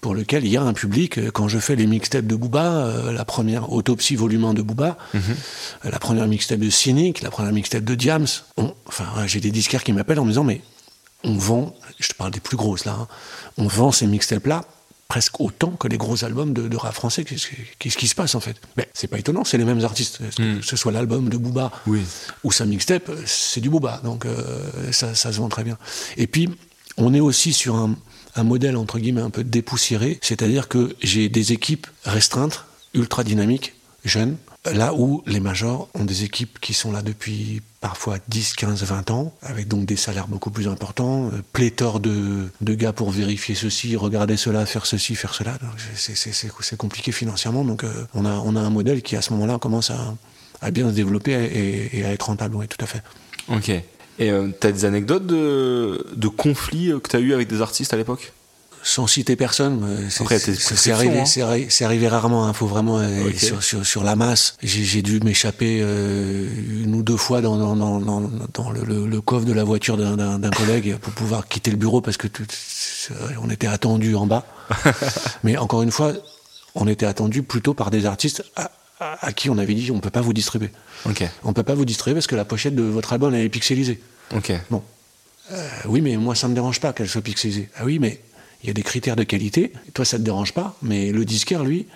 pour 0.00 0.16
lesquels 0.16 0.44
il 0.44 0.50
y 0.50 0.56
a 0.56 0.62
un 0.62 0.72
public. 0.72 1.18
Euh, 1.18 1.30
Quand 1.30 1.46
je 1.46 1.58
fais 1.60 1.76
les 1.76 1.86
mixtapes 1.86 2.26
de 2.26 2.34
Booba, 2.34 2.86
euh, 2.86 3.12
la 3.12 3.24
première 3.24 3.70
autopsie 3.72 4.16
volume 4.16 4.44
1 4.46 4.54
de 4.54 4.62
Booba, 4.62 4.98
euh, 5.14 5.20
la 5.84 5.98
première 6.00 6.26
mixtape 6.26 6.58
de 6.58 6.70
Cynic, 6.70 7.22
la 7.22 7.30
première 7.30 7.52
mixtape 7.52 7.84
de 7.84 7.94
Diams, 7.94 8.26
on- 8.56 8.74
enfin 8.86 9.06
j'ai 9.26 9.38
des 9.40 9.52
disquaires 9.52 9.84
qui 9.84 9.92
m'appellent 9.92 10.18
en 10.18 10.24
me 10.24 10.30
disant 10.30 10.44
mais 10.44 10.60
on 11.22 11.36
vend, 11.36 11.76
je 12.00 12.08
te 12.08 12.14
parle 12.14 12.32
des 12.32 12.40
plus 12.40 12.56
grosses 12.56 12.86
là, 12.86 12.96
hein, 13.00 13.06
on 13.58 13.68
vend 13.68 13.92
ces 13.92 14.08
mixtapes 14.08 14.46
là 14.46 14.64
presque 15.10 15.40
autant 15.40 15.72
que 15.72 15.88
les 15.88 15.98
gros 15.98 16.24
albums 16.24 16.52
de, 16.54 16.68
de 16.68 16.76
rap 16.76 16.94
français. 16.94 17.24
Qu'est-ce 17.24 17.98
qui- 17.98 18.06
se 18.08 18.14
passe 18.14 18.36
en 18.36 18.40
fait? 18.40 18.56
Mais 18.76 18.88
c'est 18.94 19.08
pas 19.08 19.18
étonnant, 19.18 19.42
c'est 19.44 19.58
les 19.58 19.64
mêmes 19.64 19.84
artistes. 19.84 20.20
Que 20.36 20.62
ce 20.62 20.76
soit 20.76 20.92
l'album 20.92 21.28
de 21.28 21.36
Booba 21.36 21.72
Oui. 21.88 22.00
ou 22.44 22.52
sa 22.52 22.64
mixtape, 22.64 23.10
c'est 23.26 23.60
du 23.60 23.68
Booba, 23.68 24.00
donc 24.04 24.24
euh, 24.24 24.92
ça, 24.92 25.16
ça 25.16 25.32
se 25.32 25.38
vend 25.38 25.48
très 25.48 25.64
bien. 25.64 25.76
Et 26.16 26.28
puis, 26.28 26.48
on 26.96 27.12
est 27.12 27.18
aussi 27.20 27.52
sur 27.52 27.74
un, 27.74 27.96
un 28.36 28.44
modèle, 28.44 28.76
entre 28.76 29.00
guillemets, 29.00 29.20
un 29.20 29.30
peu 29.30 29.42
dépoussiéré, 29.42 30.20
c'est-à-dire 30.22 30.68
que 30.68 30.94
j'ai 31.02 31.28
des 31.28 31.50
équipes 31.52 31.88
restreintes, 32.04 32.64
ultra 32.94 33.24
dynamiques, 33.24 33.74
jeunes, 34.04 34.36
là 34.70 34.92
où 34.94 35.22
les 35.26 35.40
majors 35.40 35.88
ont 35.94 36.04
des 36.04 36.24
équipes 36.24 36.58
qui 36.60 36.74
sont 36.74 36.92
là 36.92 37.02
depuis 37.02 37.62
parfois 37.80 38.18
10, 38.28 38.52
15, 38.54 38.82
20 38.84 39.10
ans, 39.10 39.32
avec 39.42 39.68
donc 39.68 39.86
des 39.86 39.96
salaires 39.96 40.28
beaucoup 40.28 40.50
plus 40.50 40.68
importants, 40.68 41.28
euh, 41.32 41.40
pléthore 41.54 41.98
de, 41.98 42.48
de 42.60 42.74
gars 42.74 42.92
pour 42.92 43.10
vérifier 43.10 43.54
ceci, 43.54 43.96
regarder 43.96 44.36
cela, 44.36 44.66
faire 44.66 44.84
ceci, 44.84 45.14
faire 45.14 45.32
cela. 45.32 45.58
C'est- 45.96 46.76
compliqué 46.76 47.10
financièrement, 47.10 47.64
donc 47.64 47.84
euh, 47.84 48.06
on, 48.14 48.24
a, 48.26 48.32
on 48.44 48.54
a 48.54 48.60
un 48.60 48.70
modèle 48.70 49.00
qui 49.02 49.16
à 49.16 49.22
ce 49.22 49.32
moment-là 49.32 49.58
commence 49.58 49.90
à, 49.90 50.14
à 50.60 50.70
bien 50.70 50.88
se 50.90 50.94
développer 50.94 51.32
et, 51.92 52.04
à 52.04 52.12
être 52.12 52.24
rentable, 52.26 52.56
oui, 52.56 52.68
tout 52.68 52.82
à 52.84 52.86
fait. 52.86 53.02
Ok. 53.48 53.70
Et 53.70 54.30
euh, 54.30 54.48
t'as 54.60 54.70
des 54.72 54.84
anecdotes 54.84 55.26
de, 55.26 56.06
de 56.14 56.28
conflits 56.28 56.92
que 57.02 57.08
t'as 57.08 57.20
eu 57.20 57.32
avec 57.32 57.48
des 57.48 57.62
artistes 57.62 57.94
à 57.94 57.96
l'époque? 57.96 58.32
Sans 58.82 59.06
citer 59.06 59.36
personne, 59.36 60.08
c'est 60.08 60.90
arrivé, 60.92 61.20
hein. 61.20 61.24
c'est 61.26 61.40
arri- 61.42 61.66
c'est 61.68 61.84
arrivé 61.84 62.08
rarement. 62.08 62.48
Il 62.48 62.54
faut 62.54 62.66
vraiment 62.66 62.98
euh, 62.98 63.26
Ok. 63.28 63.34
sur, 63.36 63.62
sur, 63.62 63.84
sur 63.86 64.04
la 64.04 64.16
masse. 64.16 64.56
J'ai 64.62 65.02
dû 65.02 65.20
m'échapper 65.20 65.80
euh, 65.82 66.48
une 66.84 66.94
ou 66.94 67.02
deux 67.02 67.16
fois 67.16 67.40
dans, 67.42 67.56
dans, 67.56 67.76
dans, 67.76 68.00
dans, 68.00 68.30
dans 68.54 68.70
le, 68.70 68.82
le, 68.84 69.06
le 69.06 69.20
coffre 69.20 69.44
de 69.44 69.52
la 69.52 69.64
voiture 69.64 69.96
d'un- 69.96 70.50
collègue 70.50 70.96
pour 70.96 71.12
pouvoir 71.12 71.46
quitter 71.48 71.70
le 71.70 71.76
bureau 71.76 72.00
parce 72.00 72.16
que 72.16 72.26
tout- 72.26 72.44
on 73.42 73.50
était 73.50 73.66
attendu 73.66 74.14
en 74.14 74.26
bas. 74.26 74.44
Mais 75.44 75.56
encore 75.56 75.82
une 75.82 75.90
fois, 75.90 76.12
on 76.74 76.86
était 76.86 77.06
attendu 77.06 77.42
plutôt 77.42 77.74
par 77.74 77.90
des 77.90 78.06
artistes 78.06 78.44
à, 78.56 78.70
à- 79.00 79.26
à 79.26 79.32
qui 79.32 79.50
on 79.50 79.58
avait 79.58 79.74
dit 79.74 79.90
on 79.90 80.00
peut 80.00 80.10
pas 80.10 80.20
vous 80.22 80.32
distribuer. 80.32 80.70
On 81.44 81.52
peut 81.52 81.62
pas 81.62 81.74
vous 81.74 81.84
distribuer 81.84 82.14
parce 82.16 82.26
que 82.26 82.36
la 82.36 82.44
pochette 82.44 82.74
de 82.74 82.82
votre 82.82 83.12
album 83.12 83.34
elle 83.34 83.44
est 83.44 83.48
pixelisée. 83.48 84.00
Bon. 84.70 84.82
Euh, 85.52 85.68
oui, 85.86 86.00
mais 86.00 86.16
moi, 86.16 86.36
ça 86.36 86.46
me 86.46 86.54
dérange 86.54 86.78
pas 86.78 86.92
qu'elle 86.92 87.08
soit 87.08 87.22
pixelisée. 87.22 87.68
Ah 87.76 87.82
oui, 87.84 87.98
mais 87.98 88.20
il 88.62 88.66
y 88.66 88.70
a 88.70 88.72
des 88.72 88.82
critères 88.82 89.16
de 89.16 89.24
qualité. 89.24 89.72
Toi, 89.94 90.04
ça 90.04 90.18
te 90.18 90.22
dérange 90.22 90.52
pas, 90.52 90.76
mais 90.82 91.12
le 91.12 91.24
disquaire, 91.24 91.64
lui, 91.64 91.86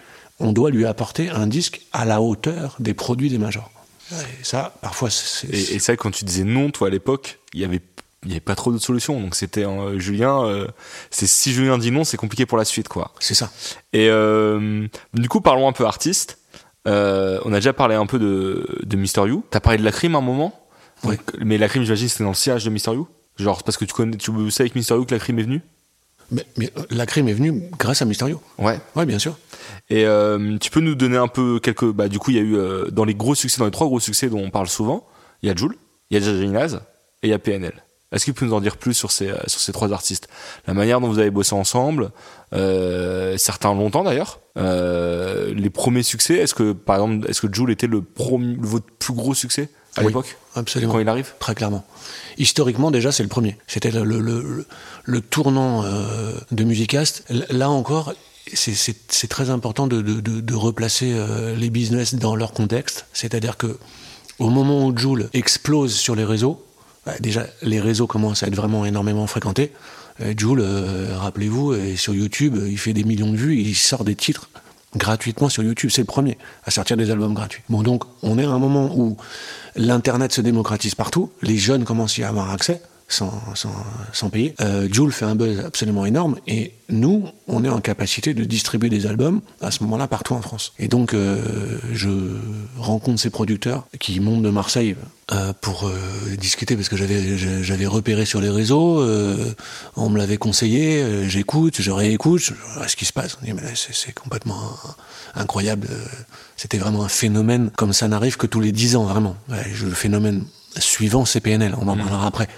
on 0.41 0.53
doit 0.53 0.71
lui 0.71 0.87
apporter 0.87 1.29
un 1.29 1.47
disque 1.47 1.83
à 1.93 2.05
la 2.05 2.21
hauteur 2.21 2.77
des 2.79 2.95
produits 2.95 3.31
des 3.31 3.39
majors. 3.39 3.71
Et 4.13 4.45
ça, 4.45 4.75
parfois, 4.83 5.11
c'est. 5.11 5.49
Et, 5.49 5.77
et 5.77 5.79
que 5.79 5.93
quand 5.93 6.11
tu 6.11 6.25
disais 6.25 6.45
non, 6.45 6.71
toi 6.71 6.89
à 6.89 6.91
l'époque, 6.91 7.39
il 7.53 7.61
y 7.61 7.65
avait 7.65 7.81
il 8.25 8.31
y 8.31 8.33
avait 8.33 8.41
pas 8.41 8.55
trop 8.55 8.73
d'autres 8.73 8.85
solutions. 8.85 9.21
Donc 9.21 9.35
c'était 9.35 9.65
euh, 9.65 9.99
Julien. 9.99 10.45
euh, 10.45 10.67
c'est 11.11 11.27
si 11.27 11.53
Julien 11.53 11.79
dit 11.79 11.91
non, 11.91 12.05
c'est 12.05 12.17
compliqué 12.17 12.47
pour 12.47 12.59
la 12.59 12.65
suite, 12.65 12.89
quoi. 12.89 13.13
C'est 13.21 13.35
ça. 13.35 13.51
Et 13.93 14.09
euh, 14.09 14.87
du 15.13 15.29
coup, 15.29 15.41
parlons 15.41 15.69
un 15.69 15.73
peu 15.73 15.85
artiste. 15.87 16.39
On 16.87 17.53
a 17.53 17.57
déjà 17.57 17.73
parlé 17.73 17.95
un 17.95 18.07
peu 18.07 18.19
de, 18.19 18.67
de 18.83 18.97
Mister 18.97 19.23
You. 19.27 19.45
T'as 19.51 19.61
parlé 19.61 19.79
de 19.79 19.85
la 19.85 19.93
crime 19.93 20.15
à 20.15 20.19
un 20.19 20.23
moment? 20.23 20.61
Mais 21.39 21.59
la 21.59 21.69
crime, 21.69 21.83
j'imagine, 21.83 22.09
c'était 22.09 22.25
dans 22.25 22.31
le 22.31 22.37
sillage 22.37 22.65
de 22.65 22.71
Mister 22.71 22.93
You? 22.93 23.09
Genre, 23.39 23.63
parce 23.63 23.77
que 23.77 23.85
tu 23.85 23.95
connais, 23.95 24.17
tu 24.17 24.33
sais 24.51 24.63
avec 24.63 24.75
Mister 24.75 24.95
You 24.95 25.05
que 25.07 25.15
la 25.15 25.21
crime 25.21 25.39
est 25.39 25.45
venue? 25.45 25.63
Mais, 26.31 26.45
mais, 26.57 26.71
euh, 26.77 26.83
la 26.91 27.07
crime 27.07 27.29
est 27.29 27.33
venue 27.35 27.63
grâce 27.79 28.03
à 28.03 28.05
Mysterio. 28.05 28.41
Ouais. 28.59 28.79
Oui, 28.97 29.07
bien 29.07 29.19
sûr. 29.19 29.39
Et 29.91 30.07
euh, 30.07 30.57
tu 30.59 30.71
peux 30.71 30.81
nous 30.81 30.95
donner 30.95 31.17
un 31.17 31.29
peu 31.29 31.61
quelques. 31.61 31.85
Bah, 31.93 32.09
du 32.09 32.19
coup, 32.19 32.31
il 32.31 32.37
y 32.37 32.41
a 32.41 32.43
eu 32.43 32.57
euh, 32.57 32.91
dans 32.91 33.05
les 33.05 33.15
gros 33.15 33.35
succès, 33.35 33.59
dans 33.59 33.67
les 33.67 33.71
trois 33.71 33.87
gros 33.87 34.01
succès 34.01 34.29
dont 34.29 34.41
on 34.41 34.51
parle 34.51 34.69
souvent, 34.69 35.07
il 35.43 35.49
y 35.49 35.53
a 35.53 35.57
Joule, 35.57 35.77
il 36.11 36.19
y 36.19 36.23
a 36.23 36.25
Jaja 36.25 36.77
et 37.23 37.27
il 37.29 37.31
y 37.31 37.33
a 37.35 37.39
PNL. 37.39 37.73
Est-ce 38.13 38.25
qu'il 38.25 38.35
peut 38.35 38.47
nous 38.47 38.53
en 38.55 38.61
dire 38.61 38.77
plus 38.77 38.95
sur 38.95 39.11
ces, 39.11 39.33
sur 39.47 39.61
ces 39.61 39.73
trois 39.73 39.93
artistes? 39.93 40.29
La 40.69 40.75
manière 40.75 41.01
dont 41.01 41.09
vous 41.09 41.19
avez 41.19 41.31
bossé 41.31 41.55
ensemble, 41.55 42.11
euh, 42.55 43.37
certains 43.39 43.75
longtemps 43.75 44.05
d'ailleurs. 44.05 44.39
Les 44.57 45.71
premiers 45.71 46.05
succès, 46.05 46.35
est-ce 46.35 46.55
que 46.55 46.73
par 46.73 46.97
exemple, 46.97 47.29
est-ce 47.29 47.41
que 47.45 47.53
Joule 47.53 47.73
était 47.73 47.89
le 47.89 48.03
premier, 48.03 48.57
votre 48.61 48.87
plus 48.87 49.15
gros 49.15 49.35
succès 49.35 49.69
à 49.97 50.03
Oui, 50.03 50.09
l'époque? 50.09 50.37
Absolument. 50.55 50.93
quand 50.93 50.99
il 51.01 51.09
arrive? 51.09 51.33
Très 51.41 51.55
clairement. 51.57 51.85
Historiquement, 52.39 52.91
déjà, 52.91 53.13
c'est 53.13 53.23
le 53.23 53.29
premier. 53.29 53.57
C'était 53.67 53.91
le, 53.91 54.65
le, 55.05 55.21
tournant 55.21 55.85
euh, 55.85 56.33
de 56.51 56.65
Musicast. 56.65 57.25
Là 57.51 57.71
encore, 57.71 58.15
c'est- 58.53 59.29
très 59.29 59.51
important 59.51 59.87
de, 59.87 60.03
de, 60.03 60.21
de, 60.21 60.55
replacer 60.55 61.13
euh, 61.15 61.55
les 61.57 61.71
business 61.71 62.15
dans 62.15 62.37
leur 62.37 62.53
contexte. 62.53 63.07
C'est-à-dire 63.13 63.57
que 63.57 63.79
au 64.39 64.51
moment 64.51 64.87
où 64.87 64.97
Joule 64.97 65.29
explose 65.33 65.95
sur 65.95 66.15
les 66.15 66.25
réseaux, 66.25 66.65
bah, 67.07 67.15
déjà, 67.21 67.47
les 67.63 67.81
réseaux 67.81 68.07
commencent 68.07 68.43
à 68.43 68.49
être 68.49 68.57
vraiment 68.57 68.85
énormément 68.85 69.27
fréquentés. 69.27 69.73
Euh, 70.21 70.35
Joule, 70.37 70.65
rappelez-vous, 71.17 71.97
sur 71.97 72.15
YouTube, 72.15 72.59
il 72.67 72.79
fait 72.79 72.93
des 72.93 73.05
millions 73.05 73.31
de 73.33 73.37
vues, 73.37 73.57
il 73.61 73.75
sort 73.75 74.05
des 74.05 74.15
titres 74.17 74.51
gratuitement 74.97 75.49
sur 75.49 75.63
YouTube. 75.63 75.91
C'est 75.93 76.03
le 76.03 76.07
premier 76.07 76.39
à 76.65 76.71
sortir 76.71 76.97
des 76.97 77.11
albums 77.11 77.35
gratuits. 77.35 77.63
Bon, 77.69 77.83
donc, 77.83 78.05
on 78.23 78.39
est 78.39 78.45
à 78.45 78.51
un 78.51 78.59
moment 78.59 78.91
où 78.95 79.17
l'Internet 79.77 80.33
se 80.33 80.41
démocratise 80.41 80.95
partout, 80.95 81.31
les 81.43 81.57
jeunes 81.57 81.85
commencent 81.85 82.19
à 82.19 82.23
y 82.23 82.25
avoir 82.25 82.51
accès. 82.51 82.81
Sans, 83.07 83.33
sans, 84.13 84.31
payer. 84.31 84.55
Euh, 84.61 84.89
fait 85.11 85.27
un 85.27 85.35
buzz 85.35 85.61
absolument 85.61 86.07
énorme 86.07 86.37
et 86.47 86.73
nous, 86.89 87.25
on 87.49 87.65
est 87.65 87.69
en 87.69 87.81
capacité 87.81 88.35
de 88.35 88.45
distribuer 88.45 88.91
des 88.91 89.07
albums 89.07 89.41
à 89.61 89.71
ce 89.71 89.83
moment-là 89.85 90.07
partout 90.07 90.35
en 90.35 90.43
France. 90.43 90.73
Et 90.79 90.89
donc, 90.89 91.15
euh, 91.15 91.79
je 91.93 92.11
rencontre 92.77 93.21
ces 93.21 93.31
producteurs 93.31 93.87
qui 93.99 94.21
montent 94.21 94.43
de 94.43 94.51
Marseille 94.51 94.97
euh, 95.33 95.53
pour 95.61 95.87
euh, 95.87 95.97
discuter 96.37 96.77
parce 96.77 96.89
que 96.89 96.97
j'avais 96.97 97.87
repéré 97.87 98.27
sur 98.27 98.41
les 98.41 98.51
réseaux, 98.51 99.03
on 99.97 100.11
me 100.11 100.19
l'avait 100.19 100.37
conseillé, 100.37 101.29
j'écoute, 101.29 101.81
je 101.81 101.91
réécoute, 101.91 102.41
je 102.41 102.53
vois 102.75 102.89
ce 102.89 102.97
qui 102.97 103.05
se 103.05 103.13
passe. 103.13 103.39
C'est 103.75 104.15
complètement 104.15 104.77
incroyable. 105.35 105.89
C'était 106.57 106.79
vraiment 106.79 107.05
un 107.05 107.09
phénomène 107.09 107.71
comme 107.77 107.93
ça 107.93 108.09
n'arrive 108.09 108.37
que 108.37 108.47
tous 108.47 108.61
les 108.61 108.73
dix 108.73 108.97
ans, 108.97 109.05
vraiment. 109.05 109.37
Le 109.49 109.91
phénomène 109.91 110.45
suivant, 110.79 111.25
c'est 111.25 111.41
PNL, 111.41 111.75
on 111.81 111.89
en 111.89 111.97
parlera 111.97 112.27
après. 112.27 112.49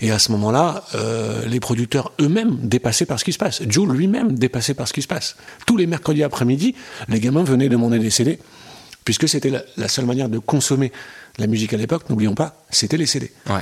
Et 0.00 0.10
à 0.12 0.18
ce 0.18 0.30
moment-là, 0.32 0.84
euh, 0.94 1.44
les 1.46 1.58
producteurs 1.58 2.12
eux-mêmes 2.20 2.56
dépassés 2.62 3.04
par 3.04 3.18
ce 3.18 3.24
qui 3.24 3.32
se 3.32 3.38
passe. 3.38 3.62
Joe 3.66 3.88
lui-même 3.88 4.38
dépassé 4.38 4.74
par 4.74 4.86
ce 4.86 4.92
qui 4.92 5.02
se 5.02 5.08
passe. 5.08 5.36
Tous 5.66 5.76
les 5.76 5.86
mercredis 5.86 6.22
après-midi, 6.22 6.76
les 7.08 7.18
gamins 7.18 7.42
venaient 7.42 7.68
demander 7.68 7.98
des 7.98 8.10
CD, 8.10 8.38
puisque 9.04 9.28
c'était 9.28 9.50
la, 9.50 9.62
la 9.76 9.88
seule 9.88 10.06
manière 10.06 10.28
de 10.28 10.38
consommer 10.38 10.92
la 11.38 11.46
musique 11.46 11.72
à 11.72 11.76
l'époque, 11.76 12.08
n'oublions 12.10 12.34
pas, 12.34 12.64
c'était 12.70 12.96
les 12.96 13.06
CD. 13.06 13.32
Ouais. 13.48 13.60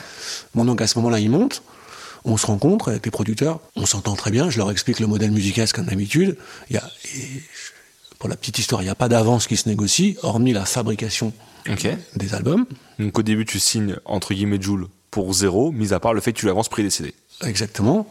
Bon, 0.55 0.65
donc 0.65 0.81
à 0.81 0.87
ce 0.87 0.99
moment-là, 0.99 1.21
ils 1.21 1.31
montent, 1.31 1.63
on 2.25 2.37
se 2.37 2.47
rencontre 2.47 2.89
avec 2.89 3.05
les 3.05 3.11
producteurs, 3.11 3.61
on 3.77 3.87
s'entend 3.87 4.17
très 4.17 4.31
bien, 4.31 4.51
je 4.51 4.59
leur 4.59 4.71
explique 4.71 5.01
le 5.01 5.07
modèle 5.07 5.31
musical 5.31 5.71
comme 5.73 5.87
d'habitude. 5.87 6.37
Il 6.69 6.77
y 6.77 6.79
a, 6.79 6.91
et 7.15 7.43
pour 8.19 8.29
la 8.29 8.37
petite 8.37 8.59
histoire, 8.59 8.83
il 8.83 8.85
n'y 8.87 8.91
a 8.91 8.95
pas 8.95 9.09
d'avance 9.09 9.47
qui 9.47 9.57
se 9.57 9.69
négocie, 9.69 10.17
hormis 10.23 10.53
la 10.53 10.65
fabrication 10.65 11.33
des 12.17 12.35
albums. 12.35 12.65
Donc 12.99 13.19
au 13.19 13.23
début, 13.23 13.45
tu 13.45 13.59
signes 13.59 13.97
entre 14.05 14.33
guillemets 14.35 14.61
Joule 14.61 14.87
pour 15.11 15.33
zéro, 15.35 15.73
mis 15.73 15.93
à 15.93 16.01
part 16.01 16.15
le 16.15 16.21
fait 16.21 16.33
que 16.33 16.39
tu 16.39 16.47
lui 16.47 16.51
avances 16.51 16.69
prix 16.69 16.83
des 16.83 16.91
CD. 16.91 17.15
Exactement, 17.45 18.07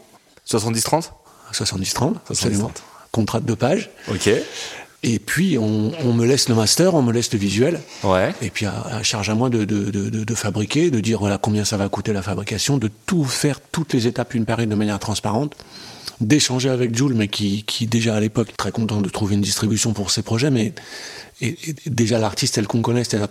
70-30 0.48 1.10
70-30, 1.52 1.52
70-30. 1.52 2.14
absolument. 2.30 2.72
Contrat 3.12 3.40
de 3.40 3.46
deux 3.46 3.56
pages. 3.56 3.90
Ok. 4.10 4.28
Et 5.02 5.18
puis, 5.20 5.56
on, 5.58 5.92
on 6.04 6.12
me 6.12 6.26
laisse 6.26 6.48
le 6.48 6.54
master, 6.56 6.94
on 6.94 7.02
me 7.02 7.12
laisse 7.12 7.32
le 7.32 7.38
visuel. 7.38 7.80
Ouais. 8.02 8.34
Et 8.42 8.50
puis, 8.50 8.66
à, 8.66 8.72
à 8.90 9.02
charge 9.04 9.30
à 9.30 9.34
moi 9.34 9.48
de, 9.50 9.64
de, 9.64 9.90
de, 9.90 10.10
de- 10.10 10.24
de 10.24 10.34
fabriquer, 10.34 10.90
de 10.90 10.98
dire 11.00 11.20
voilà 11.20 11.38
combien 11.38 11.64
ça 11.64 11.76
va 11.76 11.88
coûter 11.88 12.12
la 12.12 12.22
fabrication, 12.22 12.78
de 12.78 12.90
tout 13.06 13.24
faire, 13.24 13.60
toutes 13.72 13.92
les 13.94 14.06
étapes 14.08 14.34
une 14.34 14.44
par 14.44 14.58
une 14.60 14.70
de 14.70 14.74
manière 14.74 14.98
transparente, 14.98 15.54
d'échanger 16.20 16.68
avec 16.68 16.96
Jules, 16.96 17.14
mais 17.14 17.28
qui, 17.28 17.64
qui 17.64 17.86
déjà 17.86 18.16
à 18.16 18.20
l'époque 18.20 18.56
très 18.56 18.72
content 18.72 19.00
de 19.00 19.08
trouver 19.08 19.34
une 19.34 19.40
distribution 19.40 19.92
pour 19.92 20.10
ses 20.10 20.22
projets, 20.22 20.50
mais 20.50 20.72
et, 21.40 21.56
et 21.68 21.74
déjà 21.86 22.18
l'artiste 22.18 22.54
tel 22.54 22.66
qu'on 22.66 22.82
connaît, 22.82 23.04
c'était 23.04 23.24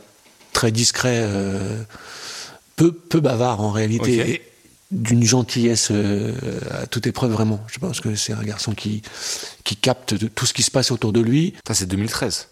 très 0.54 0.72
discret, 0.72 1.22
euh, 1.22 1.82
peu, 2.76 2.92
peu 2.92 3.20
bavard 3.20 3.62
en 3.62 3.72
réalité. 3.72 4.32
Et 4.32 4.42
d'une 4.92 5.24
gentillesse 5.24 5.90
euh, 5.92 6.32
à 6.72 6.86
toute 6.86 7.08
épreuve 7.08 7.32
vraiment. 7.32 7.60
Je 7.68 7.80
pense 7.80 8.00
que 8.00 8.16
c'est 8.16 8.34
un 8.34 8.44
garçon 8.44 8.74
qui 8.74 9.02
qui 9.64 9.76
capte 9.76 10.14
de 10.14 10.28
tout 10.28 10.46
ce 10.46 10.54
qui 10.54 10.64
se 10.64 10.72
passe 10.72 10.92
autour 10.92 11.12
de 11.12 11.20
lui. 11.22 11.54
Ça, 11.68 11.74
c'est 11.74 11.88
2013. 11.88 12.48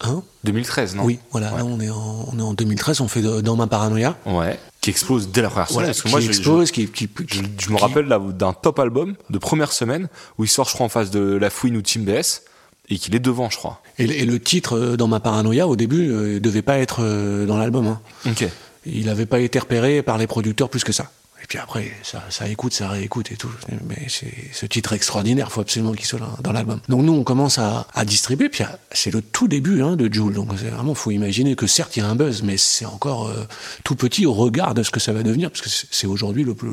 Hein? 0.00 0.22
2013, 0.44 0.96
non? 0.96 1.04
Oui, 1.04 1.20
voilà. 1.30 1.52
Ouais. 1.52 1.58
Là, 1.58 1.64
on 1.64 1.80
est 1.80 1.88
en 1.90 2.28
on 2.32 2.38
est 2.38 2.42
en 2.42 2.54
2013. 2.54 3.00
On 3.00 3.08
fait 3.08 3.22
dans 3.22 3.56
ma 3.56 3.66
paranoïa. 3.66 4.16
Ouais. 4.26 4.58
Qui 4.80 4.90
explose 4.90 5.28
dès 5.28 5.42
la 5.42 5.50
première 5.50 5.68
semaine. 5.68 5.74
Voilà, 5.74 5.88
parce 5.88 6.00
que 6.02 6.06
qui 6.08 6.10
moi, 6.10 6.20
je- 6.20 6.24
je- 6.26 6.30
explose, 6.30 6.70
qui, 6.70 6.86
qui, 6.88 7.08
Je, 7.18 7.24
qui- 7.42 7.42
je 7.58 7.70
me 7.70 7.76
rappelle 7.76 8.06
là, 8.06 8.18
d'un 8.18 8.52
top 8.54 8.78
album 8.78 9.14
de 9.28 9.38
première 9.38 9.72
semaine 9.72 10.08
où 10.38 10.44
il 10.44 10.48
sort, 10.48 10.68
je 10.68 10.74
crois, 10.74 10.86
en 10.86 10.88
face 10.88 11.10
de 11.10 11.20
La 11.36 11.50
Fouine 11.50 11.76
ou 11.76 11.82
Team 11.82 12.04
BS 12.04 12.42
et 12.88 12.96
qu'il 12.98 13.14
est 13.14 13.18
devant, 13.20 13.50
je 13.50 13.58
crois. 13.58 13.82
Et, 13.98 14.06
le- 14.06 14.14
et 14.14 14.24
le 14.24 14.40
titre 14.40 14.76
euh, 14.78 14.96
dans 14.96 15.06
ma 15.06 15.20
paranoïa 15.20 15.68
au 15.68 15.76
début 15.76 16.10
euh, 16.10 16.40
devait 16.40 16.62
pas 16.62 16.78
être 16.78 17.00
euh, 17.02 17.44
dans 17.46 17.58
l'album. 17.58 17.86
hein. 17.88 18.00
Ok. 18.26 18.46
Il 18.86 19.04
n'avait 19.06 19.26
pas 19.26 19.40
été 19.40 19.58
repéré 19.58 20.02
par 20.02 20.16
les 20.16 20.26
producteurs 20.26 20.70
plus 20.70 20.82
que 20.82 20.92
ça. 20.92 21.10
Puis 21.50 21.58
après, 21.58 21.90
ça, 22.04 22.22
ça 22.30 22.46
écoute, 22.48 22.72
ça 22.72 22.88
réécoute 22.88 23.32
et 23.32 23.36
tout. 23.36 23.50
Mais 23.88 24.06
c'est 24.08 24.32
ce 24.52 24.66
titre 24.66 24.92
extraordinaire, 24.92 25.50
faut 25.50 25.60
absolument 25.60 25.90
qu'il 25.94 26.06
soit 26.06 26.20
dans, 26.20 26.36
dans 26.40 26.52
l'album. 26.52 26.78
Donc 26.88 27.02
nous, 27.02 27.12
on 27.12 27.24
commence 27.24 27.58
à, 27.58 27.88
à 27.92 28.04
distribuer. 28.04 28.48
Puis 28.48 28.62
c'est 28.92 29.12
le 29.12 29.20
tout 29.20 29.48
début 29.48 29.82
hein, 29.82 29.96
de 29.96 30.08
Joule. 30.14 30.32
Donc 30.34 30.52
vraiment, 30.54 30.94
faut 30.94 31.10
imaginer 31.10 31.56
que 31.56 31.66
certes, 31.66 31.96
il 31.96 32.00
y 32.00 32.02
a 32.02 32.08
un 32.08 32.14
buzz, 32.14 32.44
mais 32.44 32.56
c'est 32.56 32.86
encore 32.86 33.26
euh, 33.30 33.48
tout 33.82 33.96
petit 33.96 34.26
au 34.26 34.32
regard 34.32 34.74
de 34.74 34.84
ce 34.84 34.92
que 34.92 35.00
ça 35.00 35.12
va 35.12 35.24
devenir, 35.24 35.50
parce 35.50 35.60
que 35.62 35.68
c'est 35.90 36.06
aujourd'hui 36.06 36.44
le 36.44 36.54
plus, 36.54 36.70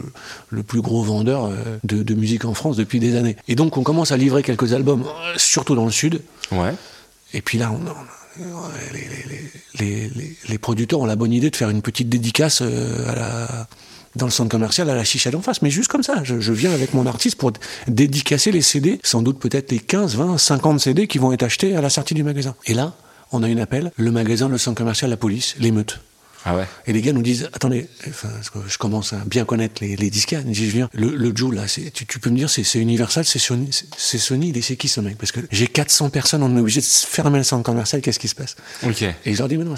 le 0.51 0.61
plus 0.61 0.81
gros 0.81 1.01
vendeur 1.01 1.45
euh, 1.45 1.55
de, 1.83 2.03
de 2.03 2.13
musique 2.13 2.45
en 2.45 2.53
France 2.53 2.77
depuis 2.77 2.99
des 2.99 3.15
années. 3.15 3.35
Et 3.47 3.55
donc 3.55 3.77
on 3.77 3.83
commence 3.83 4.11
à 4.11 4.17
livrer 4.17 4.43
quelques 4.43 4.73
albums, 4.73 5.01
euh, 5.07 5.33
surtout 5.37 5.73
dans 5.73 5.85
le 5.85 5.91
sud. 5.91 6.21
Ouais. 6.51 6.75
Et 7.33 7.41
puis 7.41 7.57
là, 7.57 7.71
on, 7.71 7.79
on- 8.43 8.43
les, 8.93 8.99
les- 8.99 9.49
les- 9.79 10.09
les- 10.09 10.37
les 10.47 10.57
producteurs 10.59 10.99
ont 10.99 11.07
la 11.07 11.15
bonne 11.15 11.33
idée 11.33 11.49
de 11.49 11.55
faire 11.55 11.71
une 11.71 11.81
petite 11.81 12.09
dédicace 12.09 12.61
à 12.61 13.15
la- 13.15 13.67
dans 14.17 14.25
le 14.25 14.31
centre 14.31 14.49
commercial 14.49 14.89
à 14.89 14.95
la 14.95 15.03
chicha 15.03 15.31
d'en 15.31 15.41
face. 15.41 15.61
Mais 15.61 15.69
juste 15.69 15.89
comme 15.89 16.03
ça, 16.03 16.21
je, 16.23 16.39
je 16.39 16.51
viens 16.53 16.71
avec 16.71 16.93
mon 16.93 17.05
artiste 17.05 17.37
pour 17.37 17.51
dédicacer 17.87 18.51
les 18.51 18.61
CD, 18.61 18.99
sans 19.03 19.21
doute 19.21 19.39
peut-être 19.39 19.71
les 19.71 19.79
15, 19.79 20.15
20, 20.15 20.37
50 20.37 20.79
CD 20.79 21.07
qui 21.07 21.17
vont 21.17 21.31
être 21.31 21.43
achetés 21.43 21.75
à 21.75 21.81
la 21.81 21.89
sortie 21.89 22.13
du 22.13 22.23
magasin. 22.23 22.55
Et 22.65 22.73
là, 22.73 22.95
on 23.31 23.43
a 23.43 23.47
une 23.49 23.59
appel, 23.59 23.91
le 23.95 24.11
magasin, 24.11 24.49
le 24.49 24.57
centre 24.57 24.77
commercial, 24.77 25.09
la 25.09 25.17
police, 25.17 25.55
l'émeute. 25.59 25.99
Ah 26.45 26.55
ouais. 26.55 26.65
Et 26.85 26.93
les 26.93 27.01
gars 27.01 27.11
nous 27.11 27.23
disent, 27.23 27.49
attendez, 27.51 27.89
enfin, 28.07 28.29
je 28.67 28.77
commence 28.77 29.11
à 29.11 29.17
bien 29.25 29.43
connaître 29.43 29.83
les, 29.83 29.97
les 29.97 30.09
disquaires. 30.09 30.41
Ils 30.45 30.51
disent, 30.53 30.69
Julien, 30.71 30.89
le, 30.93 31.09
le 31.13 31.35
Joe, 31.35 31.53
là, 31.53 31.63
tu, 31.67 32.05
tu 32.05 32.19
peux 32.19 32.29
me 32.29 32.37
dire, 32.37 32.49
c'est 32.49 32.63
Universal, 32.79 33.25
c'est 33.25 33.39
Sony, 33.39 33.69
c'est- 33.97 34.17
Sony, 34.17 34.49
il 34.49 34.57
est- 34.57 34.61
c'est 34.61 34.77
qui 34.77 34.87
ce 34.87 35.01
mec? 35.01 35.17
Parce 35.17 35.33
que 35.33 35.41
j'ai 35.51 35.67
400 35.67 36.09
personnes, 36.09 36.43
on 36.43 36.55
est 36.55 36.59
obligé 36.61 36.79
de 36.79 36.85
fermer 36.85 37.39
le 37.39 37.43
centre 37.43 37.63
commercial, 37.63 38.01
qu'est-ce 38.01 38.19
qui 38.19 38.29
se 38.29 38.35
passe? 38.35 38.55
Ok. 38.85 39.01
Et 39.01 39.33
je 39.33 39.37
leur 39.37 39.49
dis, 39.49 39.57
mais 39.57 39.65
non, 39.65 39.75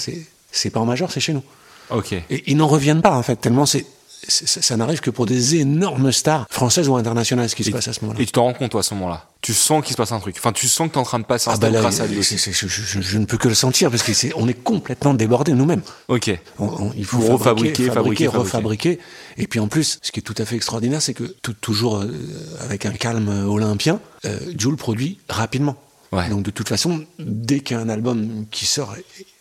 c'est 0.51 0.69
pas 0.69 0.79
en 0.79 0.85
major, 0.85 1.11
c'est 1.11 1.19
chez 1.21 1.33
nous. 1.33 1.43
Ok. 1.89 2.11
Et 2.11 2.43
ils 2.45 2.57
n'en 2.57 2.67
reviennent 2.67 3.01
pas, 3.01 3.15
en 3.15 3.23
fait, 3.23 3.37
tellement 3.37 3.65
c'est. 3.65 3.85
Ça, 4.29 4.61
ça 4.61 4.77
n'arrive 4.77 4.99
que 5.01 5.09
pour 5.09 5.25
des 5.25 5.55
énormes 5.57 6.11
stars 6.11 6.45
françaises 6.49 6.87
ou 6.87 6.95
internationales, 6.95 7.49
ce 7.49 7.55
qui 7.55 7.63
se 7.63 7.71
passe 7.71 7.87
à 7.87 7.93
ce 7.93 8.01
moment-là. 8.01 8.21
Et 8.21 8.25
tu 8.25 8.31
t'en 8.31 8.43
rends 8.43 8.53
compte, 8.53 8.71
toi, 8.71 8.79
à 8.79 8.83
ce 8.83 8.93
moment-là. 8.93 9.25
Tu 9.41 9.53
sens 9.53 9.81
qu'il 9.83 9.93
se 9.93 9.97
passe 9.97 10.11
un 10.11 10.19
truc. 10.19 10.35
Enfin, 10.37 10.51
tu 10.51 10.67
sens 10.67 10.87
que 10.89 10.93
t'es 10.93 10.99
en 10.99 11.03
train 11.03 11.19
de 11.19 11.23
passer 11.23 11.49
un 11.49 11.53
Ah 11.53 11.57
bah 11.57 11.69
là, 11.69 11.79
grâce 11.79 12.01
à 12.01 12.07
lui 12.07 12.21
je, 12.21 12.35
je- 12.37 13.01
je 13.01 13.17
ne 13.17 13.25
peux 13.25 13.37
que 13.37 13.47
le 13.47 13.53
sentir 13.55 13.89
parce 13.89 14.03
que 14.03 14.11
on 14.35 14.47
est 14.49 14.53
complètement 14.53 15.13
débordés 15.13 15.53
nous-mêmes. 15.53 15.81
Ok. 16.09 16.29
On- 16.59 16.65
on- 16.65 16.93
il 16.97 17.05
faut 17.05 17.19
refabriquer, 17.19 17.85
fabriquer, 17.85 17.89
fabriquer, 17.89 18.25
fabriquer, 18.25 18.25
fabriquer. 18.25 18.97
refabriquer. 18.97 18.99
Et 19.37 19.47
puis 19.47 19.59
en 19.61 19.67
plus, 19.67 19.99
ce 20.01 20.11
qui 20.11 20.19
est 20.19 20.23
tout 20.23 20.35
à 20.37 20.43
fait 20.45 20.57
extraordinaire, 20.57 21.01
c'est 21.01 21.13
que 21.13 21.23
tout- 21.41 21.53
toujours 21.53 21.97
euh, 21.99 22.11
avec 22.59 22.85
un 22.85 22.91
calme 22.91 23.29
olympien, 23.47 23.99
euh, 24.25 24.37
Jules 24.57 24.75
produit 24.75 25.19
rapidement. 25.29 25.77
Ouais. 26.11 26.27
Donc 26.29 26.41
de 26.43 26.49
toute 26.51 26.67
façon, 26.67 27.05
dès 27.19 27.59
qu'il 27.59 27.77
y 27.77 27.79
a 27.79 27.83
un 27.83 27.89
album 27.89 28.45
qui 28.49 28.65
sort, 28.65 28.95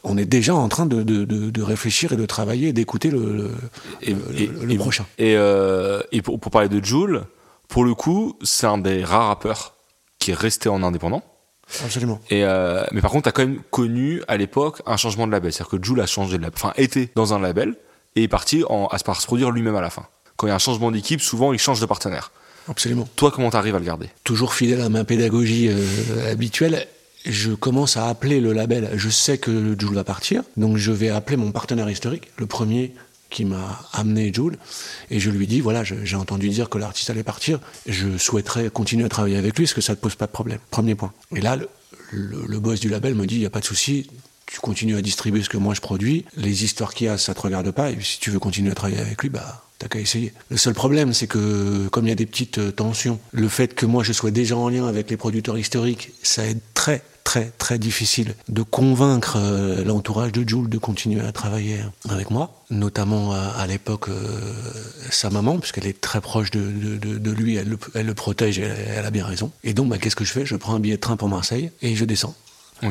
on 0.05 0.19
est 0.19 0.27
déjà 0.27 0.55
en 0.55 0.69
train 0.69 0.85
de, 0.87 1.03
de- 1.03 1.25
de- 1.25 1.49
de 1.51 1.63
réfléchir 1.63 2.13
et 2.13 2.17
de 2.17 2.27
travailler 2.27 2.69
et 2.69 2.73
d'écouter 2.75 3.11
le, 3.11 3.19
le- 3.37 3.51
Et, 4.03 4.13
le- 4.13 4.35
et- 4.41 4.47
le- 4.47 4.65
le 4.67 4.73
et- 4.73 4.77
prochain. 4.77 5.07
Et, 5.19 5.35
euh, 5.37 6.01
et 6.13 6.21
pour, 6.21 6.39
pour 6.39 6.51
parler 6.53 6.69
de 6.69 6.85
Jules, 6.85 7.23
pour 7.69 7.85
le 7.85 7.95
coup, 7.95 8.37
c'est 8.43 8.67
un 8.67 8.77
des 8.79 9.03
rares 9.03 9.29
rappeurs 9.29 9.75
qui 10.19 10.33
est 10.33 10.39
resté 10.39 10.69
en 10.69 10.83
indépendant. 10.83 11.23
Absolument. 11.85 12.21
Et 12.31 12.45
euh, 12.45 12.83
mais 12.93 13.01
par 13.03 13.11
contre, 13.11 13.25
t'as 13.25 13.33
quand 13.33 13.47
même 13.47 13.61
connu 13.71 14.23
à 14.29 14.37
l'époque 14.37 14.81
un 14.87 14.97
changement 14.97 15.27
de 15.27 15.33
label. 15.33 15.53
C'est-à-dire 15.53 15.79
que 15.79 15.85
Jules 15.85 16.01
a 16.01 16.07
changé 16.07 16.37
de 16.39 16.43
label, 16.43 16.55
enfin 16.57 16.73
était 16.77 17.11
dans 17.15 17.35
un 17.35 17.39
label 17.39 17.77
et 18.17 18.23
est 18.25 18.29
parti 18.29 18.65
en, 18.69 18.87
à 18.87 18.99
se 18.99 19.05
produire 19.05 19.51
lui-même 19.51 19.77
à 19.77 19.83
la 19.83 19.91
fin. 19.91 20.07
Quand 20.37 20.47
il 20.47 20.51
y 20.51 20.53
a 20.53 20.57
un 20.57 20.59
changement 20.59 20.91
d'équipe, 20.91 21.21
souvent 21.21 21.53
il 21.53 21.59
change 21.59 21.81
de 21.81 21.87
partenaire. 21.87 22.31
Absolument. 22.69 23.09
Toi, 23.17 23.31
comment 23.31 23.51
t'arrives 23.51 23.75
à 23.75 23.79
le 23.79 23.85
garder? 23.85 24.09
Toujours 24.25 24.55
fidèle 24.55 24.81
à 24.81 24.89
ma 24.89 25.05
pédagogie 25.05 25.69
euh, 25.69 26.31
habituelle, 26.33 26.87
je 27.27 27.53
commence 27.53 27.97
à 27.97 28.09
appeler 28.09 28.41
le 28.41 28.53
label. 28.53 28.91
Je 28.95 29.09
sais 29.09 29.39
que 29.39 29.75
Joule 29.79 29.95
va 29.95 30.05
partir, 30.05 30.43
donc 30.57 30.77
je 30.77 30.93
vais 30.93 31.09
appeler 31.09 31.37
mon 31.37 31.51
partenaire 31.53 31.89
historique, 31.91 32.29
le 32.37 32.47
premier 32.47 32.93
qui 33.31 33.45
m'a 33.45 33.81
amené 33.93 34.33
Joule, 34.33 34.57
et 35.11 35.21
je 35.21 35.31
lui 35.31 35.47
dis 35.47 35.61
voilà, 35.61 35.83
j'ai 35.85 36.17
entendu 36.17 36.49
dire 36.49 36.71
que 36.71 36.79
l'artiste 36.79 37.11
allait 37.11 37.23
partir, 37.23 37.59
je 37.87 38.17
souhaiterais 38.17 38.71
continuer 38.71 39.05
à 39.05 39.09
travailler 39.11 39.37
avec 39.37 39.57
lui, 39.59 39.65
est-ce 39.65 39.75
que 39.75 39.83
ça 39.83 39.93
ne 39.93 39.97
te 39.97 40.01
pose 40.01 40.15
pas 40.15 40.27
de 40.27 40.33
problème 40.33 40.59
Premier 40.71 40.95
point. 40.95 41.13
Et 41.37 41.41
là, 41.43 41.57
le, 41.57 41.69
le- 42.13 42.47
le 42.47 42.61
boss 42.61 42.81
du 42.81 42.89
label 42.89 43.15
me 43.15 43.27
dit 43.27 43.35
il 43.35 43.41
n'y 43.41 43.47
a 43.47 43.51
pas 43.51 43.61
de 43.61 43.67
souci. 43.67 44.09
Tu 44.47 44.61
continues 44.61 44.97
à 44.97 45.03
distribuer 45.03 45.43
ce 45.43 45.51
que 45.51 45.59
moi 45.59 45.75
je 45.75 45.83
produis. 45.83 46.25
Les 46.39 46.65
histoires 46.65 46.95
qu'il 46.95 47.07
y 47.07 47.11
a, 47.11 47.19
ça 47.19 47.35
te 47.35 47.41
regarde 47.43 47.71
pas. 47.71 47.91
Et 47.91 47.99
si 48.01 48.19
tu 48.19 48.31
veux 48.31 48.39
continuer 48.39 48.71
à 48.71 48.75
travailler 48.75 48.99
avec 48.99 49.21
lui, 49.23 49.29
bah, 49.29 49.63
t'as 49.79 49.89
qu'à 49.89 50.01
essayer. 50.01 50.33
Le 50.51 50.57
seul 50.57 50.75
problème, 50.75 51.13
c'est 51.13 51.27
que, 51.27 51.89
comme 51.89 52.07
il 52.07 52.09
y 52.09 52.13
a 52.13 52.17
des 52.17 52.27
petites 52.27 52.59
euh, 52.59 52.71
tensions, 52.73 53.19
le 53.33 53.49
fait 53.49 53.75
que 53.75 53.87
moi 53.87 54.03
je 54.03 54.13
sois 54.13 54.31
déjà 54.31 54.57
en 54.57 54.69
lien 54.69 54.87
avec 54.87 55.11
les 55.11 55.17
producteurs 55.17 55.57
historiques, 55.59 56.13
ça 56.23 56.45
est 56.47 56.59
très, 56.75 57.03
très, 57.25 57.53
très 57.59 57.79
difficile 57.79 58.35
de 58.49 58.63
convaincre 58.63 59.37
euh, 59.39 59.85
l'entourage 59.85 60.33
de 60.33 60.49
Jules 60.49 60.69
de 60.69 60.79
continuer 60.79 61.21
à 61.21 61.31
travailler 61.33 61.81
avec 62.09 62.31
moi. 62.31 62.55
Notamment 62.71 63.33
à, 63.33 63.67
l'époque, 63.67 64.09
euh, 64.09 64.41
sa 65.11 65.31
maman, 65.31 65.59
puisqu'elle 65.59 65.87
est 65.87 66.01
très 66.01 66.21
proche 66.21 66.51
de, 66.51 66.61
de- 66.97 67.31
lui, 67.31 67.57
elle 67.57 67.69
le, 67.69 67.79
elle 67.95 68.07
le 68.07 68.15
protège 68.15 68.59
elle, 68.59 68.77
elle 68.97 69.07
a 69.07 69.11
bien 69.11 69.25
raison. 69.25 69.51
Et 69.65 69.75
donc, 69.75 69.89
bah, 69.89 69.99
qu'est-ce 69.99 70.17
que 70.17 70.25
je 70.25 70.33
fais? 70.33 70.45
Je 70.45 70.57
prends 70.57 70.75
un 70.75 70.81
billet 70.81 70.97
de 70.97 71.01
train 71.01 71.17
pour 71.17 71.29
Marseille 71.29 71.71
et 71.83 71.95
je 71.95 72.05
descends. 72.05 72.35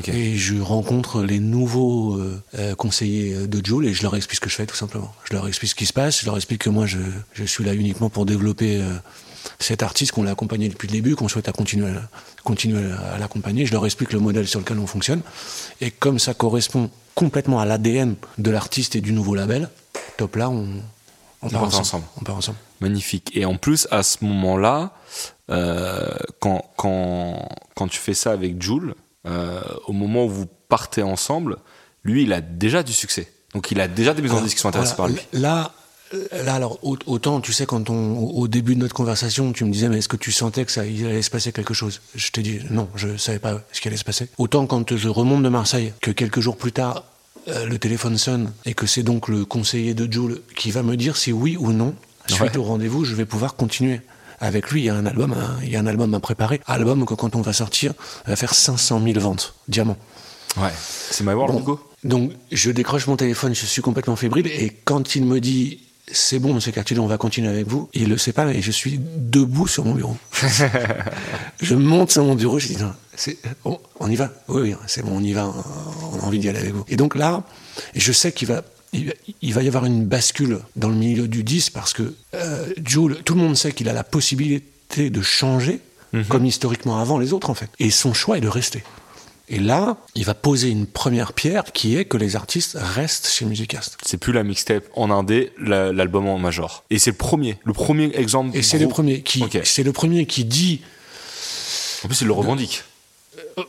Et 0.07 0.35
je 0.35 0.59
rencontre 0.59 1.23
les 1.23 1.39
nouveaux 1.39 2.15
euh, 2.15 2.41
euh, 2.57 2.75
conseillers 2.75 3.47
de 3.47 3.65
Joule 3.65 3.85
et 3.85 3.93
je 3.93 4.03
leur 4.03 4.15
explique 4.15 4.35
ce 4.35 4.41
que 4.41 4.49
je 4.49 4.55
fais 4.55 4.65
tout 4.65 4.75
simplement. 4.75 5.13
Je 5.23 5.33
leur 5.33 5.47
explique 5.47 5.71
ce 5.71 5.75
qui 5.75 5.85
se 5.85 5.93
passe, 5.93 6.21
je 6.21 6.25
leur 6.25 6.35
explique 6.35 6.63
que 6.63 6.69
moi 6.69 6.85
je, 6.85 6.97
je 7.33 7.43
suis 7.45 7.63
là 7.63 7.73
uniquement 7.73 8.09
pour 8.09 8.25
développer 8.25 8.81
euh, 8.81 8.93
cet 9.59 9.83
artiste 9.83 10.11
qu'on 10.11 10.23
l'a 10.23 10.31
accompagné 10.31 10.67
depuis 10.67 10.87
le 10.87 10.93
début, 10.93 11.15
qu'on 11.15 11.29
souhaite 11.29 11.47
à 11.47 11.53
continuer, 11.53 11.89
à, 11.89 12.01
continuer 12.43 12.83
à 13.13 13.17
l'accompagner. 13.17 13.65
Je 13.65 13.71
leur 13.71 13.85
explique 13.85 14.11
le 14.11 14.19
modèle 14.19 14.47
sur 14.47 14.59
lequel 14.59 14.77
on 14.79 14.87
fonctionne. 14.87 15.21
Et 15.79 15.89
comme 15.91 16.19
ça 16.19 16.33
correspond 16.33 16.89
complètement 17.15 17.59
à 17.59 17.65
l'ADN 17.65 18.15
de 18.37 18.51
l'artiste 18.51 18.95
et 18.95 19.01
du 19.01 19.13
nouveau 19.13 19.35
label, 19.35 19.69
top 20.17 20.35
là, 20.35 20.49
on, 20.49 20.67
on 21.41 21.49
part 21.49 21.61
part 21.61 21.67
ensemble. 21.67 21.81
ensemble. 21.81 22.05
On 22.19 22.23
part 22.23 22.35
ensemble. 22.35 22.57
Magnifique. 22.81 23.31
Et 23.33 23.45
en 23.45 23.55
plus, 23.55 23.87
à 23.89 24.03
ce 24.03 24.23
moment-là, 24.25 24.91
euh, 25.49 26.09
quand, 26.39 26.63
quand, 26.75 27.47
quand 27.75 27.87
tu 27.87 27.99
fais 27.99 28.13
ça 28.13 28.31
avec 28.31 28.61
Jules, 28.61 28.93
euh, 29.27 29.61
au 29.87 29.93
moment 29.93 30.25
où 30.25 30.29
vous 30.29 30.45
partez 30.69 31.03
ensemble, 31.03 31.57
lui, 32.03 32.23
il 32.23 32.33
a 32.33 32.41
déjà 32.41 32.83
du 32.83 32.93
succès. 32.93 33.31
Donc, 33.53 33.71
il 33.71 33.79
a 33.81 33.87
déjà 33.87 34.13
des 34.13 34.21
maisons 34.21 34.37
de 34.39 34.43
disques 34.43 34.57
qui 34.57 34.61
sont 34.61 34.69
intéressées 34.69 34.93
voilà, 34.97 35.13
par 35.15 35.21
lui. 35.33 35.41
Là, 35.41 35.73
euh, 36.13 36.43
là, 36.45 36.53
alors, 36.55 36.79
au- 36.83 36.97
autant, 37.05 37.41
tu 37.41 37.51
sais, 37.53 37.65
quand 37.65 37.89
on, 37.89 38.17
au 38.17 38.41
au 38.43 38.47
début 38.47 38.75
de 38.75 38.79
notre 38.81 38.93
conversation, 38.95 39.51
tu 39.53 39.65
me 39.65 39.71
disais, 39.71 39.89
mais 39.89 39.97
est-ce 39.99 40.07
que 40.07 40.15
tu 40.17 40.31
sentais 40.31 40.63
que 40.65 40.71
ça 40.71 40.85
il 40.85 41.05
allait 41.05 41.21
se 41.21 41.29
passer 41.29 41.51
quelque 41.51 41.73
chose? 41.73 42.01
Je 42.15 42.31
t'ai 42.31 42.41
dit, 42.43 42.59
non, 42.69 42.87
je 42.95 43.17
savais 43.17 43.39
pas 43.39 43.61
ce 43.71 43.81
qui 43.81 43.87
allait 43.87 43.97
se 43.97 44.03
passer. 44.05 44.29
Autant 44.37 44.65
quand 44.67 44.95
je 44.95 45.09
remonte 45.09 45.43
de 45.43 45.49
Marseille, 45.49 45.93
que 46.01 46.11
quelques 46.11 46.39
jours 46.39 46.57
plus 46.57 46.71
tard, 46.71 47.03
euh, 47.49 47.65
le 47.65 47.77
téléphone 47.79 48.17
sonne 48.17 48.51
et 48.65 48.73
que 48.73 48.85
c'est 48.85 49.03
donc 49.03 49.27
le 49.29 49.43
conseiller 49.45 49.93
de 49.93 50.11
Jules 50.11 50.41
qui 50.55 50.71
va 50.71 50.83
me 50.83 50.95
dire 50.97 51.15
si 51.17 51.31
oui 51.31 51.57
ou 51.59 51.71
non, 51.73 51.95
suite 52.27 52.41
Ouais. 52.41 52.57
au 52.57 52.63
rendez-vous, 52.63 53.03
je 53.05 53.15
vais 53.15 53.25
pouvoir 53.25 53.55
continuer. 53.55 54.01
Avec 54.39 54.69
lui, 54.71 54.81
il 54.81 54.85
y 54.85 54.89
a 54.89 54.95
un 54.95 55.05
album, 55.05 55.33
à- 55.33 55.57
il 55.63 55.69
y 55.69 55.75
a 55.75 55.79
un 55.79 55.87
album 55.87 56.13
à 56.13 56.19
préparer. 56.19 56.61
Album 56.67 57.05
que 57.05 57.13
quand 57.15 57.35
on 57.35 57.41
va 57.41 57.53
sortir, 57.53 57.93
va 58.27 58.35
faire 58.35 58.53
500 58.53 59.01
000 59.03 59.19
ventes, 59.19 59.55
diamant. 59.67 59.97
Ouais. 60.57 60.69
C'est 61.11 61.23
My 61.23 61.33
World, 61.33 61.53
Bon, 61.53 61.59
du 61.59 61.65
coup 61.65 61.79
donc 62.03 62.31
je 62.51 62.69
décroche 62.71 63.07
mon 63.07 63.17
téléphone, 63.17 63.55
je 63.55 63.65
suis 63.65 63.81
complètement 63.81 64.15
fébrile 64.15 64.45
et 64.47 64.69
quand 64.85 65.15
il 65.15 65.25
me 65.25 65.39
dit 65.41 65.79
c'est 66.11 66.37
bon 66.39 66.53
monsieur 66.53 66.71
Cartier, 66.71 66.97
on 66.99 67.07
va 67.07 67.17
continuer 67.17 67.49
avec 67.49 67.67
vous, 67.67 67.89
il 67.93 68.07
le 68.07 68.17
sait 68.19 68.31
pas 68.31 68.45
mais 68.45 68.61
je 68.61 68.71
suis 68.71 68.99
debout 69.17 69.67
sur 69.67 69.83
mon 69.83 69.93
bureau. 69.95 70.15
je 71.61 71.75
monte 71.75 72.11
sur 72.11 72.23
mon 72.23 72.35
bureau, 72.35 72.59
je 72.59 72.67
dis 72.67 72.77
non, 72.77 72.93
bon, 73.63 73.79
on 73.99 74.09
y 74.09 74.15
va. 74.15 74.31
Oui 74.47 74.61
oui, 74.61 74.75
c'est 74.85 75.03
bon, 75.03 75.11
on 75.17 75.23
y 75.23 75.33
va, 75.33 75.51
on 76.13 76.19
a 76.19 76.23
envie 76.23 76.39
d'y 76.39 76.49
aller 76.49 76.59
avec 76.59 76.73
vous. 76.73 76.85
Et 76.87 76.95
donc 76.95 77.15
là, 77.15 77.43
je 77.95 78.11
sais 78.11 78.31
qu'il 78.31 78.47
va 78.47 78.61
il 78.93 79.53
va- 79.53 79.63
y 79.63 79.67
avoir 79.67 79.85
une 79.85 80.05
bascule 80.05 80.59
dans 80.75 80.89
le 80.89 80.95
milieu 80.95 81.27
du 81.27 81.43
10 81.43 81.69
parce 81.69 81.93
que 81.93 82.13
euh, 82.33 82.67
Jules, 82.85 83.17
tout 83.25 83.35
le 83.35 83.41
monde 83.41 83.55
sait 83.57 83.71
qu'il 83.71 83.89
a 83.89 83.93
la 83.93 84.03
possibilité 84.03 85.09
de 85.09 85.21
changer, 85.21 85.79
comme 86.29 86.45
historiquement 86.45 86.99
avant 86.99 87.19
les 87.19 87.33
autres 87.33 87.49
en 87.49 87.53
fait. 87.53 87.69
Et 87.79 87.89
son 87.91 88.13
choix 88.13 88.37
est 88.37 88.41
de 88.41 88.47
rester. 88.47 88.83
Et 89.49 89.59
là, 89.59 89.97
il 90.15 90.25
va 90.25 90.33
poser 90.33 90.69
une 90.69 90.85
première 90.87 91.31
pierre 91.31 91.63
qui 91.71 91.95
est 91.95 92.03
que 92.05 92.17
les 92.17 92.35
artistes 92.35 92.77
restent 92.77 93.27
chez 93.29 93.45
Musicast. 93.45 93.97
C'est 94.05 94.17
plus 94.17 94.33
la 94.33 94.43
mixtape 94.43 94.83
en 94.95 95.09
indé, 95.09 95.53
la- 95.57 95.93
l'album 95.93 96.27
en 96.27 96.37
major. 96.37 96.83
Et 96.89 96.99
c'est 96.99 97.11
le 97.11 97.17
premier, 97.17 97.57
le 97.63 97.71
premier 97.73 98.11
exemple. 98.15 98.57
Et 98.57 98.61
c'est 98.61 98.77
le 98.77 98.87
premier 98.89 99.21
qui, 99.21 99.43
c'est 99.63 99.83
le 99.83 99.93
premier 99.93 100.25
qui 100.25 100.43
dit, 100.43 100.81
En 102.03 102.07
plus, 102.07 102.21
il 102.21 102.27
le 102.27 102.33
revendique. 102.33 102.83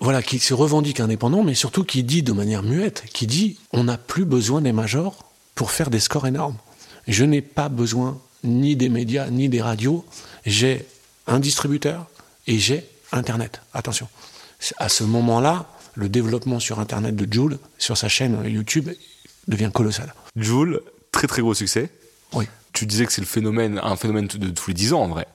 Voilà, 0.01 0.23
qui 0.23 0.39
se 0.39 0.55
revendique 0.55 1.01
indépendant, 1.01 1.43
mais 1.43 1.55
surtout 1.55 1.85
qui 1.85 2.03
dit 2.03 2.23
de 2.23 2.33
manière 2.33 2.63
muette, 2.63 3.05
qui 3.13 3.27
dit, 3.27 3.59
on 3.73 3.85
n'a 3.85 3.99
plus 3.99 4.25
besoin 4.25 4.61
des 4.61 4.73
majors 4.73 5.25
pour 5.55 5.71
faire 5.71 5.91
des 5.91 6.01
scores 6.01 6.27
énormes. 6.27 6.57
Je 7.07 7.25
n'ai 7.25 7.41
pas 7.41 7.69
besoin 7.69 8.21
ni 8.45 8.77
des 8.77 8.89
médias 8.89 9.31
ni 9.31 9.49
des 9.49 9.63
radios. 9.63 10.05
J'ai 10.45 10.87
un 11.27 11.41
distributeur 11.41 12.07
et 12.47 12.59
j'ai 12.59 12.85
Internet. 13.13 13.63
Attention. 13.73 14.09
À 14.77 14.89
ce 14.89 15.05
moment-là, 15.05 15.67
le 15.95 16.09
développement 16.09 16.61
sur 16.61 16.81
Internet 16.81 17.17
de 17.17 17.33
Joule, 17.33 17.59
sur 17.79 17.97
sa 17.97 18.09
chaîne 18.09 18.39
YouTube, 18.45 18.91
devient 19.47 19.71
colossal. 19.73 20.13
Jules, 20.37 20.81
très 21.11 21.27
très 21.27 21.43
gros 21.43 21.55
succès. 21.55 21.91
Oui. 22.33 22.45
Tu 22.73 22.87
disais 22.87 23.07
que 23.07 23.13
c'est 23.13 23.23
le 23.23 23.27
phénomène, 23.27 23.81
un 23.83 23.97
phénomène 23.97 24.27
de 24.27 24.51
tous 24.51 24.69
les 24.69 24.75
10 24.75 24.93
ans 24.93 25.03
en 25.03 25.09
vrai. 25.09 25.27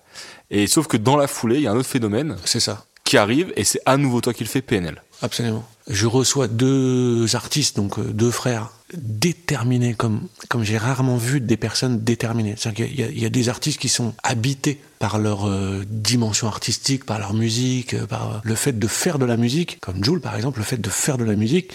Et 0.52 0.68
sauf 0.68 0.88
que 0.88 0.98
dans 0.98 1.18
la 1.18 1.28
foulée, 1.28 1.56
il 1.56 1.64
y 1.64 1.68
a 1.68 1.72
un 1.72 1.76
autre 1.76 1.90
phénomène 1.90 2.38
C'est 2.46 2.60
ça. 2.60 2.86
Qui 3.14 3.18
arrive 3.20 3.54
et 3.56 3.64
c'est 3.64 3.80
à 3.86 3.98
nouveau 3.98 4.22
toi 4.22 4.34
qui 4.34 4.44
le 4.44 4.50
fais, 4.50 4.64
PNL. 4.64 5.04
Absolument. 5.22 5.64
Je 5.88 6.08
reçois 6.08 6.48
deux 6.48 7.36
artistes, 7.36 7.76
donc 7.76 8.00
euh, 8.00 8.04
deux 8.06 8.32
frères, 8.32 8.72
déterminés 8.96 9.94
comme, 9.94 10.28
comme 10.50 10.64
j'ai 10.64 10.80
rarement 10.80 11.18
vu 11.18 11.40
des 11.40 11.56
personnes 11.56 12.00
déterminées. 12.04 12.56
C'est-à-dire 12.58 12.88
qu'il 12.88 13.00
y, 13.00 13.04
a- 13.04 13.10
il 13.10 13.20
y 13.20 13.26
a 13.26 13.30
des 13.30 13.50
artistes 13.50 13.80
qui 13.80 13.88
sont 13.90 14.16
habités 14.24 14.80
par 14.98 15.20
leur 15.20 15.48
euh, 15.48 15.84
dimension 15.88 16.48
artistique, 16.48 17.06
par 17.06 17.20
leur 17.20 17.36
musique, 17.36 17.94
euh, 17.94 18.08
par 18.08 18.42
le 18.44 18.56
fait 18.56 18.80
de 18.80 18.88
faire 18.88 19.20
de 19.20 19.26
la 19.26 19.38
musique, 19.38 19.78
comme 19.80 20.04
Jules 20.04 20.20
par 20.22 20.36
exemple, 20.36 20.58
le 20.58 20.66
fait 20.66 20.82
de 20.82 20.90
faire 20.90 21.20
de 21.20 21.24
la 21.24 21.36
musique, 21.36 21.72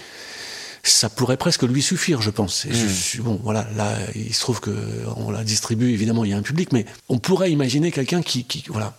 ça 0.83 1.09
pourrait 1.09 1.37
presque 1.37 1.63
lui 1.63 1.83
suffire, 1.83 2.21
je 2.21 2.31
pense. 2.31 2.65
Et 2.67 2.73
je 2.75 2.87
suis- 2.89 3.21
bon, 3.21 3.39
voilà, 3.45 3.69
là, 3.77 3.97
il 4.17 4.35
se 4.35 4.41
trouve 4.41 4.59
que 4.61 4.75
on 5.17 5.31
la 5.31 5.45
distribue, 5.45 5.93
évidemment, 5.93 6.25
il 6.25 6.31
y 6.33 6.35
a 6.35 6.37
un 6.37 6.43
public, 6.43 6.73
mais 6.73 6.85
on 7.09 7.19
pourrait 7.21 7.53
imaginer 7.53 7.93
quelqu'un 7.93 8.23
qui, 8.23 8.43
qui, 8.45 8.65
voilà. 8.69 8.97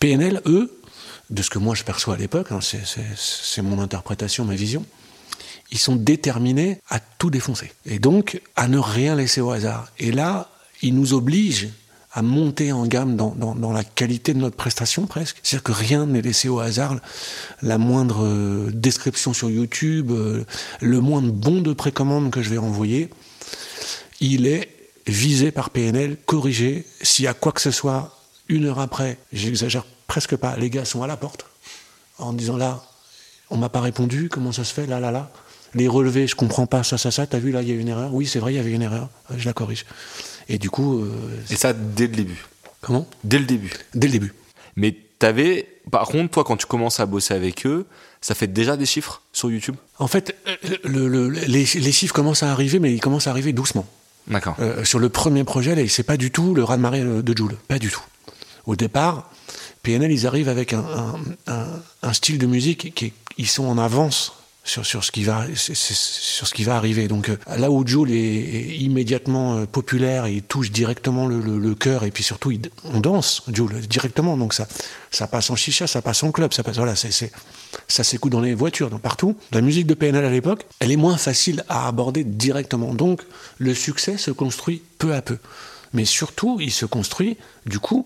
PNL, 0.00 0.42
eux, 0.46 0.75
de 1.30 1.42
ce 1.42 1.50
que 1.50 1.58
moi 1.58 1.74
je 1.74 1.82
perçois 1.84 2.14
à 2.14 2.16
l'époque, 2.16 2.52
hein, 2.52 2.60
c'est- 2.60 3.62
mon 3.62 3.80
interprétation, 3.80 4.44
ma 4.44 4.54
vision, 4.54 4.84
ils 5.72 5.78
sont 5.78 5.96
déterminés 5.96 6.80
à 6.88 7.00
tout 7.00 7.30
défoncer. 7.30 7.72
Et 7.84 7.98
donc, 7.98 8.40
à 8.54 8.68
ne 8.68 8.78
rien 8.78 9.16
laisser 9.16 9.40
au 9.40 9.50
hasard. 9.50 9.88
Et 9.98 10.12
là, 10.12 10.48
ils 10.82 10.94
nous 10.94 11.12
obligent 11.14 11.68
à 12.12 12.22
monter 12.22 12.72
en 12.72 12.86
gamme 12.86 13.16
dans 13.16 13.72
la 13.72 13.84
qualité 13.84 14.32
de 14.32 14.38
notre 14.38 14.56
prestation 14.56 15.06
presque. 15.06 15.36
C'est-à-dire 15.42 15.64
que 15.64 15.72
rien 15.72 16.06
n'est 16.06 16.22
laissé 16.22 16.48
au 16.48 16.60
hasard. 16.60 16.96
La 17.60 17.76
moindre 17.76 18.24
euh, 18.24 18.70
description 18.72 19.34
sur 19.34 19.50
YouTube, 19.50 20.10
euh, 20.12 20.44
le 20.80 21.00
moindre 21.00 21.30
bon 21.32 21.60
de 21.60 21.72
précommande 21.74 22.30
que 22.30 22.40
je 22.40 22.48
vais 22.48 22.56
envoyer, 22.58 23.10
il 24.20 24.46
est 24.46 24.70
visé 25.06 25.50
par 25.50 25.70
PNL, 25.70 26.16
corrigé. 26.24 26.86
S'il 27.02 27.24
y 27.26 27.28
a 27.28 27.34
quoi 27.34 27.52
que 27.52 27.60
ce 27.60 27.70
soit, 27.70 28.18
une 28.48 28.64
heure 28.64 28.78
après, 28.80 29.18
j'exagère 29.32 29.84
presque 30.06 30.36
pas, 30.36 30.56
les 30.56 30.70
gars 30.70 30.84
sont 30.84 31.02
à 31.02 31.06
la 31.06 31.16
porte 31.16 31.46
en 32.18 32.32
disant 32.32 32.56
là, 32.56 32.82
on 33.50 33.56
m'a 33.56 33.68
pas 33.68 33.80
répondu, 33.80 34.28
comment 34.28 34.52
ça 34.52 34.64
se 34.64 34.72
fait, 34.72 34.86
là, 34.86 35.00
là, 35.00 35.10
là. 35.10 35.30
les 35.74 35.88
relevés, 35.88 36.26
je 36.26 36.34
comprends 36.34 36.66
pas 36.66 36.82
ça, 36.82 36.98
ça, 36.98 37.10
ça. 37.10 37.26
T'as 37.26 37.38
vu 37.38 37.52
là, 37.52 37.62
il 37.62 37.68
y 37.68 37.72
a 37.72 37.74
une 37.74 37.88
erreur. 37.88 38.12
Oui, 38.12 38.26
c'est 38.26 38.38
vrai, 38.38 38.52
il 38.52 38.56
y 38.56 38.58
avait 38.58 38.72
une 38.72 38.82
erreur. 38.82 39.08
Je 39.36 39.44
la 39.44 39.52
corrige. 39.52 39.84
Et 40.48 40.58
du 40.58 40.70
coup. 40.70 41.00
Euh, 41.00 41.10
et 41.50 41.56
ça 41.56 41.72
dès 41.72 42.06
le 42.06 42.14
début. 42.14 42.44
Comment? 42.80 43.06
Dès 43.24 43.38
le 43.38 43.44
début. 43.44 43.72
Dès 43.94 44.06
le 44.06 44.12
début. 44.12 44.34
Mais 44.76 44.96
t'avais, 45.18 45.68
par 45.90 46.06
contre, 46.08 46.30
toi, 46.30 46.44
quand 46.44 46.56
tu 46.56 46.66
commences 46.66 47.00
à 47.00 47.06
bosser 47.06 47.34
avec 47.34 47.66
eux, 47.66 47.86
ça 48.20 48.34
fait 48.34 48.46
déjà 48.46 48.76
des 48.76 48.86
chiffres 48.86 49.22
sur 49.32 49.50
YouTube? 49.50 49.76
En 49.98 50.08
fait, 50.08 50.36
le, 50.84 51.28
les, 51.28 51.64
chiffres 51.64 52.14
commencent 52.14 52.42
à 52.42 52.52
arriver, 52.52 52.78
mais 52.78 52.92
ils 52.92 53.00
commencent 53.00 53.26
à 53.26 53.30
arriver 53.30 53.52
doucement. 53.52 53.86
D'accord. 54.26 54.56
Euh, 54.60 54.84
sur 54.84 54.98
le 54.98 55.08
premier 55.08 55.44
projet, 55.44 55.86
c'est 55.88 56.02
pas 56.02 56.16
du 56.16 56.30
tout 56.30 56.54
le 56.54 56.64
raz-de-marée 56.64 57.02
de 57.02 57.36
Joule. 57.36 57.56
Pas 57.68 57.78
du 57.78 57.90
tout. 57.90 58.02
Au 58.66 58.76
départ, 58.76 59.30
PNL, 59.82 60.10
ils 60.10 60.26
arrivent 60.26 60.48
avec 60.48 60.74
un, 60.74 62.12
style 62.12 62.38
de 62.38 62.46
musique 62.46 62.94
qui 62.94 63.12
ils 63.38 63.46
sont 63.46 63.64
en 63.66 63.78
avance 63.78 64.32
sur, 64.64 64.84
sur, 64.84 65.04
ce 65.04 65.12
qui 65.12 65.22
va, 65.22 65.46
sur 65.54 66.46
ce 66.46 66.52
qui 66.52 66.64
va 66.64 66.76
arriver. 66.76 67.06
Donc 67.06 67.28
euh, 67.28 67.38
là 67.56 67.70
où 67.70 67.86
Joule 67.86 68.10
est, 68.10 68.76
immédiatement 68.78 69.56
euh, 69.58 69.66
populaire, 69.66 70.26
il 70.26 70.42
touche 70.42 70.70
directement 70.70 71.26
le, 71.26 71.74
cœur 71.74 72.04
et 72.04 72.10
puis 72.10 72.24
surtout 72.24 72.52
on 72.84 73.00
danse 73.00 73.42
Joule 73.52 73.80
directement. 73.82 74.36
Donc 74.36 74.54
ça, 74.54 74.66
ça 75.10 75.28
passe 75.28 75.50
en 75.50 75.56
chicha, 75.56 75.86
ça 75.86 76.02
passe 76.02 76.22
en 76.24 76.32
club, 76.32 76.52
ça 76.52 76.64
passe 76.64 76.76
voilà, 76.76 76.96
c'est, 76.96 77.30
ça 77.86 78.02
s'écoute 78.04 78.32
dans 78.32 78.40
les 78.40 78.54
voitures, 78.54 78.90
dans 78.90 78.98
partout. 78.98 79.36
La 79.52 79.60
musique 79.60 79.86
de 79.86 79.94
PNL 79.94 80.24
à 80.24 80.30
l'époque, 80.30 80.66
elle 80.80 80.90
est 80.90 80.96
moins 80.96 81.16
facile 81.16 81.64
à 81.68 81.86
aborder 81.86 82.24
directement. 82.24 82.92
Donc 82.92 83.22
le 83.58 83.72
succès 83.74 84.18
se 84.18 84.32
construit 84.32 84.82
peu 84.98 85.14
à 85.14 85.22
peu. 85.22 85.38
Mais 85.92 86.04
surtout, 86.04 86.58
il 86.60 86.72
se 86.72 86.86
construit 86.86 87.36
du 87.66 87.78
coup 87.78 88.04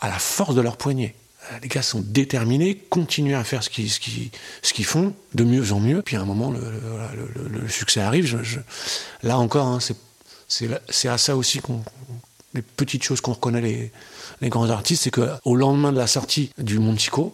à 0.00 0.08
la 0.08 0.18
force 0.18 0.54
de 0.54 0.60
leur 0.60 0.76
poignet 0.76 1.14
les 1.62 1.68
gars 1.68 1.82
sont 1.82 2.00
déterminés, 2.00 2.76
continuent 2.76 3.34
à 3.34 3.44
faire 3.44 3.62
ce 3.62 3.70
qu'ils 3.70 4.84
font 4.84 5.14
de 5.34 5.44
mieux 5.44 5.72
en 5.72 5.80
mieux. 5.80 6.02
Puis 6.02 6.16
à 6.16 6.20
un 6.20 6.24
moment, 6.24 6.52
le, 6.52 7.68
succès 7.68 8.00
arrive. 8.00 8.40
là 9.22 9.38
encore, 9.38 9.66
hein, 9.66 9.78
c'est 10.48 11.08
à 11.08 11.18
ça 11.18 11.36
aussi 11.36 11.60
qu'on 11.60 11.82
les 12.52 12.62
petites 12.62 13.04
choses 13.04 13.20
qu'on 13.20 13.34
reconnaît 13.34 13.60
les, 13.60 13.92
les 14.40 14.48
grands 14.48 14.70
artistes, 14.70 15.04
c'est 15.04 15.12
qu'au 15.12 15.54
lendemain 15.54 15.92
de 15.92 15.98
la 15.98 16.08
sortie 16.08 16.50
du 16.58 16.80
Montico, 16.80 17.32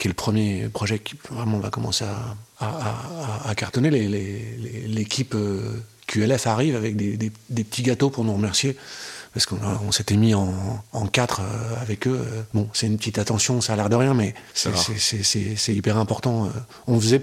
qui 0.00 0.08
est 0.08 0.10
le 0.10 0.14
premier 0.14 0.68
projet 0.68 0.98
qui 0.98 1.14
vraiment 1.30 1.60
va 1.60 1.70
commencer 1.70 2.04
à, 2.58 3.54
cartonner, 3.54 3.90
l'équipe 3.90 5.36
euh, 5.36 5.80
QLF 6.08 6.48
arrive 6.48 6.74
avec 6.74 6.96
des, 6.96 7.30
petits 7.64 7.82
gâteaux 7.82 8.10
pour 8.10 8.24
nous 8.24 8.32
remercier 8.32 8.76
parce 9.38 9.46
qu'on 9.46 9.92
s'était 9.92 10.16
mis 10.16 10.34
en, 10.34 10.48
quatre 11.12 11.42
euh, 11.42 11.80
avec 11.80 12.08
eux. 12.08 12.26
Bon, 12.54 12.68
c'est 12.72 12.88
une 12.88 12.96
petite 12.96 13.18
attention, 13.18 13.60
ça 13.60 13.74
a 13.74 13.76
l'air 13.76 13.88
de 13.88 13.94
rien, 13.94 14.12
mais 14.12 14.34
c'est 14.52 15.74
hyper 15.74 15.96
important. 15.96 16.46
Euh. 16.46 16.48
On 16.88 16.98
faisait, 17.00 17.22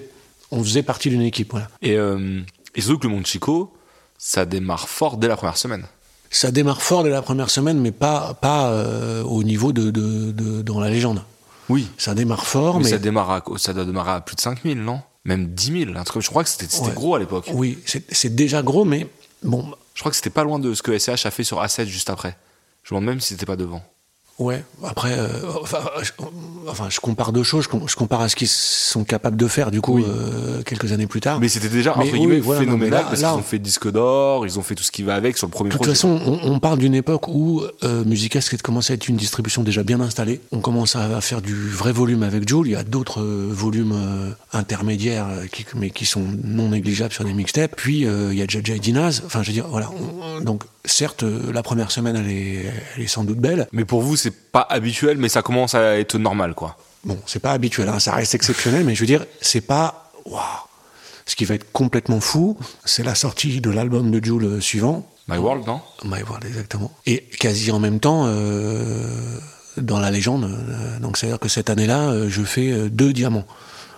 on 0.50 0.64
faisait 0.64 0.82
partie 0.82 1.10
d'une 1.10 1.24
équipe. 1.24 1.52
Voilà. 1.52 1.68
Et, 1.82 1.98
euh, 1.98 2.40
et 2.74 2.80
surtout 2.80 3.00
que 3.00 3.08
le 3.08 3.14
Monde 3.14 3.26
Chico, 3.26 3.74
ça 4.18 4.46
démarre 4.46 4.88
fort 4.88 5.18
dès 5.18 5.28
la 5.28 5.36
première 5.36 5.58
semaine. 5.58 5.84
Ça 6.32 6.52
démarre 6.52 6.82
fort 6.82 7.04
dès 7.04 7.10
la 7.10 7.22
première 7.22 7.50
semaine, 7.50 7.82
mais 7.82 7.92
pas, 7.92 8.34
pas 8.36 8.70
euh, 8.70 9.22
au 9.24 9.44
niveau 9.44 9.74
de, 9.74 9.92
de, 9.92 10.32
de, 10.32 10.62
dans 10.62 10.80
la 10.80 10.90
légende. 10.90 11.22
Oui. 11.68 11.90
Ça 11.98 12.16
démarre 12.16 12.48
fort, 12.48 12.80
mais. 12.80 12.92
Ça, 12.92 12.98
démarre 12.98 13.30
à, 13.30 13.44
ça 13.58 13.74
doit 13.74 13.84
démarrer 13.84 14.12
à 14.12 14.22
plus 14.22 14.38
de 14.38 14.42
5000, 14.42 14.82
non? 14.82 15.02
Même 15.26 15.48
10 15.48 15.86
000. 15.86 15.92
Je 16.22 16.30
crois 16.30 16.46
que 16.46 16.50
c'était 16.50 16.68
gros 16.94 17.16
à 17.16 17.20
l'époque. 17.20 17.50
Oui, 17.54 17.78
c'est 17.86 18.34
déjà 18.34 18.62
gros, 18.62 18.86
mais 18.86 19.06
bon, 19.44 19.70
je 19.96 20.02
crois 20.02 20.12
que 20.12 20.18
c'était 20.18 20.30
pas 20.30 20.44
loin 20.44 20.60
de 20.60 20.74
ce 20.74 20.84
que 20.84 20.98
SCH 20.98 21.26
a 21.26 21.32
fait 21.32 21.44
sur 21.44 21.64
A7 21.64 21.86
juste 21.86 22.10
après. 22.10 22.38
Je 22.84 22.94
me 22.94 23.00
demande 23.00 23.16
même 23.16 23.22
si 23.22 23.30
c'était 23.30 23.46
pas 23.48 23.56
devant. 23.56 23.82
Ouais, 24.38 24.66
après, 24.84 25.18
euh, 25.18 25.30
enfin, 25.62 25.80
je, 26.90 27.00
compare 27.00 27.32
deux 27.32 27.44
choses. 27.44 27.70
Je, 27.88 27.96
compare 27.96 28.20
à 28.20 28.28
ce 28.28 28.36
qu'ils 28.36 28.50
sont 28.50 29.06
capables 29.06 29.38
de 29.38 29.48
faire, 29.48 29.72
du 29.72 29.80
coup, 29.80 30.00
euh, 30.00 30.62
quelques 30.64 30.92
années 30.92 31.08
plus 31.08 31.22
tard. 31.22 31.40
Mais 31.40 31.48
c'était 31.48 31.70
déjà, 31.70 31.98
entre 31.98 32.12
guillemets, 32.12 32.42
phénoménal, 32.42 33.06
parce 33.06 33.20
qu'ils 33.20 33.28
ont 33.28 33.42
fait 33.42 33.60
disque 33.60 33.90
d'or, 33.90 34.46
ils 34.46 34.60
ont 34.60 34.62
fait 34.62 34.76
tout 34.76 34.84
ce 34.84 34.92
qui 34.92 35.04
va 35.04 35.16
avec 35.16 35.38
sur 35.38 35.48
le 35.48 35.52
premier 35.52 35.70
projet. 35.70 35.90
De 35.90 35.96
toute 35.98 36.02
façon, 36.02 36.40
on, 36.44 36.60
parle 36.60 36.80
d'une 36.80 36.96
époque 36.96 37.30
où 37.30 37.64
euh, 37.84 38.04
Musicast 38.04 38.62
commençait 38.62 38.92
à 38.92 38.96
être 38.96 39.08
une 39.08 39.16
distribution 39.16 39.64
déjà 39.64 39.84
bien 39.84 40.02
installée. 40.02 40.42
On 40.52 40.60
commence 40.60 40.98
à, 40.98 41.22
faire 41.22 41.42
du 41.42 41.70
vrai 41.70 41.94
volume 41.94 42.24
avec 42.24 42.48
Joule. 42.48 42.68
Il 42.68 42.72
y 42.72 42.76
a 42.76 42.84
d'autres 42.84 43.22
euh, 43.22 43.48
volumes 43.50 43.96
intermédiaires, 44.52 45.28
qui, 45.50 45.66
mais 45.76 45.92
qui 45.92 46.06
sont 46.06 46.26
non 46.44 46.70
négligeables 46.70 47.14
sur 47.14 47.24
des 47.24 47.34
mixtapes. 47.34 47.76
Puis, 47.78 48.02
il 48.02 48.34
y 48.34 48.42
a 48.42 48.46
JJ 48.46 48.82
Dinaz. 48.82 49.24
Enfin, 49.26 49.44
je 49.44 49.48
veux 49.48 49.54
dire, 49.54 49.68
voilà. 49.70 49.90
donc, 50.42 50.64
certes, 50.86 51.24
la 51.24 51.64
première 51.64 51.92
semaine, 51.92 52.16
elle 52.16 52.32
est, 52.32 52.66
elle 52.96 53.04
est 53.04 53.08
sans 53.08 53.24
doute 53.24 53.40
belle. 53.40 53.68
Mais 53.72 53.86
pour 53.86 54.02
vous, 54.02 54.16
c'est 54.16 54.32
pas 54.32 54.66
habituel, 54.70 55.18
mais 55.18 55.30
ça 55.30 55.42
commence 55.42 55.76
à 55.76 56.00
être 56.00 56.18
normal, 56.18 56.54
quoi. 56.54 56.78
Bon, 57.06 57.20
c'est 57.28 57.40
pas 57.40 57.52
habituel, 57.52 57.88
hein, 57.88 58.00
ça 58.00 58.14
reste 58.14 58.34
exceptionnel, 58.34 58.84
mais 58.84 58.96
je 58.96 59.02
veux 59.02 59.06
dire, 59.06 59.26
c'est 59.40 59.62
pas. 59.62 60.12
Waouh 60.26 60.42
Ce 61.28 61.36
qui 61.36 61.46
va 61.46 61.54
être 61.54 61.72
complètement 61.72 62.20
fou, 62.20 62.58
c'est 62.84 63.04
la 63.04 63.14
sortie 63.14 63.62
de 63.62 63.70
l'album 63.70 64.10
de 64.10 64.24
Jules 64.24 64.62
suivant. 64.62 65.08
My 65.28 65.38
World, 65.38 65.68
non? 65.68 65.82
My 66.04 66.24
World, 66.24 66.46
exactement. 66.46 66.92
Et 67.06 67.22
quasi 67.40 67.72
en 67.72 67.80
même 67.80 68.00
temps, 68.00 68.24
euh, 68.26 69.08
dans 69.78 70.00
la 70.00 70.10
légende, 70.10 70.46
euh, 70.46 71.00
donc 71.00 71.18
c'est-à-dire 71.18 71.40
que 71.40 71.48
cette 71.48 71.70
année-là, 71.70 72.10
euh, 72.10 72.30
je 72.30 72.42
fais 72.42 72.90
deux 72.90 73.14
diamants. 73.14 73.46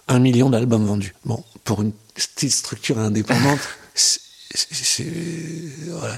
Un 0.09 0.19
million 0.19 0.49
d'albums 0.49 0.85
vendus. 0.85 1.15
Bon, 1.25 1.43
pour 1.63 1.81
une 1.81 1.91
petite 2.13 2.51
structure 2.51 2.99
indépendante, 2.99 3.59
c'est 4.53 5.05
voilà, 5.89 6.15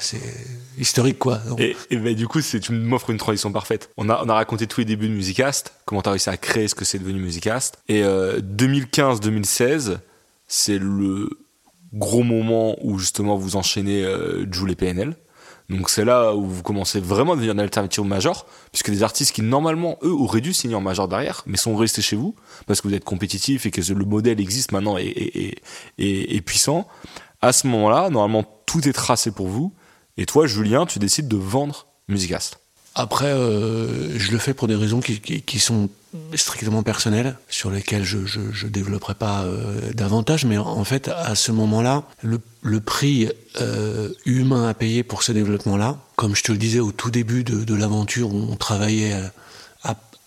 historique 0.77 1.19
quoi. 1.19 1.41
Et, 1.57 1.75
et 1.89 2.15
du 2.15 2.27
coup, 2.27 2.41
c'est 2.41 2.59
tu 2.59 2.73
m'offres 2.73 3.09
une 3.09 3.17
transition 3.17 3.51
parfaite. 3.51 3.89
On 3.97 4.09
a 4.09 4.21
on 4.23 4.29
a 4.29 4.33
raconté 4.33 4.67
tous 4.67 4.81
les 4.81 4.85
débuts 4.85 5.09
de 5.09 5.13
Musicast, 5.13 5.73
comment 5.85 6.01
tu 6.01 6.09
as 6.09 6.11
réussi 6.11 6.29
à 6.29 6.37
créer 6.37 6.67
ce 6.67 6.75
que 6.75 6.85
c'est 6.85 6.99
devenu 6.99 7.19
Musicast. 7.19 7.79
Et 7.87 8.03
2015-2016, 8.03 9.89
euh, 9.89 9.97
c'est 10.47 10.77
le 10.77 11.29
gros 11.93 12.23
moment 12.23 12.77
où 12.81 12.99
justement 12.99 13.35
vous 13.35 13.55
enchaînez 13.55 14.03
euh, 14.03 14.45
Joule 14.51 14.71
et 14.71 14.75
PNL. 14.75 15.15
Donc 15.69 15.91
c'est 15.91 16.05
là 16.05 16.33
où 16.33 16.45
vous 16.45 16.63
commencez 16.63 16.99
vraiment 16.99 17.33
à 17.33 17.35
devenir 17.35 17.53
une 17.53 17.59
alternative 17.59 18.03
major, 18.03 18.47
puisque 18.71 18.89
des 18.89 19.03
artistes 19.03 19.35
qui 19.35 19.43
normalement, 19.43 19.99
eux, 20.01 20.11
auraient 20.11 20.41
dû 20.41 20.51
signer 20.51 20.73
en 20.73 20.81
major 20.81 21.07
derrière, 21.07 21.43
mais 21.45 21.57
sont 21.57 21.75
restés 21.75 22.01
chez 22.01 22.15
vous, 22.15 22.33
parce 22.65 22.81
que 22.81 22.87
vous 22.87 22.95
êtes 22.95 23.03
compétitif 23.03 23.67
et 23.67 23.71
que 23.71 23.81
le 23.93 24.05
modèle 24.05 24.41
existe 24.41 24.71
maintenant 24.71 24.97
et, 24.97 25.03
et, 25.03 25.55
et, 25.99 26.35
et 26.35 26.41
puissant 26.41 26.87
à 27.41 27.53
ce 27.53 27.67
moment-là, 27.67 28.09
normalement, 28.09 28.45
tout 28.65 28.87
est 28.87 28.93
tracé 28.93 29.31
pour 29.31 29.47
vous. 29.47 29.73
Et 30.17 30.25
toi, 30.25 30.47
Julien, 30.47 30.85
tu 30.85 30.99
décides 30.99 31.27
de 31.27 31.37
vendre 31.37 31.87
Musicast. 32.07 32.59
Après, 32.95 33.27
euh, 33.27 34.17
je 34.17 34.31
le 34.31 34.39
fais 34.39 34.53
pour 34.53 34.67
des 34.67 34.75
raisons 34.75 34.99
qui, 34.99 35.59
sont 35.59 35.89
strictement 36.35 36.83
personnelles, 36.83 37.37
sur 37.47 37.69
lesquelles 37.69 38.03
je 38.03 38.17
ne 38.17 38.69
développerai 38.69 39.13
pas 39.13 39.43
euh, 39.43 39.93
davantage. 39.93 40.43
Mais 40.45 40.57
en 40.57 40.83
fait, 40.83 41.07
à 41.07 41.35
ce 41.35 41.51
moment-là, 41.51 42.03
le, 42.21 42.79
prix 42.81 43.29
euh, 43.61 44.09
humain 44.25 44.67
à 44.67 44.73
payer 44.73 45.03
pour 45.03 45.23
ce 45.23 45.31
développement-là, 45.31 45.97
comme 46.15 46.35
je 46.35 46.43
te 46.43 46.51
le 46.51 46.57
disais 46.57 46.79
au 46.79 46.91
tout 46.91 47.11
début 47.11 47.43
de, 47.43 47.63
de 47.63 47.75
l'aventure, 47.75 48.33
on 48.33 48.55
travaillait 48.55 49.15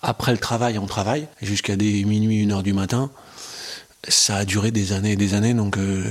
après 0.04 0.32
le 0.32 0.38
travail, 0.38 0.78
on 0.78 0.86
travaille, 0.86 1.28
jusqu'à 1.40 1.76
des 1.76 2.04
minuit, 2.04 2.42
une 2.42 2.50
heure 2.52 2.64
du 2.64 2.72
matin 2.72 3.10
ça 4.08 4.36
a 4.36 4.44
duré 4.44 4.72
des 4.72 4.92
années 4.92 5.12
et 5.12 5.16
des 5.16 5.34
années, 5.34 5.54
donc 5.54 5.76
euh, 5.76 6.02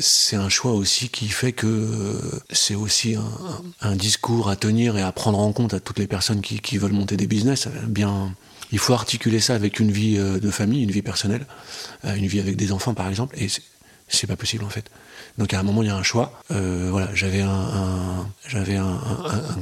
c'est 0.00 0.36
un 0.36 0.48
choix 0.48 0.72
aussi 0.72 1.08
qui 1.08 1.28
fait 1.28 1.52
que 1.52 1.66
euh, 1.66 2.40
c'est 2.50 2.74
aussi 2.74 3.16
un, 3.80 3.96
discours 3.96 4.48
à 4.48 4.56
tenir 4.56 4.96
et 4.96 5.02
à 5.02 5.12
prendre 5.12 5.38
en 5.38 5.52
compte 5.52 5.74
à 5.74 5.80
toutes 5.80 6.00
les 6.00 6.08
personnes 6.08 6.40
qui, 6.40 6.58
qui 6.58 6.76
veulent 6.76 6.92
monter 6.92 7.16
des 7.16 7.28
business. 7.28 7.68
Bien, 7.86 8.34
il 8.72 8.78
faut 8.78 8.94
articuler 8.94 9.38
ça 9.38 9.54
avec 9.54 9.78
une 9.78 9.92
vie 9.92 10.16
euh, 10.18 10.40
de 10.40 10.50
famille, 10.50 10.82
une 10.82 10.90
vie 10.90 11.02
personnelle, 11.02 11.46
une 12.04 12.26
vie 12.26 12.40
avec 12.40 12.56
des 12.56 12.72
enfants 12.72 12.94
par 12.94 13.08
exemple, 13.08 13.36
et 13.38 13.48
c'est 14.08 14.26
pas 14.26 14.36
possible 14.36 14.64
en 14.64 14.70
fait. 14.70 14.90
Donc 15.36 15.52
à 15.52 15.58
un 15.58 15.62
moment, 15.64 15.82
il 15.82 15.86
y 15.86 15.90
a 15.90 15.96
un 15.96 16.02
choix. 16.02 16.32
Euh, 16.52 16.88
voilà, 16.90 17.08
j'avais 17.12 17.40
un, 17.40 18.26
j'avais 18.46 18.76
un, 18.76 18.98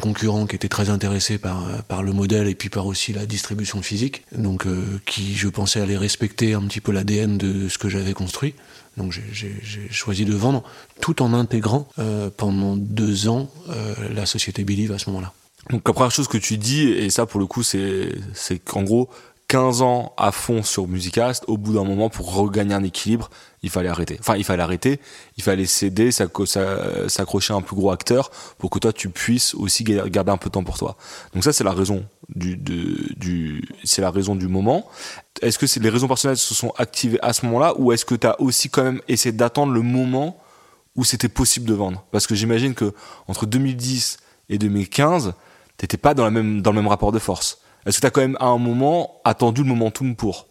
concurrent 0.01 0.47
qui 0.47 0.57
était 0.57 0.69
très 0.69 0.91
intéressé 0.91 1.39
par, 1.39 1.65
par 1.89 2.03
le 2.03 2.13
modèle 2.13 2.47
et 2.49 2.55
puis 2.55 2.69
par 2.69 2.87
aussi 2.87 3.13
la 3.13 3.25
distribution 3.25 3.81
physique, 3.81 4.25
donc 4.33 4.67
euh, 4.67 5.01
qui, 5.07 5.35
je 5.35 5.49
pensais, 5.49 5.81
allait 5.81 5.97
respecter 5.97 6.53
un 6.53 6.63
petit 6.63 6.81
peu 6.81 6.93
l'ADN 6.93 7.39
de 7.39 7.69
ce 7.69 7.79
que 7.79 7.89
j'avais 7.89 8.13
construit. 8.13 8.55
Donc 8.99 9.13
j'ai 9.33 9.89
choisi 9.91 10.27
de 10.27 10.35
vendre 10.35 10.63
tout 11.01 11.23
en 11.23 11.33
intégrant 11.33 11.89
euh, 11.99 12.29
pendant 12.37 12.77
deux 12.77 13.29
ans 13.29 13.51
la 14.15 14.27
société 14.27 14.65
Believe 14.65 14.93
à 14.93 14.99
ce 14.99 15.09
moment-là. 15.09 15.33
Donc 15.71 15.89
la 15.89 15.95
première 15.95 16.11
chose 16.11 16.29
que 16.29 16.37
tu 16.37 16.59
dis, 16.59 16.83
et 16.83 17.09
ça 17.09 17.25
pour 17.25 17.41
le 17.41 17.47
coup 17.47 17.63
c'est 17.63 18.13
qu'en 18.67 18.83
gros 18.83 19.09
15 19.53 19.83
ans 19.83 20.15
à 20.17 20.33
fond 20.33 20.63
sur 20.63 20.89
Musicast, 20.89 21.45
au 21.47 21.59
bout 21.59 21.75
d'un 21.75 21.85
moment, 21.85 22.09
pour 22.09 22.35
regagner 22.35 22.73
un 22.73 22.83
équilibre, 22.83 23.29
il 23.63 23.69
fallait 23.69 23.91
arrêter. 23.91 24.17
Enfin, 24.19 24.37
il 24.37 24.45
fallait 24.45 24.63
arrêter, 24.63 24.99
il 25.37 25.43
fallait 25.43 25.67
céder, 25.67 26.11
s'accrocher 26.11 27.53
à 27.53 27.57
un 27.57 27.61
plus 27.61 27.77
gros 27.77 27.91
acteur 27.91 28.31
pour 28.57 28.71
que 28.71 28.79
toi, 28.79 28.95
tu 28.95 29.11
puisses 29.11 29.55
aussi 29.55 29.85
garder 29.85 30.33
un 30.33 30.39
peu 30.39 30.49
de 30.49 30.53
temps 30.53 30.65
pour 30.65 30.79
toi. 30.79 30.97
Donc 31.35 31.45
ça, 31.45 31.53
c'est 31.53 31.65
la 31.65 31.73
raison 31.73 32.07
du, 32.35 33.63
c'est 33.85 34.01
la 34.01 34.11
raison 34.11 34.37
du 34.37 34.49
moment. 34.49 34.89
Est-ce 35.43 35.59
que 35.59 35.67
les 35.81 35.91
raisons 35.91 36.09
personnelles 36.09 36.39
se 36.39 36.55
sont 36.55 36.73
activées 36.79 37.19
à 37.21 37.35
ce 37.35 37.45
moment-là 37.45 37.75
ou 37.77 37.93
est-ce 37.93 38.07
que 38.07 38.15
tu 38.15 38.27
as 38.27 38.41
aussi 38.41 38.71
quand 38.71 38.85
même 38.85 39.03
essayé 39.07 39.35
d'attendre 39.35 39.75
le 39.75 39.83
moment 39.83 40.41
où 40.97 41.05
c'était 41.05 41.29
possible 41.29 41.67
de 41.67 41.75
vendre? 41.75 42.07
Parce 42.11 42.27
que 42.27 42.35
j'imagine 42.35 42.73
que 42.73 42.95
entre 43.29 43.45
2010 43.45 44.17
et 44.49 44.57
2015, 44.57 45.35
t'étais 45.77 45.99
pas 45.99 46.15
dans 46.15 46.25
le 46.25 46.31
même 46.31 46.89
rapport 46.89 47.13
de 47.13 47.19
force. 47.19 47.59
Est-ce 47.87 47.97
que 47.97 48.01
tu 48.03 48.07
as 48.07 48.11
quand 48.11 48.21
même 48.21 48.37
à 48.41 48.47
un 48.47 48.59
moment 48.59 49.21
attendu 49.25 49.63
le 49.63 49.69
momentum 49.69 50.15
pour? 50.15 50.47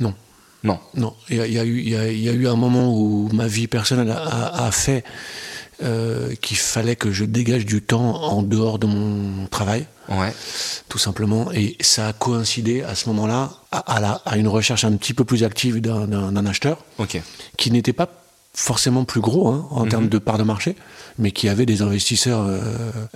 Non. 0.00 0.14
Non. 0.62 0.80
Non. 0.94 1.14
Il 1.28 1.36
y, 1.36 1.58
a, 1.58 1.64
eu, 1.64 1.80
il 1.80 1.88
y, 1.88 2.28
a, 2.28 2.32
eu 2.32 2.48
un 2.48 2.56
moment 2.56 2.92
où 2.96 3.28
ma 3.32 3.46
vie 3.46 3.66
personnelle 3.66 4.10
a, 4.10 4.70
fait 4.72 5.04
euh, 5.82 6.34
qu'il 6.36 6.56
fallait 6.56 6.96
que 6.96 7.12
je 7.12 7.24
dégage 7.24 7.66
du 7.66 7.82
temps 7.82 8.22
en 8.22 8.42
dehors 8.42 8.78
de 8.78 8.86
mon 8.86 9.46
travail. 9.46 9.86
Ouais. 10.08 10.32
Tout 10.88 10.98
simplement. 10.98 11.52
Et 11.52 11.76
ça 11.80 12.08
a 12.08 12.12
coïncidé 12.14 12.82
à 12.82 12.94
ce 12.94 13.08
moment-là 13.10 13.50
à, 13.70 14.00
la, 14.00 14.12
à 14.24 14.38
une 14.38 14.48
recherche 14.48 14.84
un 14.84 14.96
petit 14.96 15.12
peu 15.12 15.24
plus 15.24 15.44
active 15.44 15.80
d'un 15.80 16.46
acheteur. 16.46 16.78
Ok. 16.98 17.20
Qui 17.58 17.70
n'était 17.70 17.92
pas 17.92 18.08
forcément 18.54 19.04
plus 19.04 19.20
gros 19.20 19.48
hein, 19.48 19.66
en 19.70 19.86
termes 19.86 20.04
mhm. 20.04 20.10
de 20.10 20.18
part 20.18 20.38
de 20.38 20.44
marché, 20.44 20.76
mais 21.18 21.32
qui 21.32 21.48
avait 21.48 21.66
des 21.66 21.82
investisseurs 21.82 22.42
euh, 22.42 22.60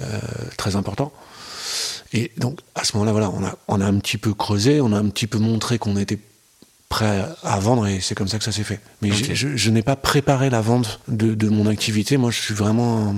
euh, 0.00 0.18
très 0.56 0.76
importants. 0.76 1.12
Et 2.12 2.32
donc, 2.38 2.60
à 2.74 2.84
ce 2.84 2.96
moment-là, 2.96 3.12
voilà, 3.12 3.30
on 3.30 3.44
a, 3.44 3.56
on 3.68 3.80
a 3.80 3.86
un 3.86 3.98
petit 3.98 4.18
peu 4.18 4.34
creusé, 4.34 4.80
on 4.80 4.92
a 4.92 4.98
un 4.98 5.08
petit 5.08 5.26
peu 5.26 5.38
montré 5.38 5.78
qu'on 5.78 5.96
était 5.96 6.18
prêt 6.88 7.26
à 7.42 7.58
vendre 7.60 7.86
et 7.86 8.00
c'est 8.00 8.14
comme 8.14 8.28
ça 8.28 8.38
que 8.38 8.44
ça 8.44 8.52
s'est 8.52 8.64
fait. 8.64 8.80
Mais 9.02 9.10
je, 9.12 9.70
n'ai 9.70 9.82
pas 9.82 9.96
préparé 9.96 10.48
la 10.48 10.62
vente 10.62 11.00
de, 11.08 11.34
de, 11.34 11.48
mon 11.48 11.66
activité. 11.66 12.16
Moi, 12.16 12.30
je 12.30 12.40
suis 12.40 12.54
vraiment, 12.54 13.14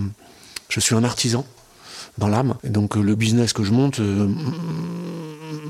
je 0.68 0.80
suis 0.80 0.94
un 0.94 1.04
artisan 1.04 1.46
dans 2.18 2.28
l'âme. 2.28 2.56
Et 2.64 2.68
donc, 2.68 2.96
le 2.96 3.14
business 3.14 3.52
que 3.52 3.62
je 3.62 3.70
monte, 3.70 4.00
euh, 4.00 4.28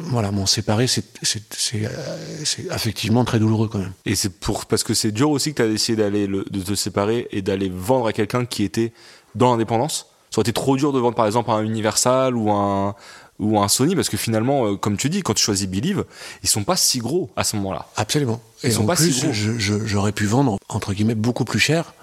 voilà, 0.07 0.31
m'en 0.31 0.47
séparer, 0.47 0.87
c'est 0.87 1.05
effectivement 2.75 3.25
très 3.27 3.39
douloureux 3.39 3.69
quand 3.69 3.79
même. 3.79 3.93
Et 4.07 4.15
c'est 4.15 4.31
pour 4.31 4.65
parce 4.65 4.83
que 4.83 4.95
c'est 4.95 5.13
dur 5.13 5.31
aussi 5.31 5.51
que 5.51 5.57
tu 5.57 5.63
as 5.63 5.69
décidé 5.69 6.03
d'aller 6.03 6.27
de 6.27 6.61
te 6.63 6.75
séparer 6.75 7.29
et 7.33 7.43
d'aller 7.43 7.71
vendre 7.73 8.07
à 8.07 8.13
quelqu'un 8.15 8.47
qui 8.47 8.65
était 8.65 8.93
dans 9.35 9.53
l'indépendance? 9.53 10.10
Ça 10.31 10.39
aurait 10.39 10.43
été 10.43 10.53
trop 10.53 10.77
dur 10.77 10.93
de 10.93 10.99
vendre 10.99 11.15
par 11.15 11.27
exemple 11.27 11.51
un 11.51 11.63
Universal 11.63 12.37
ou 12.37 12.51
un 12.51 12.95
ou 13.39 13.59
un 13.59 13.69
Sony 13.69 13.97
parce 13.97 14.09
que 14.09 14.17
finalement 14.17 14.67
euh, 14.67 14.77
comme 14.77 14.97
tu 14.97 15.09
dis 15.09 15.23
quand 15.23 15.35
tu 15.35 15.43
choisis 15.43 15.67
Believe 15.67 16.05
ils 16.43 16.49
sont 16.49 16.65
pas 16.65 16.77
si 16.77 16.99
gros 16.99 17.31
à 17.37 17.45
ce 17.45 17.57
moment-là. 17.57 17.87
Absolument. 17.97 18.41
Ils 18.63 18.73
sont 18.73 18.87
pas 18.87 18.97
si 18.97 19.11
gros. 19.11 19.33
j'aurais 19.33 20.13
pu 20.13 20.27
vendre 20.27 20.59
entre 20.69 20.93
guillemets 20.93 21.15
beaucoup 21.15 21.45
plus 21.45 21.59
cher. 21.59 21.95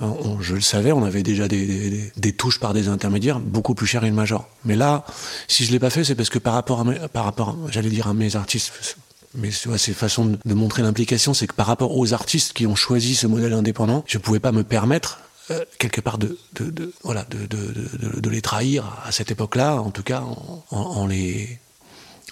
Euh, 0.00 0.06
je 0.40 0.54
le 0.54 0.60
savais, 0.60 0.90
on 0.90 1.04
avait 1.04 1.22
déjà 1.22 1.48
des, 1.48 2.10
des, 2.16 2.32
touches 2.32 2.58
par 2.58 2.72
des 2.72 2.88
intermédiaires 2.88 3.38
beaucoup 3.38 3.74
plus 3.74 3.86
chères 3.86 4.04
une 4.04 4.14
major. 4.14 4.48
Mais 4.64 4.74
là, 4.74 5.04
si 5.48 5.64
je 5.64 5.70
l'ai 5.70 5.78
pas 5.78 5.90
fait, 5.90 6.02
c'est 6.02 6.14
parce 6.14 6.30
que 6.30 6.38
par 6.38 6.54
rapport 6.54 6.80
à 6.80 7.08
par 7.08 7.24
rapport, 7.24 7.56
j'allais 7.70 7.90
dire 7.90 8.08
à 8.08 8.14
mes 8.14 8.34
artistes, 8.34 8.96
mais 9.34 9.50
c'est 9.50 9.92
façon 9.92 10.24
de, 10.24 10.38
de 10.44 10.54
montrer 10.54 10.82
l'implication, 10.82 11.34
c'est 11.34 11.46
que 11.46 11.54
par 11.54 11.66
rapport 11.66 11.96
aux 11.96 12.14
artistes 12.14 12.52
qui 12.52 12.66
ont 12.66 12.74
choisi 12.74 13.14
ce 13.14 13.26
modèle 13.26 13.52
indépendant, 13.52 14.02
je 14.06 14.18
pouvais 14.18 14.40
pas 14.40 14.50
me 14.50 14.64
permettre 14.64 15.20
euh, 15.50 15.64
quelque 15.78 16.00
part 16.00 16.18
de, 16.18 16.38
de, 16.54 16.92
voilà, 17.02 17.24
de, 17.24 17.46
de, 17.46 18.30
les 18.30 18.40
trahir 18.40 19.00
à 19.04 19.10
cette 19.10 19.30
époque-là, 19.32 19.74
en 19.76 19.90
tout 19.90 20.04
cas 20.04 20.22
en, 20.70 21.06
les, 21.06 21.58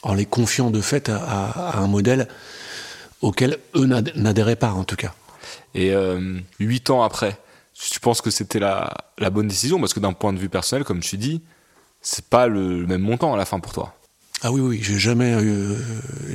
en 0.03 0.15
les 0.15 0.27
confiant 0.27 0.71
de 0.71 0.81
fait 0.81 1.09
à, 1.09 1.79
un 1.79 1.89
modèle 1.89 2.29
auquel 3.21 3.59
eux 3.75 3.87
n'adhéraient 3.87 4.57
pas 4.57 4.73
en 4.73 4.85
tout 4.85 4.97
cas. 4.97 5.13
Et 5.75 5.93
euh, 5.93 6.39
huit 6.61 6.89
ans 6.91 7.03
après, 7.03 7.37
tu 7.75 7.99
penses 7.99 8.21
que 8.21 8.31
c'était 8.31 8.61
la, 8.61 8.97
la, 9.19 9.31
bonne 9.31 9.49
décision? 9.49 9.81
Parce 9.81 9.93
que 9.93 10.01
d'un 10.01 10.13
point 10.13 10.33
de 10.33 10.39
vue 10.39 10.49
personnel, 10.49 10.85
comme 10.85 11.01
tu 11.01 11.17
dis, 11.17 11.43
c'est 12.03 12.27
pas 12.27 12.47
le, 12.47 12.87
même 12.87 13.03
montant 13.03 13.35
à 13.35 13.37
la 13.37 13.45
fin 13.45 13.59
pour 13.59 13.73
toi. 13.73 13.95
Ah 14.43 14.53
oui, 14.53 14.61
oui, 14.61 14.81
j'ai 14.83 14.99
jamais, 14.99 15.35
euh, 15.35 15.77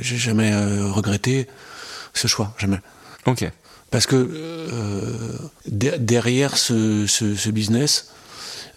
j'ai 0.00 0.16
jamais 0.16 0.54
regretté 0.54 1.48
ce 2.12 2.28
choix, 2.28 2.52
jamais. 2.58 2.78
Ok. 3.24 3.50
Parce 3.90 4.06
que 4.06 4.16
euh, 4.16 5.38
derrière 5.68 6.56
ce, 6.56 7.06
ce, 7.06 7.50
business, 7.50 8.10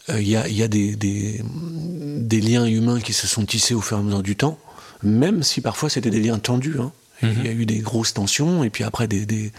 euh, 0.09 0.21
il 0.21 0.27
y, 0.27 0.35
a, 0.35 0.47
y, 0.47 0.61
a, 0.61 0.67
des, 0.67 0.95
des, 0.95 1.41
des, 1.43 2.41
liens 2.41 2.65
humains 2.65 2.99
qui 2.99 3.13
se 3.13 3.27
sont 3.27 3.45
tissés 3.45 3.73
au 3.73 3.81
fur 3.81 3.97
et 3.97 3.99
à 3.99 4.03
mesure 4.03 4.23
du 4.23 4.35
temps, 4.35 4.59
même 5.01 5.41
si 5.43 5.61
parfois 5.61 5.89
c'était 5.89 6.11
des 6.11 6.19
liens 6.19 6.39
tendus. 6.39 6.77
Hein. 6.79 6.91
Il 7.21 7.43
y 7.43 7.49
a 7.49 7.53
mhm. 7.53 7.61
eu 7.61 7.65
des 7.65 7.79
grosses 7.79 8.13
tensions, 8.13 8.63
et 8.63 8.69
puis 8.69 8.83
après 8.83 9.07
des... 9.07 9.25
des 9.25 9.51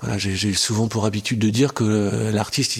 voilà, 0.00 0.18
j'ai 0.18 0.52
souvent 0.52 0.86
pour 0.86 1.06
habitude 1.06 1.38
de 1.38 1.48
dire 1.48 1.72
que 1.72 1.84
euh, 1.84 2.30
l'artiste, 2.30 2.78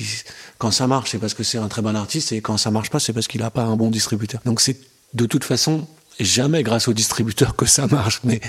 quand 0.58 0.70
ça 0.70 0.86
marche, 0.86 1.12
c'est 1.12 1.18
parce 1.18 1.32
que 1.32 1.42
c'est 1.42 1.56
un 1.56 1.68
très 1.68 1.80
bon 1.80 1.96
artiste, 1.96 2.32
et 2.32 2.42
quand 2.42 2.58
ça 2.58 2.70
marche 2.70 2.90
pas, 2.90 3.00
c'est 3.00 3.14
parce 3.14 3.28
qu'il 3.28 3.40
n'a 3.40 3.50
pas 3.50 3.62
un 3.64 3.76
bon 3.76 3.90
distributeur. 3.90 4.42
Donc 4.44 4.60
c'est 4.60 4.76
de 5.14 5.24
toute 5.24 5.44
façon 5.44 5.86
jamais 6.20 6.62
grâce 6.62 6.88
au 6.88 6.92
distributeur 6.92 7.56
que 7.56 7.66
ça 7.66 7.86
marche, 7.86 8.20
mais 8.24 8.40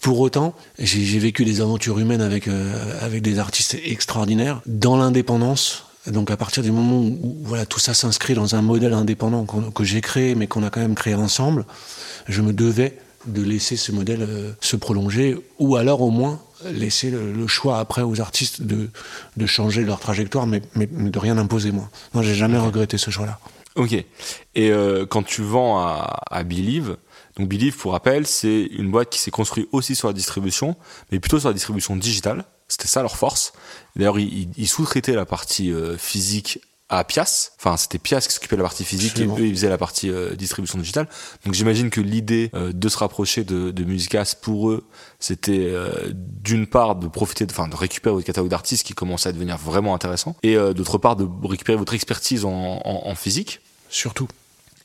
pour 0.00 0.20
autant, 0.20 0.54
j'ai 0.78 1.18
vécu 1.18 1.44
des 1.44 1.60
aventures 1.60 1.98
humaines 1.98 2.20
avec, 2.20 2.48
euh, 2.48 2.98
avec 3.00 3.22
des 3.22 3.38
artistes 3.38 3.76
extraordinaires 3.84 4.60
dans 4.66 4.96
l'indépendance. 4.96 5.84
Donc 6.06 6.30
à 6.30 6.36
partir 6.36 6.62
du 6.62 6.70
moment 6.70 7.00
où, 7.00 7.36
voilà 7.42 7.66
tout 7.66 7.80
ça 7.80 7.94
s'inscrit 7.94 8.34
dans 8.34 8.54
un 8.54 8.62
modèle 8.62 8.92
indépendant 8.92 9.44
que 9.44 9.84
j'ai 9.84 10.00
créé, 10.00 10.34
mais 10.34 10.46
qu'on 10.46 10.62
a 10.62 10.70
quand 10.70 10.80
même 10.80 10.94
créé 10.94 11.14
ensemble, 11.14 11.64
je 12.28 12.42
me 12.42 12.52
devais 12.52 12.98
de 13.26 13.42
laisser 13.42 13.76
ce 13.76 13.90
modèle 13.92 14.22
euh, 14.22 14.52
se 14.60 14.76
prolonger, 14.76 15.36
ou 15.58 15.76
alors 15.76 16.00
au 16.02 16.10
moins 16.10 16.40
laisser 16.64 17.10
le, 17.10 17.46
choix 17.46 17.78
après 17.78 18.02
aux 18.02 18.20
artistes 18.20 18.62
de, 18.62 18.88
de 19.36 19.46
changer 19.46 19.82
leur 19.82 20.00
trajectoire, 20.00 20.46
mais, 20.46 20.62
mais, 20.74 20.86
de 20.86 21.18
rien 21.18 21.36
imposer 21.38 21.70
moi. 21.70 21.90
Moi, 22.14 22.22
j'ai 22.22 22.34
jamais 22.34 22.58
regretté 22.58 22.98
ce 22.98 23.10
choix-là. 23.10 23.38
Ok. 23.74 23.92
Et 23.92 24.06
euh, 24.56 25.04
quand 25.06 25.22
tu 25.22 25.42
vends 25.42 25.78
à, 25.78 26.20
à 26.30 26.44
Believe, 26.44 26.96
donc 27.36 27.48
Believe, 27.48 27.76
pour 27.76 27.92
rappel, 27.92 28.26
c'est 28.26 28.62
une 28.62 28.90
boîte 28.90 29.10
qui 29.10 29.18
s'est 29.18 29.30
construite 29.30 29.68
aussi 29.72 29.94
sur 29.94 30.08
la 30.08 30.14
distribution, 30.14 30.76
mais 31.12 31.20
plutôt 31.20 31.38
sur 31.38 31.48
la 31.48 31.54
distribution 31.54 31.96
digitale. 31.96 32.44
C'était 32.68 32.88
ça 32.88 33.02
leur 33.02 33.16
force. 33.16 33.52
D'ailleurs, 33.94 34.18
ils, 34.18 34.48
ils 34.56 34.68
sous-traitaient 34.68 35.14
la 35.14 35.26
partie 35.26 35.70
euh, 35.70 35.96
physique 35.98 36.60
à 36.88 37.04
Pias. 37.04 37.50
Enfin, 37.58 37.76
c'était 37.76 37.98
Pias 37.98 38.22
qui 38.22 38.32
s'occupait 38.32 38.56
de 38.56 38.62
la 38.62 38.68
partie 38.68 38.84
physique 38.84 39.18
et 39.18 39.26
eux, 39.26 39.46
ils 39.46 39.54
faisaient 39.54 39.68
la 39.68 39.76
partie 39.76 40.08
euh, 40.08 40.34
distribution 40.34 40.78
digitale. 40.78 41.08
Donc 41.44 41.52
j'imagine 41.52 41.90
que 41.90 42.00
l'idée 42.00 42.50
euh, 42.54 42.72
de 42.72 42.88
se 42.88 42.96
rapprocher 42.96 43.44
de, 43.44 43.70
de 43.70 43.84
Musicas, 43.84 44.34
pour 44.40 44.70
eux, 44.70 44.84
c'était 45.20 45.72
d'une 46.14 46.66
part 46.66 46.96
de 46.96 47.06
profiter, 47.06 47.46
enfin 47.50 47.68
de, 47.68 47.76
récupérer 47.76 48.14
votre 48.14 48.26
catalogue 48.26 48.50
d'artistes 48.50 48.86
qui 48.86 48.94
commençait 48.94 49.28
à 49.28 49.32
devenir 49.32 49.58
vraiment 49.58 49.94
intéressant, 49.94 50.36
et 50.42 50.56
d'autre 50.56 50.98
part 50.98 51.16
de 51.16 51.26
récupérer 51.44 51.76
votre 51.76 51.94
expertise 51.94 52.44
en, 52.44 52.50
en, 52.52 53.08
en 53.08 53.14
physique. 53.14 53.60
Surtout. 53.88 54.28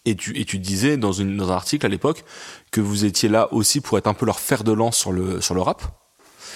Et 0.06 0.16
tu, 0.16 0.36
et 0.40 0.46
tu 0.46 0.58
disais 0.58 0.98
dans, 0.98 1.12
une, 1.12 1.38
dans 1.38 1.52
un 1.52 1.56
article 1.56 1.86
à 1.86 1.90
l'époque 1.90 2.24
que 2.72 2.82
vous 2.82 3.06
étiez 3.06 3.30
là 3.30 3.54
aussi 3.54 3.82
pour 3.82 3.98
être 4.00 4.08
un 4.08 4.16
peu 4.16 4.26
leur 4.26 4.40
fer 4.40 4.64
de 4.64 4.72
lance 4.72 4.98
sur 4.98 5.12
le, 5.12 5.42
sur 5.42 5.54
le 5.54 5.62
rap. 5.62 5.84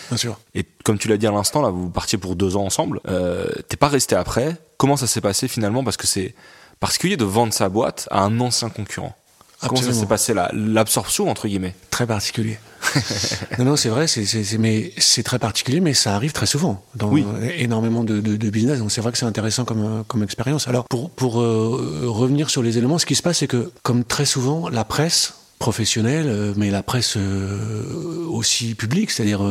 Bien 0.10 0.18
sûr. 0.18 0.39
Et 0.56 0.64
comme 0.84 0.98
tu 0.98 1.08
l'as 1.08 1.18
dit 1.18 1.28
à 1.28 1.32
l'instant, 1.32 1.62
là, 1.62 1.70
vous 1.70 1.89
partiez 1.89 2.18
pour 2.18 2.36
deux 2.36 2.56
ans 2.58 2.66
ensemble. 2.66 3.02
Euh, 3.08 3.48
T'es 3.68 3.78
pas 3.78 3.88
resté 3.88 4.16
après. 4.16 4.58
Comment 4.78 4.98
ça 4.98 5.08
s'est 5.08 5.22
passé 5.22 5.48
finalement? 5.48 5.84
Parce 5.84 5.98
que 5.98 6.08
c'est 6.08 6.34
particulier 6.80 7.18
de 7.18 7.26
vendre 7.26 7.54
sa 7.54 7.70
boîte 7.70 8.08
à 8.12 8.22
un 8.22 8.39
ancien 8.39 8.70
concurrent. 8.70 9.16
Comment 9.62 9.82
ça 9.82 9.93
s'est 9.93 10.06
passé 10.06 10.34
l'absorption 10.53 11.30
entre 11.30 11.47
guillemets 11.47 11.76
Très 11.89 12.06
particulier. 12.06 12.60
non, 13.58 13.66
non, 13.66 13.76
c'est 13.76 13.89
vrai, 13.89 14.08
c'est, 14.08 15.24
très 15.24 15.39
particulier, 15.39 15.80
mais 15.80 15.93
ça 15.93 16.16
arrive 16.16 16.34
très 16.34 16.45
souvent 16.45 16.84
dans 16.95 17.16
énormément 17.58 18.03
de, 18.03 18.20
de, 18.20 18.49
business. 18.49 18.80
Donc 18.80 18.91
c'est 18.91 19.01
vrai 19.01 19.12
que 19.12 19.18
c'est 19.18 19.26
intéressant 19.26 19.66
comme, 19.66 20.03
comme 20.08 20.24
expérience. 20.24 20.68
Alors 20.68 20.86
pour, 20.86 21.10
pour 21.10 21.41
euh, 21.41 22.03
revenir 22.06 22.49
sur 22.49 22.62
les 22.62 22.78
éléments, 22.78 22.97
ce 22.97 23.06
qui 23.06 23.16
se 23.16 23.22
passe, 23.22 23.39
c'est 23.39 23.47
que 23.47 23.72
comme 23.84 24.03
très 24.03 24.26
souvent, 24.26 24.70
la 24.70 24.86
presse 24.86 25.36
professionnelle, 25.58 26.28
euh, 26.28 26.53
mais 26.58 26.70
la 26.70 26.84
presse 26.84 27.16
euh, 27.18 28.28
aussi 28.28 28.76
publique, 28.76 29.12
c'est-à-dire 29.12 29.41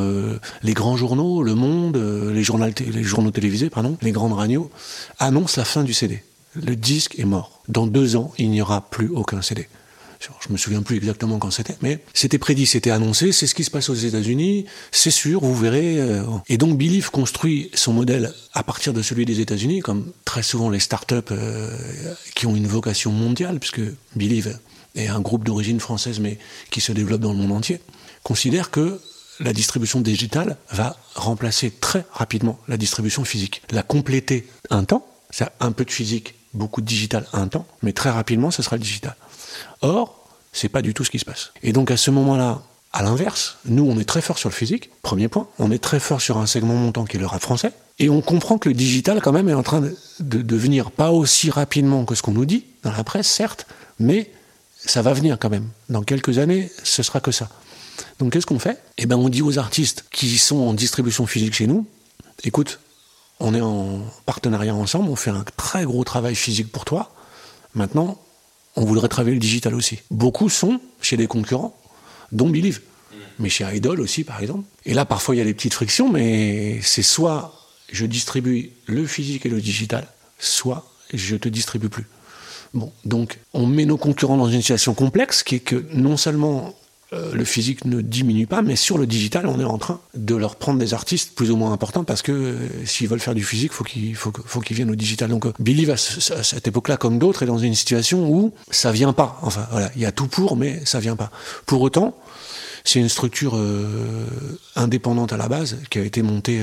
les 0.63 0.75
grands 0.75 0.97
journaux, 0.97 1.43
Le 1.43 1.55
Monde, 1.55 1.97
les, 1.97 2.45
journaux, 2.45 2.67
les 2.79 3.03
journaux 3.03 3.31
télévisés, 3.31 3.71
pardon, 3.71 3.97
les 4.03 4.13
grandes 4.13 4.35
radios, 4.35 4.71
annoncent 5.19 5.61
la 5.61 5.65
fin 5.65 5.83
du 5.83 5.93
CD. 5.93 6.23
Le 6.55 6.77
disque 6.77 7.19
est 7.19 7.25
mort. 7.25 7.63
Dans 7.69 7.87
deux 7.87 8.17
ans, 8.17 8.33
il 8.39 8.51
n'y 8.51 8.63
aura 8.63 8.83
plus 8.83 9.09
aucun 9.09 9.43
CD. 9.43 9.69
Je 10.41 10.53
me 10.53 10.57
souviens 10.57 10.83
plus 10.83 10.97
exactement 10.97 11.39
quand 11.39 11.51
c'était, 11.51 11.77
mais 11.83 12.01
c'était 12.13 12.39
prédit, 12.39 12.67
c'était 12.67 12.91
annoncé, 12.91 13.33
c'est 13.33 13.47
ce 13.47 13.55
qui 13.55 13.65
se 13.65 13.71
passe 13.71 13.89
aux 13.89 13.95
États-Unis, 13.95 14.67
c'est 14.93 15.11
sûr, 15.11 15.41
vous 15.41 15.55
verrez. 15.55 15.99
Euh, 16.01 16.23
et 16.49 16.59
donc 16.59 16.79
Believe 16.79 17.11
construit 17.11 17.71
son 17.75 17.93
modèle 17.93 18.33
à 18.53 18.63
partir 18.63 18.93
de 18.93 19.03
celui 19.03 19.25
des 19.25 19.41
États-Unis, 19.41 19.81
comme 19.81 20.13
très 20.25 20.43
souvent 20.43 20.71
les 20.71 20.81
startups 20.81 21.15
euh, 21.31 21.77
qui 22.35 22.47
ont 22.47 22.57
une 22.57 22.67
vocation 22.67 23.11
mondiale, 23.11 23.59
puisque 23.59 23.83
Believe 24.17 24.59
est 24.95 25.09
un 25.09 25.21
groupe 25.21 25.45
d'origine 25.45 25.81
française 25.81 26.21
mais 26.21 26.39
qui 26.71 26.81
se 26.81 26.93
développe 26.93 27.21
dans 27.21 27.33
le 27.33 27.39
monde 27.39 27.53
entier, 27.53 27.81
considère 28.23 28.71
que 28.71 29.01
la 29.41 29.53
distribution 29.53 30.01
digitale 30.01 30.57
va 30.71 30.97
remplacer 31.15 31.71
très 31.71 32.05
rapidement 32.13 32.59
la 32.69 32.77
distribution 32.77 33.25
physique, 33.25 33.63
la 33.71 33.83
compléter 33.83 34.47
un 34.71 34.85
temps, 34.85 35.07
c'est 35.31 35.49
un 35.61 35.73
peu 35.73 35.85
de 35.85 35.91
physique, 35.91 36.35
beaucoup 36.53 36.81
de 36.81 36.87
digital 36.87 37.27
un 37.33 37.49
temps, 37.49 37.67
mais 37.83 37.93
très 37.93 38.11
rapidement 38.11 38.51
ce 38.51 38.63
sera 38.63 38.77
le 38.77 38.83
digital. 38.83 39.17
Or, 39.83 40.29
c'est 40.53 40.69
pas 40.69 40.83
du 40.83 40.95
tout 40.95 41.05
ce 41.05 41.11
qui 41.11 41.19
se 41.19 41.25
passe. 41.25 41.53
Et 41.63 41.73
donc 41.73 41.91
à 41.91 41.97
ce 41.97 42.11
moment-là, 42.11 42.63
à 42.93 43.03
l'inverse, 43.03 43.59
nous 43.65 43.85
on 43.85 43.99
est 43.99 44.05
très 44.05 44.21
fort 44.21 44.39
sur 44.39 44.49
le 44.49 44.55
physique, 44.55 44.91
premier 45.03 45.29
point, 45.29 45.49
on 45.59 45.71
est 45.71 45.83
très 45.83 45.99
fort 45.99 46.21
sur 46.21 46.39
un 46.39 46.47
segment 46.47 46.75
montant 46.75 47.05
qui 47.05 47.17
est 47.17 47.21
le 47.21 47.27
rap 47.27 47.43
français, 47.43 47.73
et 47.99 48.09
on 48.09 48.21
comprend 48.23 48.59
que 48.59 48.69
le 48.69 48.75
digital 48.75 49.21
quand 49.21 49.33
même 49.33 49.49
est 49.49 49.55
en 49.55 49.63
train 49.63 49.83
de, 50.21 50.57
venir 50.57 50.91
pas 50.91 51.11
aussi 51.11 51.51
rapidement 51.51 52.05
que 52.05 52.15
ce 52.15 52.23
qu'on 52.23 52.33
nous 52.33 52.45
dit 52.45 52.65
dans 52.83 52.93
la 52.93 53.05
presse, 53.05 53.29
certes, 53.29 53.67
mais 53.99 54.31
ça 54.77 55.03
va 55.03 55.13
venir 55.13 55.39
quand 55.39 55.51
même. 55.51 55.69
Dans 55.89 56.03
quelques 56.03 56.39
années, 56.39 56.71
ce 56.83 57.03
sera 57.03 57.21
que 57.21 57.31
ça. 57.31 57.49
Donc 58.19 58.33
qu'est-ce 58.33 58.47
qu'on 58.47 58.59
fait? 58.59 58.83
Eh 58.99 59.07
ben 59.07 59.17
on 59.17 59.29
dit 59.29 59.43
aux 59.43 59.59
artistes 59.59 60.05
qui 60.11 60.39
sont 60.39 60.59
en 60.59 60.75
distribution 60.75 61.27
physique 61.27 61.55
chez 61.55 61.67
nous, 61.67 61.87
écoute, 62.43 62.81
on 63.41 63.55
est 63.55 63.61
en 63.61 64.01
partenariat 64.27 64.75
ensemble, 64.75 65.09
on 65.11 65.17
fait 65.17 65.31
un 65.31 65.45
très 65.57 65.85
gros 65.85 66.05
travail 66.05 66.35
physique 66.35 66.71
pour 66.71 66.85
toi. 66.85 67.13
Maintenant, 67.75 68.21
on 68.77 68.85
voudrait 68.85 69.09
travailler 69.09 69.35
le 69.35 69.41
digital 69.41 69.75
aussi. 69.75 70.01
Beaucoup 70.11 70.49
sont 70.49 70.81
chez 71.01 71.17
des 71.17 71.27
concurrents, 71.27 71.77
dont 72.33 72.49
Believe. 72.49 72.81
mais 73.39 73.49
chez 73.49 73.65
Idol 73.73 74.01
aussi, 74.01 74.25
par 74.25 74.41
exemple. 74.41 74.65
Et 74.85 74.95
là, 74.95 75.05
parfois, 75.05 75.35
il 75.35 75.39
y 75.39 75.41
a 75.41 75.45
des 75.45 75.55
petites 75.55 75.75
frictions, 75.75 76.11
mais 76.11 76.81
c'est 76.83 77.03
soit 77.03 77.55
je 77.93 78.07
distribue 78.07 78.71
le 78.87 79.07
physique 79.07 79.47
et 79.47 79.49
le 79.49 79.61
digital, 79.61 80.07
soit 80.39 80.91
je 81.13 81.37
te 81.37 81.49
distribue 81.49 81.89
plus. 81.89 82.07
Bon, 82.73 82.93
donc 83.05 83.39
on 83.53 83.67
met 83.67 83.85
nos 83.85 83.97
concurrents 83.97 84.37
dans 84.37 84.49
une 84.49 84.61
situation 84.61 84.95
complexe 84.95 85.45
qui 85.45 85.57
est 85.57 85.61
que 85.61 85.85
non 85.93 86.17
seulement 86.17 86.75
euh, 87.15 87.33
le 87.33 87.45
physique 87.45 87.85
ne 87.85 88.01
diminue 88.01 88.47
pas, 88.47 88.63
mais 88.63 88.77
sur 88.77 88.99
le 88.99 89.07
digital, 89.07 89.47
on 89.47 89.61
est 89.61 89.65
en 89.65 89.79
train 89.79 90.01
de 90.15 90.35
leur 90.35 90.57
prendre 90.57 90.79
des 90.79 90.95
artistes 90.95 91.35
plus 91.35 91.51
ou 91.51 91.57
moins 91.57 91.73
importants 91.73 92.03
parce 92.03 92.23
que 92.23 92.33
euh, 92.33 92.57
s'ils 92.87 93.09
veulent 93.09 93.21
faire 93.21 93.35
du 93.35 93.45
physique, 93.45 93.73
faut 93.73 93.85
faut, 94.45 94.61
qu'ils 94.61 94.77
viennent 94.77 94.91
au 94.91 94.97
digital. 94.97 95.31
Donc 95.31 95.47
euh, 95.47 95.53
Billy 95.61 95.89
à 95.91 95.97
cette 95.97 96.67
époque-là, 96.67 96.97
comme 96.97 97.19
d'autres, 97.19 97.43
est 97.43 97.47
dans 97.47 97.59
une 97.59 97.75
situation 97.75 98.29
où 98.31 98.53
ça 98.71 98.91
vient 98.91 99.13
pas. 99.13 99.39
Enfin 99.43 99.67
voilà, 99.71 99.91
il 99.95 100.03
y 100.03 100.07
a 100.07 100.13
tout 100.13 100.27
pour, 100.27 100.57
mais 100.57 100.85
ça 100.85 100.99
vient 100.99 101.17
pas. 101.17 101.31
Pour 101.67 101.83
autant, 101.83 102.17
c'est 102.85 102.99
une 102.99 103.09
structure 103.09 103.59
indépendante 104.77 105.33
à 105.33 105.37
la 105.37 105.49
base 105.49 105.79
qui 105.91 105.99
a 105.99 106.03
été 106.03 106.23
montée 106.23 106.61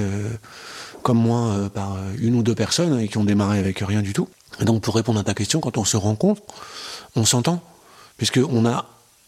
comme 1.01 1.17
moi 1.17 1.69
par 1.73 1.97
une 2.19 2.35
ou 2.35 2.43
deux 2.43 2.53
personnes 2.53 2.99
et 2.99 3.07
qui 3.07 3.17
ont 3.17 3.23
démarré 3.23 3.57
avec 3.57 3.79
rien 3.79 4.01
du 4.01 4.13
tout. 4.13 4.27
Et 4.59 4.65
donc 4.65 4.81
pour 4.81 4.95
répondre 4.95 5.19
à 5.19 5.23
ta 5.23 5.33
question, 5.33 5.61
quand 5.61 5.77
on 5.77 5.85
se 5.85 5.97
rencontre, 5.97 6.41
on 7.15 7.25
s'entend, 7.25 7.63
puisqu'on 8.17 8.65
a 8.67 8.85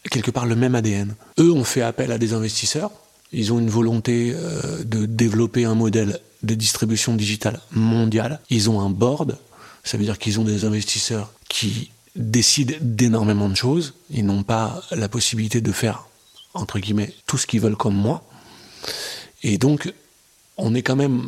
quelque 0.09 0.31
part 0.31 0.45
le 0.45 0.55
même 0.55 0.75
ADN. 0.75 1.15
Eux 1.39 1.51
ont 1.51 1.63
fait 1.63 1.81
appel 1.81 2.11
à 2.11 2.17
des 2.17 2.33
investisseurs, 2.33 2.91
ils 3.31 3.51
ont 3.51 3.59
une 3.59 3.69
volonté 3.69 4.33
euh, 4.35 4.83
de 4.83 5.05
développer 5.05 5.65
un 5.65 5.75
modèle 5.75 6.19
de 6.43 6.55
distribution 6.55 7.15
digitale 7.15 7.59
mondiale, 7.71 8.39
ils 8.49 8.69
ont 8.69 8.81
un 8.81 8.89
board, 8.89 9.37
ça 9.83 9.97
veut 9.97 10.03
dire 10.03 10.17
qu'ils 10.17 10.39
ont 10.39 10.43
des 10.43 10.65
investisseurs 10.65 11.31
qui 11.49 11.91
décident 12.15 12.75
d'énormément 12.81 13.49
de 13.49 13.55
choses, 13.55 13.93
ils 14.09 14.25
n'ont 14.25 14.43
pas 14.43 14.81
la 14.91 15.09
possibilité 15.09 15.61
de 15.61 15.71
faire, 15.71 16.07
entre 16.53 16.79
guillemets, 16.79 17.13
tout 17.25 17.37
ce 17.37 17.47
qu'ils 17.47 17.61
veulent 17.61 17.77
comme 17.77 17.95
moi. 17.95 18.23
Et 19.41 19.57
donc, 19.57 19.91
on 20.57 20.75
est 20.75 20.83
quand 20.83 20.95
même 20.95 21.23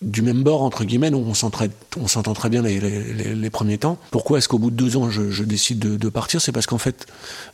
du 0.00 0.22
même 0.22 0.42
bord, 0.42 0.62
entre 0.62 0.84
guillemets, 0.84 1.10
on 1.12 1.34
s'entend 1.34 2.34
très 2.34 2.48
bien 2.48 2.62
les, 2.62 3.50
premiers 3.50 3.78
temps. 3.78 3.98
Pourquoi 4.10 4.38
est-ce 4.38 4.48
qu'au 4.48 4.58
bout 4.58 4.70
de 4.70 4.76
deux 4.76 4.96
ans, 4.96 5.10
je, 5.10 5.42
décide 5.42 5.78
de, 5.78 6.08
partir? 6.08 6.40
C'est 6.40 6.52
parce 6.52 6.66
qu'en 6.66 6.78
fait, 6.78 7.06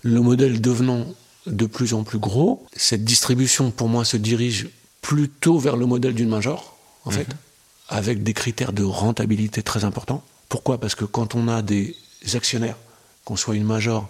le 0.02 0.20
modèle 0.20 0.60
devenant 0.60 1.06
de 1.46 1.66
plus 1.66 1.94
en 1.94 2.04
plus 2.04 2.18
gros, 2.18 2.66
cette 2.76 3.04
distribution, 3.04 3.70
pour 3.70 3.88
moi, 3.88 4.04
se 4.04 4.16
dirige 4.16 4.68
plutôt 5.00 5.58
vers 5.58 5.76
le 5.76 5.86
modèle 5.86 6.14
d'une 6.14 6.28
major, 6.28 6.76
en 7.04 7.10
fait, 7.10 7.28
mhm. 7.28 7.34
avec 7.88 8.22
des 8.22 8.34
critères 8.34 8.72
de 8.72 8.82
rentabilité 8.82 9.62
très 9.62 9.84
importants. 9.84 10.22
Pourquoi? 10.48 10.78
Parce 10.78 10.94
que 10.94 11.04
quand 11.04 11.34
on 11.34 11.48
a 11.48 11.62
des 11.62 11.96
actionnaires, 12.34 12.76
qu'on 13.24 13.36
soit 13.36 13.56
une 13.56 13.64
major 13.64 14.08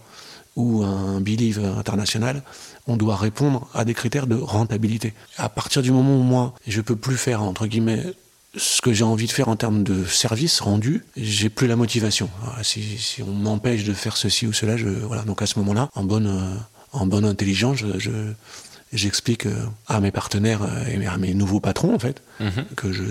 ou 0.56 0.82
un 0.82 1.20
Believe 1.20 1.64
international, 1.64 2.42
on 2.86 2.96
doit 2.96 3.16
répondre 3.16 3.68
à 3.74 3.84
des 3.84 3.94
critères 3.94 4.26
de 4.26 4.36
rentabilité. 4.36 5.14
À 5.36 5.48
partir 5.48 5.82
du 5.82 5.90
moment 5.90 6.16
où 6.16 6.22
moi, 6.22 6.54
je 6.66 6.80
peux 6.80 6.96
plus 6.96 7.16
faire, 7.16 7.42
entre 7.42 7.66
guillemets, 7.66 8.14
ce 8.56 8.80
que 8.80 8.92
j'ai 8.92 9.04
envie 9.04 9.26
de 9.26 9.32
faire 9.32 9.48
en 9.48 9.56
termes 9.56 9.82
de 9.82 10.04
service 10.04 10.60
rendu, 10.60 11.04
j'ai 11.16 11.48
plus 11.48 11.66
la 11.66 11.76
motivation. 11.76 12.30
Si, 12.62 13.22
on 13.22 13.32
m'empêche 13.32 13.84
de 13.84 13.92
faire 13.92 14.16
ceci 14.16 14.46
ou 14.46 14.52
cela, 14.52 14.76
je, 14.76 14.88
voilà. 14.88 15.22
Donc 15.22 15.42
à 15.42 15.46
ce 15.46 15.58
moment-là, 15.58 15.88
en 15.94 16.04
bonne, 16.04 16.26
euh, 16.26 16.56
en 16.92 17.06
bonne 17.06 17.24
intelligence, 17.24 17.78
je, 17.98 18.10
j'explique 18.94 19.46
euh, 19.46 19.66
à 19.88 20.00
mes 20.00 20.10
partenaires 20.10 20.62
euh, 20.62 20.86
et 20.86 21.06
à 21.06 21.16
mes 21.18 21.34
nouveaux 21.34 21.60
patrons 21.60 21.94
en 21.94 21.98
fait 21.98 22.22
mhm. 22.40 22.64
que 22.76 22.92
je, 22.92 23.04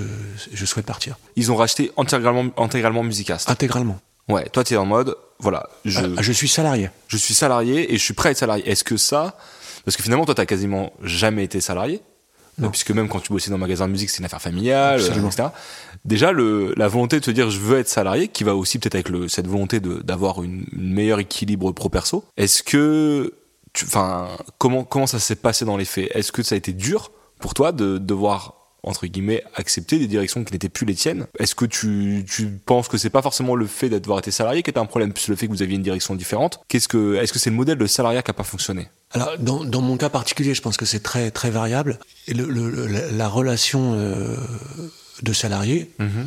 je, 0.52 0.66
souhaite 0.66 0.86
partir. 0.86 1.18
Ils 1.36 1.52
ont 1.52 1.56
racheté 1.56 1.91
intégralement, 1.98 2.52
intégralement 2.58 3.04
Musicast. 3.04 3.50
Intégralement. 3.50 4.00
Ouais, 4.30 4.48
toi 4.50 4.64
tu 4.64 4.74
es 4.74 4.78
en 4.78 4.86
mode, 4.86 5.16
voilà, 5.39 5.70
je, 5.84 6.00
ah, 6.00 6.22
je 6.22 6.32
suis 6.32 6.48
salarié. 6.48 6.89
Je 7.08 7.18
suis 7.18 7.34
salarié 7.34 7.94
et 7.94 7.98
je 7.98 8.04
suis 8.04 8.14
prêt 8.14 8.30
à 8.30 8.32
être 8.32 8.38
salarié. 8.38 8.68
Est-ce 8.70 8.86
que 8.86 8.96
ça, 8.96 9.38
parce 9.84 9.98
que 9.98 10.04
finalement 10.04 10.26
toi 10.26 10.36
t'as 10.36 10.46
quasiment 10.46 10.94
jamais 11.04 11.44
été 11.44 11.60
salarié, 11.60 12.02
puisque 12.72 12.91
même 12.91 13.08
quand 13.08 13.20
tu 13.20 13.32
bossais 13.32 13.49
dans 13.49 13.56
un 13.56 13.60
magasin 13.60 13.88
de 13.88 13.91
musique, 13.91 14.10
c'est 14.10 14.20
une 14.20 14.26
affaire 14.26 14.41
familiale, 14.41 15.01
etc. 15.01 15.49
Déjà, 16.06 16.32
le, 16.32 16.74
la 16.76 16.88
volonté 16.88 17.20
de 17.20 17.26
te 17.26 17.32
dire 17.32 17.49
je 17.49 17.60
veux 17.60 17.80
être 17.80 17.89
salarié, 17.89 18.28
qui 18.28 18.43
va 18.43 18.56
aussi 18.56 18.80
peut-être 18.80 18.95
avec 18.95 19.10
le, 19.10 19.28
cette 19.28 19.47
volonté 19.47 19.80
d'avoir 19.80 20.43
une, 20.43 20.66
une 20.74 20.93
meilleur 20.93 21.20
équilibre 21.20 21.72
pro-perso. 21.72 22.24
Est-ce 22.38 22.64
que, 22.64 23.34
enfin, 23.84 24.28
comment 24.58 24.84
comment 24.84 25.08
ça 25.08 25.20
s'est 25.20 25.36
passé 25.36 25.66
dans 25.66 25.78
les 25.78 25.86
faits? 25.86 26.10
Est-ce 26.14 26.32
que 26.32 26.43
ça 26.43 26.56
a 26.56 26.58
été 26.58 26.74
dur 26.74 27.12
pour 27.39 27.54
toi 27.54 27.72
de 27.72 27.97
devoir 27.97 28.56
entre 28.84 29.08
guillemets, 29.08 29.44
accepter 29.56 29.98
des 29.98 30.08
directions 30.08 30.44
qui 30.44 30.54
n'étaient 30.54 30.70
plus 30.70 30.86
les 30.86 30.96
tiennes. 30.96 31.26
Est-ce 31.40 31.56
que 31.56 31.66
tu, 31.66 32.26
tu 32.30 32.48
penses 32.48 32.88
que 32.88 32.98
c'est 32.98 33.10
pas 33.10 33.22
forcément 33.22 33.56
le 33.56 33.66
fait 33.66 33.90
d'avoir 33.90 34.20
été 34.20 34.32
salarié 34.32 34.62
qui 34.62 34.70
est 34.70 34.78
un 34.78 34.86
problème, 34.86 35.14
plus 35.14 35.30
le 35.30 35.36
fait 35.36 35.48
que 35.48 35.52
vous 35.52 35.62
aviez 35.62 35.76
une 35.76 35.84
direction 35.84 36.16
différente? 36.16 36.60
Qu'est-ce 36.68 36.88
que, 36.88 37.16
est-ce 37.16 37.32
que 37.34 37.40
c'est 37.40 37.50
le 37.50 37.56
modèle 37.56 37.78
de 37.78 37.88
salariat 37.88 38.22
qui 38.22 38.32
a 38.32 38.34
pas 38.34 38.44
fonctionné? 38.44 38.90
Alors, 39.12 39.38
dans, 39.40 39.64
dans, 39.64 39.82
mon 39.82 39.96
cas 39.96 40.10
particulier, 40.10 40.54
je 40.54 40.62
pense 40.62 40.76
que 40.76 40.86
c'est 40.86 41.02
très 41.02 41.32
très 41.32 41.52
variable. 41.52 42.00
Et 42.28 42.34
le, 42.34 42.46
le, 42.46 42.88
la, 43.12 43.28
relation 43.28 43.94
euh, 43.94 44.36
de 45.22 45.34
salarié. 45.34 45.92
Mm-hmm 46.00 46.26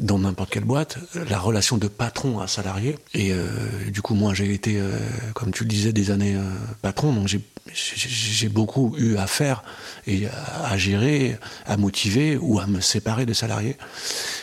dans 0.00 0.18
n'importe 0.18 0.50
quelle 0.50 0.64
boîte, 0.64 0.98
la 1.28 1.38
relation 1.38 1.76
de 1.76 1.88
patron 1.88 2.38
à 2.38 2.46
salarié. 2.46 2.98
Et 3.14 3.32
euh, 3.32 3.48
du 3.90 4.00
coup, 4.00 4.14
moi, 4.14 4.32
j'ai 4.32 4.52
été, 4.52 4.78
euh, 4.78 4.96
comme 5.34 5.50
tu 5.50 5.64
le 5.64 5.68
disais, 5.68 5.92
des 5.92 6.10
années 6.10 6.36
euh, 6.36 6.42
patron, 6.82 7.12
donc 7.12 7.28
j'ai 7.28 8.48
beaucoup 8.48 8.94
eu 8.96 9.16
à 9.16 9.26
faire 9.26 9.62
et 10.06 10.26
à, 10.64 10.76
gérer, 10.78 11.36
à 11.66 11.76
motiver 11.76 12.36
ou 12.36 12.60
à 12.60 12.66
me 12.66 12.80
séparer 12.80 13.26
de 13.26 13.32
salariés. 13.32 13.76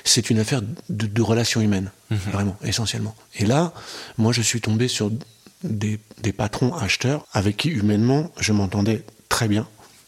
C'est 0.04 0.30
une 0.30 0.40
affaire 0.40 0.62
de, 0.62 1.08
de 1.08 1.22
relations 1.22 1.62
humaines, 1.62 1.92
mhm. 2.12 2.18
vraiment, 2.32 2.58
essentiellement. 2.64 3.16
Et 3.36 3.46
là, 3.46 3.74
moi, 4.18 4.34
je 4.34 4.42
suis 4.42 4.62
tombé 4.62 4.88
sur 4.88 5.10
des, 5.64 6.00
des 6.22 6.34
patrons 6.34 6.74
acheteurs 6.76 7.26
avec 7.34 7.58
qui, 7.58 7.70
humainement, 7.70 8.32
je 8.40 8.52
m'entendais 8.52 9.04
très 9.30 9.48
bien, 9.48 9.68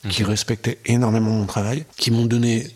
qui 0.09 0.23
mhm. 0.23 0.29
respectaient 0.29 0.77
énormément 0.85 1.31
mon 1.31 1.45
travail, 1.45 1.85
qui 1.95 2.11
m'ont 2.11 2.25
donné 2.25 2.67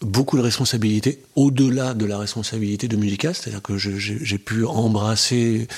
beaucoup 0.00 0.36
de 0.36 0.42
responsabilités, 0.42 1.22
au-delà 1.34 1.94
de 1.94 2.04
la 2.04 2.18
responsabilité 2.18 2.88
de 2.88 2.96
Musicast, 2.96 3.42
c'est-à-dire 3.42 3.62
que 3.62 3.78
j'ai 3.78 4.38
pu 4.38 4.64
embrasser 4.64 5.68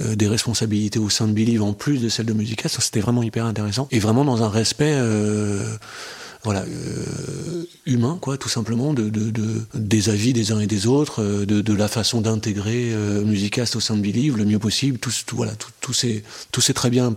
euh, 0.00 0.14
des 0.14 0.28
responsabilités 0.28 0.98
au 0.98 1.08
sein 1.08 1.26
de 1.26 1.32
Believe 1.32 1.62
en 1.62 1.72
plus 1.72 1.98
de 1.98 2.08
celles 2.08 2.26
de 2.26 2.32
Musicast, 2.32 2.80
c'était 2.80 3.00
vraiment 3.00 3.22
hyper 3.22 3.46
intéressant, 3.46 3.88
et 3.90 3.98
vraiment 3.98 4.24
dans 4.24 4.42
un 4.42 4.48
respect... 4.48 4.94
Euh, 4.94 5.76
voilà, 6.42 6.62
euh, 6.62 7.66
humain, 7.84 8.16
quoi, 8.18 8.38
tout 8.38 8.48
simplement, 8.48 8.94
de, 8.94 9.10
de, 9.10 9.30
de, 9.30 9.60
des 9.74 10.08
avis 10.08 10.32
des 10.32 10.52
uns 10.52 10.60
et 10.60 10.66
des 10.66 10.86
autres, 10.86 11.22
de, 11.22 11.72
la 11.74 11.86
façon 11.86 12.22
d'intégrer 12.22 12.94
Musicast 13.26 13.76
au 13.76 13.80
sein 13.80 13.94
de 13.94 14.00
Believe 14.00 14.38
le 14.38 14.46
mieux 14.46 14.58
possible. 14.58 14.98
Tout, 14.98 15.12
tout 15.26 15.36
voilà, 15.36 15.52
tout, 15.82 15.92
s'est 15.92 16.22
très 16.72 16.88
bien 16.88 17.14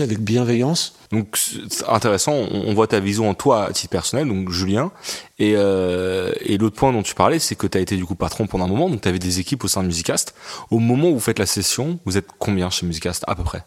avec 0.00 0.20
bienveillance. 0.20 0.94
Donc 1.12 1.36
c'est 1.36 1.88
intéressant, 1.88 2.32
on, 2.32 2.74
voit 2.74 2.86
ta 2.86 3.00
vision 3.00 3.28
en 3.28 3.34
toi 3.34 3.66
à 3.66 3.72
titre 3.72 3.90
personnel, 3.90 4.28
donc 4.28 4.50
Julien. 4.50 4.90
Et, 5.38 5.54
euh, 5.56 6.32
et 6.40 6.58
l'autre 6.58 6.76
point 6.76 6.92
dont 6.92 7.02
tu 7.02 7.14
parlais, 7.14 7.38
c'est 7.38 7.54
que 7.54 7.66
tu 7.66 7.78
as 7.78 7.80
été 7.80 7.96
du 7.96 8.04
coup 8.04 8.14
patron 8.14 8.46
pendant 8.46 8.64
un 8.64 8.68
moment, 8.68 8.90
donc 8.90 9.02
tu 9.02 9.08
avais 9.08 9.18
des 9.18 9.40
équipes 9.40 9.64
au 9.64 9.68
sein 9.68 9.82
de 9.82 9.86
Musicast. 9.86 10.34
Au 10.70 10.78
moment 10.78 11.08
où 11.08 11.14
vous 11.14 11.20
faites 11.20 11.38
la 11.38 11.46
session, 11.46 11.98
vous 12.04 12.16
êtes 12.16 12.26
combien 12.38 12.70
chez 12.70 12.86
Musicast 12.86 13.24
à 13.26 13.34
peu 13.34 13.44
près? 13.44 13.62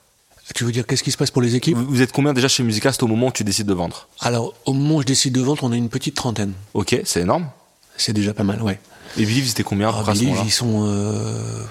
Tu 0.55 0.63
veux 0.63 0.71
dire 0.71 0.87
qu'est-ce 0.87 1.03
qui 1.03 1.11
se 1.11 1.17
passe 1.17 1.31
pour 1.31 1.41
les 1.41 1.55
équipes? 1.55 1.77
Vous 1.77 2.01
êtes 2.01 2.11
combien 2.11 2.33
déjà 2.33 2.47
chez 2.47 2.63
Musicast 2.63 3.03
au 3.03 3.07
moment 3.07 3.27
où 3.27 3.31
tu 3.31 3.43
décides 3.43 3.67
de 3.67 3.73
vendre? 3.73 4.07
Alors, 4.19 4.55
au 4.65 4.73
moment 4.73 4.95
où 4.95 5.01
je 5.01 5.05
décide 5.05 5.33
de 5.33 5.41
vendre, 5.41 5.63
on 5.63 5.71
a 5.71 5.75
une 5.75 5.89
petite 5.89 6.15
trentaine. 6.15 6.53
Ok, 6.73 6.99
c'est 7.05 7.21
énorme. 7.21 7.49
C'est 7.97 8.13
déjà 8.13 8.33
pas 8.33 8.43
mal, 8.43 8.61
ouais. 8.61 8.79
Et 9.17 9.25
Believe, 9.25 9.47
c'était 9.47 9.63
combien 9.63 9.89
ah, 9.89 10.03
Believe, 10.07 10.39
ils 10.45 10.51
sont 10.51 10.85
euh, 10.87 11.63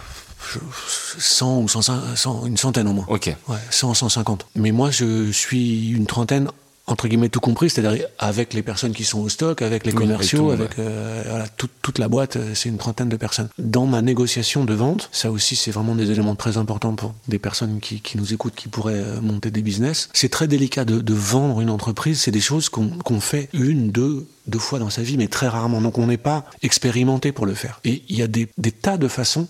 100 1.19 1.61
ou 1.61 1.69
100, 1.69 2.47
une 2.47 2.57
centaine 2.57 2.89
au 2.89 2.93
moins. 2.93 3.07
Ok. 3.09 3.35
Ouais, 3.49 3.57
100, 3.71 3.95
150. 3.95 4.47
Mais 4.57 4.73
moi, 4.73 4.91
je 4.91 5.31
suis 5.33 5.91
une 5.91 6.07
trentaine 6.07 6.49
entre 6.89 7.07
guillemets 7.07 7.29
tout 7.29 7.41
compris, 7.41 7.71
c'est-à-dire 7.71 8.07
avec 8.19 8.55
les 8.55 8.63
personnes 8.63 8.93
qui 8.93 9.05
sont 9.05 9.21
au 9.21 9.29
stock, 9.29 9.63
avec 9.63 9.85
les 9.85 9.93
commerciaux, 9.93 10.51
avec, 10.51 10.79
euh, 10.79 11.23
voilà, 11.29 11.47
toute 11.49 11.99
la 11.99 12.09
boîte, 12.09 12.37
euh, 12.37 12.55
c'est 12.55 12.69
une 12.69 12.79
trentaine 12.79 13.09
de 13.09 13.17
personnes. 13.17 13.49
Dans 13.59 13.87
ma 13.87 14.03
négociation 14.03 14.65
de 14.65 14.75
vente, 14.75 15.09
ça 15.13 15.31
aussi 15.31 15.55
c'est 15.55 15.71
vraiment 15.71 15.95
des 15.95 16.11
éléments 16.11 16.35
très 16.35 16.57
importants 16.57 16.95
pour 16.95 17.15
des 17.29 17.39
personnes 17.39 17.81
qui, 17.81 18.01
qui 18.01 18.17
nous 18.17 18.33
écoutent, 18.33 18.55
qui 18.55 18.69
pourraient 18.69 18.95
euh, 18.95 19.21
monter 19.21 19.51
des 19.51 19.63
business. 19.63 20.09
C'est 20.13 20.31
très 20.31 20.49
délicat 20.49 20.85
de, 20.85 21.01
de, 21.01 21.15
vendre 21.15 21.61
une 21.61 21.71
entreprise, 21.71 22.21
c'est 22.21 22.31
des 22.31 22.41
choses 22.41 22.69
qu'on 22.69 23.21
fait 23.21 23.49
une, 23.53 23.91
deux, 23.91 24.27
deux 24.47 24.59
fois 24.59 24.79
dans 24.79 24.91
sa 24.91 25.03
vie, 25.03 25.17
mais 25.17 25.29
très 25.29 25.49
rarement. 25.49 25.81
Donc 25.81 25.99
on 25.99 26.07
n'est 26.07 26.17
pas 26.17 26.45
expérimenté 26.63 27.33
pour 27.33 27.45
le 27.45 27.55
faire. 27.55 27.81
Et 27.85 28.03
il 28.09 28.17
y 28.17 28.23
a 28.23 28.27
des, 28.27 28.49
des 28.57 28.73
tas 28.73 28.97
de 28.97 29.09
façons 29.09 29.47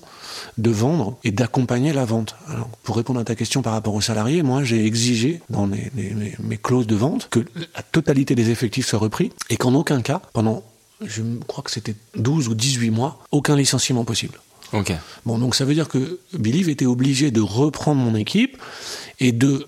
de 0.57 0.71
vendre 0.71 1.17
et 1.25 1.31
d'accompagner 1.31 1.93
la 1.93 2.05
vente. 2.05 2.37
Alors, 2.49 2.69
pour 2.83 2.97
répondre 2.97 3.21
à 3.21 3.25
ta 3.25 3.35
question 3.35 3.63
par 3.63 3.73
rapport 3.73 3.95
aux 3.95 4.01
salariés, 4.01 4.43
moi 4.43 4.65
j'ai 4.65 4.85
exigé 4.85 5.41
dans 5.51 5.67
mes, 5.67 5.91
mes, 5.95 6.57
clauses 6.57 6.87
de 6.87 6.97
vente 6.97 7.29
que 7.31 7.41
la 7.75 7.83
totalité 7.83 8.35
des 8.35 8.51
effectifs 8.51 8.87
soit 8.87 8.99
repris 8.99 9.33
et 9.51 9.57
qu'en 9.57 9.75
aucun 9.75 10.03
cas, 10.03 10.21
pendant, 10.33 10.63
je 11.05 11.23
crois 11.47 11.63
que 11.63 11.71
c'était 11.71 11.95
12 12.17 12.49
ou 12.49 12.55
18 12.55 12.91
mois, 12.91 13.19
aucun 13.31 13.57
licenciement 13.57 14.05
possible. 14.05 14.39
Ok. 14.73 14.93
Bon, 15.25 15.39
donc 15.39 15.55
ça 15.55 15.65
veut 15.65 15.75
dire 15.75 15.89
que 15.89 16.21
Believe 16.35 16.69
était 16.69 16.87
obligé 16.87 17.31
de 17.31 17.41
reprendre 17.41 18.01
mon 18.01 18.15
équipe 18.15 18.59
et 19.21 19.33
de 19.33 19.67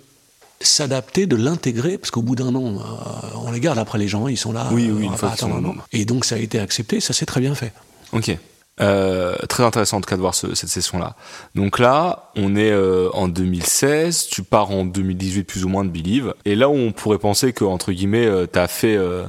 s'adapter, 0.60 1.26
de 1.26 1.36
l'intégrer, 1.36 1.96
parce 1.96 2.10
qu'au 2.10 2.22
bout 2.22 2.36
d'un 2.36 2.54
an, 2.54 2.76
euh, 2.76 3.38
on 3.46 3.50
les 3.50 3.60
garde 3.60 3.78
après 3.78 3.98
les 3.98 4.08
gens, 4.08 4.28
ils 4.28 4.36
sont 4.36 4.52
là, 4.52 4.68
oui, 4.72 4.90
oui, 4.90 5.06
on 5.06 5.12
va 5.12 5.16
pas 5.16 5.32
attendre 5.32 5.56
un 5.56 5.64
an. 5.64 5.74
Et 5.92 6.04
donc 6.04 6.24
ça 6.24 6.34
a 6.34 6.38
été 6.38 6.58
accepté, 6.58 7.00
ça 7.00 7.14
s'est 7.14 7.26
très 7.26 7.40
bien 7.40 7.54
fait. 7.54 7.72
Ok. 8.12 8.36
Euh, 8.80 9.36
très 9.48 9.62
intéressant 9.62 9.98
en 9.98 10.00
tout 10.00 10.08
cas 10.08 10.16
de 10.16 10.22
voir 10.22 10.34
cette 10.34 10.54
session-là. 10.56 11.14
Donc 11.54 11.78
là, 11.78 12.30
on 12.34 12.56
est 12.56 12.70
euh, 12.70 13.10
en 13.12 13.28
2016, 13.28 14.28
tu 14.28 14.42
pars 14.42 14.70
en 14.70 14.86
2018 14.86 15.44
plus 15.44 15.64
ou 15.64 15.68
moins 15.68 15.84
de 15.84 15.90
Believe, 15.90 16.34
et 16.46 16.54
là 16.54 16.70
où 16.70 16.74
on 16.74 16.92
pourrait 16.92 17.18
penser 17.18 17.52
que 17.52 17.64
entre 17.64 17.92
guillemets, 17.92 18.24
euh, 18.24 18.46
t'as 18.46 18.68
fait, 18.68 18.96
euh, 18.96 19.24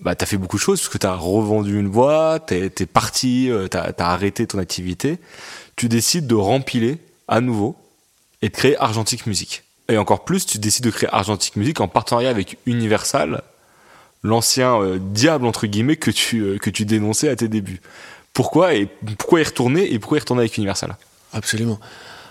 bah 0.00 0.14
t'as 0.14 0.24
fait 0.24 0.38
beaucoup 0.38 0.56
de 0.56 0.62
choses 0.62 0.80
parce 0.80 0.88
que 0.88 0.96
t'as 0.96 1.14
revendu 1.14 1.78
une 1.78 1.90
boîte, 1.90 2.46
t'es, 2.46 2.70
t'es 2.70 2.86
parti, 2.86 3.50
t'as, 3.70 3.92
t'as 3.92 4.06
arrêté 4.06 4.46
ton 4.46 4.58
activité, 4.58 5.18
tu 5.76 5.90
décides 5.90 6.26
de 6.26 6.34
rempiler 6.34 6.96
à 7.28 7.42
nouveau 7.42 7.76
et 8.40 8.48
de 8.48 8.54
créer 8.54 8.78
Argentique 8.78 9.26
Music. 9.26 9.62
Et 9.90 9.98
encore 9.98 10.24
plus, 10.24 10.46
tu 10.46 10.58
décides 10.58 10.84
de 10.84 10.90
créer 10.90 11.10
Argentique 11.12 11.56
Music 11.56 11.80
en 11.80 11.88
partenariat 11.88 12.30
avec 12.30 12.56
Universal, 12.64 13.42
l'ancien 14.22 14.80
diable 14.98 15.44
entre 15.44 15.66
guillemets 15.66 15.96
que 15.96 16.10
tu 16.10 16.58
que 16.58 16.70
tu 16.70 16.86
dénonçais 16.86 17.28
à 17.28 17.36
tes 17.36 17.48
débuts. 17.48 17.82
Pourquoi 18.32 18.74
et 18.74 18.86
pourquoi 19.18 19.40
y 19.40 19.44
retourner 19.44 19.92
et 19.92 19.98
pourquoi 19.98 20.18
y 20.18 20.20
retourner 20.20 20.42
avec 20.42 20.56
Universal 20.56 20.96
Absolument. 21.32 21.78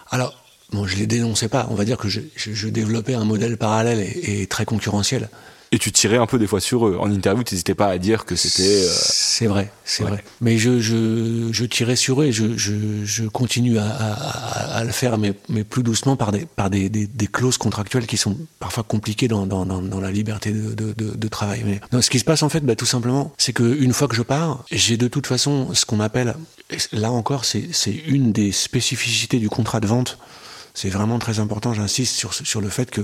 Alors, 0.09 0.33
bon, 0.71 0.85
je 0.85 0.95
les 0.97 1.07
dénonçais 1.07 1.49
pas. 1.49 1.67
On 1.69 1.75
va 1.75 1.85
dire 1.85 1.97
que 1.97 2.09
je, 2.09 2.67
développais 2.67 3.13
un 3.13 3.25
modèle 3.25 3.57
parallèle 3.57 3.99
et 4.23 4.47
très 4.47 4.65
concurrentiel. 4.65 5.29
Et 5.71 5.77
tu 5.77 5.91
tirais 5.91 6.17
un 6.17 6.25
peu 6.25 6.39
des 6.39 6.47
fois 6.47 6.59
sur 6.59 6.87
eux. 6.87 6.97
En 6.99 7.11
interview, 7.11 7.43
tu 7.43 7.53
n'hésitais 7.53 7.75
pas 7.75 7.87
à 7.87 7.97
dire 7.99 8.25
que 8.25 8.35
c'était. 8.35 8.85
Euh, 8.85 8.89
c'est 8.91 9.45
vrai, 9.45 9.71
c'est 9.85 10.03
vrai. 10.03 10.23
Mais 10.41 10.57
je, 10.57 10.79
je, 10.79 11.49
je, 11.51 11.65
tirais 11.65 11.95
sur 11.95 12.21
eux 12.21 12.25
et 12.25 12.31
je, 12.31 12.57
je, 12.57 12.73
je 13.05 13.25
continue 13.25 13.77
à, 13.77 13.85
à, 13.85 14.77
à, 14.77 14.83
le 14.83 14.91
faire, 14.91 15.19
mais, 15.19 15.33
mais 15.47 15.63
plus 15.63 15.83
doucement 15.83 16.15
par, 16.15 16.31
des, 16.31 16.47
par 16.47 16.71
des, 16.71 16.89
des, 16.89 17.05
des 17.05 17.27
clauses 17.27 17.57
contractuelles 17.57 18.07
qui 18.07 18.17
sont 18.17 18.35
parfois 18.59 18.83
compliquées 18.83 19.27
dans, 19.27 19.45
dans, 19.45 19.65
dans, 19.65 19.81
dans 19.83 19.99
la 19.99 20.11
liberté 20.11 20.51
de, 20.51 20.73
de, 20.73 20.93
de, 20.93 21.15
de 21.15 21.27
travail. 21.27 21.61
Mais 21.63 21.79
non, 21.93 22.01
ce 22.01 22.09
qui 22.09 22.17
se 22.17 22.25
passe 22.25 22.41
en 22.41 22.49
fait, 22.49 22.61
bah, 22.61 22.75
tout 22.75 22.87
simplement, 22.87 23.31
c'est 23.37 23.53
qu'une 23.53 23.93
fois 23.93 24.07
que 24.07 24.15
je 24.15 24.23
pars, 24.23 24.63
j'ai 24.71 24.97
de 24.97 25.07
toute 25.07 25.27
façon 25.27 25.73
ce 25.73 25.85
qu'on 25.85 25.99
appelle, 25.99 26.35
là 26.91 27.11
encore, 27.11 27.45
c'est 27.45 27.69
une 28.07 28.31
des 28.31 28.51
spécificités 28.51 29.37
du 29.37 29.49
contrat 29.49 29.79
de 29.79 29.87
vente 29.87 30.17
c'est 30.81 30.89
vraiment 30.89 31.19
très 31.19 31.41
important, 31.41 31.73
j'insiste 31.73 32.25
sur, 32.45 32.61
le 32.61 32.69
fait 32.69 32.89
que 32.89 33.01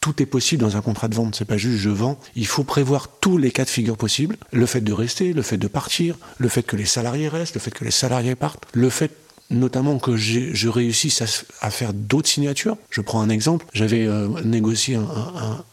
tout 0.00 0.22
est 0.22 0.26
possible 0.26 0.62
dans 0.62 0.76
un 0.76 0.80
contrat 0.80 1.08
de 1.08 1.16
vente, 1.16 1.34
c'est 1.34 1.44
pas 1.44 1.56
juste 1.56 1.78
je 1.78 1.90
vends. 1.90 2.20
Il 2.36 2.46
faut 2.46 2.62
prévoir 2.62 3.08
tous 3.20 3.36
les 3.36 3.50
cas 3.50 3.64
de 3.64 3.68
figure 3.68 3.96
possibles. 3.96 4.36
Le 4.52 4.64
fait 4.64 4.80
de 4.80 4.92
rester, 4.92 5.32
le 5.32 5.42
fait 5.42 5.56
de 5.56 5.66
partir, 5.66 6.16
le 6.38 6.48
fait 6.48 6.62
que 6.62 6.76
les 6.76 6.84
salariés 6.84 7.26
restent, 7.26 7.54
le 7.54 7.60
fait 7.60 7.72
que 7.72 7.84
les 7.84 7.90
salariés 7.90 8.36
partent, 8.36 8.66
le 8.74 8.90
fait 8.90 9.10
notamment 9.50 9.98
que 9.98 10.16
je 10.16 10.68
réussisse 10.68 11.22
à, 11.60 11.70
faire 11.70 11.92
d'autres 11.92 12.28
signatures. 12.28 12.76
Je 12.90 13.00
prends 13.00 13.20
un 13.20 13.28
exemple. 13.28 13.66
J'avais 13.72 14.06
euh, 14.06 14.28
négocié 14.44 14.98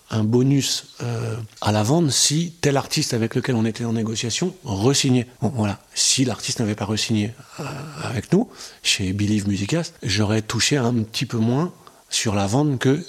un, 0.09 0.23
bonus 0.23 0.85
euh, 1.01 1.35
à 1.61 1.71
la 1.71 1.81
vente 1.81 2.11
si 2.11 2.53
tel 2.61 2.77
artiste 2.77 3.15
avec 3.15 3.33
lequel 3.33 3.55
on 3.55 3.65
était 3.65 3.85
en 3.85 3.93
négociation 3.93 4.53
resignait. 4.63 5.27
voilà. 5.41 5.79
Si 5.95 6.23
l'artiste 6.23 6.59
n'avait 6.59 6.75
pas 6.75 6.85
resigné 6.85 7.33
euh, 7.59 7.63
avec 8.03 8.31
nous, 8.31 8.47
chez 8.83 9.11
Believe 9.11 9.47
Musicast, 9.47 9.95
j'aurais 10.03 10.43
touché 10.43 10.77
un 10.77 10.93
petit 10.93 11.25
peu 11.25 11.37
moins 11.37 11.73
sur 12.09 12.35
la 12.35 12.45
vente 12.45 12.77
que 12.77 13.03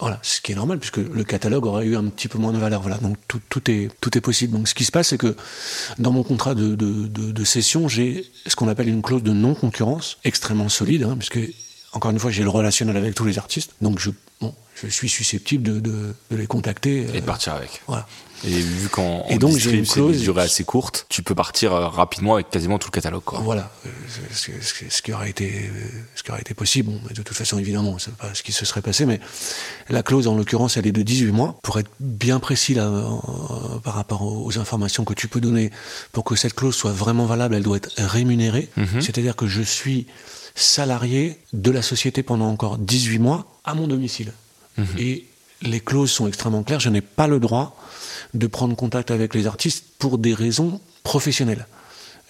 voilà, 0.00 0.20
ce 0.22 0.40
qui 0.40 0.52
est 0.52 0.54
normal 0.54 0.78
puisque 0.78 0.98
le 0.98 1.24
catalogue 1.24 1.66
aurait 1.66 1.86
eu 1.86 1.96
un 1.96 2.04
petit 2.04 2.28
peu 2.28 2.38
moins 2.38 2.52
de 2.52 2.58
valeur. 2.58 2.80
Voilà, 2.82 2.98
donc 2.98 3.16
tout, 3.26 3.40
tout 3.48 3.70
est 3.70 3.90
tout 4.00 4.16
est 4.16 4.20
possible. 4.20 4.52
Donc 4.56 4.68
ce 4.68 4.74
qui 4.74 4.84
se 4.84 4.92
passe, 4.92 5.08
c'est 5.08 5.18
que 5.18 5.34
dans 5.98 6.12
mon 6.12 6.22
contrat 6.22 6.54
de, 6.54 6.74
de, 6.74 7.06
de, 7.06 7.32
de 7.32 7.44
cession, 7.44 7.88
j'ai 7.88 8.24
ce 8.46 8.54
qu'on 8.54 8.68
appelle 8.68 8.88
une 8.88 9.02
clause 9.02 9.22
de 9.22 9.32
non 9.32 9.54
concurrence 9.54 10.18
extrêmement 10.24 10.68
solide, 10.68 11.02
hein, 11.02 11.16
puisque 11.18 11.40
encore 11.92 12.10
une 12.10 12.18
fois, 12.18 12.30
j'ai 12.30 12.42
le 12.42 12.50
relationnel 12.50 12.96
avec 12.96 13.14
tous 13.14 13.24
les 13.24 13.38
artistes, 13.38 13.72
donc 13.80 13.98
je 13.98 14.10
bon, 14.40 14.54
je 14.74 14.88
suis 14.88 15.08
susceptible 15.08 15.62
de, 15.62 15.80
de, 15.80 16.14
de 16.30 16.36
les 16.36 16.46
contacter 16.46 17.06
et 17.14 17.20
de 17.20 17.26
partir 17.26 17.54
avec. 17.54 17.82
Voilà. 17.86 18.06
Et 18.44 18.60
vu 18.60 18.88
qu'en 18.88 19.26
donc 19.38 19.58
c'est 19.58 19.70
une 19.70 20.12
durée 20.12 20.42
assez 20.42 20.64
courte, 20.64 21.06
tu 21.08 21.22
peux 21.22 21.34
partir 21.34 21.72
euh, 21.72 21.88
rapidement 21.88 22.34
avec 22.34 22.50
quasiment 22.50 22.78
tout 22.78 22.88
le 22.88 22.92
catalogue. 22.92 23.24
Quoi. 23.24 23.40
Voilà, 23.40 23.70
euh, 23.86 23.90
ce, 24.32 24.50
ce, 24.88 25.02
qui 25.02 25.12
aurait 25.12 25.30
été, 25.30 25.70
ce 26.14 26.22
qui 26.22 26.30
aurait 26.30 26.40
été 26.40 26.54
possible. 26.54 26.90
Bon, 26.90 27.00
de 27.08 27.22
toute 27.22 27.36
façon, 27.36 27.58
évidemment, 27.58 27.98
c'est 27.98 28.14
pas 28.14 28.32
ce 28.34 28.42
qui 28.42 28.52
se 28.52 28.64
serait 28.64 28.82
passé, 28.82 29.06
mais 29.06 29.20
la 29.88 30.02
clause, 30.02 30.28
en 30.28 30.36
l'occurrence, 30.36 30.76
elle 30.76 30.86
est 30.86 30.92
de 30.92 31.02
18 31.02 31.32
mois. 31.32 31.58
Pour 31.62 31.78
être 31.80 31.90
bien 31.98 32.38
précis 32.38 32.74
là, 32.74 32.90
par 33.82 33.94
rapport 33.94 34.22
aux 34.22 34.58
informations 34.58 35.04
que 35.04 35.14
tu 35.14 35.26
peux 35.26 35.40
donner, 35.40 35.70
pour 36.12 36.24
que 36.24 36.36
cette 36.36 36.54
clause 36.54 36.76
soit 36.76 36.92
vraiment 36.92 37.26
valable, 37.26 37.54
elle 37.54 37.62
doit 37.64 37.78
être 37.78 37.90
rémunérée. 37.96 38.68
Mhm. 38.76 39.00
C'est-à-dire 39.00 39.34
que 39.34 39.46
je 39.46 39.62
suis 39.62 40.06
salarié 40.54 41.38
de 41.52 41.70
la 41.70 41.82
société 41.82 42.22
pendant 42.22 42.48
encore 42.48 42.78
18 42.78 43.18
mois 43.18 43.46
à 43.64 43.74
mon 43.74 43.86
domicile. 43.86 44.32
Mhm. 44.76 44.86
Et 44.98 45.24
les 45.62 45.80
clauses 45.80 46.10
sont 46.10 46.28
extrêmement 46.28 46.62
claires. 46.62 46.80
Je 46.80 46.90
n'ai 46.90 47.00
pas 47.00 47.26
le 47.26 47.40
droit 47.40 47.76
de 48.34 48.46
prendre 48.46 48.76
contact 48.76 49.10
avec 49.10 49.34
les 49.34 49.46
artistes 49.46 49.84
pour 49.98 50.18
des 50.18 50.34
raisons 50.34 50.80
professionnelles. 51.02 51.66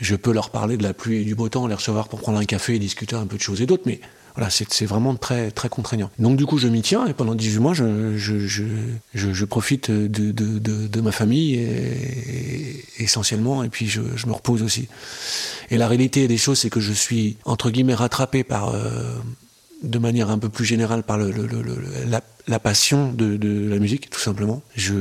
Je 0.00 0.14
peux 0.14 0.32
leur 0.32 0.50
parler 0.50 0.76
de 0.76 0.82
la 0.82 0.94
pluie 0.94 1.22
et 1.22 1.24
du 1.24 1.34
beau 1.34 1.48
temps, 1.48 1.66
les 1.66 1.74
recevoir 1.74 2.08
pour 2.08 2.20
prendre 2.20 2.38
un 2.38 2.44
café 2.44 2.76
et 2.76 2.78
discuter 2.78 3.16
un 3.16 3.26
peu 3.26 3.36
de 3.36 3.42
choses 3.42 3.60
et 3.60 3.66
d'autres, 3.66 3.82
mais 3.86 4.00
voilà, 4.36 4.50
c'est 4.50 4.86
vraiment 4.86 5.16
très, 5.16 5.50
très 5.50 5.68
contraignant. 5.68 6.10
Donc 6.20 6.36
du 6.36 6.46
coup, 6.46 6.58
je 6.58 6.68
m'y 6.68 6.80
tiens 6.80 7.08
et 7.08 7.12
pendant 7.12 7.34
18 7.34 7.58
mois, 7.58 7.74
je, 7.74 9.44
profite 9.44 9.90
de, 9.90 11.00
ma 11.00 11.10
famille 11.10 11.54
et, 11.56 12.84
essentiellement, 12.98 13.64
et 13.64 13.68
puis 13.68 13.88
je, 13.88 14.00
me 14.00 14.32
repose 14.32 14.62
aussi. 14.62 14.86
Et 15.70 15.76
la 15.76 15.88
réalité 15.88 16.28
des 16.28 16.38
choses, 16.38 16.60
c'est 16.60 16.70
que 16.70 16.78
je 16.78 16.92
suis, 16.92 17.36
entre 17.44 17.70
guillemets, 17.70 17.94
rattrapé 17.94 18.44
par... 18.44 18.68
Euh, 18.68 19.16
de 19.82 19.98
manière 19.98 20.30
un 20.30 20.38
peu 20.38 20.48
plus 20.48 20.64
générale 20.64 21.02
par 21.02 21.18
le, 21.18 21.30
la, 22.08 22.20
la, 22.48 22.58
passion 22.58 23.12
de, 23.12 23.36
de, 23.36 23.68
la 23.68 23.78
musique, 23.78 24.10
tout 24.10 24.18
simplement. 24.18 24.62
Je, 24.74 24.94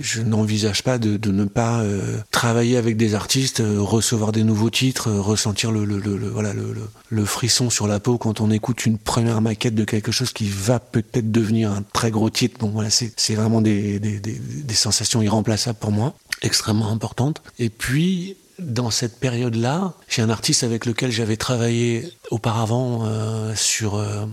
je 0.00 0.22
n'envisage 0.22 0.82
pas 0.84 0.98
de, 0.98 1.16
de, 1.16 1.32
ne 1.32 1.44
pas 1.44 1.80
euh, 1.80 2.18
travailler 2.30 2.76
avec 2.76 2.96
des 2.96 3.14
artistes, 3.14 3.60
euh, 3.60 3.80
recevoir 3.80 4.30
des 4.30 4.44
nouveaux 4.44 4.70
titres, 4.70 5.08
euh, 5.08 5.20
ressentir 5.20 5.72
le, 5.72 5.84
voilà, 6.28 6.52
le, 6.52 7.24
frisson 7.24 7.70
sur 7.70 7.88
la 7.88 7.98
peau 7.98 8.18
quand 8.18 8.40
on 8.40 8.50
écoute 8.50 8.86
une 8.86 8.98
première 8.98 9.40
maquette 9.40 9.74
de 9.74 9.84
quelque 9.84 10.12
chose 10.12 10.32
qui 10.32 10.48
va 10.48 10.78
peut-être 10.78 11.32
devenir 11.32 11.72
un 11.72 11.82
très 11.82 12.10
gros 12.10 12.30
titre. 12.30 12.58
Bon, 12.60 12.68
voilà, 12.68 12.90
c'est 12.90 13.34
vraiment 13.34 13.60
des, 13.60 13.98
des, 13.98 14.20
des, 14.20 14.38
des 14.38 14.74
sensations 14.74 15.22
irremplaçables 15.22 15.78
pour 15.78 15.92
moi, 15.92 16.14
extrêmement 16.42 16.90
importantes. 16.90 17.42
Et 17.58 17.70
puis, 17.70 18.36
dans 18.58 18.90
cette 18.90 19.18
période-là, 19.18 19.94
j'ai 20.08 20.22
un 20.22 20.30
artiste 20.30 20.64
avec 20.64 20.86
lequel 20.86 21.10
j'avais 21.10 21.36
travaillé 21.36 22.08
auparavant 22.30 23.04
euh, 23.04 23.54
sur 23.54 23.96
euh, 23.96 24.24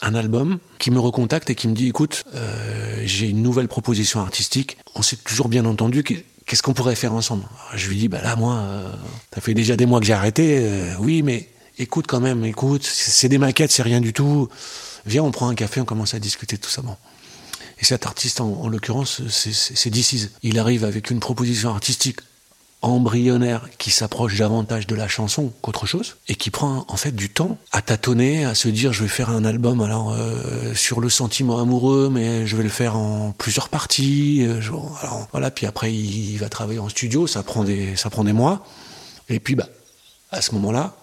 un 0.00 0.14
album 0.14 0.58
qui 0.78 0.90
me 0.90 0.98
recontacte 0.98 1.50
et 1.50 1.54
qui 1.54 1.68
me 1.68 1.74
dit 1.74 1.88
écoute, 1.88 2.24
euh, 2.34 3.02
j'ai 3.04 3.28
une 3.28 3.42
nouvelle 3.42 3.68
proposition 3.68 4.20
artistique. 4.20 4.78
On 4.94 5.02
s'est 5.02 5.16
toujours 5.16 5.48
bien 5.48 5.64
entendu. 5.64 6.02
Qu'est-ce 6.02 6.62
qu'on 6.62 6.74
pourrait 6.74 6.96
faire 6.96 7.14
ensemble? 7.14 7.44
Je 7.74 7.88
lui 7.88 7.96
dis 7.96 8.08
bah 8.08 8.20
là 8.22 8.36
moi, 8.36 8.64
ça 9.32 9.40
fait 9.40 9.54
déjà 9.54 9.76
des 9.76 9.86
mois 9.86 10.00
que 10.00 10.06
j'ai 10.06 10.12
arrêté. 10.12 10.62
oui, 10.98 11.22
mais 11.22 11.48
écoute 11.78 12.06
quand 12.06 12.20
même, 12.20 12.44
écoute, 12.44 12.84
c'est 12.84 13.28
des 13.28 13.38
maquettes, 13.38 13.70
c'est 13.70 13.82
rien 13.82 14.00
du 14.00 14.12
tout. 14.12 14.48
Viens, 15.06 15.22
on 15.22 15.30
prend 15.30 15.48
un 15.48 15.54
café, 15.54 15.80
on 15.80 15.84
commence 15.84 16.14
à 16.14 16.18
discuter 16.18 16.58
tout 16.58 16.70
ça. 16.70 16.82
Et 17.80 17.84
cet 17.84 18.06
artiste, 18.06 18.40
en, 18.40 18.60
en 18.60 18.68
l'occurrence, 18.68 19.22
c'est 19.28 19.90
DC's. 19.90 20.30
Il 20.42 20.58
arrive 20.58 20.84
avec 20.84 21.10
une 21.10 21.20
proposition 21.20 21.70
artistique 21.70 22.20
embryonnaire 22.82 23.68
qui 23.78 23.90
s'approche 23.90 24.36
davantage 24.36 24.86
de 24.86 24.94
la 24.94 25.08
chanson 25.08 25.52
qu'autre 25.62 25.86
chose 25.86 26.16
et 26.28 26.34
qui 26.34 26.50
prend 26.50 26.84
en 26.88 26.96
fait 26.96 27.12
du 27.12 27.30
temps 27.30 27.58
à 27.70 27.80
tâtonner, 27.80 28.44
à 28.44 28.54
se 28.54 28.68
dire 28.68 28.92
je 28.92 29.02
vais 29.02 29.08
faire 29.08 29.30
un 29.30 29.44
album 29.44 29.80
alors 29.80 30.12
euh, 30.12 30.74
sur 30.74 31.00
le 31.00 31.08
sentiment 31.08 31.60
amoureux 31.60 32.10
mais 32.12 32.46
je 32.46 32.56
vais 32.56 32.64
le 32.64 32.68
faire 32.68 32.96
en 32.96 33.32
plusieurs 33.32 33.68
parties 33.68 34.44
euh, 34.46 34.60
alors, 35.02 35.28
voilà 35.32 35.50
puis 35.50 35.66
après 35.66 35.92
il, 35.92 36.36
va 36.38 36.48
travailler 36.48 36.80
en 36.80 36.88
studio 36.88 37.26
ça 37.26 37.42
prend 37.42 37.64
des 37.64 37.96
ça 37.96 38.10
prend 38.10 38.24
des 38.24 38.32
mois. 38.32 38.64
Et 39.28 39.38
puis 39.38 39.54
bah 39.54 39.68
à 40.30 40.42
ce 40.42 40.52
moment-là 40.54 40.96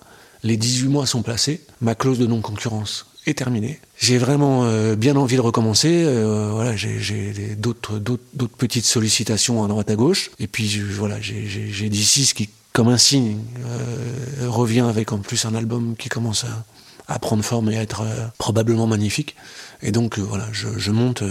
les 0.44 0.58
18 0.58 0.88
mois 0.88 1.06
sont 1.06 1.22
placés 1.22 1.62
ma 1.82 1.96
clause 1.96 2.20
de 2.20 2.26
non 2.26 2.42
concurrence 2.42 3.06
est 3.26 3.38
terminé. 3.38 3.80
J'ai 3.98 4.18
vraiment 4.18 4.64
euh, 4.64 4.96
bien 4.96 5.16
envie 5.16 5.36
de 5.36 5.42
recommencer. 5.42 6.04
Euh, 6.06 6.50
voilà, 6.52 6.76
j'ai 6.76 7.56
d'autres 7.58 8.00
d'autres 8.00 8.56
petites 8.58 8.86
sollicitations 8.86 9.64
à 9.64 9.68
droite 9.68 9.90
à 9.90 9.96
gauche. 9.96 10.32
Et 10.40 10.48
puis 10.48 10.80
voilà, 10.80 11.20
j'ai 11.22 11.90
D6 11.90 12.34
qui, 12.34 12.50
comme 12.74 12.88
un 12.88 12.98
signe, 12.98 13.38
euh, 13.66 14.50
revient 14.50 14.86
avec 14.90 15.12
en 15.12 15.20
plus 15.20 15.46
un 15.46 15.56
album 15.56 15.96
qui 15.98 16.10
commence 16.10 16.46
à, 16.46 16.66
à 17.14 17.20
prendre 17.20 17.44
forme 17.44 17.72
et 17.72 17.78
à 17.78 17.82
être 17.82 18.04
probablement 18.38 18.88
magnifique. 18.88 19.36
Et 19.82 19.92
donc 19.92 20.18
voilà, 20.18 20.48
je, 20.52 20.68
je 20.78 20.92
monte 20.92 21.24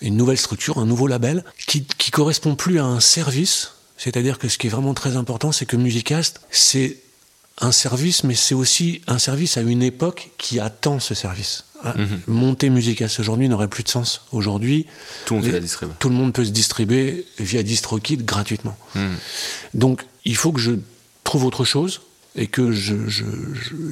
une 0.00 0.16
nouvelle 0.16 0.38
structure, 0.38 0.78
un 0.78 0.86
nouveau 0.86 1.06
label 1.06 1.44
qui 1.66 1.84
qui 1.84 2.10
correspond 2.10 2.54
plus 2.54 2.78
à 2.78 2.84
un 2.84 3.00
service. 3.00 3.72
C'est-à-dire 3.96 4.38
que 4.38 4.48
ce 4.48 4.58
qui 4.58 4.66
est 4.66 4.70
vraiment 4.70 4.94
très 4.94 5.16
important, 5.16 5.52
c'est 5.52 5.66
que 5.66 5.76
Musicast, 5.76 6.40
c'est 6.50 6.98
un 7.60 7.72
service, 7.72 8.24
mais 8.24 8.34
c'est 8.34 8.54
aussi 8.54 9.02
un 9.06 9.18
service 9.18 9.56
à 9.56 9.60
une 9.60 9.82
époque 9.82 10.30
qui 10.38 10.60
attend 10.60 11.00
ce 11.00 11.14
service. 11.14 11.64
Mhm. 11.84 12.20
Monter 12.28 12.70
Musicas 12.70 13.16
aujourd'hui 13.18 13.48
n'aurait 13.48 13.68
plus 13.68 13.82
de 13.82 13.88
sens. 13.88 14.22
Aujourd'hui, 14.32 14.86
tout, 15.26 15.40
tout, 15.98 16.08
le 16.08 16.14
monde 16.14 16.32
peut 16.32 16.44
se 16.44 16.50
distribuer 16.50 17.26
via 17.38 17.62
DistroKid 17.62 18.24
gratuitement. 18.24 18.76
Mhm. 18.94 19.16
Donc, 19.74 20.04
il 20.24 20.36
faut 20.36 20.52
que 20.52 20.60
je 20.60 20.72
trouve 21.24 21.44
autre 21.44 21.64
chose 21.64 22.02
et 22.36 22.46
que 22.46 22.72
je, 22.72 23.08
je, 23.08 23.24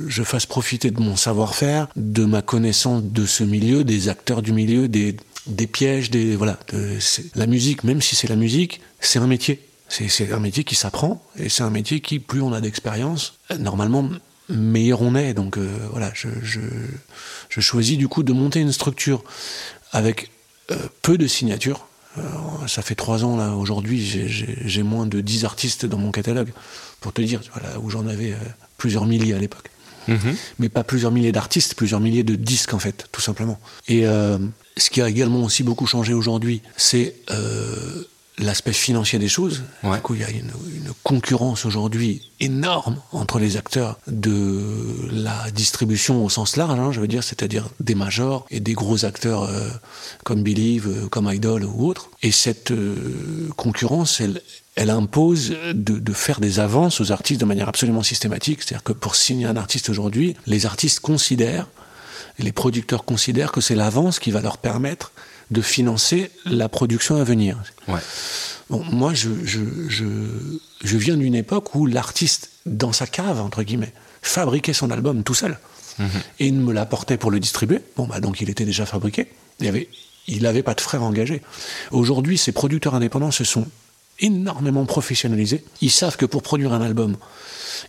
je, 0.06 0.22
fasse 0.22 0.46
profiter 0.46 0.90
de 0.90 1.00
mon 1.00 1.16
savoir-faire, 1.16 1.88
de 1.96 2.24
ma 2.24 2.42
connaissance 2.42 3.02
de 3.02 3.26
ce 3.26 3.44
milieu, 3.44 3.84
des 3.84 4.08
acteurs 4.08 4.40
du 4.40 4.52
milieu, 4.52 4.88
des, 4.88 5.16
des 5.46 5.66
pièges, 5.66 6.10
des 6.10 6.36
voilà. 6.36 6.58
De, 6.72 6.98
la 7.34 7.46
musique, 7.46 7.84
même 7.84 8.00
si 8.00 8.16
c'est 8.16 8.28
la 8.28 8.36
musique, 8.36 8.80
c'est 9.00 9.18
un 9.18 9.26
métier. 9.26 9.60
C'est 9.90 10.32
un 10.32 10.38
métier 10.38 10.62
qui 10.62 10.76
s'apprend 10.76 11.20
et 11.36 11.48
c'est 11.48 11.64
un 11.64 11.70
métier 11.70 12.00
qui, 12.00 12.20
plus 12.20 12.40
on 12.40 12.52
a 12.52 12.60
d'expérience, 12.60 13.34
normalement, 13.58 14.08
meilleur 14.48 15.02
on 15.02 15.16
est. 15.16 15.34
Donc 15.34 15.58
euh, 15.58 15.68
voilà, 15.90 16.12
je, 16.14 16.28
je, 16.42 17.60
choisis 17.60 17.98
du 17.98 18.08
coup 18.08 18.22
de 18.22 18.32
monter 18.32 18.60
une 18.60 18.72
structure 18.72 19.24
avec 19.92 20.30
euh, 20.70 20.76
peu 21.02 21.18
de 21.18 21.26
signatures. 21.26 21.86
Euh, 22.18 22.22
ça 22.68 22.82
fait 22.82 22.94
trois 22.94 23.24
ans 23.24 23.36
là, 23.36 23.54
aujourd'hui, 23.56 24.00
j'ai 24.28 24.82
moins 24.82 25.06
de 25.06 25.20
dix 25.20 25.44
artistes 25.44 25.86
dans 25.86 25.98
mon 25.98 26.12
catalogue, 26.12 26.52
pour 27.00 27.12
te 27.12 27.22
dire, 27.22 27.40
voilà, 27.52 27.78
où 27.80 27.90
j'en 27.90 28.06
avais 28.06 28.34
plusieurs 28.76 29.06
milliers 29.06 29.34
à 29.34 29.38
l'époque. 29.38 29.70
Mhm. 30.08 30.36
Mais 30.58 30.68
pas 30.68 30.84
plusieurs 30.84 31.12
milliers 31.12 31.32
d'artistes, 31.32 31.74
plusieurs 31.74 32.00
milliers 32.00 32.24
de 32.24 32.34
disques 32.34 32.74
en 32.74 32.78
fait, 32.78 33.06
tout 33.12 33.20
simplement. 33.20 33.60
Et 33.88 34.04
ce 34.04 34.90
qui 34.90 35.02
a 35.02 35.08
également 35.08 35.44
aussi 35.44 35.62
beaucoup 35.62 35.86
changé 35.86 36.14
aujourd'hui, 36.14 36.62
c'est 36.76 37.14
l'aspect 38.38 38.72
financier 38.72 39.18
des 39.18 39.28
choses. 39.28 39.62
Du 39.82 40.00
coup, 40.00 40.14
il 40.14 40.20
y 40.20 40.24
a 40.24 40.30
une, 40.30 40.50
concurrence 41.02 41.64
aujourd'hui 41.64 42.22
énorme 42.40 42.96
entre 43.12 43.38
les 43.38 43.56
acteurs 43.56 43.98
de 44.06 45.08
la 45.10 45.50
distribution 45.50 46.24
au 46.24 46.28
sens 46.28 46.56
large, 46.56 46.78
hein, 46.78 46.92
je 46.92 47.00
veux 47.00 47.08
dire, 47.08 47.24
c'est-à-dire 47.24 47.68
des 47.80 47.94
majors 47.94 48.46
et 48.50 48.60
des 48.60 48.74
gros 48.74 49.04
acteurs 49.04 49.44
euh, 49.44 49.68
comme 50.24 50.42
Believe, 50.42 50.88
euh, 50.88 51.08
comme 51.08 51.30
Idol 51.32 51.64
ou 51.64 51.86
autres. 51.86 52.10
Et 52.22 52.30
cette 52.30 52.70
euh, 52.70 53.48
concurrence, 53.56 54.20
elle, 54.20 54.40
elle 54.76 54.90
impose 54.90 55.56
de, 55.74 55.98
de, 55.98 56.12
faire 56.12 56.40
des 56.40 56.60
avances 56.60 57.00
aux 57.00 57.12
artistes 57.12 57.40
de 57.40 57.46
manière 57.46 57.68
absolument 57.68 58.02
systématique. 58.02 58.62
C'est-à-dire 58.62 58.84
que 58.84 58.92
pour 58.92 59.16
signer 59.16 59.46
un 59.46 59.56
artiste 59.56 59.88
aujourd'hui, 59.88 60.36
les 60.46 60.66
artistes 60.66 61.00
considèrent, 61.00 61.66
les 62.38 62.52
producteurs 62.52 63.04
considèrent 63.04 63.52
que 63.52 63.60
c'est 63.60 63.74
l'avance 63.74 64.18
qui 64.18 64.30
va 64.30 64.40
leur 64.40 64.58
permettre 64.58 65.12
de 65.50 65.60
financer 65.60 66.30
la 66.44 66.68
production 66.68 67.16
à 67.16 67.24
venir. 67.24 67.58
Bon, 68.68 68.84
moi, 68.84 69.14
je, 69.14 69.30
je, 69.44 69.60
je, 69.88 70.04
je 70.84 70.96
viens 70.96 71.16
d'une 71.16 71.34
époque 71.34 71.74
où 71.74 71.86
l'artiste, 71.86 72.50
dans 72.66 72.92
sa 72.92 73.06
cave, 73.06 73.40
entre 73.40 73.64
guillemets, 73.64 73.92
fabriquait 74.22 74.72
son 74.72 74.90
album 74.90 75.24
tout 75.24 75.34
seul. 75.34 75.58
Mhm. 75.98 76.08
Et 76.38 76.46
il 76.46 76.54
me 76.54 76.72
l'apportait 76.72 77.16
pour 77.16 77.30
le 77.30 77.40
distribuer. 77.40 77.80
Bon, 77.96 78.06
bah, 78.06 78.20
donc 78.20 78.40
il 78.40 78.48
était 78.48 78.64
déjà 78.64 78.86
fabriqué. 78.86 79.26
Il 79.58 79.66
avait, 79.66 79.88
il 80.28 80.42
n'avait 80.42 80.62
pas 80.62 80.74
de 80.74 80.80
frères 80.80 81.02
engagés. 81.02 81.42
Aujourd'hui, 81.90 82.38
ces 82.38 82.52
producteurs 82.52 82.94
indépendants 82.94 83.32
se 83.32 83.44
sont 83.44 83.66
énormément 84.20 84.84
professionnalisés. 84.86 85.64
Ils 85.80 85.90
savent 85.90 86.16
que 86.16 86.26
pour 86.26 86.42
produire 86.42 86.72
un 86.72 86.80
album, 86.80 87.16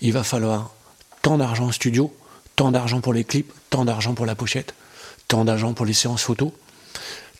il 0.01 0.13
va 0.13 0.23
falloir 0.23 0.73
tant 1.21 1.37
d'argent 1.37 1.67
en 1.67 1.71
studio, 1.71 2.13
tant 2.55 2.71
d'argent 2.71 3.01
pour 3.01 3.13
les 3.13 3.23
clips, 3.23 3.51
tant 3.69 3.85
d'argent 3.85 4.13
pour 4.13 4.25
la 4.25 4.35
pochette, 4.35 4.73
tant 5.27 5.45
d'argent 5.45 5.73
pour 5.73 5.85
les 5.85 5.93
séances 5.93 6.23
photos, 6.23 6.51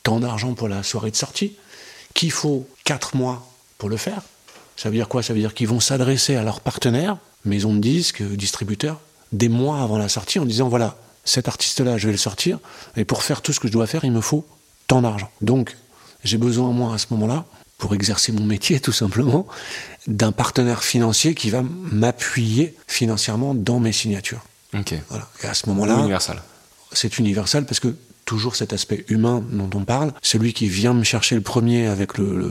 tant 0.03 0.19
d'argent 0.19 0.53
pour 0.53 0.67
la 0.67 0.83
soirée 0.83 1.11
de 1.11 1.15
sortie, 1.15 1.53
qu'il 2.13 2.31
faut 2.31 2.67
4 2.85 3.15
mois 3.15 3.51
pour 3.77 3.89
le 3.89 3.97
faire. 3.97 4.21
Ça 4.75 4.89
veut 4.89 4.95
dire 4.95 5.07
quoi? 5.07 5.23
Ça 5.23 5.33
veut 5.33 5.39
dire 5.39 5.53
qu'ils 5.53 5.67
vont 5.67 5.79
s'adresser 5.79 6.35
à 6.35 6.43
leurs 6.43 6.61
partenaires, 6.61 7.17
maisons 7.45 7.73
de 7.73 7.79
disques, 7.79 8.21
distributeurs, 8.23 8.99
des 9.31 9.49
mois 9.49 9.81
avant 9.81 9.97
la 9.97 10.09
sortie 10.09 10.39
en 10.39 10.45
disant 10.45 10.69
voilà, 10.69 10.97
cet 11.23 11.47
artiste-là, 11.47 11.97
je 11.97 12.07
vais 12.07 12.13
le 12.13 12.17
sortir, 12.17 12.59
et 12.95 13.05
pour 13.05 13.23
faire 13.23 13.41
tout 13.41 13.53
ce 13.53 13.59
que 13.59 13.67
je 13.67 13.73
dois 13.73 13.87
faire, 13.87 14.03
il 14.03 14.11
me 14.11 14.21
faut 14.21 14.45
tant 14.87 15.01
d'argent. 15.01 15.29
Donc, 15.41 15.77
j'ai 16.23 16.37
besoin, 16.37 16.71
moi, 16.71 16.93
à 16.95 16.97
ce 16.97 17.07
moment-là, 17.11 17.45
pour 17.77 17.95
exercer 17.95 18.31
mon 18.31 18.43
métier, 18.43 18.79
tout 18.79 18.91
simplement, 18.91 19.47
d'un 20.07 20.31
partenaire 20.31 20.83
financier 20.83 21.33
qui 21.33 21.49
va 21.49 21.63
m'appuyer 21.63 22.75
financièrement 22.87 23.55
dans 23.55 23.79
mes 23.79 23.91
signatures. 23.91 24.41
Ok. 24.73 24.93
Voilà. 25.09 25.27
Et 25.43 25.47
à 25.47 25.53
ce 25.53 25.67
moment-là. 25.69 25.97
Universal. 25.97 26.41
C'est 26.91 27.17
universal 27.17 27.65
parce 27.65 27.79
que 27.79 27.95
toujours 28.31 28.55
cet 28.55 28.71
aspect 28.71 29.03
humain 29.09 29.43
dont 29.51 29.69
on 29.77 29.83
parle. 29.83 30.13
Celui 30.21 30.53
qui 30.53 30.69
vient 30.69 30.93
me 30.93 31.03
chercher 31.03 31.35
le 31.35 31.41
premier 31.41 31.87
avec 31.87 32.17
le, 32.17 32.49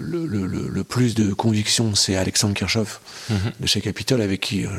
le, 0.00 0.26
le, 0.26 0.44
le 0.46 0.84
plus 0.84 1.14
de 1.14 1.32
conviction, 1.32 1.94
c'est 1.94 2.16
Alexandre 2.16 2.52
Kirchhoff 2.54 3.00
mhm. 3.30 3.36
de 3.60 3.66
chez 3.68 3.80
Capitol, 3.80 4.22
avec 4.22 4.40
qui 4.40 4.66
euh, 4.66 4.70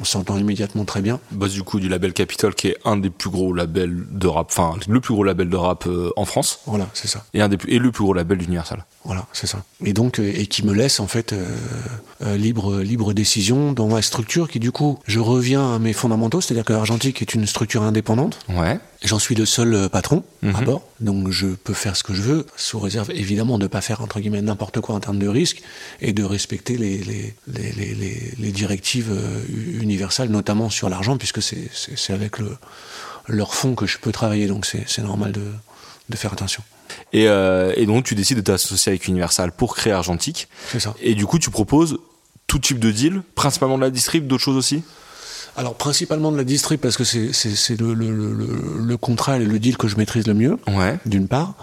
on 0.00 0.02
s'entend 0.02 0.36
immédiatement 0.36 0.84
très 0.84 1.00
bien. 1.00 1.20
Boss 1.30 1.52
du 1.52 1.62
coup 1.62 1.78
du 1.78 1.88
label 1.88 2.12
Capitol, 2.12 2.56
qui 2.56 2.70
est 2.70 2.76
un 2.84 2.96
des 2.96 3.08
plus 3.08 3.30
gros 3.30 3.52
labels 3.52 4.04
de 4.10 4.26
rap, 4.26 4.48
enfin 4.50 4.74
le 4.88 5.00
plus 5.00 5.14
gros 5.14 5.22
label 5.22 5.48
de 5.48 5.56
rap 5.56 5.86
euh, 5.86 6.10
en 6.16 6.24
France. 6.24 6.58
Voilà, 6.66 6.88
c'est 6.92 7.06
ça. 7.06 7.24
Et, 7.32 7.40
un 7.40 7.48
des, 7.48 7.58
et 7.68 7.78
le 7.78 7.92
plus 7.92 8.02
gros 8.02 8.14
label 8.14 8.38
d'Universal. 8.38 8.84
Voilà, 9.04 9.26
c'est 9.32 9.46
ça. 9.46 9.62
Et 9.84 9.92
donc, 9.92 10.18
euh, 10.18 10.32
et 10.34 10.46
qui 10.46 10.64
me 10.64 10.72
laisse 10.72 10.98
en 10.98 11.06
fait 11.06 11.34
euh, 11.34 12.36
libre, 12.36 12.80
libre 12.80 13.12
décision 13.12 13.72
dans 13.72 13.88
ma 13.88 14.00
structure, 14.00 14.48
qui 14.48 14.58
du 14.58 14.72
coup, 14.72 14.98
je 15.06 15.20
reviens 15.20 15.74
à 15.74 15.78
mes 15.78 15.92
fondamentaux, 15.92 16.40
c'est-à-dire 16.40 16.64
que 16.64 16.72
Argentique 16.72 17.20
est 17.20 17.34
une 17.34 17.46
structure 17.46 17.82
indépendante. 17.82 18.38
Ouais. 18.48 18.80
J'en 19.02 19.18
suis 19.18 19.34
le 19.34 19.44
seul 19.44 19.90
patron 19.90 20.24
à 20.42 20.46
mhm. 20.46 20.64
bord, 20.64 20.82
donc 21.00 21.28
je 21.30 21.48
peux 21.48 21.74
faire 21.74 21.94
ce 21.94 22.02
que 22.02 22.14
je 22.14 22.22
veux, 22.22 22.46
sous 22.56 22.78
réserve 22.78 23.10
évidemment 23.10 23.58
de 23.58 23.64
ne 23.64 23.68
pas 23.68 23.82
faire 23.82 24.00
entre 24.00 24.18
guillemets 24.18 24.40
n'importe 24.40 24.80
quoi 24.80 24.94
en 24.94 25.00
termes 25.00 25.18
de 25.18 25.28
risque 25.28 25.60
et 26.00 26.14
de 26.14 26.24
respecter 26.24 26.78
les, 26.78 26.98
les, 26.98 27.34
les, 27.46 27.72
les, 27.72 28.34
les 28.38 28.52
directives 28.52 29.12
universal, 29.78 30.30
notamment 30.30 30.70
sur 30.70 30.88
l'argent, 30.88 31.18
puisque 31.18 31.42
c'est 31.42 32.12
avec 32.14 32.38
le, 32.38 32.56
leur 33.28 33.54
fonds 33.54 33.74
que 33.74 33.86
je 33.86 33.98
peux 33.98 34.12
travailler, 34.12 34.46
donc 34.46 34.66
c'est 34.66 35.02
normal 35.02 35.32
de, 35.32 35.52
de, 36.08 36.16
faire 36.16 36.32
attention. 36.32 36.62
Et, 37.12 37.28
euh, 37.28 37.72
et, 37.76 37.86
donc 37.86 38.04
tu 38.04 38.14
décides 38.14 38.38
de 38.38 38.42
t'associer 38.42 38.90
avec 38.90 39.06
Universal 39.06 39.52
pour 39.52 39.76
créer 39.76 39.92
Argentique. 39.92 40.48
C'est 40.70 40.80
ça. 40.80 40.94
Et 41.00 41.14
du 41.14 41.26
coup 41.26 41.38
tu 41.38 41.50
proposes 41.50 41.98
tout 42.46 42.58
type 42.58 42.78
de 42.78 42.90
deal, 42.90 43.22
principalement 43.34 43.76
de 43.78 43.82
la 43.82 43.90
distrib, 43.90 44.26
d'autres 44.26 44.42
choses 44.42 44.56
aussi? 44.56 44.82
Alors 45.56 45.76
principalement 45.76 46.32
de 46.32 46.36
la 46.36 46.44
distrib 46.44 46.80
parce 46.80 46.96
que 46.96 47.04
c'est 47.04 47.80
le, 47.80 47.94
le, 47.94 48.10
le, 48.10 48.48
le, 48.78 48.96
contrat 48.96 49.38
et 49.38 49.44
le 49.44 49.58
deal 49.58 49.76
que 49.76 49.86
je 49.86 49.96
maîtrise 49.96 50.26
le 50.26 50.34
mieux, 50.34 50.58
ouais. 50.66 50.98
d'une 51.06 51.28
part. 51.28 51.54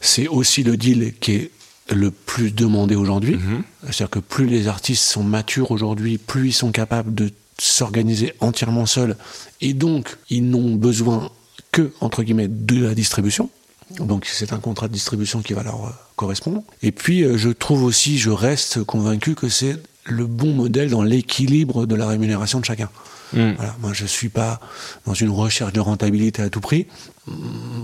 C'est 0.00 0.28
aussi 0.28 0.62
le 0.62 0.76
deal 0.76 1.14
qui 1.18 1.32
est 1.32 1.50
le 1.90 2.10
plus 2.10 2.50
demandé 2.52 2.94
aujourd'hui. 2.94 3.36
Mhm. 3.36 3.62
C'est-à-dire 3.84 4.10
que 4.10 4.18
plus 4.18 4.46
les 4.46 4.68
artistes 4.68 5.04
sont 5.04 5.24
matures 5.24 5.70
aujourd'hui, 5.70 6.18
plus 6.18 6.48
ils 6.48 6.52
sont 6.52 6.70
capables 6.70 7.14
de 7.14 7.30
s'organiser 7.58 8.34
entièrement 8.40 8.86
seuls, 8.86 9.16
et 9.60 9.72
donc 9.72 10.16
ils 10.30 10.48
n'ont 10.48 10.74
besoin 10.74 11.30
que, 11.72 11.92
entre 12.00 12.22
guillemets, 12.22 12.48
de 12.48 12.84
la 12.84 12.94
distribution. 12.94 13.50
Donc 13.98 14.26
c'est 14.26 14.52
un 14.52 14.58
contrat 14.58 14.88
de 14.88 14.92
distribution 14.92 15.42
qui 15.42 15.52
va 15.54 15.62
leur 15.62 15.86
euh, 15.86 15.90
correspondre. 16.16 16.62
Et 16.82 16.92
puis 16.92 17.22
euh, 17.22 17.38
je 17.38 17.48
trouve 17.48 17.84
aussi, 17.84 18.18
je 18.18 18.30
reste 18.30 18.84
convaincu 18.84 19.34
que 19.34 19.48
c'est 19.48 19.76
le 20.04 20.26
bon 20.26 20.52
modèle 20.52 20.90
dans 20.90 21.02
l'équilibre 21.02 21.86
de 21.86 21.94
la 21.94 22.06
rémunération 22.06 22.60
de 22.60 22.64
chacun. 22.64 22.88
Mm. 23.32 23.52
Voilà, 23.56 23.76
moi 23.80 23.92
je 23.92 24.06
suis 24.06 24.28
pas 24.28 24.60
dans 25.06 25.14
une 25.14 25.30
recherche 25.30 25.72
de 25.72 25.80
rentabilité 25.80 26.42
à 26.42 26.50
tout 26.50 26.60
prix. 26.60 26.86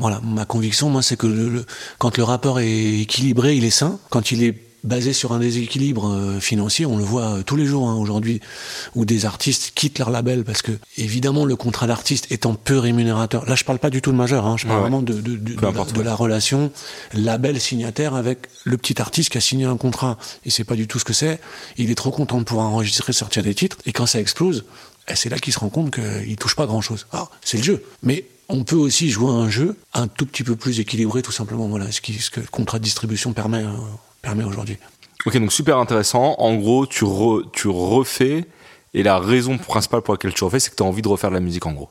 Voilà, 0.00 0.20
ma 0.22 0.44
conviction, 0.44 0.88
moi, 0.88 1.02
c'est 1.02 1.16
que 1.16 1.26
le, 1.26 1.66
quand 1.98 2.16
le 2.16 2.24
rapport 2.24 2.60
est 2.60 3.00
équilibré, 3.00 3.56
il 3.56 3.64
est 3.64 3.70
sain. 3.70 3.98
Quand 4.10 4.32
il 4.32 4.42
est 4.42 4.63
basé 4.84 5.12
sur 5.12 5.32
un 5.32 5.38
déséquilibre 5.40 6.12
euh, 6.12 6.40
financier, 6.40 6.86
on 6.86 6.96
le 6.96 7.02
voit 7.02 7.38
euh, 7.38 7.42
tous 7.42 7.56
les 7.56 7.66
jours 7.66 7.88
hein, 7.88 7.96
aujourd'hui, 7.96 8.40
où 8.94 9.04
des 9.04 9.24
artistes 9.26 9.72
quittent 9.74 9.98
leur 9.98 10.10
label 10.10 10.44
parce 10.44 10.62
que, 10.62 10.72
évidemment, 10.96 11.44
le 11.44 11.56
contrat 11.56 11.86
d'artiste 11.86 12.30
étant 12.30 12.54
peu 12.54 12.78
rémunérateur. 12.78 13.46
Là, 13.46 13.54
je 13.54 13.64
parle 13.64 13.78
pas 13.78 13.90
du 13.90 14.02
tout 14.02 14.12
de 14.12 14.16
majeur, 14.16 14.46
hein, 14.46 14.56
je 14.58 14.66
parle 14.66 14.80
vraiment 14.80 15.02
de, 15.02 15.14
de, 15.14 15.36
de, 15.36 15.54
de, 15.54 16.02
la, 16.02 16.14
relation 16.14 16.70
label-signataire 17.14 18.14
avec 18.14 18.46
le 18.64 18.76
petit 18.76 19.00
artiste 19.00 19.30
qui 19.30 19.38
a 19.38 19.40
signé 19.40 19.64
un 19.64 19.76
contrat. 19.76 20.18
Il 20.44 20.52
sait 20.52 20.64
pas 20.64 20.76
du 20.76 20.86
tout 20.86 20.98
ce 20.98 21.04
que 21.04 21.14
c'est. 21.14 21.40
Il 21.78 21.90
est 21.90 21.94
trop 21.94 22.10
content 22.10 22.38
de 22.38 22.44
pouvoir 22.44 22.66
enregistrer, 22.66 23.12
sortir 23.12 23.42
des 23.42 23.54
titres. 23.54 23.78
Et 23.86 23.92
quand 23.92 24.06
ça 24.06 24.20
explose, 24.20 24.64
et 25.08 25.16
c'est 25.16 25.28
là 25.28 25.38
qu'il 25.38 25.52
se 25.52 25.58
rend 25.58 25.70
compte 25.70 25.94
qu'il 25.94 26.36
touche 26.36 26.56
pas 26.56 26.66
grand 26.66 26.80
chose. 26.80 27.06
Ah, 27.12 27.28
c'est 27.42 27.56
le 27.56 27.62
jeu. 27.62 27.84
Mais 28.02 28.26
on 28.48 28.64
peut 28.64 28.76
aussi 28.76 29.10
jouer 29.10 29.30
un 29.30 29.48
jeu 29.48 29.76
un 29.94 30.06
tout 30.06 30.26
petit 30.26 30.42
peu 30.42 30.56
plus 30.56 30.80
équilibré, 30.80 31.22
tout 31.22 31.32
simplement. 31.32 31.66
Voilà, 31.68 31.90
ce, 31.90 32.00
qui, 32.00 32.14
ce 32.14 32.30
que 32.30 32.40
le 32.40 32.46
contrat 32.46 32.78
de 32.78 32.84
distribution 32.84 33.32
permet, 33.32 33.62
euh, 33.62 33.70
permet 34.24 34.44
aujourd'hui. 34.44 34.78
Ok, 35.26 35.36
donc 35.38 35.52
super 35.52 35.78
intéressant. 35.78 36.34
En 36.38 36.54
gros, 36.56 36.86
tu, 36.86 37.04
tu 37.52 37.68
refais, 37.68 38.44
et 38.92 39.02
la 39.02 39.18
raison 39.18 39.58
principale 39.58 40.02
pour 40.02 40.14
laquelle 40.14 40.34
tu 40.34 40.44
refais, 40.44 40.60
c'est 40.60 40.70
que 40.70 40.76
tu 40.76 40.82
as 40.82 40.86
envie 40.86 41.02
de 41.02 41.08
refaire 41.08 41.30
de 41.30 41.34
la 41.34 41.40
musique, 41.40 41.66
en 41.66 41.72
gros. 41.72 41.88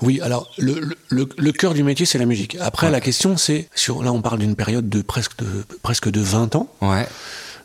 Oui, 0.00 0.20
alors 0.20 0.48
le, 0.58 0.96
le, 1.08 1.28
le 1.36 1.52
cœur 1.52 1.74
du 1.74 1.82
métier, 1.82 2.06
c'est 2.06 2.18
la 2.18 2.26
musique. 2.26 2.56
Après, 2.60 2.90
la 2.90 3.00
question, 3.00 3.36
c'est, 3.36 3.68
sur, 3.74 4.02
là, 4.02 4.12
on 4.12 4.22
parle 4.22 4.38
d'une 4.38 4.54
période 4.54 4.88
de 4.88 5.02
presque, 5.02 5.38
de 5.38 5.64
presque 5.82 6.08
de 6.08 6.20
20 6.20 6.56
ans. 6.56 6.68
Ouais. 6.82 7.06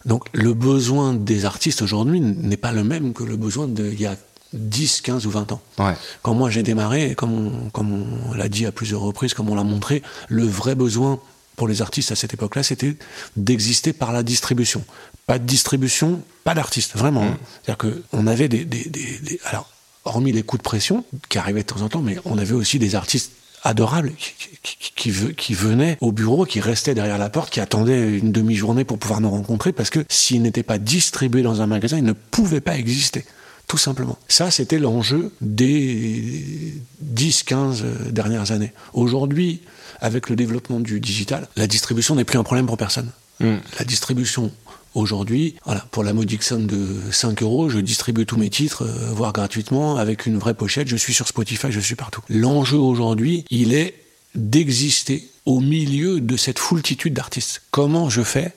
Donc, 0.05 0.25
le 0.33 0.53
besoin 0.53 1.13
des 1.13 1.45
artistes 1.45 1.81
aujourd'hui 1.81 2.19
n'est 2.19 2.57
pas 2.57 2.71
le 2.71 2.83
même 2.83 3.13
que 3.13 3.23
le 3.23 3.37
besoin 3.37 3.67
d'il 3.67 3.99
y 4.01 4.05
a 4.05 4.15
10, 4.53 5.01
15 5.01 5.25
ou 5.25 5.29
20 5.31 5.51
ans. 5.51 5.61
Ouais. 5.79 5.93
Quand 6.21 6.33
moi 6.33 6.49
j'ai 6.49 6.63
démarré, 6.63 7.15
comme 7.15 7.33
on, 7.33 7.69
comme 7.69 8.05
on 8.29 8.33
l'a 8.33 8.49
dit 8.49 8.65
à 8.65 8.71
plusieurs 8.71 9.01
reprises, 9.01 9.33
comme 9.33 9.49
on 9.49 9.55
l'a 9.55 9.63
montré, 9.63 10.01
le 10.27 10.43
vrai 10.45 10.75
besoin 10.75 11.19
pour 11.55 11.67
les 11.67 11.81
artistes 11.81 12.11
à 12.11 12.15
cette 12.15 12.33
époque-là, 12.33 12.63
c'était 12.63 12.95
d'exister 13.37 13.93
par 13.93 14.11
la 14.11 14.23
distribution. 14.23 14.83
Pas 15.27 15.39
de 15.39 15.45
distribution, 15.45 16.21
pas 16.43 16.53
d'artiste, 16.53 16.95
vraiment. 16.95 17.23
Hein. 17.23 17.37
C'est-à-dire 17.63 17.93
qu'on 18.11 18.27
avait 18.27 18.49
des, 18.49 18.65
des, 18.65 18.85
des, 18.85 19.19
des, 19.19 19.39
Alors, 19.45 19.69
hormis 20.05 20.31
les 20.31 20.43
coups 20.43 20.59
de 20.59 20.63
pression, 20.63 21.05
qui 21.29 21.37
arrivaient 21.37 21.61
de 21.61 21.67
temps 21.67 21.81
en 21.81 21.89
temps, 21.89 22.01
mais 22.01 22.17
on 22.25 22.37
avait 22.37 22.53
aussi 22.53 22.79
des 22.79 22.95
artistes 22.95 23.31
adorables 23.63 24.11
qui, 24.17 24.33
qui, 24.61 24.91
qui, 24.95 25.33
qui, 25.35 25.53
venaient 25.53 25.97
au 26.01 26.11
bureau, 26.11 26.45
qui 26.45 26.59
restaient 26.59 26.95
derrière 26.95 27.17
la 27.17 27.29
porte, 27.29 27.49
qui 27.49 27.61
attendaient 27.61 28.17
une 28.17 28.31
demi-journée 28.31 28.83
pour 28.83 28.99
pouvoir 28.99 29.21
nous 29.21 29.29
rencontrer, 29.29 29.71
parce 29.71 29.89
que 29.89 30.03
s'ils 30.09 30.41
n'étaient 30.41 30.63
pas 30.63 30.77
distribués 30.77 31.43
dans 31.43 31.61
un 31.61 31.67
magasin, 31.67 31.97
ils 31.97 32.03
ne 32.03 32.13
pouvaient 32.13 32.61
pas 32.61 32.77
exister 32.77 33.25
tout 33.67 33.77
simplement. 33.77 34.17
Ça, 34.27 34.51
c'était 34.51 34.77
l'enjeu 34.77 35.31
des 35.41 36.75
10-15 37.15 38.11
dernières 38.11 38.51
années. 38.51 38.73
Aujourd'hui, 38.93 39.61
avec 40.03 40.29
le 40.29 40.35
développement 40.35 40.79
du 40.79 40.99
digital, 40.99 41.47
la 41.55 41.65
distribution 41.65 42.13
n'est 42.13 42.25
plus 42.25 42.37
un 42.37 42.43
problème 42.43 42.67
pour 42.67 42.77
personne. 42.77 43.09
Mm. 43.39 43.55
La 43.79 43.85
distribution 43.85 44.51
Aujourd'hui, 44.95 45.55
voilà, 45.65 45.83
pour 45.89 46.03
la 46.03 46.13
modique 46.13 46.43
somme 46.43 46.67
de 46.67 47.11
5 47.11 47.41
euros, 47.41 47.67
je 47.67 47.79
distribue 47.79 48.27
tous 48.27 48.37
mes 48.37 48.51
titres, 48.51 48.83
euh, 48.83 49.11
voire 49.11 49.33
gratuitement, 49.33 49.97
avec 49.97 50.27
une 50.27 50.37
vraie 50.37 50.53
pochette. 50.53 50.87
Je 50.87 50.95
suis 50.95 51.15
sur 51.15 51.27
Spotify, 51.27 51.71
je 51.71 51.79
suis 51.79 51.95
partout. 51.95 52.21
L'enjeu 52.29 52.77
aujourd'hui, 52.77 53.43
il 53.49 53.73
est 53.73 53.95
d'exister 54.35 55.27
au 55.47 55.61
milieu 55.61 56.19
de 56.19 56.37
cette 56.37 56.59
foultitude 56.59 57.15
d'artistes. 57.15 57.63
Comment 57.71 58.09
je 58.11 58.21
fais? 58.21 58.53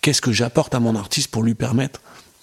Qu'est-ce 0.00 0.20
que 0.20 0.32
j'apporte 0.32 0.74
à 0.74 0.80
mon 0.80 0.96
artiste 0.96 1.28
pour 1.28 1.44
lui 1.44 1.54
permettre 1.54 2.00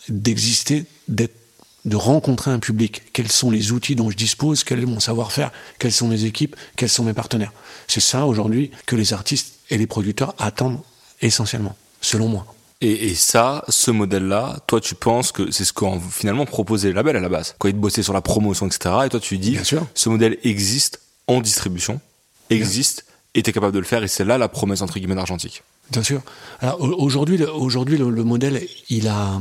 d'exister, 0.08 0.86
d'être 1.10 1.36
de 1.84 1.98
rencontrer 1.98 2.50
un 2.50 2.60
public? 2.60 3.04
Quels 3.12 3.32
sont 3.32 3.52
les 3.52 3.74
outils 3.74 3.96
dont 3.96 4.10
je 4.10 4.16
dispose? 4.16 4.64
Quel 4.64 4.80
est 4.80 4.86
mon 4.86 5.02
savoir-faire? 5.02 5.52
Quelles 5.80 5.92
sont 5.92 6.08
mes 6.08 6.24
équipes? 6.24 6.56
Quels 6.78 6.90
sont 6.90 7.04
mes 7.04 7.14
partenaires? 7.14 7.52
C'est 7.88 8.00
ça 8.00 8.26
aujourd'hui 8.26 8.72
que 8.86 8.96
les 8.96 9.14
artistes 9.14 9.60
et 9.70 9.78
les 9.78 9.88
producteurs 9.88 10.36
attendent 10.38 10.80
essentiellement, 11.22 11.76
selon 12.02 12.28
moi. 12.28 12.46
Et, 12.82 13.16
ça, 13.16 13.64
ce 13.70 13.92
modèle-là, 13.92 14.58
toi, 14.68 14.82
tu 14.82 14.94
penses 14.94 15.32
que 15.32 15.52
c'est 15.52 15.64
ce 15.64 15.72
qu'ont 15.72 16.02
finalement 16.02 16.46
proposé 16.46 16.90
les 16.90 16.94
labels 16.94 17.16
à 17.16 17.22
la 17.22 17.30
base. 17.30 17.56
Quand 17.58 17.70
ils 17.70 17.76
bossaient 17.76 18.04
sur 18.04 18.12
la 18.12 18.20
promotion, 18.20 18.68
etc. 18.68 18.96
Et 19.06 19.10
toi, 19.10 19.22
tu 19.22 19.38
dis, 19.38 19.52
Bien 19.52 19.64
sûr. 19.64 19.88
ce 19.96 20.10
modèle 20.10 20.38
existe 20.44 21.00
en 21.28 21.40
distribution, 21.40 22.02
existe, 22.50 23.06
et 23.36 23.42
tu 23.42 23.50
es 23.50 23.54
capable 23.54 23.72
de 23.74 23.80
le 23.80 23.86
faire, 23.86 24.04
et 24.04 24.10
c'est 24.10 24.26
là 24.26 24.38
la 24.38 24.50
promesse, 24.50 24.82
entre 24.82 24.96
guillemets, 24.96 25.16
d'Argentique. 25.16 25.64
Bien 25.92 26.04
sûr. 26.04 26.22
Alors 26.60 26.82
aujourd'hui, 26.82 27.42
aujourd'hui 27.44 27.98
le, 27.98 28.10
le, 28.10 28.24
modèle, 28.26 28.68
il 28.90 29.08
a, 29.08 29.40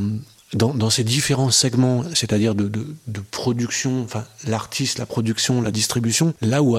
dans, 0.55 0.75
dans, 0.75 0.91
ces 0.91 1.05
différents 1.05 1.51
segments, 1.51 2.05
c'est-à-dire 2.15 2.55
de, 2.55 2.69
de, 2.69 2.87
de, 3.07 3.21
production, 3.31 4.03
enfin 4.03 4.25
l'artiste, 4.47 4.99
la 4.99 5.07
production, 5.07 5.63
la 5.63 5.71
distribution, 5.71 6.35
là 6.43 6.63
où 6.63 6.79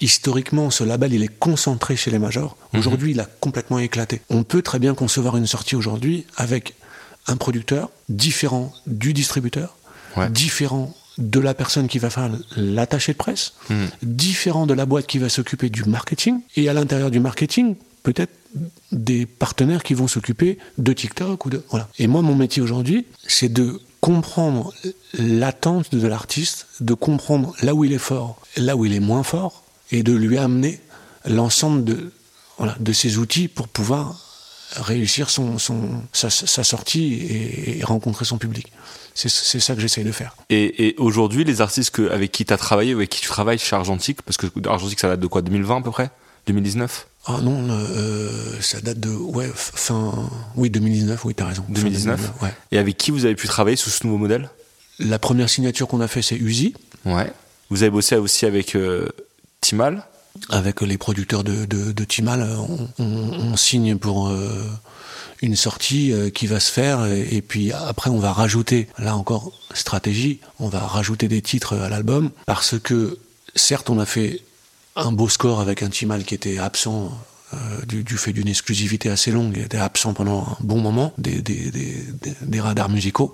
historiquement 0.00 0.70
ce 0.70 0.84
label 0.84 1.12
il 1.12 1.22
est 1.22 1.38
concentré 1.38 1.96
chez 1.96 2.10
les 2.10 2.18
majors, 2.18 2.56
mhm. 2.72 2.80
aujourd'hui 2.80 3.10
il 3.12 3.20
a 3.20 3.26
complètement 3.40 3.78
éclaté. 3.78 4.22
On 4.30 4.42
peut 4.42 4.62
très 4.62 4.78
bien 4.78 4.94
concevoir 4.94 5.36
une 5.36 5.46
sortie 5.46 5.76
aujourd'hui 5.76 6.26
avec 6.36 6.74
un 7.26 7.36
producteur 7.36 7.90
différent 8.08 8.72
du 8.86 9.12
distributeur, 9.12 9.76
ouais. 10.16 10.30
différent 10.30 10.94
de 11.18 11.38
la 11.38 11.54
personne 11.54 11.86
qui 11.86 11.98
va 11.98 12.08
faire 12.08 12.30
l'attaché 12.56 13.12
de 13.12 13.18
presse, 13.18 13.54
mhm. 13.68 13.88
différent 14.02 14.66
de 14.66 14.74
la 14.74 14.86
boîte 14.86 15.06
qui 15.06 15.18
va 15.18 15.28
s'occuper 15.28 15.68
du 15.68 15.84
marketing, 15.84 16.40
et 16.56 16.68
à 16.68 16.72
l'intérieur 16.72 17.10
du 17.10 17.20
marketing, 17.20 17.76
peut-être 18.02 18.32
des 18.92 19.26
partenaires 19.26 19.82
qui 19.82 19.94
vont 19.94 20.08
s'occuper 20.08 20.58
de 20.78 20.92
TikTok 20.92 21.46
ou 21.46 21.50
de 21.50 21.62
voilà. 21.70 21.88
Et 21.98 22.06
moi, 22.06 22.22
mon 22.22 22.34
métier 22.34 22.62
aujourd'hui, 22.62 23.06
c'est 23.26 23.52
de 23.52 23.80
comprendre 24.00 24.72
l'attente 25.14 25.94
de 25.94 26.06
l'artiste, 26.06 26.66
de 26.80 26.94
comprendre 26.94 27.54
là 27.62 27.74
où 27.74 27.84
il 27.84 27.92
est 27.92 27.98
fort, 27.98 28.40
là 28.56 28.76
où 28.76 28.84
il 28.84 28.94
est 28.94 29.00
moins 29.00 29.22
fort, 29.22 29.62
et 29.92 30.02
de 30.02 30.12
lui 30.12 30.38
amener 30.38 30.80
l'ensemble 31.26 31.84
de 31.84 32.12
voilà, 32.58 32.76
de 32.78 32.92
ses 32.92 33.18
outils 33.18 33.48
pour 33.48 33.68
pouvoir 33.68 34.26
réussir 34.76 35.30
son, 35.30 35.58
son 35.58 36.02
sa, 36.12 36.30
sortie 36.30 37.14
et, 37.78 37.84
rencontrer 37.84 38.24
son 38.24 38.38
public. 38.38 38.70
C'est 39.14 39.28
ça 39.28 39.74
que 39.74 39.80
j'essaye 39.80 40.04
de 40.04 40.12
faire. 40.12 40.36
Et, 40.50 40.86
et 40.86 40.94
aujourd'hui, 40.98 41.44
les 41.44 41.60
artistes 41.60 41.90
que, 41.90 42.10
avec 42.10 42.30
qui 42.30 42.44
tu 42.44 42.52
as 42.52 42.56
travaillé, 42.56 42.92
avec 42.92 43.10
qui 43.10 43.20
tu 43.20 43.28
travailles 43.28 43.58
chez 43.58 43.74
Argentique, 43.74 44.22
parce 44.22 44.36
que 44.36 44.46
Argentique, 44.66 45.00
ça 45.00 45.08
date 45.08 45.20
de 45.20 45.26
quoi? 45.26 45.42
2020 45.42 45.78
à 45.78 45.82
peu 45.82 45.90
près? 45.90 46.10
2019 46.46 47.06
ah 47.26 47.38
non, 47.42 47.68
euh, 47.70 48.60
ça 48.60 48.80
date 48.80 48.98
de 48.98 49.10
ouais 49.10 49.50
fin 49.54 50.30
oui 50.56 50.70
2019, 50.70 51.24
oui 51.26 51.34
t'as 51.34 51.46
raison. 51.46 51.64
2019. 51.68 52.16
2019 52.16 52.42
ouais. 52.42 52.54
Et 52.72 52.78
avec 52.78 52.96
qui 52.96 53.10
vous 53.10 53.26
avez 53.26 53.34
pu 53.34 53.46
travailler 53.46 53.76
sous 53.76 53.90
ce 53.90 54.06
nouveau 54.06 54.16
modèle? 54.18 54.48
La 54.98 55.18
première 55.18 55.50
signature 55.50 55.86
qu'on 55.86 56.00
a 56.00 56.08
fait 56.08 56.22
c'est 56.22 56.36
Uzi. 56.36 56.74
Ouais. 57.04 57.30
Vous 57.68 57.82
avez 57.82 57.90
bossé 57.90 58.16
aussi 58.16 58.46
avec 58.46 58.74
euh, 58.74 59.08
Timal? 59.60 60.04
Avec 60.48 60.80
les 60.80 60.96
producteurs 60.96 61.44
de, 61.44 61.66
de, 61.66 61.92
de 61.92 62.04
Timal, 62.04 62.42
on, 62.42 62.88
on, 62.98 63.04
on, 63.04 63.56
signe 63.56 63.98
pour 63.98 64.28
euh, 64.28 64.64
une 65.42 65.56
sortie 65.56 66.14
qui 66.32 66.46
va 66.46 66.60
se 66.60 66.70
faire 66.70 67.04
et, 67.04 67.28
et, 67.32 67.42
puis 67.42 67.72
après 67.72 68.10
on 68.10 68.18
va 68.18 68.32
rajouter 68.32 68.88
là 68.98 69.16
encore 69.16 69.52
stratégie, 69.74 70.40
on 70.58 70.68
va 70.68 70.80
rajouter 70.80 71.28
des 71.28 71.42
titres 71.42 71.76
à 71.76 71.88
l'album 71.88 72.30
parce 72.46 72.78
que 72.78 73.18
certes 73.56 73.90
on 73.90 73.98
a 73.98 74.06
fait 74.06 74.40
un 74.96 75.12
beau 75.12 75.28
score 75.28 75.60
avec 75.60 75.82
un 75.82 75.88
Timal 75.88 76.24
qui 76.24 76.34
était 76.34 76.58
absent 76.58 77.12
du, 77.86 78.04
du, 78.04 78.16
fait 78.16 78.32
d'une 78.32 78.48
exclusivité 78.48 79.10
assez 79.10 79.30
longue, 79.32 79.52
il 79.56 79.64
était 79.64 79.78
absent 79.78 80.12
pendant 80.14 80.42
un 80.42 80.56
bon 80.60 80.80
moment 80.80 81.12
des, 81.18 81.42
des, 81.42 81.70
des, 81.70 81.94
des, 82.42 82.60
radars 82.60 82.88
musicaux. 82.88 83.32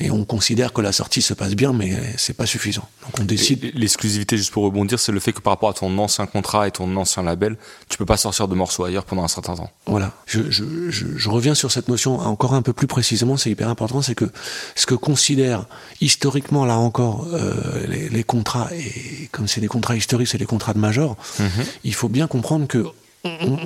Et 0.00 0.10
on 0.10 0.24
considère 0.24 0.72
que 0.72 0.80
la 0.80 0.92
sortie 0.92 1.22
se 1.22 1.34
passe 1.34 1.54
bien, 1.54 1.72
mais 1.72 1.96
c'est 2.16 2.32
pas 2.32 2.46
suffisant. 2.46 2.88
Donc 3.02 3.20
on 3.20 3.24
décide. 3.24 3.72
L'exclusivité, 3.74 4.36
juste 4.36 4.52
pour 4.52 4.64
rebondir, 4.64 4.98
c'est 4.98 5.12
le 5.12 5.20
fait 5.20 5.32
que 5.32 5.40
par 5.40 5.52
rapport 5.52 5.70
à 5.70 5.74
ton 5.74 5.96
ancien 5.98 6.26
contrat 6.26 6.66
et 6.66 6.70
ton 6.72 6.94
ancien 6.96 7.22
label, 7.22 7.56
tu 7.88 7.96
peux 7.98 8.06
pas 8.06 8.16
sortir 8.16 8.48
de 8.48 8.54
morceaux 8.54 8.84
ailleurs 8.84 9.04
pendant 9.04 9.24
un 9.24 9.28
certain 9.28 9.54
temps. 9.54 9.70
Voilà. 9.86 10.12
Je, 10.26 10.50
je, 10.50 10.90
je, 10.90 11.06
je 11.16 11.28
reviens 11.28 11.54
sur 11.54 11.70
cette 11.70 11.88
notion 11.88 12.18
encore 12.18 12.54
un 12.54 12.62
peu 12.62 12.72
plus 12.72 12.86
précisément, 12.86 13.36
c'est 13.36 13.50
hyper 13.50 13.68
important, 13.68 14.02
c'est 14.02 14.14
que 14.14 14.26
ce 14.74 14.86
que 14.86 14.94
considère 14.94 15.66
historiquement, 16.00 16.64
là 16.64 16.76
encore, 16.78 17.26
euh, 17.32 17.86
les, 17.86 18.08
les, 18.08 18.24
contrats, 18.24 18.68
et 18.74 19.28
comme 19.32 19.46
c'est 19.46 19.60
des 19.60 19.68
contrats 19.68 19.96
historiques, 19.96 20.28
c'est 20.28 20.38
des 20.38 20.46
contrats 20.46 20.74
de 20.74 20.78
major, 20.78 21.16
-hmm. 21.38 21.64
il 21.84 21.94
faut 21.94 22.08
bien 22.08 22.26
comprendre 22.26 22.66
que 22.66 22.86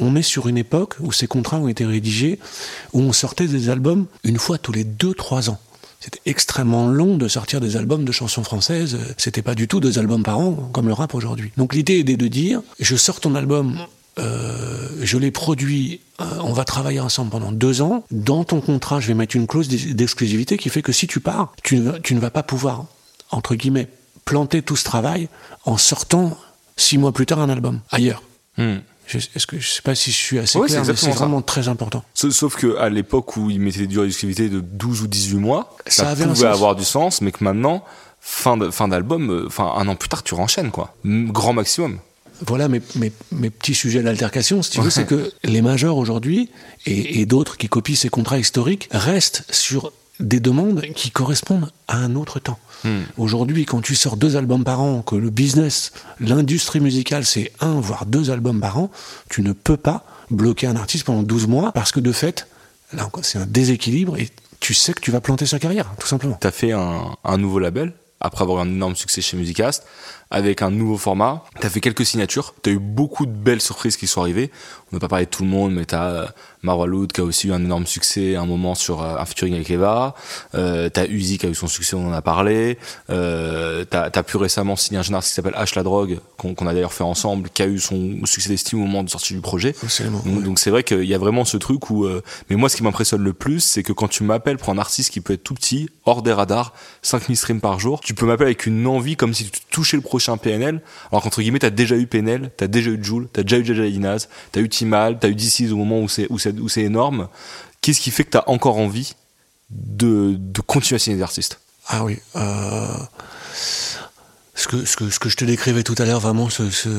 on, 0.01 0.17
est 0.17 0.23
sur 0.23 0.49
une 0.49 0.59
époque 0.59 0.97
où 1.01 1.13
ces 1.13 1.27
contrats 1.27 1.59
ont 1.59 1.69
été 1.69 1.85
rédigés, 1.85 2.39
où 2.93 3.01
on 3.01 3.13
sortait 3.13 3.47
des 3.47 3.69
albums 3.69 4.07
une 4.25 4.39
fois 4.39 4.59
tous 4.59 4.73
les 4.73 4.85
2-3 4.85 5.51
ans. 5.51 5.59
C'était 6.01 6.21
extrêmement 6.25 6.89
long 6.89 7.17
de 7.17 7.29
sortir 7.29 7.61
des 7.61 7.77
albums 7.77 8.05
de 8.05 8.13
chansons 8.13 8.43
françaises. 8.43 8.99
C'était 9.19 9.43
pas 9.43 9.55
du 9.55 9.69
tout 9.69 9.81
deux 9.81 9.99
albums 9.99 10.23
par 10.23 10.39
an 10.39 10.71
comme 10.73 10.87
le 10.87 10.95
rap 10.95 11.15
aujourd'hui. 11.15 11.53
Donc 11.59 11.75
l'idée 11.75 11.99
est 11.99 12.05
de 12.05 12.29
dire 12.29 12.63
je 12.79 12.97
sors 12.97 13.21
ton 13.21 13.35
album, 13.35 13.77
euh, 14.19 14.89
je 15.03 15.19
l'ai 15.19 15.31
produit, 15.31 16.01
euh, 16.21 16.25
on 16.43 16.55
va 16.55 16.65
travailler 16.65 17.01
ensemble 17.01 17.31
pendant 17.31 17.53
deux 17.53 17.83
ans. 17.83 18.05
Dans 18.11 18.45
ton 18.45 18.63
contrat, 18.63 19.01
je 19.01 19.09
vais 19.09 19.15
mettre 19.15 19.37
une 19.37 19.47
clause 19.47 19.69
d'exclusivité 19.69 20.57
qui 20.57 20.71
fait 20.71 20.83
que 20.83 20.93
si 20.93 21.07
tu 21.07 21.21
pars, 21.21 21.53
tu 21.63 21.77
ne, 21.77 21.99
tu 21.99 22.15
ne 22.15 22.21
vas 22.21 22.31
pas 22.31 22.43
pouvoir 22.43 22.87
entre 23.31 23.55
guillemets 23.55 23.89
planter 24.25 24.63
tout 24.63 24.77
ce 24.77 24.85
travail 24.85 25.29
en 25.65 25.77
sortant 25.77 26.37
six 26.77 26.97
mois 26.97 27.13
plus 27.13 27.27
tard 27.27 27.41
un 27.41 27.51
album 27.51 27.81
ailleurs. 27.91 28.23
Hmm. 28.57 28.79
Est-ce 29.19 29.47
que 29.47 29.59
je 29.59 29.69
sais 29.69 29.83
pas 29.83 29.95
si 29.95 30.11
je 30.11 30.17
suis 30.17 30.39
assez 30.39 30.59
ouais, 30.59 30.69
clair, 30.69 30.85
mais 30.87 30.97
c'est 30.97 31.11
vraiment 31.11 31.43
très 31.43 31.69
important. 31.69 32.05
Sauf 32.15 32.57
que 32.57 32.77
à 32.77 32.89
l'époque 32.89 33.37
où 33.37 33.51
ils 33.51 33.61
mettaient 33.61 33.81
des 33.81 33.87
durées 33.87 34.07
d'exclusivité 34.07 34.49
de 34.49 34.61
12 34.61 35.03
ou 35.03 35.07
18 35.07 35.37
mois, 35.39 35.77
ça, 35.87 36.15
ça 36.15 36.27
pouvait 36.27 36.47
avoir 36.47 36.77
du 36.77 36.85
sens, 36.85 37.21
mais 37.21 37.33
que 37.33 37.43
maintenant, 37.45 37.85
fin 38.21 38.57
de, 38.57 38.71
fin 38.71 38.89
d'album, 38.89 39.45
enfin 39.47 39.73
un 39.77 39.89
an 39.89 39.97
plus 39.97 40.09
tard, 40.09 40.23
tu 40.23 40.35
renchaînes 40.35 40.71
quoi, 40.71 40.95
grand 41.05 41.53
maximum. 41.53 41.99
Voilà 42.47 42.69
mes, 42.69 42.81
mes, 42.95 43.13
mes 43.33 43.51
petits 43.51 43.75
sujets 43.75 44.03
d'altercation, 44.03 44.63
si 44.63 44.71
tu 44.71 44.79
veux, 44.79 44.85
ouais. 44.85 44.91
c'est 44.91 45.05
que 45.05 45.31
les 45.45 45.61
majors 45.61 45.99
aujourd'hui 45.99 46.49
et, 46.87 47.21
et 47.21 47.27
d'autres 47.27 47.59
qui 47.59 47.69
copient 47.69 47.97
ces 47.97 48.09
contrats 48.09 48.39
historiques 48.39 48.89
restent 48.93 49.45
sur 49.51 49.93
des 50.21 50.41
demandes 50.41 50.83
qui 50.95 51.11
correspondent 51.11 51.71
à 51.89 51.97
un 51.97 52.15
autre 52.15 52.39
temps. 52.39 52.59
Hmm. 52.85 53.01
Aujourd'hui, 53.19 53.65
quand 53.65 53.81
tu 53.81 53.95
sors 53.95 54.17
deux 54.17 54.37
albums 54.37 54.65
par 54.65 54.81
an, 54.81 55.03
que 55.03 55.17
le 55.17 55.31
business, 55.31 55.93
l'industrie 56.19 56.81
musicale, 56.81 57.25
c'est 57.25 57.53
un, 57.61 57.81
voire 57.81 58.07
deux 58.07 58.31
albums 58.31 58.61
par 58.61 58.79
an, 58.79 58.91
tu 59.29 59.43
ne 59.43 59.53
peux 59.53 59.77
pas 59.77 60.05
bloquer 60.31 60.67
un 60.67 60.77
artiste 60.77 61.05
pendant 61.05 61.23
12 61.23 61.47
mois 61.47 61.73
parce 61.73 61.93
que 61.93 62.01
de 62.01 62.13
fait, 62.13 62.47
là 62.93 63.09
c'est 63.23 63.39
un 63.39 63.47
déséquilibre 63.47 64.17
et 64.17 64.31
tu 64.61 64.75
sais 64.75 64.93
que 64.93 65.01
tu 65.01 65.11
vas 65.11 65.21
planter 65.21 65.47
sa 65.47 65.59
carrière, 65.59 65.93
tout 65.99 66.07
simplement. 66.07 66.39
Tu 66.41 66.47
as 66.47 66.53
fait 66.53 66.73
un, 66.73 67.39
nouveau 67.39 67.59
label 67.59 67.93
après 68.21 68.43
avoir 68.43 68.61
un 68.61 68.69
énorme 68.69 68.97
succès 68.97 69.23
chez 69.23 69.37
Musicast, 69.37 69.85
avec 70.31 70.63
un 70.63 70.71
nouveau 70.71 70.97
format. 70.97 71.45
Tu 71.61 71.67
as 71.67 71.71
fait 71.71 71.81
quelques 71.81 72.07
signatures, 72.07 72.55
tu 72.63 72.71
as 72.71 72.73
eu 72.73 72.79
beaucoup 72.79 73.27
de 73.27 73.33
belles 73.33 73.61
surprises 73.61 73.97
qui 73.97 74.07
sont 74.07 74.21
arrivées. 74.21 74.51
On 74.93 74.97
n'a 74.97 75.01
pas 75.01 75.09
parlé 75.09 75.25
de 75.25 75.31
tout 75.31 75.43
le 75.43 75.49
monde, 75.49 75.73
mais 75.75 75.85
tu 75.85 75.95
as 75.95 76.33
Marwa 76.63 76.87
Loud 76.87 77.13
qui 77.13 77.21
a 77.21 77.25
aussi 77.25 77.49
eu 77.49 77.53
un 77.53 77.65
énorme 77.65 77.87
succès 77.87 78.37
un 78.37 78.45
moment 78.45 78.75
sur 78.75 79.03
euh, 79.03 79.17
un 79.17 79.25
featuring 79.25 79.55
avec 79.55 79.71
Eva. 79.71 80.15
Euh, 80.55 80.91
tu 80.93 81.01
as 81.01 81.07
Uzi 81.07 81.39
qui 81.39 81.47
a 81.47 81.49
eu 81.49 81.55
son 81.55 81.69
succès, 81.69 81.97
on 81.97 82.09
en 82.09 82.13
a 82.13 82.23
parlé. 82.23 82.79
Euh, 83.09 83.85
tu 83.91 83.97
as, 83.97 84.23
pu 84.23 84.37
récemment 84.37 84.77
signer 84.77 84.99
un 84.99 85.03
jeune 85.03 85.15
artiste 85.15 85.33
qui 85.33 85.37
s'appelle 85.37 85.55
H 85.55 85.77
la 85.77 85.83
drogue, 85.83 86.19
qu'on 86.37 86.55
qu 86.55 86.67
a 86.67 86.73
d'ailleurs 86.73 86.93
fait 86.93 87.05
ensemble, 87.05 87.51
qui 87.51 87.63
a 87.63 87.67
eu 87.67 87.79
son 87.79 88.25
succès 88.25 88.51
d'estime 88.51 88.83
au 88.83 88.87
moment 88.87 89.03
de 89.03 89.11
sortie 89.11 89.35
du 89.35 89.41
projet. 89.41 89.75
Donc 90.45 90.59
c'est 90.59 90.71
vrai 90.71 90.85
qu'il 90.85 91.05
y 91.05 91.15
a 91.15 91.19
vraiment 91.19 91.45
ce 91.45 91.57
truc 91.57 91.91
où... 91.91 92.05
Euh, 92.05 92.23
mais 92.49 92.57
moi 92.57 92.69
ce 92.69 92.77
qui 92.77 92.83
m'impressionne 92.83 93.23
le 93.23 93.33
plus, 93.33 93.61
c'est 93.61 93.83
que 93.83 93.93
quand 93.93 94.09
tu 94.09 94.23
m'appelles 94.23 94.59
pour 94.59 94.71
un 94.71 94.79
artiste 94.79 95.11
qui 95.11 95.21
peut 95.21 95.35
être 95.35 95.45
tout 95.45 95.55
petit, 95.55 95.89
hors 96.05 96.23
des 96.23 96.33
radars, 96.33 96.75
5000 97.03 97.37
streams 97.37 97.61
par 97.61 97.81
jour, 97.81 98.01
tu 98.01 98.15
peux 98.15 98.27
m'appeler 98.27 98.47
avec 98.47 98.67
une 98.67 98.87
envie 98.87 99.17
comme 99.17 99.35
si 99.35 99.51
tu 99.51 99.61
touchais 99.71 99.97
le 99.97 100.03
prochain 100.21 100.37
PNL, 100.37 100.83
alors 101.11 101.23
qu'entre 101.23 101.41
guillemets, 101.41 101.59
t'as 101.59 101.71
déjà 101.71 101.97
eu 101.97 102.07
PNL, 102.07 102.51
t'as 102.57 102.67
déjà 102.67 102.91
eu 102.91 103.03
Joule, 103.03 103.29
t'as 103.33 103.43
déjà 103.43 103.59
eu 103.59 103.65
Jaja 103.65 103.87
Inaz, 103.87 104.29
t'as 104.53 104.61
eu 104.61 104.69
Timal, 104.69 105.19
t'as 105.19 105.29
eu 105.29 105.35
DC's 105.35 105.73
au 105.73 105.77
moment 105.77 106.01
où 106.01 106.09
c'est 106.09 106.27
où 106.31 106.39
c'est 106.39 106.59
où 106.59 106.69
c'est 106.69 106.83
énorme. 106.83 107.29
Qu'est-ce 107.81 108.01
qui 108.01 108.11
fait 108.11 108.25
que 108.25 108.31
t'as 108.31 108.45
encore 108.47 108.77
envie 108.77 109.15
de, 109.71 110.35
de 110.37 110.61
continuer 110.61 110.97
à 110.97 110.99
signer 110.99 111.17
des 111.17 111.23
artistes? 111.23 111.61
Ah 111.89 112.05
oui. 112.05 112.19
Euh... 112.37 112.95
Ce 114.55 114.69
que, 114.69 114.85
ce, 114.85 114.95
que, 114.97 115.09
ce 115.09 115.19
que 115.19 115.31
je 115.31 115.37
te 115.37 115.47
décrivais 115.47 115.83
tout 115.83 115.95
à 115.97 116.05
l'heure, 116.05 116.21
vraiment 116.21 116.51
ce, 116.51 116.69
ce, 116.69 116.91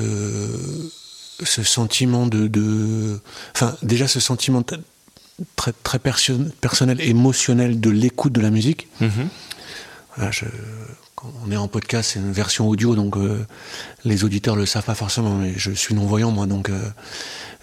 ce 1.43 1.61
sentiment 1.64 2.26
de, 2.26 2.48
de. 2.48 3.19
Enfin, 3.53 3.76
déjà 3.84 4.07
ce 4.07 4.19
sentiment 4.19 4.64
très, 5.56 5.73
très 5.84 5.99
personnel, 5.99 6.99
émotionnel 7.02 7.80
de 7.80 7.91
l'écoute 7.91 8.34
de 8.34 8.41
la 8.41 8.49
musique. 8.49 8.88
Mm 8.99 9.06
-hmm. 9.06 9.27
Voilà, 10.15 10.31
je, 10.31 10.45
on 11.45 11.52
est 11.52 11.57
en 11.57 11.68
podcast, 11.68 12.11
c'est 12.14 12.19
une 12.19 12.31
version 12.31 12.68
audio, 12.68 12.95
donc 12.95 13.18
euh, 13.18 13.45
les 14.06 14.23
auditeurs 14.23 14.56
le 14.56 14.65
savent 14.65 14.85
pas 14.85 14.95
forcément, 14.95 15.35
mais 15.35 15.53
je 15.56 15.72
suis 15.72 15.93
non-voyant 15.93 16.31
moi, 16.31 16.45
donc 16.45 16.69
euh, 16.69 16.80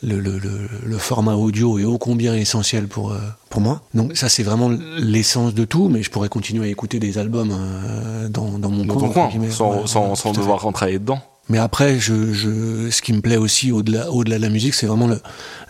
le, 0.02 0.20
le, 0.20 0.38
le, 0.84 0.98
format 0.98 1.34
audio 1.34 1.78
est 1.78 1.84
ô 1.84 1.98
combien 1.98 2.34
essentiel 2.34 2.86
pour, 2.86 3.12
euh, 3.12 3.18
pour 3.50 3.60
moi. 3.60 3.82
Donc 3.94 4.16
ça 4.16 4.28
c'est 4.28 4.42
vraiment 4.42 4.70
l'essence 4.98 5.54
de 5.54 5.64
tout, 5.64 5.88
mais 5.88 6.02
je 6.02 6.10
pourrais 6.10 6.28
continuer 6.28 6.66
à 6.66 6.70
écouter 6.70 6.98
des 6.98 7.18
albums 7.18 7.56
dans, 8.30 8.58
dans 8.58 8.70
mon 8.70 8.86
coin, 8.86 9.30
sans, 9.50 9.86
sans, 9.86 10.14
sans 10.14 10.32
devoir 10.32 10.62
rentrer 10.62 10.98
dedans. 10.98 11.20
Mais 11.48 11.58
après, 11.58 11.98
je, 11.98 12.34
je, 12.34 12.90
ce 12.90 13.00
qui 13.00 13.14
me 13.14 13.22
plaît 13.22 13.38
aussi 13.38 13.72
au-delà, 13.72 14.10
au-delà 14.10 14.36
de 14.36 14.42
la 14.42 14.50
musique, 14.50 14.74
c'est 14.74 14.86
vraiment 14.86 15.08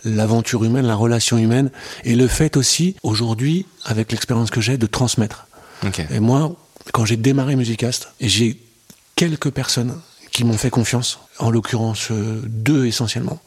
l'aventure 0.03 0.65
humaine, 0.65 0.85
la 0.85 0.95
relation 0.95 1.37
humaine, 1.37 1.71
et 2.03 2.15
le 2.15 2.27
fait 2.27 2.57
aussi, 2.57 2.97
aujourd'hui, 3.01 3.65
avec 3.85 4.11
l'expérience 4.11 4.51
que 4.51 4.59
j'ai, 4.59 4.77
de 4.77 4.87
transmettre. 4.87 5.47
Et 6.09 6.19
moi, 6.19 6.53
quand 6.91 7.05
j'ai 7.05 7.17
démarré 7.17 7.55
Musicast, 7.55 8.09
j'ai 8.19 8.57
quelques 9.15 9.49
personnes 9.49 9.99
qui 10.31 10.43
m'ont 10.43 10.57
fait 10.57 10.69
confiance, 10.69 11.19
en 11.39 11.49
l'occurrence 11.49 12.09
euh, 12.11 12.41
deux 12.45 12.85
essentiellement. 12.85 13.39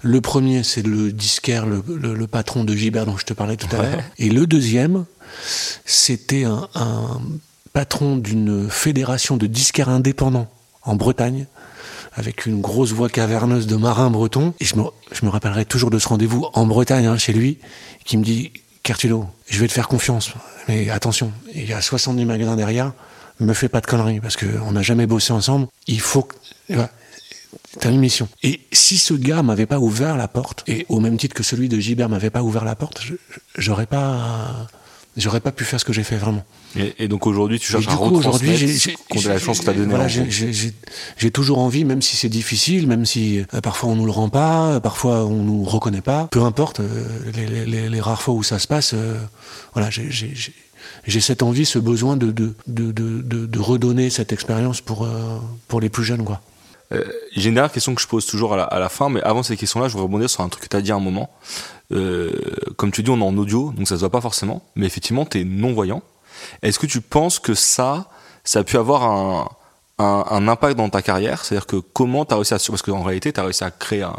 Le 0.00 0.20
premier, 0.20 0.62
c'est 0.62 0.82
le 0.82 1.12
disquaire, 1.12 1.66
le, 1.66 1.82
le, 1.86 2.26
patron 2.26 2.64
de 2.64 2.74
Gilbert 2.74 3.06
dont 3.06 3.16
je 3.16 3.24
te 3.24 3.34
parlais 3.34 3.56
tout 3.56 3.68
à 3.76 3.82
l'heure. 3.82 4.00
Et 4.18 4.30
le 4.30 4.46
deuxième, 4.46 5.04
c'était 5.84 6.44
un, 6.44 6.68
un 6.74 7.20
patron 7.72 8.16
d'une 8.16 8.68
fédération 8.70 9.36
de 9.36 9.46
disquaires 9.46 9.88
indépendants 9.88 10.50
en 10.82 10.96
Bretagne, 10.96 11.46
avec 12.14 12.46
une 12.46 12.60
grosse 12.60 12.92
voix 12.92 13.08
caverneuse 13.08 13.66
de 13.66 13.76
marin 13.76 14.10
breton. 14.10 14.54
Et 14.60 14.64
je 14.64 14.76
me, 14.76 14.84
je 15.12 15.24
me 15.24 15.30
rappellerai 15.30 15.64
toujours 15.64 15.90
de 15.90 15.98
ce 15.98 16.08
rendez-vous 16.08 16.46
en 16.54 16.66
Bretagne, 16.66 17.06
hein, 17.06 17.18
chez 17.18 17.32
lui, 17.32 17.58
qui 18.04 18.16
me 18.16 18.24
dit, 18.24 18.52
Cartulo, 18.84 19.26
je 19.48 19.58
vais 19.60 19.66
te 19.66 19.72
faire 19.72 19.88
confiance, 19.88 20.30
mais 20.68 20.90
attention, 20.90 21.32
il 21.54 21.66
y 21.66 21.72
a 21.72 21.80
70 21.80 22.26
magasins 22.26 22.54
derrière, 22.54 22.92
me 23.40 23.54
fais 23.54 23.70
pas 23.70 23.80
de 23.80 23.86
conneries, 23.86 24.20
parce 24.20 24.36
qu'on 24.36 24.72
n'a 24.72 24.82
jamais 24.82 25.06
bossé 25.06 25.32
ensemble, 25.32 25.68
il 25.86 26.00
faut 26.00 26.22
que... 26.22 26.36
T'as 27.80 27.90
une 27.90 27.98
mission. 27.98 28.28
Et 28.42 28.60
si 28.72 28.98
ce 28.98 29.14
gars 29.14 29.42
m'avait 29.42 29.66
pas 29.66 29.78
ouvert 29.78 30.16
la 30.16 30.28
porte, 30.28 30.64
et 30.66 30.84
au 30.90 31.00
même 31.00 31.16
titre 31.16 31.34
que 31.34 31.42
celui 31.42 31.68
de 31.68 31.78
Gilbert 31.78 32.10
m'avait 32.10 32.30
pas 32.30 32.42
ouvert 32.42 32.64
la 32.64 32.76
porte, 32.76 33.00
j'aurais 33.56 33.86
pas, 33.86 34.68
j'aurais 35.16 35.40
pas 35.40 35.52
pu 35.52 35.64
faire 35.64 35.80
ce 35.80 35.84
que 35.84 35.92
j'ai 35.92 36.02
fait 36.02 36.16
vraiment. 36.16 36.44
Et, 36.76 37.08
donc 37.08 37.26
aujourd'hui, 37.26 37.60
tu 37.60 37.70
cherches 37.70 37.86
à 37.88 38.00
aujourd'hui, 38.00 38.56
j'ai 38.56 39.28
la 39.28 39.38
chance 39.38 39.60
que 39.60 39.66
t'as 39.66 39.72
donné. 39.72 39.94
Voilà, 39.94 40.08
j'ai 40.08 41.30
toujours 41.30 41.58
envie, 41.58 41.84
même 41.84 42.02
si 42.02 42.16
c'est 42.16 42.28
difficile, 42.28 42.86
même 42.86 43.06
si 43.06 43.40
euh, 43.40 43.60
parfois 43.60 43.90
on 43.90 43.96
nous 43.96 44.06
le 44.06 44.10
rend 44.10 44.28
pas, 44.28 44.80
parfois 44.80 45.24
on 45.24 45.42
nous 45.42 45.62
reconnaît 45.64 46.00
pas. 46.00 46.28
Peu 46.30 46.42
importe, 46.42 46.80
euh, 46.80 47.04
les, 47.34 47.64
les, 47.64 47.88
les, 47.88 48.00
rares 48.00 48.22
fois 48.22 48.34
où 48.34 48.42
ça 48.42 48.58
se 48.58 48.66
passe, 48.66 48.92
euh, 48.94 49.16
voilà, 49.72 49.88
j'ai 49.90 51.20
cette 51.20 51.42
envie, 51.42 51.64
ce 51.64 51.78
besoin 51.78 52.16
de, 52.16 52.32
de, 52.32 52.54
de, 52.66 52.90
de, 52.90 53.20
de 53.22 53.58
redonner 53.58 54.10
cette 54.10 54.32
expérience 54.32 54.80
pour, 54.80 55.08
pour 55.68 55.80
les 55.80 55.88
plus 55.88 56.04
jeunes, 56.04 56.24
quoi. 56.24 56.40
J'ai 57.34 57.48
une 57.48 57.54
dernière 57.54 57.72
question 57.72 57.92
que 57.94 58.00
je 58.00 58.06
pose 58.06 58.24
toujours 58.24 58.54
à 58.54 58.56
la, 58.56 58.64
à 58.64 58.78
la 58.78 58.88
fin, 58.88 59.08
mais 59.08 59.20
avant 59.22 59.42
ces 59.42 59.56
questions-là, 59.56 59.88
je 59.88 59.92
voudrais 59.94 60.04
rebondir 60.04 60.30
sur 60.30 60.42
un 60.42 60.48
truc 60.48 60.64
que 60.64 60.68
tu 60.68 60.76
as 60.76 60.80
dit 60.80 60.92
à 60.92 60.94
un 60.94 61.00
moment. 61.00 61.28
Euh, 61.92 62.32
comme 62.76 62.90
tu 62.90 63.02
dis, 63.02 63.10
on 63.10 63.18
est 63.18 63.24
en 63.24 63.36
audio, 63.36 63.72
donc 63.72 63.88
ça 63.88 63.96
se 63.96 64.00
voit 64.00 64.10
pas 64.10 64.20
forcément, 64.20 64.62
mais 64.74 64.86
effectivement, 64.86 65.24
tu 65.26 65.40
es 65.40 65.44
non-voyant. 65.44 66.02
Est-ce 66.62 66.78
que 66.78 66.86
tu 66.86 67.00
penses 67.00 67.38
que 67.38 67.54
ça, 67.54 68.08
ça 68.42 68.60
a 68.60 68.64
pu 68.64 68.76
avoir 68.76 69.56
un, 69.98 70.48
impact 70.48 70.76
dans 70.76 70.88
ta 70.88 71.02
carrière? 71.02 71.44
C'est-à-dire 71.44 71.66
que 71.66 71.76
comment 71.76 72.24
tu 72.24 72.34
as 72.34 72.36
réussi 72.36 72.54
à... 72.54 72.58
Parce 72.58 72.82
qu'en 72.82 73.02
réalité, 73.02 73.32
tu 73.32 73.40
as 73.40 73.44
réussi 73.44 73.64
à 73.64 73.70
créer 73.70 74.02
un, 74.02 74.16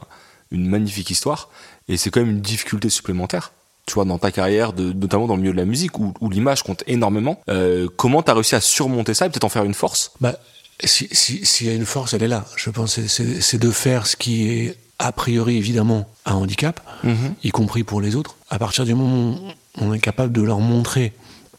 une 0.51 0.67
magnifique 0.67 1.09
histoire, 1.09 1.49
et 1.87 1.97
c'est 1.97 2.09
quand 2.09 2.21
même 2.21 2.31
une 2.31 2.41
difficulté 2.41 2.89
supplémentaire 2.89 3.51
tu 3.85 3.93
vois, 3.93 4.05
dans 4.05 4.17
ta 4.17 4.31
carrière, 4.31 4.73
notamment 4.73 5.27
dans 5.27 5.35
le 5.35 5.41
milieu 5.41 5.53
de 5.53 5.57
la 5.57 5.65
musique, 5.65 5.99
où, 5.99 6.13
où 6.19 6.29
l'image 6.29 6.63
compte 6.63 6.83
énormément. 6.87 7.39
Euh, 7.49 7.87
comment 7.95 8.23
tu 8.23 8.31
as 8.31 8.33
réussi 8.33 8.55
à 8.55 8.61
surmonter 8.61 9.13
ça 9.13 9.27
et 9.27 9.29
peut-être 9.29 9.43
en 9.43 9.49
faire 9.49 9.63
une 9.63 9.73
force? 9.73 10.11
Bah, 10.19 10.39
S'il 10.83 11.07
si, 11.15 11.45
si 11.45 11.65
y 11.65 11.69
a 11.69 11.73
une 11.73 11.85
force, 11.85 12.13
elle 12.13 12.23
est 12.23 12.27
là. 12.27 12.45
Je 12.55 12.69
pense 12.69 12.99
c'est 13.05 13.57
de 13.57 13.71
faire 13.71 14.07
ce 14.07 14.15
qui 14.15 14.49
est 14.49 14.77
a 14.99 15.11
priori 15.11 15.57
évidemment 15.57 16.07
un 16.25 16.33
handicap, 16.33 16.81
mhm. 17.03 17.35
y 17.43 17.51
compris 17.51 17.83
pour 17.83 18.01
les 18.01 18.15
autres. 18.15 18.35
À 18.49 18.59
partir 18.59 18.85
du 18.85 18.93
moment 18.93 19.37
où 19.77 19.81
on 19.81 19.93
est 19.93 19.99
capable 19.99 20.31
de 20.31 20.41
leur 20.41 20.59
montrer 20.59 21.13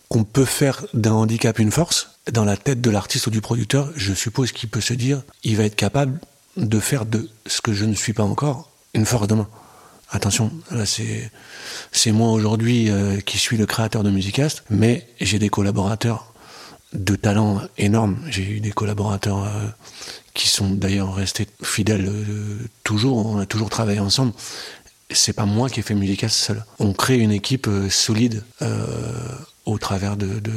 qu'on 0.09 0.25
peut 0.25 0.45
faire 0.45 0.85
d'un 0.95 1.13
handicap 1.13 1.59
une 1.59 1.73
force, 1.73 2.11
dans 2.33 2.45
la 2.45 2.57
tête 2.57 2.81
de 2.81 2.91
l'artiste 2.91 3.27
ou 3.27 3.31
du 3.31 3.41
producteur, 3.41 3.91
je 3.97 4.13
suppose 4.13 4.53
qu'il 4.53 4.69
peut 4.69 4.81
se 4.81 4.95
dire, 4.95 5.23
il 5.45 5.57
va 5.57 5.65
être 5.65 5.77
capable 5.77 6.19
de 6.57 6.81
faire 6.81 7.07
de 7.07 7.29
ce 7.47 7.61
que 7.61 7.73
je 7.73 7.85
ne 7.85 7.95
suis 7.95 8.13
pas 8.13 8.23
encore 8.23 8.71
une 8.95 9.07
force 9.07 9.29
demain. 9.29 9.49
Attention, 10.11 10.53
là 10.71 10.87
c'est 10.87 11.31
c'est 11.91 12.13
moi 12.13 12.31
aujourd'hui 12.31 12.91
euh, 12.91 13.21
qui 13.21 13.39
suis 13.39 13.57
le 13.57 13.67
créateur 13.67 14.05
de 14.05 14.11
Musicast, 14.11 14.63
mais 14.71 15.09
j'ai 15.21 15.39
des 15.41 15.49
collaborateurs 15.49 16.33
de 16.93 17.17
talent 17.17 17.61
énorme. 17.77 18.17
J'ai 18.29 18.49
eu 18.49 18.61
des 18.61 18.71
collaborateurs 18.71 19.45
euh, 19.45 19.67
qui 20.37 20.49
sont 20.49 20.71
d'ailleurs 20.71 21.15
restés 21.15 21.49
fidèles 21.63 22.07
euh, 22.09 22.59
toujours. 22.85 23.27
On 23.27 23.39
a 23.39 23.47
toujours 23.47 23.71
travaillé 23.71 23.99
ensemble 23.99 24.33
c'est 25.11 25.33
pas 25.33 25.47
moi 25.47 25.69
qui 25.69 25.81
ai 25.81 25.83
fait 25.85 25.95
Musicast 25.95 26.37
seul. 26.37 26.65
On 26.79 26.93
crée 26.93 27.19
une 27.19 27.31
équipe 27.31 27.69
euh, 27.69 27.89
solide 27.89 28.43
euh, 28.61 28.77
au 29.65 29.79
travers 29.79 30.17
de, 30.17 30.41
de 30.41 30.53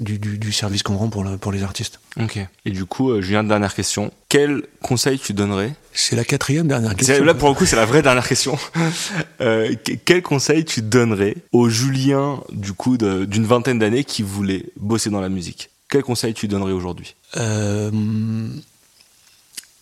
du, 0.00 0.18
du, 0.18 0.38
du, 0.38 0.52
service 0.52 0.84
qu'on 0.84 0.96
rend 0.96 1.08
pour, 1.08 1.24
le, 1.24 1.38
pour 1.38 1.50
les 1.50 1.64
artistes. 1.64 1.98
Ok. 2.20 2.38
Et 2.64 2.70
du 2.70 2.84
coup, 2.84 3.10
euh, 3.10 3.20
Julien, 3.20 3.42
dernière 3.42 3.74
question. 3.74 4.12
Quel 4.28 4.62
conseil 4.80 5.18
tu 5.18 5.32
donnerais 5.32 5.74
C'est 5.92 6.14
la 6.14 6.24
quatrième 6.24 6.68
dernière 6.68 6.94
question. 6.94 7.24
Là, 7.24 7.34
pour 7.34 7.48
le 7.48 7.54
coup, 7.56 7.66
c'est 7.66 7.74
la 7.74 7.84
vraie 7.84 8.02
dernière 8.02 8.26
question. 8.26 8.56
euh, 9.40 9.74
quel 10.04 10.22
conseil 10.22 10.64
tu 10.64 10.82
donnerais 10.82 11.36
au 11.50 11.68
Julien, 11.68 12.40
du 12.52 12.74
coup, 12.74 12.96
d'une 12.96 13.44
vingtaine 13.44 13.80
d'années 13.80 14.04
qui 14.04 14.22
voulait 14.22 14.66
bosser 14.76 15.10
dans 15.10 15.20
la 15.20 15.28
musique? 15.28 15.70
Quel 15.88 16.02
conseil 16.02 16.32
tu 16.32 16.46
donnerais 16.46 16.72
aujourd'hui? 16.72 17.16
Euh, 17.36 17.90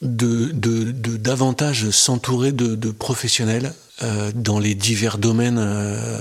de, 0.02 0.50
de, 0.52 0.92
de, 0.92 1.16
davantage 1.16 1.90
s'entourer 1.90 2.52
de, 2.52 2.74
de, 2.74 2.90
professionnels 2.90 3.72
euh, 4.02 4.30
dans 4.34 4.58
les 4.58 4.74
divers 4.74 5.18
domaines 5.18 5.58
euh, 5.58 6.20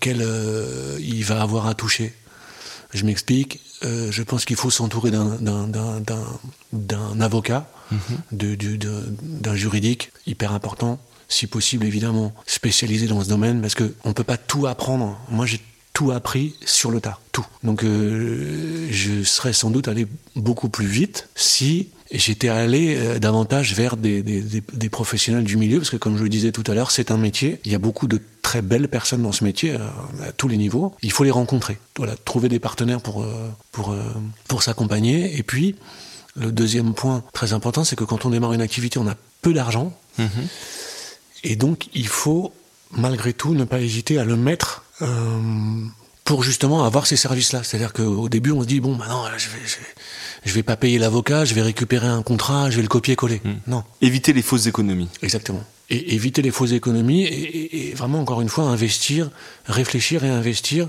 qu'elle 0.00 0.22
euh, 0.22 0.98
il 1.00 1.24
va 1.24 1.40
avoir 1.40 1.66
à 1.66 1.74
toucher. 1.74 2.12
Je 2.92 3.04
m'explique. 3.04 3.60
Euh, 3.84 4.12
je 4.12 4.22
pense 4.22 4.44
qu'il 4.44 4.56
faut 4.56 4.70
s'entourer 4.70 5.10
d'un 5.10 5.32
avocat, 7.20 7.68
-hmm. 7.90 9.40
d'un 9.40 9.56
juridique 9.56 10.12
hyper 10.26 10.52
important, 10.52 11.00
si 11.28 11.46
possible 11.46 11.86
évidemment 11.86 12.34
spécialisé 12.46 13.06
dans 13.06 13.24
ce 13.24 13.28
domaine, 13.28 13.60
parce 13.60 13.74
que 13.74 13.94
on 14.04 14.12
peut 14.12 14.24
pas 14.24 14.36
tout 14.36 14.66
apprendre. 14.66 15.18
Moi, 15.30 15.46
j'ai 15.46 15.60
tout 15.92 16.10
appris 16.10 16.54
sur 16.64 16.90
le 16.90 17.00
tas, 17.00 17.18
tout. 17.32 17.46
Donc, 17.62 17.84
euh, 17.84 18.88
je 18.90 19.22
serais 19.24 19.52
sans 19.52 19.70
doute 19.70 19.88
allé 19.88 20.06
beaucoup 20.36 20.68
plus 20.68 20.86
vite 20.86 21.28
si 21.34 21.88
j'étais 22.18 22.48
allé 22.48 22.96
euh, 22.96 23.18
davantage 23.18 23.74
vers 23.74 23.96
des, 23.96 24.22
des, 24.22 24.40
des, 24.40 24.62
des, 24.72 24.88
professionnels 24.88 25.44
du 25.44 25.56
milieu, 25.56 25.78
parce 25.78 25.90
que 25.90 25.96
comme 25.96 26.16
je 26.16 26.22
le 26.22 26.28
disais 26.28 26.52
tout 26.52 26.64
à 26.66 26.74
l'heure, 26.74 26.90
c'est 26.90 27.10
un 27.10 27.16
métier. 27.16 27.60
Il 27.64 27.72
y 27.72 27.74
a 27.74 27.78
beaucoup 27.78 28.06
de 28.06 28.20
très 28.42 28.62
belles 28.62 28.88
personnes 28.88 29.22
dans 29.22 29.32
ce 29.32 29.44
métier 29.44 29.72
euh, 29.72 29.78
à 30.28 30.32
tous 30.32 30.48
les 30.48 30.56
niveaux. 30.56 30.94
Il 31.02 31.12
faut 31.12 31.24
les 31.24 31.30
rencontrer. 31.30 31.78
Voilà, 31.96 32.14
trouver 32.16 32.48
des 32.48 32.58
partenaires 32.58 33.00
pour, 33.00 33.22
euh, 33.22 33.50
pour, 33.72 33.94
pour 34.48 34.62
s'accompagner. 34.62 35.36
Et 35.38 35.42
puis, 35.42 35.76
le 36.36 36.52
deuxième 36.52 36.94
point 36.94 37.22
très 37.32 37.52
important, 37.52 37.84
c'est 37.84 37.96
que 37.96 38.04
quand 38.04 38.24
on 38.24 38.30
démarre 38.30 38.52
une 38.52 38.62
activité, 38.62 38.98
on 38.98 39.08
a 39.08 39.16
peu 39.40 39.52
d'argent. 39.52 39.92
Mmh. 40.18 40.24
Et 41.44 41.56
donc, 41.56 41.88
il 41.94 42.06
faut, 42.06 42.52
malgré 42.92 43.32
tout, 43.32 43.54
ne 43.54 43.64
pas 43.64 43.80
hésiter 43.80 44.18
à 44.18 44.24
le 44.24 44.36
mettre 44.36 44.84
euh, 45.02 45.40
pour 46.24 46.42
justement 46.42 46.84
avoir 46.84 47.06
ces 47.06 47.16
services-là. 47.16 47.62
C'est-à-dire 47.64 47.92
qu'au 47.92 48.28
début, 48.28 48.52
on 48.52 48.62
se 48.62 48.66
dit, 48.66 48.80
bon, 48.80 48.96
maintenant, 48.96 49.24
je 49.36 49.48
vais, 49.48 49.66
je 49.66 49.76
vais 49.76 49.94
je 50.44 50.52
vais 50.52 50.62
pas 50.62 50.76
payer 50.76 50.98
l'avocat, 50.98 51.44
je 51.44 51.54
vais 51.54 51.62
récupérer 51.62 52.06
un 52.06 52.22
contrat, 52.22 52.70
je 52.70 52.76
vais 52.76 52.82
le 52.82 52.88
copier-coller. 52.88 53.40
Mmh. 53.44 53.50
Non. 53.68 53.84
Éviter 54.00 54.32
les 54.32 54.42
fausses 54.42 54.66
économies. 54.66 55.08
Exactement. 55.22 55.62
Et 55.90 56.14
éviter 56.14 56.42
les 56.42 56.50
fausses 56.50 56.72
économies 56.72 57.24
et, 57.24 57.28
et, 57.28 57.90
et, 57.90 57.94
vraiment, 57.94 58.20
encore 58.20 58.40
une 58.40 58.48
fois, 58.48 58.64
investir, 58.64 59.30
réfléchir 59.66 60.24
et 60.24 60.30
investir 60.30 60.88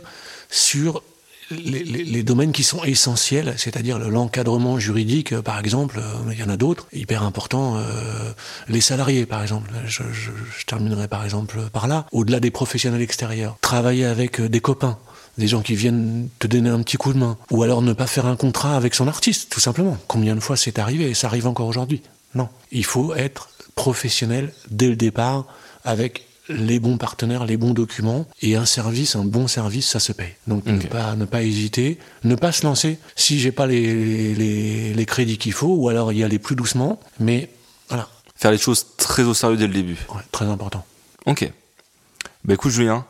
sur 0.50 1.04
les, 1.52 1.84
les, 1.84 2.04
les 2.04 2.24
domaines 2.24 2.52
qui 2.52 2.64
sont 2.64 2.84
essentiels, 2.84 3.54
c'est-à-dire 3.58 4.00
l'encadrement 4.00 4.80
juridique, 4.80 5.38
par 5.42 5.60
exemple, 5.60 6.00
euh, 6.00 6.32
il 6.32 6.40
y 6.40 6.44
en 6.44 6.50
a 6.50 6.58
d'autres, 6.58 6.88
hyper 6.94 7.24
importants, 7.24 7.78
euh, 7.78 8.32
les 8.68 8.82
salariés, 8.82 9.26
par 9.26 9.42
exemple. 9.42 9.70
Je, 9.86 10.04
je, 10.12 10.32
je 10.58 10.66
terminerai 10.66 11.08
par 11.08 11.24
exemple 11.24 11.60
par 11.72 11.88
là. 11.88 12.06
Au-delà 12.12 12.40
des 12.40 12.52
professionnels 12.52 13.02
extérieurs, 13.02 13.58
travailler 13.62 14.06
avec 14.06 14.40
euh, 14.40 14.50
des 14.50 14.62
copains 14.62 14.98
des 15.38 15.48
gens 15.48 15.62
qui 15.62 15.76
viennent 15.76 16.30
te 16.40 16.48
donner 16.48 16.70
un 16.70 16.82
petit 16.82 16.98
coup 16.98 17.14
de 17.14 17.18
main, 17.18 17.38
ou 17.52 17.64
alors 17.64 17.82
ne 17.82 17.94
pas 17.94 18.08
faire 18.08 18.26
un 18.26 18.36
contrat 18.36 18.76
avec 18.76 18.94
son 18.96 19.08
artiste, 19.08 19.50
tout 19.50 19.60
simplement. 19.60 19.98
Combien 20.08 20.36
de 20.36 20.40
fois 20.40 20.58
c'est 20.58 20.80
arrivé 20.80 21.10
et 21.10 21.14
ça 21.14 21.28
arrive 21.28 21.48
encore 21.48 21.68
aujourd'hui 21.68 22.02
Non. 22.36 22.50
Il 22.72 22.86
faut 22.86 23.16
être 23.16 23.50
professionnel 23.76 24.54
dès 24.70 24.88
le 24.88 24.96
départ 24.96 25.46
avec 25.84 26.28
les 26.50 26.80
bons 26.80 26.98
partenaires, 26.98 27.46
les 27.46 27.58
bons 27.58 27.74
documents 27.74 28.26
et 28.42 28.56
un 28.56 28.66
service, 28.66 29.16
un 29.16 29.24
bon 29.24 29.48
service, 29.48 29.88
ça 29.88 30.00
se 30.00 30.12
paye. 30.12 30.34
Donc 30.48 30.64
okay. 30.64 30.74
ne 30.74 30.82
pas 30.82 31.16
ne 31.16 31.26
pas 31.26 31.42
hésiter, 31.44 32.00
ne 32.24 32.36
pas 32.36 32.52
se 32.52 32.66
lancer 32.66 33.00
si 33.16 33.40
j'ai 33.40 33.52
pas 33.52 33.66
les, 33.66 34.36
les, 34.36 34.94
les 34.94 35.06
crédits 35.06 35.38
qu'il 35.38 35.54
faut, 35.54 35.74
ou 35.74 35.90
alors 35.90 36.12
y 36.12 36.24
aller 36.24 36.40
plus 36.40 36.56
doucement, 36.56 37.00
mais 37.20 37.50
voilà. 37.88 38.10
Faire 38.36 38.52
les 38.52 38.58
choses 38.58 38.88
très 38.98 39.24
au 39.24 39.34
sérieux 39.34 39.58
dès 39.58 39.68
le 39.68 39.74
début. 39.74 39.98
Ouais, 40.14 40.22
très 40.32 40.46
important. 40.46 40.86
Ok. 41.26 41.50
Bah 42.44 42.56
écoute 42.56 42.72
Julien, 42.72 43.06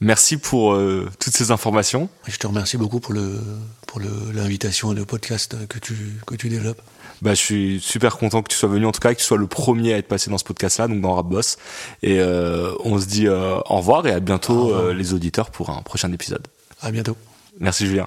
Merci 0.00 0.38
pour 0.38 0.72
euh, 0.72 1.10
toutes 1.18 1.34
ces 1.34 1.50
informations. 1.50 2.08
Je 2.26 2.36
te 2.38 2.46
remercie 2.46 2.78
beaucoup 2.78 3.00
pour 3.00 3.12
le 3.12 3.38
pour 3.86 4.00
l'invitation 4.00 4.92
et 4.92 4.94
le 4.94 5.04
podcast 5.04 5.56
que 5.68 5.78
tu 5.78 5.94
que 6.26 6.34
tu 6.34 6.48
développes. 6.48 6.80
Bah, 7.20 7.34
je 7.34 7.40
suis 7.40 7.80
super 7.80 8.16
content 8.16 8.42
que 8.42 8.48
tu 8.48 8.56
sois 8.56 8.70
venu, 8.70 8.86
en 8.86 8.92
tout 8.92 9.00
cas, 9.00 9.12
que 9.12 9.18
tu 9.18 9.26
sois 9.26 9.36
le 9.36 9.46
premier 9.46 9.92
à 9.92 9.98
être 9.98 10.08
passé 10.08 10.30
dans 10.30 10.38
ce 10.38 10.44
podcast-là, 10.44 10.88
donc 10.88 11.02
dans 11.02 11.12
Rap 11.14 11.26
Boss. 11.26 11.58
Et 12.02 12.18
euh, 12.18 12.72
on 12.82 12.98
se 12.98 13.04
dit 13.04 13.26
euh, 13.26 13.58
au 13.68 13.76
revoir 13.76 14.06
et 14.06 14.12
à 14.12 14.20
bientôt 14.20 14.92
les 14.92 15.12
auditeurs 15.12 15.50
pour 15.50 15.68
un 15.68 15.82
prochain 15.82 16.10
épisode. 16.12 16.46
À 16.80 16.90
bientôt. 16.90 17.16
Merci 17.58 17.86
Julien. 17.86 18.06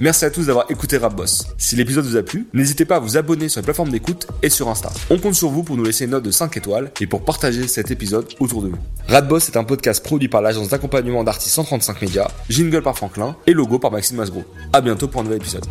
Merci 0.00 0.24
à 0.24 0.30
tous 0.30 0.46
d'avoir 0.46 0.68
écouté 0.70 0.96
Rap 0.96 1.14
Boss. 1.14 1.46
Si 1.56 1.76
l'épisode 1.76 2.04
vous 2.04 2.16
a 2.16 2.22
plu, 2.22 2.48
n'hésitez 2.52 2.84
pas 2.84 2.96
à 2.96 2.98
vous 2.98 3.16
abonner 3.16 3.48
sur 3.48 3.60
les 3.60 3.64
plateformes 3.64 3.90
d'écoute 3.90 4.26
et 4.42 4.48
sur 4.48 4.68
Insta. 4.68 4.90
On 5.08 5.18
compte 5.18 5.34
sur 5.34 5.50
vous 5.50 5.62
pour 5.62 5.76
nous 5.76 5.84
laisser 5.84 6.04
une 6.04 6.10
note 6.10 6.24
de 6.24 6.32
5 6.32 6.56
étoiles 6.56 6.90
et 7.00 7.06
pour 7.06 7.24
partager 7.24 7.68
cet 7.68 7.92
épisode 7.92 8.26
autour 8.40 8.62
de 8.62 8.68
vous. 8.68 8.78
Rap 9.06 9.28
Boss 9.28 9.48
est 9.48 9.56
un 9.56 9.62
podcast 9.62 10.04
produit 10.04 10.28
par 10.28 10.42
l'agence 10.42 10.68
d'accompagnement 10.68 11.22
d'artistes 11.22 11.54
135 11.54 12.02
médias, 12.02 12.28
jingle 12.48 12.82
par 12.82 12.96
Franklin 12.96 13.36
et 13.46 13.52
logo 13.52 13.78
par 13.78 13.92
Maxime 13.92 14.16
Masgro. 14.16 14.42
À 14.72 14.80
bientôt 14.80 15.06
pour 15.06 15.20
un 15.20 15.24
nouvel 15.24 15.38
épisode. 15.38 15.64